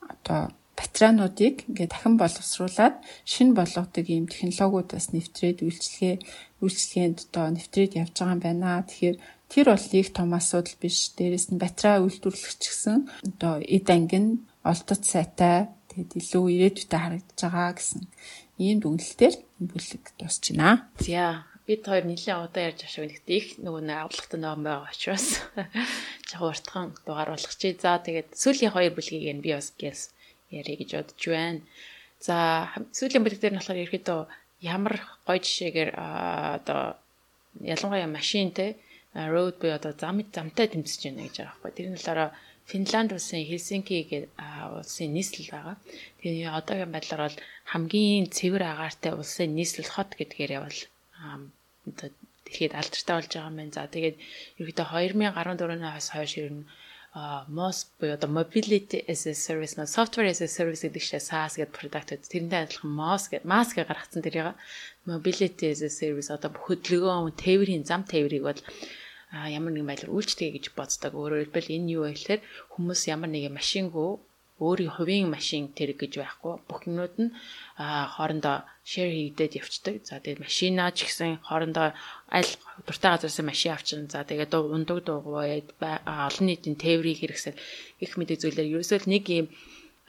одоо 0.00 0.52
батарейнуудыг 0.76 1.68
ингээд 1.68 1.92
дахин 1.92 2.16
боловсруулад 2.16 2.94
шинэ 3.28 3.56
болгодог 3.56 4.06
ийм 4.08 4.26
технологиуд 4.28 4.88
бас 4.92 5.12
нэвтрээд 5.12 5.64
үйлчлэгээ 5.64 6.16
үйлчлэгээнд 6.60 7.18
одоо 7.32 7.46
нэвтрээд 7.56 7.92
явж 8.00 8.14
байгаа 8.16 8.34
юм 8.36 8.42
байна. 8.44 8.84
Тэгэхээр 8.84 9.16
тэр 9.48 9.66
бол 9.72 9.88
их 9.96 10.08
том 10.12 10.30
асуудал 10.36 10.76
биш. 10.80 10.98
Дээрээс 11.16 11.46
нь 11.50 11.60
батарей 11.60 12.00
үйлдвэрлэгч 12.04 12.62
гэсэн 12.68 12.98
одоо 13.28 13.54
эд 13.64 13.86
ангин 13.88 14.46
олдот 14.62 15.02
сайтай 15.08 15.72
тэгэд 15.90 16.20
илүү 16.20 16.44
ирээдүйтэй 16.54 17.00
харагдаж 17.00 17.38
байгаа 17.40 17.72
гэсэн 17.74 18.02
ийм 18.60 18.78
дүгнэлтээр 18.84 19.34
бүлэг 19.58 20.04
дуусч 20.20 20.44
байна. 20.52 20.86
За 21.00 21.48
бид 21.66 21.82
хоёр 21.86 22.04
нэлээд 22.04 22.44
удаа 22.44 22.62
ярьж 22.68 22.80
ашиг 22.84 23.08
нэгт 23.08 23.28
их 23.30 23.46
нөгөө 23.64 23.82
нэг 23.88 23.98
авлагтай 24.04 24.40
ном 24.40 24.60
байгаа 24.66 24.92
учраас 24.92 25.26
жоо 26.30 26.52
уртхан 26.52 26.92
дугаар 27.06 27.32
болгочих. 27.32 27.80
За 27.80 27.98
тэгээд 27.98 28.36
сүүлийн 28.36 28.74
хоёр 28.74 28.92
бүлгийг 28.94 29.34
нь 29.34 29.44
би 29.44 29.56
бас 29.56 29.72
гээс 29.74 30.12
ярих 30.52 30.78
гэж 30.82 30.90
бодож 30.98 31.22
байна. 31.24 31.60
За 32.20 32.36
сүүлийн 32.92 33.24
бүлэг 33.24 33.40
дээр 33.40 33.54
нь 33.54 33.60
болохоор 33.60 33.84
ерөөдөө 33.86 34.20
ямар 34.60 35.00
гоё 35.26 35.40
жишээгээр 35.40 35.90
одоо 35.96 37.00
ялангуяа 37.60 38.06
машин 38.06 38.52
те 38.52 38.76
road 39.14 39.58
буюу 39.60 39.74
одоо 39.74 39.92
зам 39.98 40.22
замтай 40.32 40.66
тэмцэж 40.70 41.00
байна 41.04 41.26
гэж 41.26 41.36
байгаа 41.40 41.56
байхгүй. 41.62 41.72
Тэр 41.76 41.88
нь 41.88 41.96
болохоор 41.96 42.20
Финланд 42.70 43.10
улсын 43.12 43.42
Хельсинки 43.48 44.06
гэдэг 44.06 44.30
улсын 44.78 45.10
нийслэл 45.16 45.50
байгаа. 45.50 45.76
Тэгээ 46.22 46.54
одоогийн 46.54 46.92
байдлаар 46.94 47.22
бол 47.26 47.38
хамгийн 47.72 48.30
цэвэр 48.30 48.62
агаартай 48.62 49.12
улсын 49.18 49.50
нийслэл 49.58 49.90
хот 49.90 50.14
гэдгээр 50.14 50.52
явал 50.58 50.78
одоо 51.90 52.08
дэлхийд 52.46 52.72
алдартай 52.78 53.14
болж 53.16 53.30
байгаа 53.34 53.50
юм 53.50 53.58
байна. 53.58 53.74
За 53.74 53.90
тэгээд 53.90 54.16
ерөөдөө 54.62 54.86
2014-өөс 54.86 56.08
хойш 56.14 56.32
ер 56.38 56.50
нь 56.54 56.62
MOS 57.14 57.90
буюу 57.98 58.14
одоо 58.14 58.30
Mobility 58.30 59.04
as 59.08 59.26
a 59.26 59.34
Service, 59.34 59.74
Software 59.86 60.30
as 60.30 60.40
a 60.40 60.46
Service 60.46 60.86
гэдэг 60.86 61.02
чинь 61.02 61.18
SaaS 61.18 61.58
гэдэг 61.58 61.74
product 61.74 62.30
тэрнтэй 62.30 62.70
адилхан 62.70 62.92
MOS 62.94 63.26
гэдэг 63.34 63.50
MaaS 63.50 63.74
гэж 63.74 63.84
гаргацсан 63.90 64.22
тэрийг 64.22 64.54
Mobility 65.10 65.74
as 65.74 65.82
a 65.82 65.90
Service 65.90 66.30
одоо 66.30 66.54
хөдөлгөөн 66.54 67.34
тээврийн 67.34 67.82
зам 67.82 68.06
тээврийг 68.06 68.46
бол 68.46 68.60
ямар 69.34 69.74
нэгэн 69.74 69.90
байдлаар 69.90 70.14
үйлчлэгээ 70.14 70.54
гэж 70.54 70.66
боддог. 70.78 71.12
Өөрөөр 71.18 71.50
хэлбэл 71.50 71.74
энэ 71.74 71.90
юу 71.98 72.02
вэ 72.06 72.14
гэхээр 72.14 72.40
хүмүүс 72.78 73.00
ямар 73.10 73.30
нэгэн 73.34 73.58
машингүй 73.58 74.10
өөрийн 74.62 74.92
хувийн 74.94 75.26
машин 75.34 75.72
тэрэг 75.74 75.98
гэж 76.02 76.12
байхгүй. 76.20 76.54
Бүх 76.68 76.86
юмнууд 76.86 77.14
нь 77.18 77.34
хоорондоо 78.14 78.62
share 78.90 79.12
хийгдээд 79.14 79.58
явцдаг. 79.62 79.94
За 80.02 80.18
тэгээд 80.18 80.42
машинаа 80.42 80.90
ч 80.90 81.06
гэсэн 81.06 81.46
хоорондоо 81.46 81.94
аль 82.26 82.52
дуртай 82.86 83.10
газараас 83.14 83.38
машин 83.46 83.72
авчин. 83.74 84.10
За 84.10 84.26
тэгээд 84.26 84.50
ундаг 84.58 84.98
дуугууд 85.06 85.68
олон 85.78 86.46
нийтийн 86.46 86.74
тээврийг 86.74 87.22
хэрэгсэл 87.22 87.60
их 88.02 88.12
мэдээ 88.18 88.42
зүйлээр 88.42 88.72
ерөөсөө 88.74 89.06
нэг 89.06 89.24
юм 89.30 89.46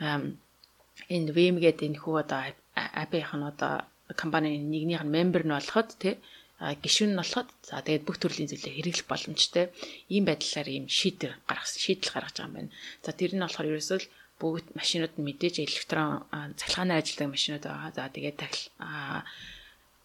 энэ 0.02 1.30
VM 1.36 1.58
гэдэг 1.62 1.88
энэ 1.94 2.02
хүү 2.02 2.16
одоо 2.26 2.41
апийнх 2.74 3.34
нь 3.38 3.49
одоо 3.52 3.74
компани 4.18 4.58
нэгнийх 4.58 5.06
нь 5.06 5.14
мембер 5.14 5.45
нь 5.45 5.53
болоход 5.53 5.90
тий 6.02 6.18
гишүүн 6.62 7.14
нь 7.14 7.20
болоход 7.22 7.49
за 7.62 7.86
тэгээд 7.86 8.06
бүх 8.06 8.18
төрлийн 8.22 8.49
зүйлээ 8.49 8.78
хэрэглэх 8.78 9.10
боломжтой. 9.10 9.66
Ийм 10.14 10.26
байдлаар 10.30 10.70
ийм 10.70 10.86
шийдэл 10.90 11.34
гаргасан 11.49 11.82
шийдэл 11.86 12.14
гаргаж 12.14 12.36
байгаа 12.38 12.49
юм 12.49 12.56
байна. 12.58 12.72
За 13.06 13.10
тэр 13.18 13.32
нь 13.34 13.41
болохоор 13.41 13.70
ерөөсөө 13.70 13.99
бүгд 14.41 14.73
машинууд 14.80 15.13
нь 15.15 15.26
мэдээж 15.30 15.55
электрон 15.61 16.26
цахилгаанаар 16.57 17.01
ажилладаг 17.01 17.30
машинууд 17.30 17.63
байгаа. 17.65 17.91
За 17.93 18.09
тэгээд 18.09 18.38
тахил 18.41 18.65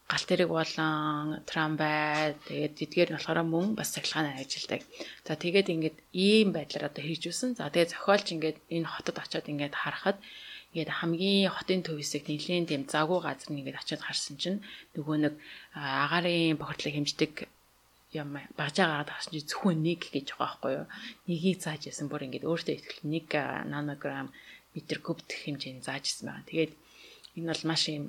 гал 0.07 0.25
тэрэг 0.29 0.49
болон 0.53 1.43
трамвай 1.51 2.37
тэгээд 2.47 2.75
эдгээр 2.85 3.11
нь 3.11 3.17
болохоор 3.17 3.41
мөн 3.43 3.69
бас 3.75 3.91
цахилгаанаар 3.97 4.45
ажилладаг. 4.45 4.83
За 5.27 5.35
тэгээд 5.41 5.73
ингээд 5.75 5.97
ийм 6.13 6.49
байдлаар 6.53 6.93
одоо 6.93 7.03
хийжүүлсэн. 7.03 7.59
За 7.59 7.73
тэгээд 7.73 7.93
зохиолч 7.97 8.27
ингээд 8.37 8.59
энэ 8.77 8.87
хотод 8.93 9.17
очиод 9.19 9.51
ингээд 9.51 9.75
харахад 9.75 10.21
ингээд 10.71 10.93
хамгийн 11.01 11.49
хотын 11.57 11.81
төвөөсөг 11.83 12.29
нэлийн 12.29 12.69
тийм 12.69 12.83
завгүй 12.85 13.19
газар 13.25 13.51
нэгээд 13.51 13.81
очиод 13.81 14.03
харсан 14.05 14.37
чинь 14.37 14.61
нөгөө 14.95 15.17
нэг 15.25 15.35
агарын 15.73 16.61
бохирдлыг 16.61 16.95
хэмждэг 16.95 17.33
юм 18.17 18.31
багж 18.57 18.77
агаад 18.81 19.09
тагсан 19.13 19.33
чи 19.35 19.43
зөвхөн 19.45 19.79
нэг 19.85 20.01
гэж 20.09 20.27
байгаа 20.35 20.41
байхгүй 20.43 20.73
юу. 20.81 20.87
Нэгийг 21.29 21.59
зааж 21.61 21.83
ясан 21.91 22.09
бүр 22.09 22.27
ингээд 22.27 22.49
өөртөө 22.49 22.75
ихтгэл 22.77 23.05
1 23.05 23.73
нанограмм 23.73 24.29
метр 24.75 24.99
куб 25.05 25.19
гэх 25.29 25.45
хэмжээнд 25.45 25.87
зааж 25.87 26.05
исэн 26.09 26.27
байна. 26.33 26.49
Тэгээд 26.49 26.73
энэ 27.37 27.49
бол 27.53 27.65
маш 27.71 27.83
юм 27.93 28.05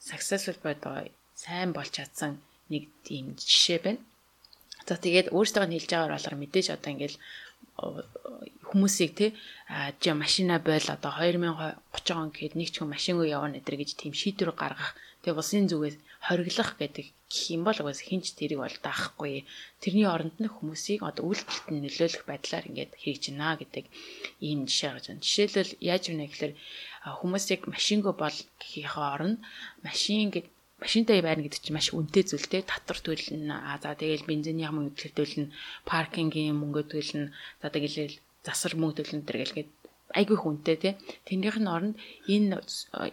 successful 0.00 0.58
бодоо 0.62 1.08
сайн 1.34 1.70
болж 1.76 1.90
чадсан 1.96 2.40
нэг 2.72 2.88
тийм 3.06 3.34
жишээ 3.36 3.80
байна. 3.84 4.00
За 4.86 4.94
тэгээд 4.96 5.32
өөртөө 5.34 5.64
хэлж 5.66 5.90
байгаагаар 5.90 6.14
болохоор 6.14 6.36
мэдээж 6.40 6.66
одоо 6.76 6.90
ингээд 6.94 7.14
хүмүүсийг 8.68 9.12
те 9.18 9.26
жи 10.00 10.10
машина 10.12 10.58
бойл 10.58 10.88
одоо 10.96 11.12
2030 11.12 12.22
он 12.22 12.30
гэхэд 12.32 12.54
нэг 12.56 12.68
ч 12.72 12.80
хүн 12.80 12.92
машингүй 12.94 13.28
явна 13.36 13.60
гэдэр 13.60 13.76
гэж 13.80 13.90
тийм 14.00 14.12
шийдвэр 14.16 14.52
гаргах 14.56 14.96
тэгээ 15.22 15.36
улсын 15.36 15.68
зүгээс 15.68 15.96
хориглох 16.26 16.74
гэдэг 16.78 17.06
гэх 17.30 17.44
юм 17.54 17.62
бол 17.66 17.78
угаас 17.82 18.00
хинч 18.02 18.34
тэрийг 18.38 18.60
бол 18.62 18.76
даахгүй. 18.82 19.46
Тэрний 19.82 20.06
оронд 20.06 20.36
нь 20.42 20.50
хүмүүсийг 20.50 21.00
одоо 21.02 21.24
үйлдэлт 21.30 21.66
нь 21.70 21.82
нөлөөлөх 21.82 22.24
байдлаар 22.26 22.68
ингээд 22.70 22.92
хийж 23.02 23.22
гинэ 23.30 23.50
гэдэг 23.62 23.84
ийм 24.46 24.66
жишээ 24.66 24.90
гарч 24.90 25.06
байна. 25.08 25.26
Жишээлбэл 25.26 25.72
яаж 25.82 26.04
вэ 26.06 26.26
гэхээр 26.26 26.54
хүмүүсийг 27.18 27.60
машингүй 27.70 28.14
бол 28.18 28.38
гэхийнхээ 28.62 29.06
оронд 29.14 29.38
машин 29.86 30.30
гэдэг 30.34 30.54
машинтай 30.82 31.18
байна 31.24 31.42
гэдэг 31.42 31.60
чинь 31.62 31.76
маш 31.76 31.88
үнэтэй 31.96 32.24
зүйл 32.26 32.46
те 32.52 32.58
татвар 32.60 32.98
төлнө 33.00 33.54
а 33.54 33.80
за 33.82 33.96
тэгэл 33.96 34.28
бензиний 34.28 34.68
мөнгө 34.68 35.08
төлнө 35.16 35.52
паркингийн 35.88 36.58
мөнгө 36.60 36.82
төлнө 36.92 37.32
за 37.62 37.66
тэгэл 37.72 38.20
засар 38.46 38.72
мөнгө 38.76 38.96
төлнө 39.00 39.24
тэр 39.24 39.38
гэлгээд 39.40 39.70
айгүй 40.14 40.38
хүнтэй 40.38 40.76
тий. 40.78 40.94
Тэндийнх 41.26 41.58
нь 41.58 41.66
оронд 41.66 41.94
энэ 42.30 42.62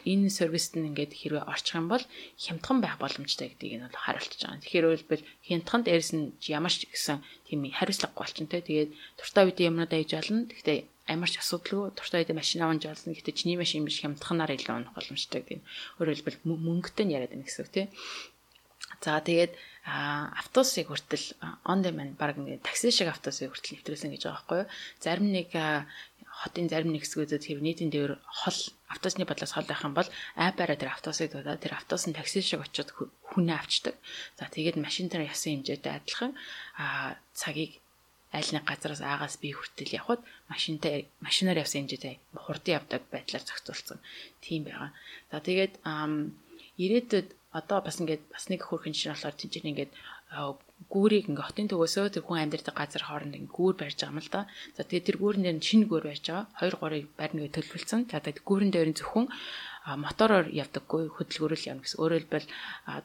энэ 0.05 0.29
сервист 0.29 0.77
нь 0.77 0.93
ингээд 0.93 1.17
хэрвээ 1.17 1.49
орчих 1.49 1.79
юм 1.79 1.89
бол 1.89 2.05
хямдхан 2.37 2.77
байх 2.81 3.01
боломжтой 3.01 3.49
гэдгийг 3.49 3.73
нь 3.81 3.85
бол 3.89 3.97
харуулж 4.05 4.31
байгаа. 4.37 4.61
Тэгэхээр 4.61 4.85
үйлбэл 4.93 5.27
хямдхан 5.47 5.81
дээрс 5.83 6.11
нь 6.13 6.25
ямар 6.53 6.73
ч 6.73 6.85
гэсэн 6.85 7.25
тийм 7.49 7.65
хариуцлага 7.73 8.13
болчихно 8.13 8.51
тий. 8.53 8.61
Тэгээд 8.61 8.91
туртаа 9.17 9.43
үедээ 9.49 9.69
юмнуудаа 9.73 9.97
хийж 9.97 10.13
олно. 10.21 10.45
Гэхдээ 10.53 10.77
ямар 11.09 11.29
ч 11.31 11.35
асуудалгүй 11.41 11.97
туртаа 11.97 12.19
үедээ 12.21 12.37
машин 12.37 12.61
авч 12.61 12.83
олно. 12.85 13.13
Гэхдээ 13.17 13.39
чиний 13.39 13.57
машин 13.57 13.83
биш 13.89 13.97
хямдханаар 14.05 14.53
илүү 14.53 14.73
унах 14.77 14.93
боломжтой 14.93 15.41
гэдэг. 15.41 15.65
Өөрөөр 15.97 16.17
хэлбэл 16.21 16.39
мөнгөтэй 16.45 17.05
нь 17.09 17.15
яриад 17.17 17.33
байна 17.33 17.47
гэсэн 17.49 17.63
үг 17.65 17.71
тий. 17.73 17.85
За 19.03 19.19
тэгээд 19.19 19.51
автобусыг 19.83 20.87
хүртэл 20.87 21.35
on 21.67 21.83
demand 21.83 22.15
баг 22.15 22.39
ингээд 22.39 22.63
такси 22.63 22.87
шиг 22.87 23.11
автобусыг 23.11 23.51
хүртэл 23.51 23.75
нэвтрүүлсэн 23.75 24.15
гэж 24.15 24.23
байгаа 24.23 24.39
байхгүй 24.39 24.59
юу. 24.63 24.71
Зарим 25.03 25.27
нэг 25.27 25.51
хотын 26.43 26.67
зарим 26.67 26.91
нэг 26.91 27.07
хэсгүүдэд 27.07 27.47
тэр 27.47 27.63
нийтийн 27.63 27.91
дээр 27.91 28.19
хол 28.27 28.59
автобусны 28.91 29.23
бодлоос 29.23 29.55
хол 29.55 29.67
байх 29.67 29.87
юм 29.87 29.95
бол 29.95 30.09
айпаараа 30.35 30.75
тэр 30.75 30.91
автобусыг 30.91 31.31
дуудаад 31.31 31.63
тэр 31.63 31.79
автобус 31.79 32.03
нь 32.05 32.17
такси 32.17 32.43
шиг 32.43 32.59
очиод 32.59 32.91
хүнээ 33.31 33.55
авчдаг. 33.55 33.95
За 34.35 34.51
тэгээд 34.51 34.75
машин 34.75 35.07
дээр 35.07 35.31
ясан 35.31 35.63
хэмжээтэй 35.63 35.93
адилхан 35.95 36.31
а 36.75 37.15
цагийг 37.31 37.79
аль 38.33 38.51
нэг 38.51 38.65
газараас 38.67 39.01
аагаас 39.05 39.37
би 39.39 39.55
хүртэл 39.55 39.95
явхад 39.99 40.21
машинтай 40.51 41.07
машинаар 41.21 41.63
явсан 41.63 41.85
хэмжээтэй 41.85 42.19
хурдан 42.33 42.75
явдаг 42.81 43.01
байдлаар 43.13 43.43
зохицуулсан. 43.45 43.99
Тийм 44.43 44.67
байгаа. 44.67 44.89
За 45.31 45.37
тэгээд 45.39 45.73
ирээдүйд 46.83 47.29
одоо 47.53 47.79
бас 47.85 48.01
ингээд 48.01 48.23
бас 48.33 48.49
нэг 48.49 48.65
хөрхэн 48.65 48.93
жишээ 48.97 49.13
болохоор 49.13 49.37
тийч 49.37 49.53
ингээд 49.61 49.91
гүүрийг 50.93 51.29
ингээ 51.29 51.47
хотын 51.47 51.69
төгөөсөө 51.71 52.05
тэр 52.13 52.23
хүн 52.25 52.41
амьдардаг 52.43 52.75
газар 52.77 53.03
хооронд 53.05 53.37
ингээ 53.37 53.55
гүүр 53.55 53.75
барьж 53.79 53.97
байгаа 53.97 54.13
юм 54.13 54.21
л 54.21 54.29
да. 54.33 54.41
За 54.75 54.81
тэгээ 54.83 55.07
тэр 55.07 55.17
гүүрэн 55.21 55.43
дээр 55.45 55.57
шинэ 55.61 55.87
гүүр 55.89 56.05
барьж 56.09 56.25
байгаа. 56.29 56.45
2 56.61 56.77
3-ыг 56.81 57.05
барьнгээ 57.17 57.55
төлөвлөсөн. 57.55 58.01
За 58.11 58.19
тэгээ 58.21 58.45
гүүрэн 58.45 58.71
дээр 58.73 58.89
нь 58.91 58.97
зөвхөн 58.99 59.27
мотороор 60.03 60.47
явдаггүй 60.53 61.03
хөдөлгөөрөл 61.15 61.67
явна 61.69 61.83
гэсэн. 61.83 61.99
Өөрөөр 62.01 62.23
хэлбэл 62.23 62.49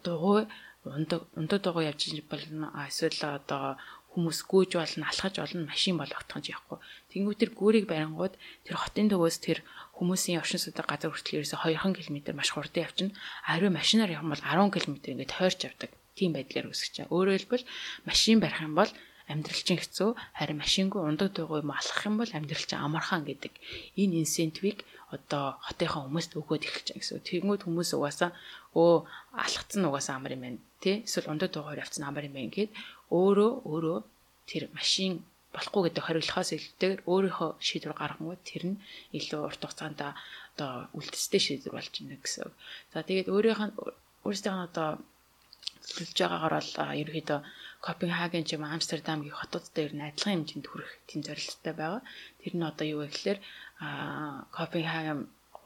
дугуй 0.05 0.43
ундаг 0.85 1.21
ундаг 1.39 1.61
дугуй 1.63 1.85
явж 1.91 2.03
болно. 2.29 2.67
Эсвэл 2.87 3.23
одоо 3.25 3.81
хүмүүс 4.13 4.39
гүйж 4.51 4.71
болно, 4.81 5.05
алхаж 5.07 5.35
болно, 5.39 5.69
машин 5.69 5.95
болгохтон 6.01 6.43
ч 6.43 6.51
явахгүй. 6.51 6.79
Тэнгүү 7.13 7.35
тэр 7.39 7.51
гүүрийг 7.55 7.87
барингууд 7.87 8.35
тэр 8.67 8.77
хотын 8.81 9.13
төгөөс 9.13 9.37
тэр 9.39 9.63
хүмүүсийн 10.01 10.41
оршин 10.41 10.59
суудаг 10.59 10.89
газар 10.89 11.13
хүртэл 11.13 11.45
ерөөсө 11.45 11.61
2 11.61 11.95
км 11.95 12.19
маш 12.35 12.51
хурдан 12.51 12.89
явчихна. 12.89 13.15
Ариу 13.47 13.71
машинаар 13.71 14.17
явах 14.17 14.33
бол 14.33 14.43
10 14.43 14.75
км 14.75 14.95
ингээд 15.13 15.35
тойрч 15.37 15.61
явдаг 15.69 15.91
тийм 16.19 16.33
байдлаар 16.35 16.67
үүсгэж 16.71 16.95
байгаа. 16.99 17.15
Өөрөөр 17.15 17.39
хэлбэл 17.39 17.65
машин 18.11 18.39
барих 18.43 18.61
юм 18.67 18.75
бол 18.75 18.91
амьдрал 19.29 19.63
чинь 19.67 19.81
хэцүү 19.81 20.11
харин 20.39 20.59
машингүй 20.59 21.01
ундаг 21.05 21.29
дугуй 21.37 21.61
юм 21.61 21.71
алхах 21.71 22.09
юм 22.09 22.17
бол 22.21 22.33
амьдрал 22.33 22.65
чинь 22.65 22.81
амархан 22.81 23.23
гэдэг 23.29 23.53
энэ 24.01 24.25
инсентивийг 24.25 24.83
одоо 25.15 25.61
хотынхаа 25.69 26.09
хүмүүст 26.09 26.33
өгөөд 26.41 26.65
эхэлж 26.65 26.87
байгаа 26.89 27.01
гэсэн. 27.05 27.29
Тэгмүүд 27.29 27.61
хүмүүс 27.65 27.91
угаасаа 27.97 28.31
өө 28.73 29.05
алхацсан 29.45 29.85
угаасаа 29.85 30.17
амар 30.17 30.33
юм 30.37 30.43
байна 30.45 30.61
тий 30.81 30.97
эсвэл 31.05 31.33
ундад 31.33 31.53
дугаар 31.53 31.83
явцсан 31.85 32.05
амар 32.09 32.25
юм 32.29 32.35
байна 32.37 32.53
гэд 32.57 32.71
өөрөө 33.13 33.53
өөрөө 33.69 33.99
тэр 34.49 34.63
машин 34.73 35.25
болохгүй 35.53 35.83
гэдэг 35.89 36.05
хориглохоос 36.05 36.51
илүүтэйгээр 36.57 37.01
өөрийнхөө 37.09 37.51
шийдвэр 37.67 37.95
гаргангууд 37.97 38.43
тэр 38.45 38.63
нь 38.69 38.81
илүү 39.17 39.41
урт 39.49 39.61
хугацаанд 39.65 40.01
одоо 40.05 40.71
үлдэстэй 40.97 41.41
шийдвэр 41.41 41.77
болж 41.77 41.93
байна 41.97 42.17
гэсэн. 42.21 42.53
За 42.93 43.01
тэгээд 43.05 43.33
өөрийнх 43.33 43.63
нь 43.65 43.77
өөрсдийнх 44.29 44.57
нь 44.61 44.67
одоо 44.69 44.89
төлж 45.97 46.17
байгаагаар 46.21 46.55
бол 46.59 46.73
ерөөхдөө 47.03 47.41
Копенгаген 47.87 48.45
ч 48.45 48.51
юм 48.57 48.65
Амстердам 48.67 49.23
гэх 49.23 49.39
хотууд 49.39 49.67
дээр 49.77 49.93
нь 49.95 50.07
адилхан 50.09 50.43
хэмжээнд 50.43 50.67
хүрэх 50.69 50.91
тийм 51.09 51.21
зорилттой 51.23 51.75
байгаа. 51.79 52.03
Тэр 52.43 52.55
нь 52.59 52.69
одоо 52.71 52.87
юу 52.93 53.01
вэ 53.03 53.09
гэхээр 53.15 53.39
Копенгаген 54.57 55.19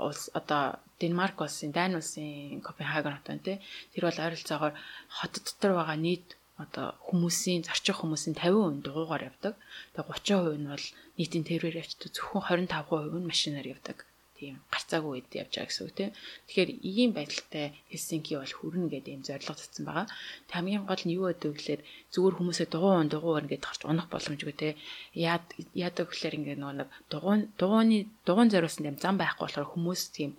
улс 0.06 0.22
одоо 0.38 0.62
Денмарк 1.00 1.40
улсын, 1.40 1.72
Дани 1.72 1.96
улсын 2.00 2.60
Копенгаген 2.66 3.16
хот 3.16 3.26
байна 3.28 3.46
тий. 3.46 3.56
Тэр 3.92 4.02
бол 4.06 4.24
ойролцоогоор 4.24 4.74
хот 5.16 5.32
дотор 5.40 5.72
байгаа 5.78 5.98
нийт 6.06 6.26
одоо 6.64 6.86
хүмүүсийн 7.08 7.64
зарчих 7.64 7.96
хүмүүсийн 7.98 8.36
50% 8.36 8.84
дугуугаар 8.84 9.26
явдаг. 9.30 9.54
Тэгээ 9.96 10.20
30% 10.20 10.60
нь 10.60 10.70
бол 10.72 10.86
нийтийн 11.16 11.44
тэрээр 11.48 11.80
явчихдаг. 11.80 12.12
Зөвхөн 12.12 12.68
25% 12.68 13.18
нь 13.20 13.30
машинаар 13.32 13.68
явдаг 13.74 13.98
тийм 14.42 14.58
гарцаагүй 14.74 15.10
үед 15.22 15.30
явж 15.30 15.54
байгаа 15.54 15.70
гэсэн 15.70 15.86
үг 15.86 15.94
тийм. 15.94 16.10
Тэгэхээр 16.50 16.70
ийм 16.82 17.10
байдалтай 17.14 17.66
Хельсинки 17.86 18.34
бол 18.34 18.54
хүрнэ 18.58 18.90
гэдэг 18.90 19.14
юм 19.14 19.22
зорилго 19.22 19.54
татсан 19.54 19.84
байгаа. 19.86 20.06
Тэг 20.50 20.54
хамгийн 20.58 20.84
гол 20.90 21.02
нь 21.06 21.14
юу 21.14 21.30
гэдэг 21.30 21.46
вэ 21.46 21.54
гэхээр 21.54 21.82
зүгээр 22.10 22.34
хүмүүсээ 22.36 22.68
дугуун 22.74 23.06
дугуун 23.06 23.44
ингээд 23.46 23.62
гарч 23.62 23.80
унах 23.86 24.08
боломжгүй 24.10 24.54
тийм. 24.58 24.74
Яад 25.14 25.46
яадаг 25.78 26.06
гэхээр 26.10 26.38
ингээд 26.42 26.58
нөгөө 26.58 26.76
нэг 26.82 26.90
дугуун 27.06 27.40
дугууны 27.54 27.98
дугуун 28.26 28.50
зориулсан 28.50 28.90
юм 28.90 28.98
зам 28.98 29.14
байхгүй 29.14 29.46
болохоор 29.46 29.70
хүмүүс 29.70 30.02
тийм 30.10 30.30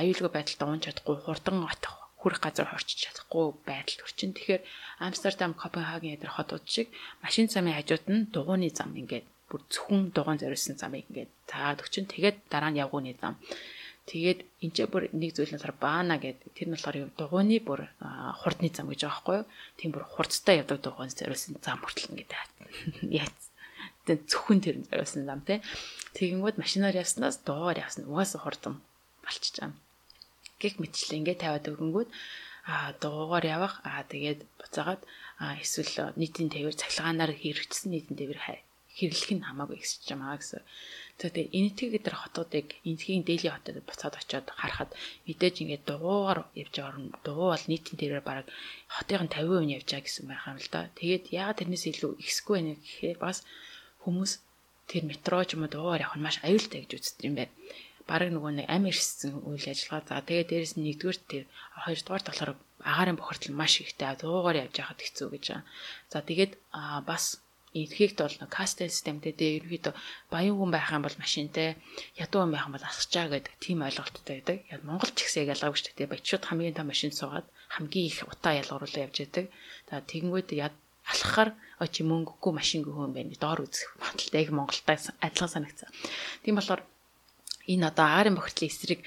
аюулгүй 0.00 0.30
байдалтай 0.32 0.66
унж 0.66 0.82
чадахгүй 0.88 1.16
хурдан 1.20 1.68
атах 1.68 1.94
хүрэх 2.24 2.40
газар 2.40 2.66
хорчиж 2.72 2.98
чадахгүй 3.04 3.52
байдалд 3.68 4.00
хүрчин. 4.00 4.32
Тэгэхээр 4.32 4.62
Амстердам, 5.04 5.52
Копенгаген 5.52 6.16
эдэр 6.16 6.32
хотууд 6.32 6.64
шиг 6.64 6.88
машин 7.20 7.52
замын 7.52 7.76
хажууд 7.76 8.04
нь 8.08 8.26
дугууны 8.32 8.72
зам 8.72 8.96
ингээд 8.96 9.28
бүр 9.54 9.62
зөвхөн 9.70 10.10
дугаан 10.10 10.42
зориулсан 10.42 10.74
замыг 10.74 11.06
ингээд 11.06 11.30
таад 11.46 11.78
өгчин. 11.78 12.10
Тэгээд 12.10 12.50
дараа 12.50 12.74
нь 12.74 12.82
явгууны 12.82 13.14
зам. 13.22 13.38
Тэгээд 14.10 14.40
энэ 14.66 14.74
ч 14.74 14.78
бүр 14.90 15.06
нэг 15.14 15.30
зүйл 15.38 15.54
нь 15.54 15.56
болохоор 15.62 15.78
баана 15.78 16.18
гэдэг. 16.18 16.50
Тэр 16.58 16.66
нь 16.68 16.74
болохоор 16.74 16.96
дугууны 17.14 17.56
бүр 17.62 17.80
хурдны 18.42 18.68
зам 18.74 18.90
гэж 18.90 19.06
байгаа 19.06 19.14
байхгүй 19.14 19.36
юу? 19.38 19.46
Тийм 19.78 19.90
бүр 19.94 20.04
хурцтай 20.04 20.58
явдаг 20.58 20.82
дугаан 20.82 21.14
зориулсан 21.14 21.62
зам 21.62 21.78
хүртэл 21.78 22.10
ингээд 22.10 22.32
яац. 23.14 23.38
Зөвхөн 24.30 24.60
тэр 24.60 24.76
зориулсан 24.90 25.24
зам 25.24 25.40
тий. 25.46 25.62
Тэгэнгүүт 26.18 26.60
машинаар 26.60 26.98
явснаас 26.98 27.40
дугаар 27.46 27.80
явсан. 27.80 28.04
Угаасаа 28.10 28.44
хурдан 28.44 28.84
болчихж 29.24 29.56
байгаа. 29.62 29.78
Гэх 30.60 30.76
мэтчлээ 30.82 31.18
ингээд 31.24 31.40
тавиад 31.40 31.70
өгөнгүүт 31.72 32.10
а 32.64 32.92
дугуугаар 33.00 33.44
явах 33.56 33.74
а 33.84 34.04
тэгээд 34.08 34.40
буцаагаад 34.60 35.02
эсвэл 35.60 36.16
нийтийн 36.16 36.48
тээвэр 36.48 36.76
цахилгаанаар 36.80 37.32
хэрэгжсэн 37.36 37.92
нийтийн 37.92 38.16
тээвэр 38.16 38.40
хэрэглэх 38.98 39.30
нь 39.34 39.46
хамаагүй 39.46 39.76
ихсэж 39.78 40.02
байгаа 40.14 40.38
гэсэн. 40.38 40.62
Тэгээд 41.18 41.54
энэтхэг 41.58 41.90
гэдэр 41.94 42.16
хотуудыг 42.18 42.66
энэтхийн 42.88 43.22
дээли 43.26 43.48
хотод 43.54 43.76
буцаад 43.86 44.14
очиод 44.18 44.46
харахад 44.50 44.90
мэдээж 45.26 45.56
ингээд 45.62 45.84
дугуугаар 45.86 46.40
явж 46.62 46.74
байгаа 46.74 47.02
дугуй 47.26 47.48
бол 47.54 47.66
нийтийн 47.70 47.98
тэрээр 47.98 48.24
бараг 48.26 48.46
хотын 48.94 49.30
50% 49.30 49.62
нь 49.66 49.74
явж 49.78 49.88
байгаа 49.90 50.06
гэсэн 50.06 50.24
байх 50.26 50.44
юм 50.50 50.58
л 50.58 50.70
да. 50.74 50.90
Тэгээд 50.98 51.24
яагаад 51.38 51.58
тэрнээс 51.62 51.84
илүү 51.90 52.12
ихсгүй 52.24 52.54
байна 52.58 52.74
гэхээр 52.82 53.18
бас 53.22 53.38
хүмүүс 54.02 54.32
тэр 54.90 55.02
метро 55.10 55.38
ч 55.46 55.54
юм 55.54 55.62
уу 55.64 55.70
дугуугаар 55.70 56.04
явах 56.06 56.18
нь 56.18 56.26
маш 56.26 56.36
аюултай 56.42 56.82
гэж 56.82 56.92
үздэг 56.98 57.26
юм 57.30 57.36
байна 57.38 57.54
бараг 58.08 58.30
нөгөө 58.32 58.52
нэг 58.52 58.66
ам 58.68 58.84
ирсэн 58.90 59.32
үйл 59.48 59.64
ажиллагаа. 59.64 60.04
За 60.04 60.20
тэгээ 60.20 60.44
дээрэс 60.48 60.74
нь 60.76 60.84
нэгдүгээр 60.84 61.18
тэр 61.24 61.44
хоёрдугаар 61.84 62.24
болохоор 62.28 62.52
агаарын 62.84 63.16
бохирдол 63.16 63.56
маш 63.56 63.80
ихтэй 63.80 64.12
дуугаар 64.20 64.60
явж 64.68 64.74
байхад 64.76 65.00
хэцүү 65.00 65.28
гэж 65.32 65.44
байна. 65.48 65.64
За 66.12 66.20
тэгээд 66.20 66.52
бас 67.08 67.40
Эдхийгт 67.74 68.18
бол 68.22 68.38
кастел 68.46 68.86
системтэй 68.86 69.34
дээр 69.34 69.66
ерөөдөө 69.66 69.94
баян 70.30 70.54
хүн 70.54 70.70
байх 70.70 70.94
юм 70.94 71.02
бол 71.02 71.18
машинтай, 71.18 71.74
ядуу 72.14 72.46
хүн 72.46 72.54
байх 72.54 72.70
юм 72.70 72.74
бол 72.78 72.86
асгачаа 72.86 73.26
гэдэг 73.34 73.54
тийм 73.58 73.82
ойлголттой 73.82 74.22
байдаг. 74.38 74.56
Яг 74.70 74.80
Монгол 74.86 75.10
ч 75.10 75.26
гэсэн 75.26 75.42
яг 75.42 75.58
ялгаагүй 75.58 75.78
шүү 75.82 75.94
дээ. 75.98 76.12
Баячууд 76.14 76.44
хамгийн 76.46 76.78
том 76.78 76.86
машин 76.86 77.10
суугаад 77.10 77.46
хамгийн 77.74 78.06
их 78.06 78.22
утаа 78.30 78.54
ялгаруулаа 78.62 79.04
явж 79.10 79.16
байдаг. 79.26 79.46
За 79.90 79.98
тэгэнгүүт 80.06 80.50
яд 80.54 80.74
алхахаар 81.02 81.50
очи 81.82 82.00
мөнгөгүй 82.06 82.52
машингүй 82.54 82.94
хүн 82.94 83.12
байна. 83.12 83.34
Доор 83.34 83.66
үзэх 83.66 83.90
баталтай 83.98 84.40
яг 84.46 84.50
Монголтай 84.54 84.96
адилхан 85.18 85.50
санагцсан. 85.50 85.90
Тийм 86.46 86.56
болохоор 86.56 86.86
энэ 87.66 87.90
одоо 87.90 88.06
аарын 88.06 88.38
бохирдлын 88.38 88.70
эсрэг 88.70 89.00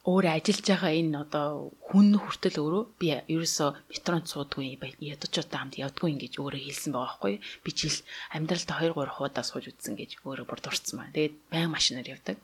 өөрөө 0.00 0.32
ажиллаж 0.32 0.64
байгаа 0.64 0.92
энэ 0.96 1.20
одоо 1.28 1.76
хүн 1.84 2.16
хүртэл 2.16 2.56
өөрөө 2.56 2.84
би 2.96 3.08
ерөөсөө 3.28 3.70
метронд 3.92 4.26
суудгүй 4.32 4.80
ядуучуудаа 4.96 5.60
хамт 5.60 5.76
явдгүй 5.76 6.08
ингэж 6.16 6.34
өөрөө 6.40 6.62
хэлсэн 6.64 6.92
байгаа 6.96 7.20
байхгүй 7.20 7.34
би 7.64 7.70
жил 7.76 7.98
амьдралдаа 8.32 8.76
2 8.80 8.96
3 8.96 9.16
хуудаа 9.20 9.44
сууж 9.44 9.64
үзсэн 9.68 10.00
гэж 10.00 10.24
өөрөө 10.24 10.46
бүр 10.48 10.60
дурцсан 10.64 10.96
байна. 11.04 11.12
Тэгээд 11.12 11.36
баян 11.52 11.70
машинаар 11.76 12.08
явдаг. 12.16 12.36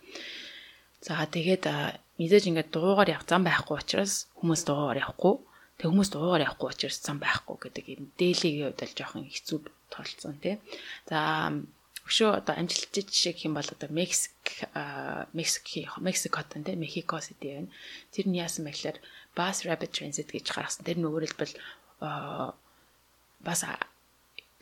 За 1.00 1.24
тэгээд 1.24 1.64
мэдээж 2.20 2.44
ингээд 2.44 2.68
дуугаар 2.76 3.08
явах 3.16 3.24
зам 3.24 3.40
байхгүй 3.48 3.76
учраас 3.80 4.28
хүмүүс 4.36 4.62
дуугаар 4.68 5.00
явахгүй. 5.00 5.34
Тэг 5.80 5.88
хүмүүс 5.88 6.10
дуугаар 6.12 6.44
явахгүй 6.44 6.68
учраас 6.68 7.00
зам 7.00 7.16
байхгүй 7.24 7.56
гэдэг 7.56 7.84
юм 7.88 8.04
дээлигийн 8.20 8.68
хувьд 8.68 8.84
л 8.84 8.96
жоохон 9.00 9.24
хэцүү 9.32 9.58
тоолцсон 9.92 10.36
тий. 10.44 10.60
За 11.08 11.52
өшөө 12.06 12.38
одоо 12.38 12.54
амжилттай 12.54 13.02
жишээ 13.02 13.34
гэх 13.34 13.46
юм 13.50 13.58
бол 13.58 13.66
одоо 13.66 13.90
Мексик 13.90 14.62
Мексик 15.34 15.66
Мексикот 15.98 16.54
тэ 16.54 16.78
Мехико 16.78 17.18
сити 17.18 17.50
байна. 17.50 17.70
Тэр 18.14 18.30
нь 18.30 18.38
яасан 18.38 18.62
мэхлээр 18.70 19.02
Bus 19.34 19.66
Rapid 19.66 19.90
Transit 19.90 20.30
гэж 20.30 20.46
гаргасан. 20.54 20.86
Тэр 20.86 21.02
нь 21.02 21.06
өөрөөр 21.06 21.26
хэлбэл 21.26 21.54
бас 23.42 23.60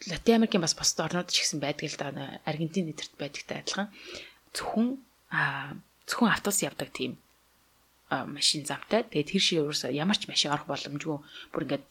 Латин 0.09 0.37
Америкийн 0.41 0.65
бас 0.65 0.73
бусад 0.73 1.05
орнууд 1.05 1.29
ч 1.29 1.45
гэсэн 1.45 1.61
байдаг 1.61 1.85
л 1.93 2.01
да. 2.01 2.41
Аргентин 2.49 2.89
нэдэрт 2.89 3.13
байдагтай 3.21 3.61
адилхан. 3.61 3.93
Зөвхөн 4.57 5.05
зөвхөн 6.09 6.33
автобус 6.33 6.65
явдаг 6.65 6.97
тийм 6.97 7.21
машин 8.09 8.65
замтай. 8.65 9.05
Тэгээд 9.05 9.31
тэр 9.37 9.43
шиг 9.45 9.61
ерөөсөө 9.61 9.93
ямар 9.93 10.17
ч 10.17 10.33
машин 10.33 10.49
орох 10.49 10.65
боломжгүй. 10.65 11.21
Бүр 11.53 11.65
ингээд 11.69 11.85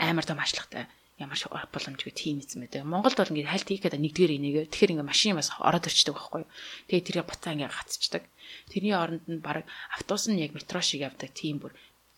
амар 0.00 0.24
том 0.24 0.40
ашиглагтай 0.40 0.88
ямар 1.14 1.38
ч 1.38 1.46
боломжгүй 1.46 2.10
тийм 2.10 2.42
эзэм 2.42 2.66
байдаг. 2.66 2.82
Монголд 2.82 3.14
бол 3.14 3.30
ингээд 3.30 3.52
хальт 3.54 3.68
хийгээд 3.70 4.02
нэгдгээр 4.02 4.32
инээгээ. 4.34 4.66
Тэгэхээр 4.66 4.92
ингээд 4.98 5.10
машин 5.14 5.38
бас 5.38 5.54
ороод 5.62 5.86
ирчдэг 5.86 6.14
байхгүй 6.14 6.42
юу. 6.42 6.50
Тэгээ 6.90 7.06
тэрийг 7.06 7.26
буцаа 7.30 7.54
ингээд 7.54 7.70
гацчихдаг. 7.70 8.22
Тэрний 8.66 8.94
оронд 8.98 9.24
нь 9.30 9.38
баг 9.38 9.62
автобус 9.94 10.26
нь 10.26 10.42
яг 10.42 10.58
метро 10.58 10.82
шиг 10.82 11.06
явдаг 11.06 11.30
тийм 11.30 11.62
бүр 11.62 11.72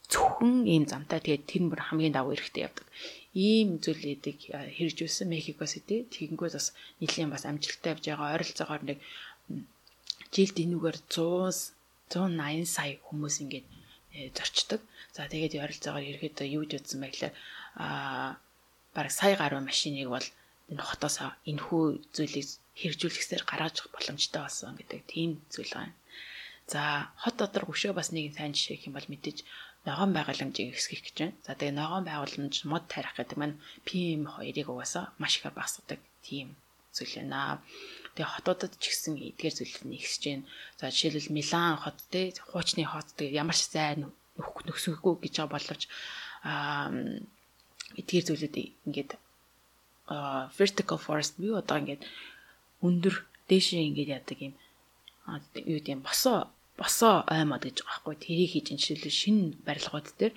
зөвхөн 0.09 0.65
ийм 0.65 0.89
замтай. 0.89 1.21
Тэгээд 1.21 1.45
тэр 1.45 1.63
бүр 1.69 1.81
хамгийн 1.85 2.17
давуу 2.17 2.33
эрэхтэй 2.33 2.65
явдаг. 2.65 2.89
Ийм 3.37 3.85
зүйлүүдийг 3.85 4.39
хэрэгжүүлсэн 4.49 5.29
Мехико 5.29 5.69
Сити 5.69 6.09
тэгэнгүүт 6.09 6.57
бас 6.57 6.73
нэлийн 7.05 7.29
бас 7.29 7.45
амжилттай 7.45 7.93
явж 7.93 8.05
байгаа 8.09 8.33
ойролцоогоор 8.33 8.83
нэг 8.89 8.99
жилд 10.33 10.57
энүүгээр 10.57 10.99
100 11.13 11.77
180 12.09 12.65
сая 12.65 12.97
хүмүүс 13.03 13.37
ингээд 13.45 13.67
э, 14.17 14.31
зорчдог. 14.33 14.81
За 15.13 15.29
тэгээд 15.29 15.61
ойролцоогоор 15.61 16.07
ерөөдөө 16.17 16.47
юу 16.49 16.65
гэж 16.65 16.73
үзсэн 16.81 17.01
байглаа 17.03 17.33
а 17.77 18.41
бараг 18.97 19.13
сая 19.13 19.37
гаруй 19.37 19.61
машиныг 19.61 20.09
бол 20.09 20.27
энэ 20.73 20.83
хотоос 20.89 21.17
энэхүү 21.51 21.85
зүйлийг 22.15 22.47
хэрэгжүүлэхсээр 22.81 23.45
гаргаж 23.47 23.77
боломжтой 23.95 24.43
болсон 24.43 24.73
гэдэг 24.77 25.01
тийм 25.13 25.31
зүйл 25.53 25.73
байна. 25.77 25.95
За 26.73 26.83
хот 27.23 27.37
дотор 27.39 27.65
гүшөө 27.69 27.93
бас 27.95 28.11
нэг 28.11 28.35
сайн 28.35 28.53
жишээ 28.57 28.91
юм 28.91 28.99
бол 28.99 29.07
мэдээж 29.13 29.39
ногоон 29.87 30.11
байгууламжийг 30.17 30.75
хэсгэх 30.75 31.03
гэж 31.07 31.17
байна. 31.23 31.37
За 31.47 31.53
тэгээ 31.55 31.79
ногоон 31.79 32.05
байгууламж 32.11 32.55
мод 32.67 32.85
тарих 32.91 33.15
гэдэг 33.15 33.39
маань 33.39 33.61
PM2-ыг 33.87 34.67
угаасаа 34.67 35.15
маш 35.23 35.39
их 35.39 35.47
багасгадаг 35.47 36.01
тийм 36.27 36.59
зүйл 36.91 37.15
байна. 37.23 37.63
Тэгээ 38.19 38.35
хотуудад 38.35 38.73
ч 38.83 38.85
гэсэн 38.91 39.15
эдгээр 39.15 39.55
зүйлүүд 39.55 39.85
нэгсэж 39.87 40.23
байна. 40.27 40.49
За 40.81 40.91
жишээлбэл 40.91 41.35
Милан 41.39 41.77
хот 41.79 41.99
те 42.11 42.35
хуучны 42.51 42.83
хот 42.83 43.09
тэгээ 43.15 43.39
ямар 43.39 43.55
ч 43.55 43.71
зайн 43.71 44.11
нөхсөхгүй 44.67 45.15
гэж 45.23 45.35
байгаа 45.39 45.55
боловч 45.55 45.83
аа 46.43 46.91
эдгээр 47.95 48.27
зүйлүүд 48.27 48.57
ингээд 48.87 49.11
vertical 50.59 50.99
forest 50.99 51.39
буюу 51.39 51.63
одоо 51.63 51.79
ингээд 51.79 52.03
өндөр 52.83 53.15
дээшээ 53.49 53.87
ингээд 53.91 54.15
яадаг 54.19 54.39
юм. 54.43 54.55
Юу 55.67 55.81
гэм 55.83 56.03
босоо 56.03 56.51
босоо 56.79 57.25
аймад 57.27 57.63
гэж 57.65 57.83
байгаа 57.83 58.03
байхгүй. 58.03 58.17
Тэрийг 58.23 58.51
хийж 58.53 58.67
жишээлбэл 58.75 59.21
шинэ 59.23 59.45
барилгууд 59.67 60.07
дээр 60.19 60.35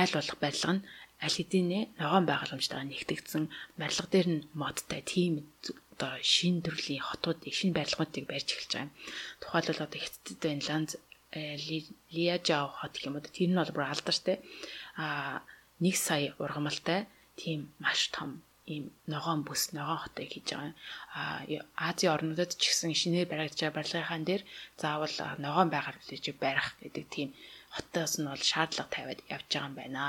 аль 0.00 0.14
болох 0.16 0.38
барилга 0.40 0.72
нь 0.76 0.86
аль 1.24 1.36
хэдийнэ 1.36 1.80
ногоон 2.00 2.26
байгууламжтайгаа 2.28 2.86
нэгтгэгдсэн 2.88 3.44
барилга 3.80 4.08
дээр 4.10 4.28
нь 4.32 4.46
модтай 4.56 5.02
тийм 5.04 5.32
одоо 5.92 6.12
шинэ 6.22 6.64
төрлийн 6.64 7.04
хотуудыг 7.04 7.52
шинэ 7.52 7.76
барилгуудыг 7.76 8.24
барьж 8.30 8.48
эхэлж 8.48 8.72
байгаа 8.72 8.86
юм. 8.86 8.92
Тухайлбал 9.42 9.84
одоо 9.86 10.00
хятадд 10.00 10.40
байна 10.40 10.64
Ланз 10.68 10.90
э, 11.36 11.56
Лиажао 12.14 12.66
хот 12.78 12.92
гэх 12.96 13.06
юм 13.08 13.16
уу. 13.16 13.26
Тэр 13.26 13.50
нь 13.50 13.58
бол 13.58 13.74
бүр 13.74 13.84
алдартай. 13.90 14.36
Аа 14.96 15.44
1 15.82 15.98
сая 16.06 16.30
ургамалтай 16.42 17.00
тийм 17.40 17.60
маш 17.84 18.00
том 18.14 18.30
ийм 18.74 18.84
ногоон 19.12 19.40
бүс 19.46 19.62
ногоон 19.76 20.00
хотыг 20.02 20.28
хийж 20.32 20.48
байгаа. 20.54 20.74
А 21.18 21.22
Азийн 21.88 22.14
орнуудад 22.14 22.54
ч 22.60 22.62
гэсэн 22.70 22.94
шинээр 23.00 23.26
баригдаж 23.28 23.58
байгаа 23.58 23.76
барилгынхан 23.78 24.22
дээр 24.28 24.42
заавал 24.82 25.16
ногоон 25.44 25.68
байгаар 25.74 25.98
үлээж 25.98 26.26
барих 26.44 26.68
гэдэг 26.82 27.04
тийм 27.14 27.28
хотоос 27.74 28.12
нь 28.18 28.28
бол 28.30 28.44
шаардлага 28.50 28.94
тавиад 28.94 29.20
явж 29.34 29.48
байгаа 29.50 29.68
юм 29.68 29.74
байна. 29.80 30.02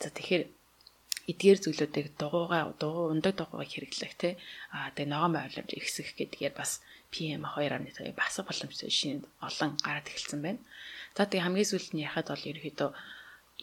За 0.00 0.08
тэгэхээр 0.16 0.44
эдгээр 1.30 1.58
зүйлүүдийг 1.64 2.08
дугуйгаа 2.20 2.62
дугуй 2.80 3.06
ундаг 3.12 3.34
дугуйгаа 3.36 3.68
хэрэглэх 3.68 4.14
тий 4.22 4.34
а 4.72 4.88
тэгээ 4.94 5.12
ногоон 5.12 5.32
байвламж 5.36 5.70
ихсэх 5.76 6.08
гэдгээр 6.16 6.54
бас 6.56 6.80
PM 7.12 7.42
2.5 7.44 8.14
бас 8.20 8.34
боломжтой 8.48 8.90
шинэ 8.98 9.26
олон 9.48 9.70
гараад 9.84 10.08
эхэлсэн 10.08 10.40
байна. 10.46 10.60
За 11.16 11.26
тэгээ 11.28 11.44
хамгийн 11.44 11.70
сүүлд 11.70 11.92
нь 11.92 12.04
яхад 12.08 12.26
бол 12.30 12.48
ерөөхдөө 12.50 12.90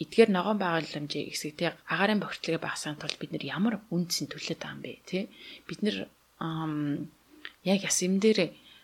эдгээр 0.01 0.29
ногоон 0.33 0.57
байгууламжийн 0.57 1.29
хэсэг 1.29 1.51
тий 1.57 1.69
агаарын 1.93 2.21
бохирдлыг 2.21 2.61
багасгахын 2.65 3.01
тулд 3.01 3.17
бид 3.21 3.31
нэр 3.33 3.45
ямар 3.45 3.75
үнцэн 3.93 4.25
төлөөд 4.29 4.59
байгаа 4.61 4.75
юм 4.75 4.81
бэ 4.81 4.91
тий 5.05 5.23
бид 5.69 5.79
нэр 5.85 5.97
яг 7.63 7.79
яс 7.85 7.97
юм 8.01 8.17
дээр 8.17 8.39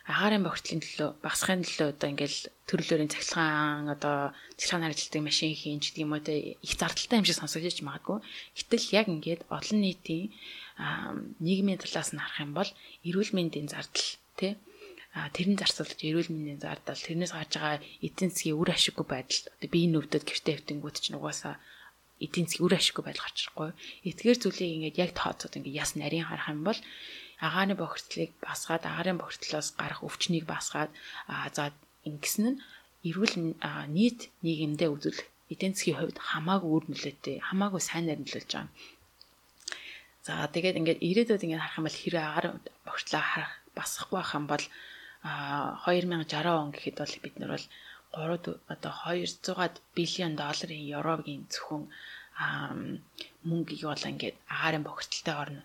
агаарын 0.10 0.46
бохирдлын 0.46 0.82
төлөө 0.82 1.10
багасгахын 1.22 1.66
төлөө 1.66 1.88
одоо 1.94 2.08
ингээл 2.10 2.40
төрлөөрийн 2.70 3.14
цахилгаан 3.14 3.86
одоо 3.94 4.34
цахилгаан 4.58 4.86
харилцдаг 4.90 5.22
машин 5.22 5.54
хийн 5.54 5.82
гэдэг 5.82 6.02
юм 6.02 6.14
уу 6.14 6.22
те 6.26 6.58
их 6.66 6.74
зардалтай 6.78 7.22
юм 7.22 7.28
шиг 7.30 7.38
сонсогдож 7.38 7.78
магадгүй. 7.86 8.18
Гэтэл 8.58 8.94
яг 8.98 9.06
ингээд 9.14 9.42
олон 9.54 9.80
нийтийн 9.86 10.34
нийгмийн 11.46 11.78
талаас 11.78 12.10
нь 12.14 12.22
харах 12.22 12.42
юм 12.42 12.54
бол 12.58 12.70
эрүүл 13.06 13.32
мэндийн 13.38 13.70
зардал 13.70 14.10
те 14.40 14.58
тэрний 15.34 15.58
зарцуулж 15.58 16.00
эрүүл 16.06 16.30
мэндийн 16.30 16.62
зардал 16.62 17.02
тэрнээс 17.02 17.34
гарч 17.34 17.52
байгаа 17.58 17.82
эдийн 18.06 18.30
засгийн 18.30 18.60
үр 18.62 18.70
ашиггүй 18.76 19.06
байдал 19.10 19.42
одоо 19.58 19.70
биеийн 19.74 19.98
өвдөд 19.98 20.24
гэртээ 20.26 20.56
хэвтэнгүүд 20.56 20.98
чинь 21.02 21.18
угаасаа 21.18 21.56
эдийн 22.22 22.46
засгийн 22.46 22.66
үр 22.66 22.74
ашиггүй 22.78 23.04
байдал 23.06 23.26
гарч 23.26 23.38
ирэхгүй. 23.42 23.70
Эдгээр 24.10 24.38
зүйлийг 24.38 24.74
ингээд 24.76 25.02
яг 25.02 25.12
тооцоод 25.18 25.58
ингээд 25.58 25.80
яс 25.82 25.92
нарийн 25.98 26.30
харах 26.30 26.54
юм 26.54 26.62
бол 26.68 26.80
агааны 27.42 27.74
бохирдлыг 27.80 28.32
басгаад 28.44 28.84
агаарын 28.86 29.18
бохирдлоос 29.18 29.68
гарах 29.82 30.06
өвчнийг 30.06 30.46
басгаад 30.46 30.92
за 31.56 31.72
ингэсэн 32.06 32.46
нь 32.54 32.60
эрүүл 33.10 33.36
нийт 33.96 34.20
нийгэмдээ 34.44 34.90
үзүүлэх 34.94 35.28
эдийн 35.54 35.74
засгийн 35.74 35.98
хувьд 35.98 36.18
хамаагүй 36.20 36.72
үр 36.76 36.86
нөлөөтэй 36.92 37.38
хамаагүй 37.48 37.82
сайнаар 37.82 38.20
нөлөөлж 38.22 38.52
байгаа. 38.54 38.70
За 40.26 40.34
тэгээд 40.54 40.80
ингээд 40.80 41.00
ирээдүйд 41.10 41.46
ингээд 41.48 41.64
харах 41.64 41.80
юм 41.80 41.88
бол 41.88 42.00
хэрэг 42.00 42.24
агаар 42.28 42.48
бохирдлоо 42.86 43.24
харах 43.24 43.54
басахгүй 43.78 44.18
байх 44.20 44.34
юм 44.36 44.46
бол 44.52 44.66
2060 45.24 46.48
он 46.62 46.72
гэхэд 46.72 46.98
бол 47.00 47.16
бид 47.24 47.36
нар 47.40 47.52
бол 47.56 47.66
3 48.12 48.74
одоо 48.74 48.92
200-аад 49.06 49.76
биллион 49.96 50.34
долларын 50.40 50.88
еврогийн 50.98 51.44
зөвхөн 51.54 51.84
мөнгийг 53.50 53.84
бол 53.92 54.10
ингээд 54.12 54.38
агаарын 54.48 54.84
бохирдолтой 54.88 55.36
орно 55.44 55.62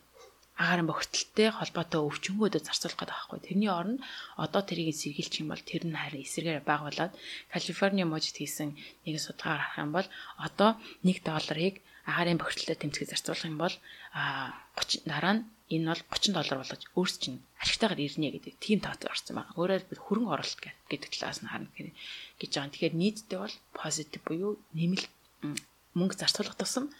агаарын 0.58 0.86
бохирдолтой 0.90 1.48
холбоотой 1.50 2.00
өвчнгүүдэд 2.06 2.66
зарцуулах 2.66 2.98
гэдэг 2.98 3.14
байхгүй. 3.14 3.40
Тэрний 3.42 3.70
оронд 3.70 4.00
одоо 4.38 4.62
тэрийг 4.62 4.94
сэргийлчих 4.94 5.42
юм 5.42 5.50
бол 5.50 5.62
тэр 5.70 5.82
нь 5.86 5.98
харин 5.98 6.22
эсрэгээр 6.22 6.62
байгуулад 6.62 7.12
Калифорни 7.50 8.04
мужид 8.06 8.38
хийсэн 8.38 8.78
нэг 9.02 9.14
судалгаар 9.18 9.62
харах 9.62 9.82
юм 9.82 9.90
бол 9.94 10.08
одоо 10.46 10.70
1 11.02 11.26
долларыг 11.26 11.74
агаарын 12.06 12.38
бохирдолтой 12.38 12.78
тэмцэхэд 12.78 13.10
зарцуулах 13.10 13.50
юм 13.50 13.58
бол 13.58 13.74
а 14.14 14.54
30 14.78 15.10
дараа 15.10 15.34
нь 15.34 15.42
энэ 15.72 15.88
бол 15.88 16.02
30 16.12 16.36
доллар 16.36 16.58
болгож 16.60 16.82
өөрс 16.92 17.16
чинь 17.22 17.40
ашигтайгаар 17.62 18.04
ирнэ 18.04 18.28
гэдэг 18.36 18.54
тийм 18.60 18.78
тооцоо 18.84 19.08
орсон 19.08 19.40
байна. 19.40 19.56
Өөрөөр 19.56 19.80
хэлбэл 19.88 20.04
хөрөнгө 20.04 20.34
оруулалт 20.36 20.60
гэдэг 20.92 21.10
талаас 21.16 21.40
нь 21.40 21.48
харна 21.48 21.72
гэж 21.72 22.52
байгаа. 22.52 22.72
Тэгэхээр 22.72 22.94
нийтдээ 23.00 23.38
бол 23.40 23.56
позитив 23.72 24.20
буюу 24.28 24.52
нэмэлт 24.76 25.08
мөнгө 25.96 26.20
зарцуулах 26.20 26.56
тусам 26.60 26.92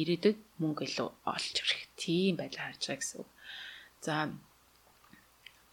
ирээдүйд 0.00 0.38
мөнгө 0.62 0.82
илүү 0.88 1.08
олж 1.34 1.54
ирэх 1.60 1.82
тийм 2.00 2.40
байдлаар 2.40 2.72
харж 2.72 2.82
байгаа 2.86 3.00
гэсэн 3.02 3.18
үг. 3.20 3.30
За 4.00 4.14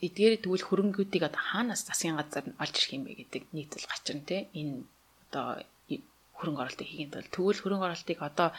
эдгээр 0.04 0.44
тэгвэл 0.44 0.68
хөрөнгөүүдийг 0.68 1.24
одоо 1.30 1.42
хаанаас 1.52 1.88
засгийн 1.88 2.20
газар 2.20 2.46
нь 2.52 2.60
олж 2.60 2.76
ирэх 2.76 2.96
юм 2.98 3.04
бэ 3.08 3.12
гэдэг 3.22 3.44
нэг 3.56 3.66
зүйл 3.72 3.88
гачирн 3.88 4.24
те 4.28 4.38
энэ 4.60 4.84
одоо 5.30 5.64
хөрөнгө 6.38 6.62
оруулалтыг 6.64 6.90
хийх 6.90 7.12
тул 7.12 7.28
тэгвэл 7.34 7.62
хөрөнгө 7.64 7.88
оруулалтыг 7.88 8.20
одоо 8.30 8.50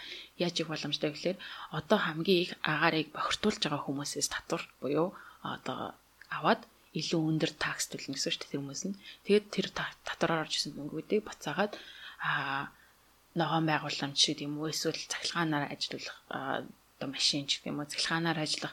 яаж 0.41 0.55
их 0.61 0.69
боломжтой 0.71 1.11
гэхээр 1.13 1.39
одоо 1.79 1.99
хамгийн 2.01 2.43
их 2.45 2.53
агаарыг 2.73 3.09
бохирдуулж 3.13 3.61
байгаа 3.63 3.83
хүмүүсээс 3.85 4.29
татвар 4.33 4.63
буюу 4.81 5.09
одоо 5.55 5.93
аваад 6.33 6.61
илүү 7.01 7.21
өндөр 7.31 7.53
такс 7.61 7.93
төлнө 7.93 8.17
гэсэн 8.17 8.33
шүү 8.33 8.41
дээ 8.41 8.51
тэр 8.51 8.61
хүмүүс 8.65 8.83
нь. 8.89 8.99
Тэгээд 9.29 9.47
тэр 9.53 9.67
татвараар 10.09 10.45
орж 10.49 10.55
исэн 10.57 10.73
мөнгүүдийг 10.81 11.23
буцаагаад 11.29 11.73
аа 12.25 12.73
ногоон 13.37 13.69
байгууламж 13.69 14.17
шиг 14.17 14.41
юм 14.41 14.57
уу 14.57 14.73
эсвэл 14.73 14.97
цахилгаанаар 15.13 15.69
ажиллах 15.69 16.17
одоо 16.33 17.09
машин 17.13 17.45
ч 17.45 17.61
гэх 17.61 17.69
юм 17.69 17.85
уу 17.85 17.93
цахилгаанаар 17.93 18.39
ажиллах 18.41 18.73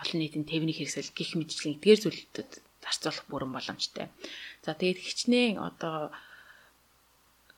олон 0.00 0.18
нийтийн 0.20 0.48
тээврийн 0.48 0.76
хэрэгсэл 0.80 1.12
гих 1.12 1.36
мэтчлэн 1.36 1.76
эдгээр 1.76 2.00
зүйлүүдэд 2.00 2.50
зарцуулах 2.80 3.26
бүрэн 3.28 3.52
боломжтой. 3.52 4.08
За 4.64 4.72
тэгээд 4.72 5.04
хичнээн 5.04 5.60
одоо 5.60 6.08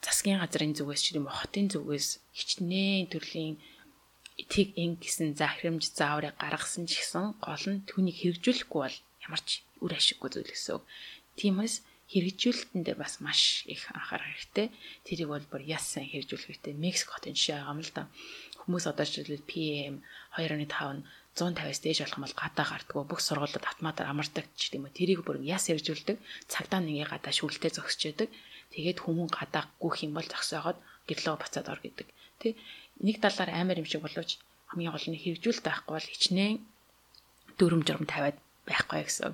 засгийн 0.05 0.39
газрын 0.41 0.75
зүгээс 0.79 1.03
ч 1.03 1.07
юм 1.19 1.27
уу 1.27 1.37
хотын 1.39 1.67
зүгээс 1.73 2.09
хичнээн 2.39 3.11
төрлийн 3.13 3.57
этик 4.39 4.69
ин 4.79 4.95
гэсэн 5.03 5.35
захирамж 5.35 5.83
зааврыг 5.99 6.35
гаргасан 6.39 6.87
ч 6.87 7.03
гэсэн 7.03 7.43
гол 7.43 7.65
нь 7.67 7.83
түүнийг 7.91 8.17
хэрэгжүүлэхгүй 8.23 8.81
бол 8.87 8.99
ямар 9.27 9.43
ч 9.43 9.67
үр 9.83 9.93
ашиггүй 9.99 10.31
зүйл 10.31 10.53
гэсэн. 10.55 10.79
Тиймээс 11.39 11.75
хэрэгжүүлэлтэн 12.09 12.83
дээр 12.87 12.99
бас 13.03 13.21
маш 13.21 13.67
их 13.69 13.91
анхаарах 13.93 14.31
хэрэгтэй. 14.33 14.67
Тэрийг 15.05 15.29
бол 15.29 15.47
бүр 15.51 15.63
яс 15.67 15.85
сайн 15.85 16.09
хэрэгжүүлэх 16.09 16.47
хэрэгтэй. 16.49 16.75
Мексик 16.79 17.11
хотын 17.13 17.37
жишээ 17.37 17.59
байгаа 17.59 17.75
юм 17.77 17.83
л 17.85 17.93
да. 17.93 18.03
Хүмүүс 18.63 18.85
одоо 18.89 19.05
жишээлбэл 19.05 19.51
PM 19.51 19.95
2.5 20.39 20.97
нь 20.97 21.05
150-аас 21.37 21.81
дээш 21.85 21.99
болох 22.03 22.17
юм 22.19 22.25
бол 22.25 22.41
гадаа 22.41 22.67
гардггүй 22.67 23.05
бүх 23.07 23.21
сургуулиуд 23.23 23.63
автоматар 23.63 24.07
амардаг 24.09 24.47
ч 24.59 24.73
гэдэм 24.73 24.89
үү. 24.89 24.97
Тэрийг 24.97 25.21
бүр 25.23 25.39
яс 25.45 25.69
хэрэгжүүлдэг. 25.69 26.17
Цагтаа 26.51 26.81
нэгээ 26.83 27.07
гадаа 27.13 27.33
шүлтээ 27.35 27.77
зогсож 27.77 28.03
яадаг. 28.09 28.33
Тэгээд 28.73 28.99
хүмүүн 29.05 29.31
гадаа 29.33 29.65
гүөх 29.81 30.05
юм 30.07 30.13
бол 30.17 30.29
зогсоогоод 30.29 30.79
гэрлөө 31.09 31.37
бацаад 31.41 31.67
ор 31.73 31.81
гэдэг. 31.83 32.09
Тэ 32.41 32.55
нэг 33.07 33.17
талаар 33.25 33.51
амар 33.55 33.81
юм 33.81 33.89
шиг 33.89 34.05
боловч 34.05 34.37
хамгийн 34.69 34.93
гол 34.93 35.07
нь 35.09 35.21
хэрэгжүүлэлт 35.21 35.65
байхгүй 35.67 35.93
бол 35.95 36.13
хичнээн 36.13 36.57
дүрм 37.59 37.83
журм 37.87 38.05
тавиад 38.05 38.37
байхгүй 38.69 39.01
гэсэн. 39.09 39.33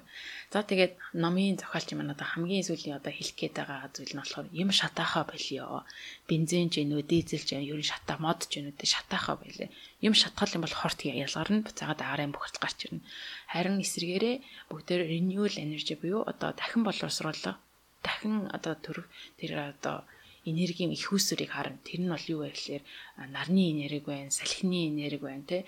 За 0.55 0.62
тэгээд 0.62 0.94
номын 1.19 1.59
зохиолч 1.59 1.90
юм 1.90 2.06
надад 2.06 2.31
хамгийн 2.31 2.62
сүүлийн 2.62 2.98
одоо 3.02 3.11
хэлэх 3.11 3.35
гээд 3.35 3.55
байгаа 3.59 3.90
зүйл 3.90 4.15
нь 4.15 4.23
болохоор 4.23 4.47
юм 4.55 4.70
шатаахаа 4.70 5.24
болио. 5.27 5.82
Бензин 6.31 6.70
ч 6.70 6.86
энэ 6.86 6.94
үү, 6.94 7.02
дизель 7.11 7.43
ч 7.43 7.59
энэ 7.59 7.69
ер 7.74 7.81
нь 7.82 7.90
шатаа 7.90 8.16
мод 8.23 8.47
ч 8.47 8.62
энэ 8.62 8.70
үү 8.70 8.86
шатаахаа 8.86 9.36
болио. 9.43 9.66
Юм 10.06 10.15
шатгал 10.15 10.55
юм 10.55 10.62
бол 10.62 10.78
хорт 10.78 11.02
ялгарна 11.02 11.66
буцаагаад 11.66 12.01
аарын 12.06 12.31
бохирдол 12.31 12.62
гарч 12.62 12.78
ирнэ. 12.86 13.02
Харин 13.51 13.82
эсрэгээрээ 13.82 14.36
бүгдээр 14.70 15.02
renewable 15.11 15.59
energy 15.59 15.94
буюу 15.98 16.23
одоо 16.23 16.55
дахин 16.55 16.86
боловсруулах, 16.86 17.59
дахин 18.05 18.36
одоо 18.56 18.74
төр 18.85 18.98
тэр 19.40 19.72
одоо 19.72 20.05
энергийн 20.44 20.93
их 20.93 21.09
үүсвэрийг 21.09 21.51
харна. 21.56 21.81
Тэр 21.89 22.05
нь 22.05 22.12
бол 22.12 22.26
юу 22.28 22.40
вэ 22.44 22.52
гэхээр 22.52 22.85
нарны 23.32 23.62
энерги 23.72 24.05
байна, 24.05 24.31
салхины 24.31 24.93
энерги 24.93 25.24
байна, 25.24 25.44
тэ 25.48 25.64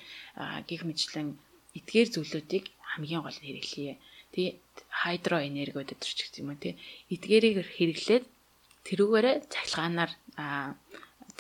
гих 0.69 0.85
мэтлэн 0.85 1.33
эдгээр 1.79 2.09
зүйлүүдийг 2.13 2.65
хамгийн 2.93 3.25
гол 3.25 3.39
нь 3.41 3.47
хэрэглэе. 3.49 3.97
Тэгээ 4.33 4.55
хydro 5.01 5.37
энергиудад 5.41 6.01
ч 6.05 6.13
гэх 6.21 6.41
юм 6.45 6.53
уу 6.53 6.61
тий. 6.61 6.77
Эдгээрийг 7.09 7.65
хэрэглээд 7.65 8.25
тэрүүгээрээ 8.85 9.37
цахилгаанаар 9.49 10.13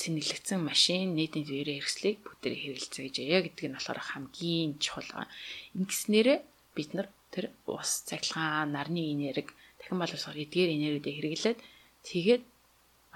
цэнэглэгдсэн 0.00 0.60
машин 0.60 1.16
нийтийн 1.16 1.44
зэврийн 1.48 1.80
хэрэгслийг 1.80 2.16
бүгдээр 2.24 2.54
хэрэгэлцээ 2.56 3.02
гэж 3.04 3.16
яа 3.20 3.40
гэдэг 3.44 3.64
нь 3.68 3.76
болохоор 3.76 4.00
хамгийн 4.00 4.70
чухал. 4.80 5.28
Ингэснээрээ 5.76 6.38
бид 6.76 6.90
нар 6.96 7.08
тэр 7.32 7.52
ус 7.68 8.04
цахилгаан 8.08 8.72
нарны 8.76 9.02
энерги 9.12 9.52
дахин 9.86 10.02
боловсрол 10.02 10.42
эдгээр 10.42 10.74
энергиудыг 10.74 11.14
хэрэглээд 11.14 11.58
тэгээд 12.02 12.42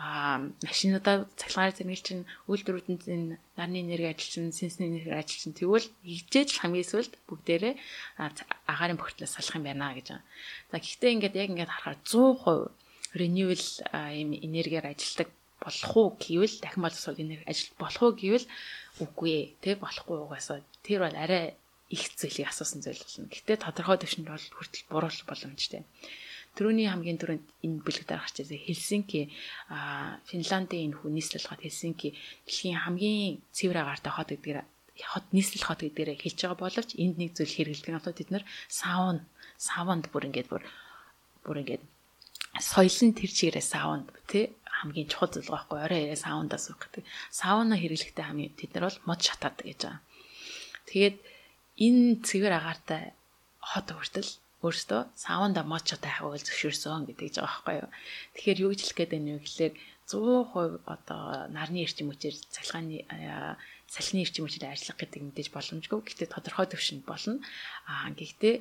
а 0.00 0.40
машинуудаа 0.64 1.28
цахилгаан 1.36 1.76
зэрэг 1.76 2.00
чинь 2.00 2.24
үйлдвэрүүдэнд 2.48 3.02
энэ 3.04 3.36
нарны 3.58 3.84
энерги 3.84 4.08
ажилчин, 4.08 4.48
сэнсний 4.48 4.88
энерги 4.88 5.12
ажилчин 5.12 5.52
тэгвэл 5.52 5.92
игжээж 6.00 6.56
хамгийн 6.56 6.88
сүүлд 6.88 7.12
бүгдээрээ 7.28 7.74
агаарын 8.64 8.96
бохирдлоос 8.96 9.36
салах 9.36 9.60
юм 9.60 9.68
байна 9.68 9.92
гэж 9.92 10.16
байна. 10.16 10.24
За 10.72 10.80
гэхдээ 10.80 11.14
ингээд 11.20 11.36
яг 11.36 11.48
ингээд 11.52 11.68
харахаар 11.68 12.00
100% 12.00 12.72
renewable 13.12 13.68
ийм 14.16 14.30
энергиар 14.40 14.88
ажилдаг 14.88 15.28
болох 15.60 15.92
уу 15.92 16.08
гэвэл 16.16 16.56
дахин 16.64 16.80
боловсрол 16.80 17.20
энерги 17.20 17.44
ажил 17.44 17.68
болох 17.76 18.00
уу 18.00 18.12
гэвэл 18.16 18.46
үгүй 19.04 19.30
ээ 19.36 19.46
тэг 19.60 19.76
болохгүй 19.84 20.16
угаасаа 20.16 20.64
тэр 20.80 21.04
бол 21.04 21.16
арай 21.16 21.60
их 21.92 22.08
зүйлийг 22.16 22.48
асуусан 22.48 22.80
зүйл 22.80 23.04
болно. 23.04 23.28
Гэтэ 23.28 23.60
тодорхой 23.60 23.98
төвшөнд 24.00 24.32
бол 24.32 24.46
хүртэл 24.56 24.88
буруулах 24.88 25.26
боломжтой. 25.28 25.84
Төрөний 26.56 26.88
хамгийн 26.90 27.18
түрүүнд 27.20 27.46
энэ 27.64 27.82
бүлэгтээр 27.86 28.20
гарч 28.20 28.36
ирсэн 28.42 28.60
Хельсинки 28.60 29.30
Финландийн 30.28 30.90
энэ 30.90 30.98
хүн 30.98 31.14
нийслэлхот 31.14 31.62
Хельсинки 31.62 32.14
дэлхийн 32.46 32.78
хамгийн 32.82 33.40
цэвэр 33.54 33.78
агаартай 33.80 34.12
хот 34.12 34.28
гэдгээр 34.34 34.58
хот 35.12 35.26
нийслэл 35.32 35.64
хот 35.64 35.80
гэдгээр 35.86 36.20
хэлж 36.20 36.38
байгаа 36.44 36.60
боловч 36.60 36.90
энд 36.98 37.16
нэг 37.16 37.30
зүйл 37.38 37.54
хэрэглэдэг 37.54 37.94
нь 37.94 38.18
бид 38.18 38.30
нар 38.34 38.44
саун 38.68 39.24
саванд 39.56 40.10
бүр 40.12 40.28
ингээд 40.28 40.50
бүр 40.50 40.62
бүр 41.46 41.62
ингээд 41.62 41.82
соёлын 42.58 43.14
тэр 43.14 43.30
чигээрээ 43.30 43.64
саунд 43.64 44.10
тий 44.26 44.52
хамгийн 44.80 45.08
чухал 45.08 45.30
зүйл 45.30 45.52
байхгүй 45.52 45.78
орой 45.84 46.00
ирээ 46.08 46.18
саундаас 46.24 46.72
уух 46.72 46.80
гэдэг. 46.80 47.04
Сауна 47.30 47.76
хэрэглэхдээ 47.76 48.26
хамгийн 48.26 48.56
тэд 48.56 48.70
нар 48.74 48.84
бол 48.88 48.98
мод 49.06 49.20
шатаадаг 49.20 49.66
гэж 49.68 49.80
байгаа. 49.84 50.00
Тэгээд 50.88 51.16
энэ 51.84 52.24
цэвэр 52.24 52.54
агаартай 52.56 53.02
хот 53.60 53.88
хүртэл 53.92 54.30
өөртөө 54.60 55.00
саванда 55.16 55.62
мочо 55.64 55.96
тайхаг 55.96 56.28
үйл 56.28 56.44
зөвшөөрсөн 56.44 57.08
гэдэг 57.08 57.28
жбайгаа 57.32 57.48
байхгүй 57.48 57.74
юу. 57.80 57.88
Тэгэхээр 58.36 58.62
юу 58.64 58.70
гэж 58.72 58.80
хэлэх 58.84 58.98
гээд 59.00 59.12
байна 59.16 59.32
вэ 59.36 59.44
гэхлээр 59.44 59.74
100% 60.10 60.84
одоо 60.84 61.22
нарны 61.54 61.78
эрчим 61.86 62.10
хүчээр 62.10 62.36
цалгааны 62.54 62.98
салхины 63.88 64.20
эрчим 64.26 64.44
хүчээр 64.44 64.74
ажиллах 64.74 64.98
гэдэг 65.00 65.20
мэдээж 65.22 65.48
боломжгүй. 65.54 66.00
Гэхдээ 66.02 66.28
тодорхой 66.34 66.66
төвшөнд 66.68 67.04
болно. 67.08 67.40
Аа 67.88 68.12
гэхдээ 68.12 68.54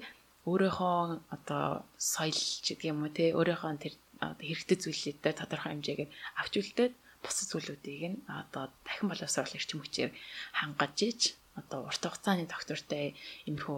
өөрийнхөө 0.48 1.00
одоо 1.36 1.84
соёл 1.98 2.38
ч 2.38 2.74
гэдэг 2.74 2.90
юм 2.92 3.04
уу 3.04 3.12
те 3.12 3.36
өөрийнхөө 3.36 3.76
тэр 3.84 3.94
хэрэгтэй 4.20 4.78
зүйлүүдээ 4.80 5.34
тодорхой 5.36 5.72
хэмжээгээр 5.76 6.12
авч 6.40 6.54
үлдээд 6.60 6.94
бусад 7.24 7.48
зүйлүүдийг 7.52 8.04
нь 8.08 8.18
одоо 8.42 8.72
дахин 8.86 9.12
боловсруулах 9.12 9.58
эрчим 9.60 9.80
хүчээр 9.84 10.12
хангаж 10.60 10.98
иж 11.04 11.22
одоо 11.60 11.80
урт 11.88 12.04
хугацааны 12.04 12.48
доктортой 12.48 13.16
иймэрхүү 13.48 13.76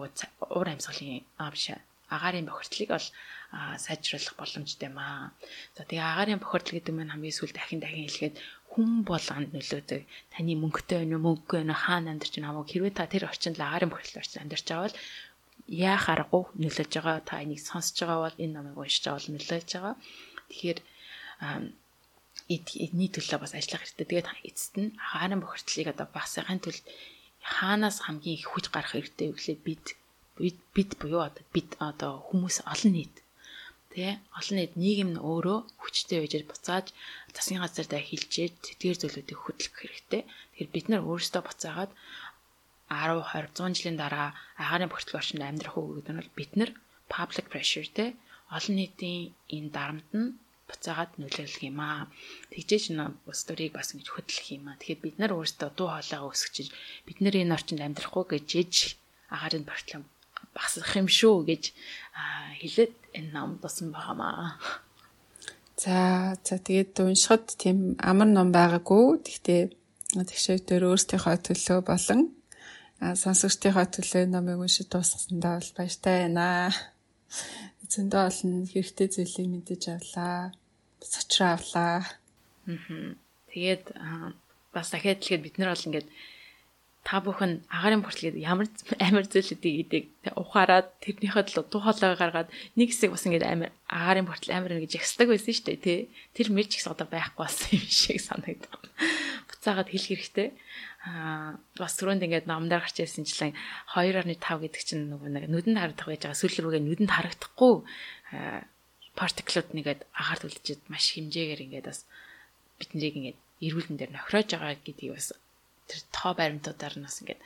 уур 0.54 0.68
амьсгалын 0.70 1.26
аа 1.42 1.50
биш 1.50 1.74
агаарын 2.16 2.48
бохирдлыг 2.48 2.90
бол 2.92 3.08
сайжруулах 3.84 4.34
боломжтой 4.40 4.88
юм 4.88 4.98
аа. 4.98 5.32
За 5.76 5.84
тэгээ 5.84 6.04
агаарын 6.04 6.40
бохирдол 6.40 6.76
гэдэг 6.76 6.94
нь 6.94 7.12
хамгийн 7.12 7.36
сүүл 7.36 7.52
дахин 7.56 7.80
дахин 7.80 8.08
хэлгээд 8.08 8.36
хүн 8.72 8.90
болгонд 9.04 9.50
нөлөөдөг. 9.52 10.02
Таны 10.32 10.52
мөнгөтэй 10.56 11.04
байна 11.04 11.16
уу, 11.20 11.24
мөнгөгүй 11.28 11.58
байна 11.60 11.74
уу, 11.76 11.84
хаана 11.84 12.08
амьдарч 12.16 12.32
байна 12.36 12.48
хамаагүй 12.48 12.70
хэрвээ 12.72 12.94
та 12.96 13.12
тэр 13.12 13.28
орчинд 13.28 13.60
агаарын 13.60 13.92
бохирдол 13.92 14.22
орчинд 14.24 14.42
амьдарч 14.44 14.66
байгаа 14.68 14.86
бол 14.88 14.98
яах 15.68 16.04
аргагүй 16.08 16.42
нөлөөж 16.62 16.92
байгаа. 16.96 17.16
Та 17.28 17.44
энийг 17.44 17.60
сонсож 17.60 17.98
байгаа 18.00 18.20
бол 18.24 18.40
энэ 18.40 18.54
номыг 18.56 18.76
уншиж 18.80 19.04
байгаа 19.04 19.20
бол 19.20 19.32
нөлөөж 19.36 19.68
байгаа. 19.76 19.94
Тэгэхээр 20.48 20.78
эдний 22.48 23.10
төлөө 23.12 23.38
бас 23.40 23.52
ажиллах 23.52 23.82
хэрэгтэй. 23.84 24.06
Тэгээд 24.08 24.28
эцэст 24.48 24.74
нь 24.80 24.96
агаарын 24.96 25.44
бохирдлыг 25.44 25.88
одоо 25.92 26.06
багсахын 26.08 26.60
тулд 26.64 26.84
хаанаас 27.42 27.98
хамгийн 28.06 28.38
их 28.38 28.48
хүч 28.48 28.70
гарах 28.70 28.94
хэрэгтэй 28.94 29.28
вэ 29.28 29.34
гэхлээр 29.36 29.60
бид 29.66 29.86
бид 30.74 30.90
буюу 31.00 31.22
одоо 31.28 31.44
бид 31.54 31.70
одоо 31.88 32.12
хүмүүс 32.28 32.56
олон 32.72 32.92
нийт 32.96 33.14
тий 33.92 34.12
олон 34.38 34.56
нийт 34.58 34.74
нийгэм 34.82 35.10
нь 35.14 35.22
өөрөө 35.30 35.58
хүчтэй 35.80 36.18
байж 36.20 36.34
буцааж 36.50 36.86
засгийн 37.34 37.62
газар 37.62 37.86
даа 37.88 38.02
хилжээд 38.08 38.54
тэдгээр 38.64 38.96
зүйлүүдийг 39.00 39.38
хөдөлгөх 39.40 39.80
хэрэгтэй. 39.80 40.22
Тэгэхээр 40.24 40.70
бид 40.74 40.86
нар 40.88 41.02
өөрсдөө 41.10 41.42
буцаагаад 41.44 41.92
10 42.92 43.20
20 43.20 43.52
100 43.56 43.76
жилийн 43.76 43.98
дараа 44.00 44.28
агаарын 44.62 44.92
бүртгэл 44.92 45.18
орчинд 45.20 45.44
амьдрах 45.44 45.76
уу 45.76 45.96
гэдэг 45.96 46.12
нь 46.12 46.20
бол 46.20 46.38
бид 46.38 46.52
нар 46.58 46.70
public 47.14 47.46
pressure 47.52 47.88
тий 47.96 48.10
олон 48.56 48.74
нийтийн 48.76 49.20
энэ 49.56 49.72
дарамт 49.76 50.08
нь 50.16 50.34
буцаагаад 50.68 51.12
нөлөөлөх 51.20 51.62
юм 51.70 51.78
аа. 51.84 52.08
Тэгжээч 52.52 52.84
н 52.96 53.00
сторийг 53.40 53.72
бас 53.76 53.92
ингэж 53.92 54.08
хөдлөх 54.12 54.46
юм 54.56 54.64
аа. 54.68 54.80
Тэгэхээр 54.80 55.04
бид 55.04 55.16
нар 55.20 55.32
өөрсдөө 55.36 55.70
дуу 55.76 55.88
хоолойгоо 55.92 56.32
өсгөж 56.32 56.66
бид 57.06 57.18
нар 57.20 57.34
энэ 57.40 57.54
орчинд 57.56 57.84
амьдрахгүй 57.84 58.24
гэж 58.32 58.48
ээж 58.60 58.74
агаарын 59.34 59.64
бүртгэл 59.68 60.04
багсах 60.56 60.96
юм 60.96 61.08
шүү 61.08 61.36
гэж 61.48 61.62
хэлээд 62.60 62.94
энэ 63.18 63.30
ном 63.32 63.58
тусан 63.58 63.92
байгаамаа. 63.92 64.56
За 65.76 66.36
за 66.44 66.56
тэгээд 66.60 67.00
уншихад 67.00 67.56
тийм 67.58 67.96
амар 67.98 68.28
ном 68.28 68.48
байгаагүй. 68.52 69.24
Гэхдээ 69.24 69.62
тэгшээ 70.14 70.58
дээр 70.68 70.92
өөрсдийнхөө 70.92 71.36
төлөө 71.42 71.80
болон 71.82 72.20
сонсогчдийнхоо 73.02 73.86
төлөө 73.90 74.22
номыг 74.30 74.62
уншиж 74.62 74.86
дуусгасандаа 74.92 75.58
бол 75.58 75.72
баяртай 75.74 76.16
байна. 76.22 76.70
Зөндөө 77.92 78.22
олон 78.30 78.52
хэрэгтэй 78.70 79.08
зүйлийг 79.10 79.48
мэдэж 79.50 79.82
авлаа. 79.90 80.54
Сочроо 81.02 81.50
авлаа. 81.58 82.06
Аа. 82.70 83.18
Тэгээд 83.50 83.84
бас 84.70 84.88
дахиад 84.94 85.18
хэлэхэд 85.18 85.42
бид 85.42 85.56
нар 85.58 85.74
бол 85.74 85.86
ингээд 85.88 86.08
та 87.02 87.18
бүхэн 87.18 87.66
агарын 87.66 88.02
бүртлгээд 88.06 88.38
ямар 88.38 88.70
амар 89.02 89.26
зүйлүүдийг 89.26 89.76
идэг 89.82 90.04
ухаарад 90.38 90.94
тэрнийхээ 91.02 91.50
төлөө 91.50 91.64
дуу 91.66 91.82
хоолой 91.82 92.14
гаргаад 92.14 92.48
нэг 92.78 92.94
хэсэг 92.94 93.10
бас 93.10 93.26
ингээд 93.26 93.42
амар 93.42 93.70
агарын 93.90 94.26
бүртэл 94.30 94.54
амар 94.54 94.78
гэж 94.78 95.02
ягсдаг 95.02 95.26
байсан 95.26 95.50
шүү 95.50 95.66
дээ 95.66 95.82
тий 95.82 96.00
Тэр 96.30 96.48
мэрч 96.54 96.78
их 96.78 96.86
одоо 96.86 97.10
байхгүй 97.10 97.42
болсон 97.42 97.74
юм 97.74 97.90
шиг 97.90 98.22
санагдав. 98.22 98.78
Буцаагаад 99.50 99.90
хэлэх 99.90 100.08
хэрэгтэй. 100.14 100.48
Аа 101.02 101.58
бас 101.74 101.98
түрүүнд 101.98 102.22
ингээд 102.22 102.46
номдаар 102.46 102.86
гарч 102.86 103.02
ирсэнчлэн 103.02 103.58
2.5 103.98 104.38
гэдэг 104.38 104.82
чинь 104.86 105.10
нөгөө 105.10 105.30
нэг 105.34 105.44
нүдэнд 105.50 105.82
харагдах 105.82 106.06
байж 106.06 106.22
байгаа 106.22 106.38
сүүл 106.38 106.62
рүүгээ 106.62 106.82
нүдэнд 106.86 107.10
харагдахгүй 107.10 107.74
партиклууд 109.18 109.68
нэгээд 109.76 110.00
агаар 110.14 110.40
түлжээд 110.40 110.82
маш 110.88 111.12
хэмжээгээр 111.18 111.64
ингээд 111.66 111.86
бас 111.90 112.06
биднийг 112.80 113.14
ингээд 113.18 113.38
эрүүлэн 113.66 113.96
дээр 113.98 114.12
нохироож 114.14 114.48
байгаа 114.56 114.78
гэдгийг 114.80 115.12
бас 115.18 115.34
тэр 115.92 116.00
тоо 116.08 116.32
баримтуудаар 116.32 116.96
нь 116.96 117.04
бас 117.04 117.20
ингээд 117.20 117.40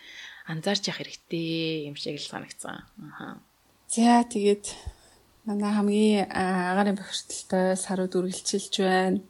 анзаарч 0.47 0.83
явах 0.87 1.03
хэрэгтэй 1.03 1.91
юм 1.91 1.99
шиг 1.99 2.23
л 2.23 2.31
санагцсан. 2.31 2.87
Аа. 3.19 3.43
За 3.91 4.23
тэгээд 4.23 4.65
манай 5.47 5.73
хамгийн 5.75 6.31
агаарын 6.31 6.99
бохирдолтой 6.99 7.75
сарууд 7.75 8.15
үргэлжилж 8.15 8.75
байна. 8.87 9.21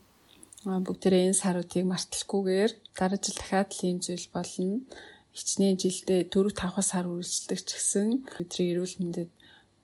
Бүгдээрээ 0.67 1.33
энэ 1.33 1.41
саруудыг 1.41 1.85
марталгүйгээр 1.89 2.73
дараа 2.99 3.21
жил 3.21 3.37
дахиад 3.39 3.71
л 3.73 3.85
ийм 3.89 3.99
зүйл 4.05 4.29
болно. 4.35 4.85
Хичнээн 5.37 5.77
жилдээ 5.81 6.21
4 6.33 6.53
5 6.53 6.81
сар 6.91 7.05
үргэлжилдэг 7.09 7.61
ч 7.65 7.69
гэсэн 7.77 8.09
бидний 8.37 8.69
эрүүл 8.73 8.95
мэндэд 9.01 9.31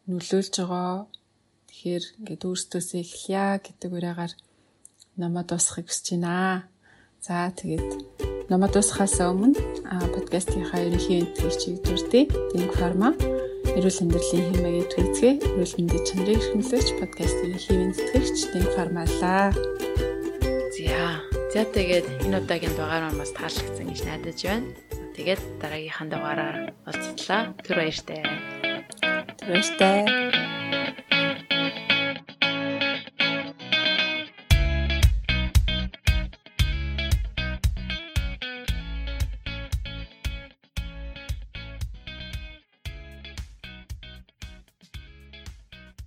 нөлөөлж 0.09 0.54
байгаа. 0.59 1.06
Тэгэхээр 1.68 2.04
ингээд 2.18 2.42
өөрсдөөсөө 2.48 3.00
эхлэе 3.04 3.48
гэдэг 3.64 3.90
үрээгээр 3.96 4.32
намаа 5.20 5.44
дуусгахыг 5.44 5.86
хүсэж 5.88 6.06
байна. 6.16 6.72
За 7.23 7.55
тэгээд 7.55 8.51
намаа 8.51 8.66
дуусгахаас 8.66 9.23
өмнө 9.23 9.55
подкастынхаа 10.11 10.82
ерөнхий 10.90 11.23
энтгэгчийг 11.23 11.78
дурдъя. 11.86 12.27
Дэнг 12.51 12.74
фарма 12.74 13.15
эрүүл 13.78 14.03
амьдралын 14.03 14.47
хэмээгээ 14.51 14.86
tweetгээ 14.90 15.35
эрүүл 15.55 15.74
мэндийн 15.78 16.03
чанарыг 16.03 16.43
эрхэмлэгч 16.43 16.89
подкастын 16.99 17.47
ерөнхий 17.47 17.78
энтгэгч 17.78 18.39
Дэнг 18.51 18.70
фармалаа. 18.74 19.55
За. 20.74 21.23
За 21.55 21.62
тэгээд 21.62 22.27
энэ 22.27 22.43
удаагийн 22.43 22.74
дугаар 22.74 23.07
маань 23.07 23.23
бас 23.23 23.31
таалагдсан 23.39 23.86
гэж 23.86 24.01
найдаж 24.03 24.39
байна. 24.43 24.66
Тэгээд 25.15 25.43
дараагийнхаа 25.62 26.07
дугаараар 26.11 26.57
уулзлаа. 26.90 27.55
Түр 27.62 27.77
баяртай. 27.78 28.20
Түр 29.39 29.47
баяртай. 29.47 30.52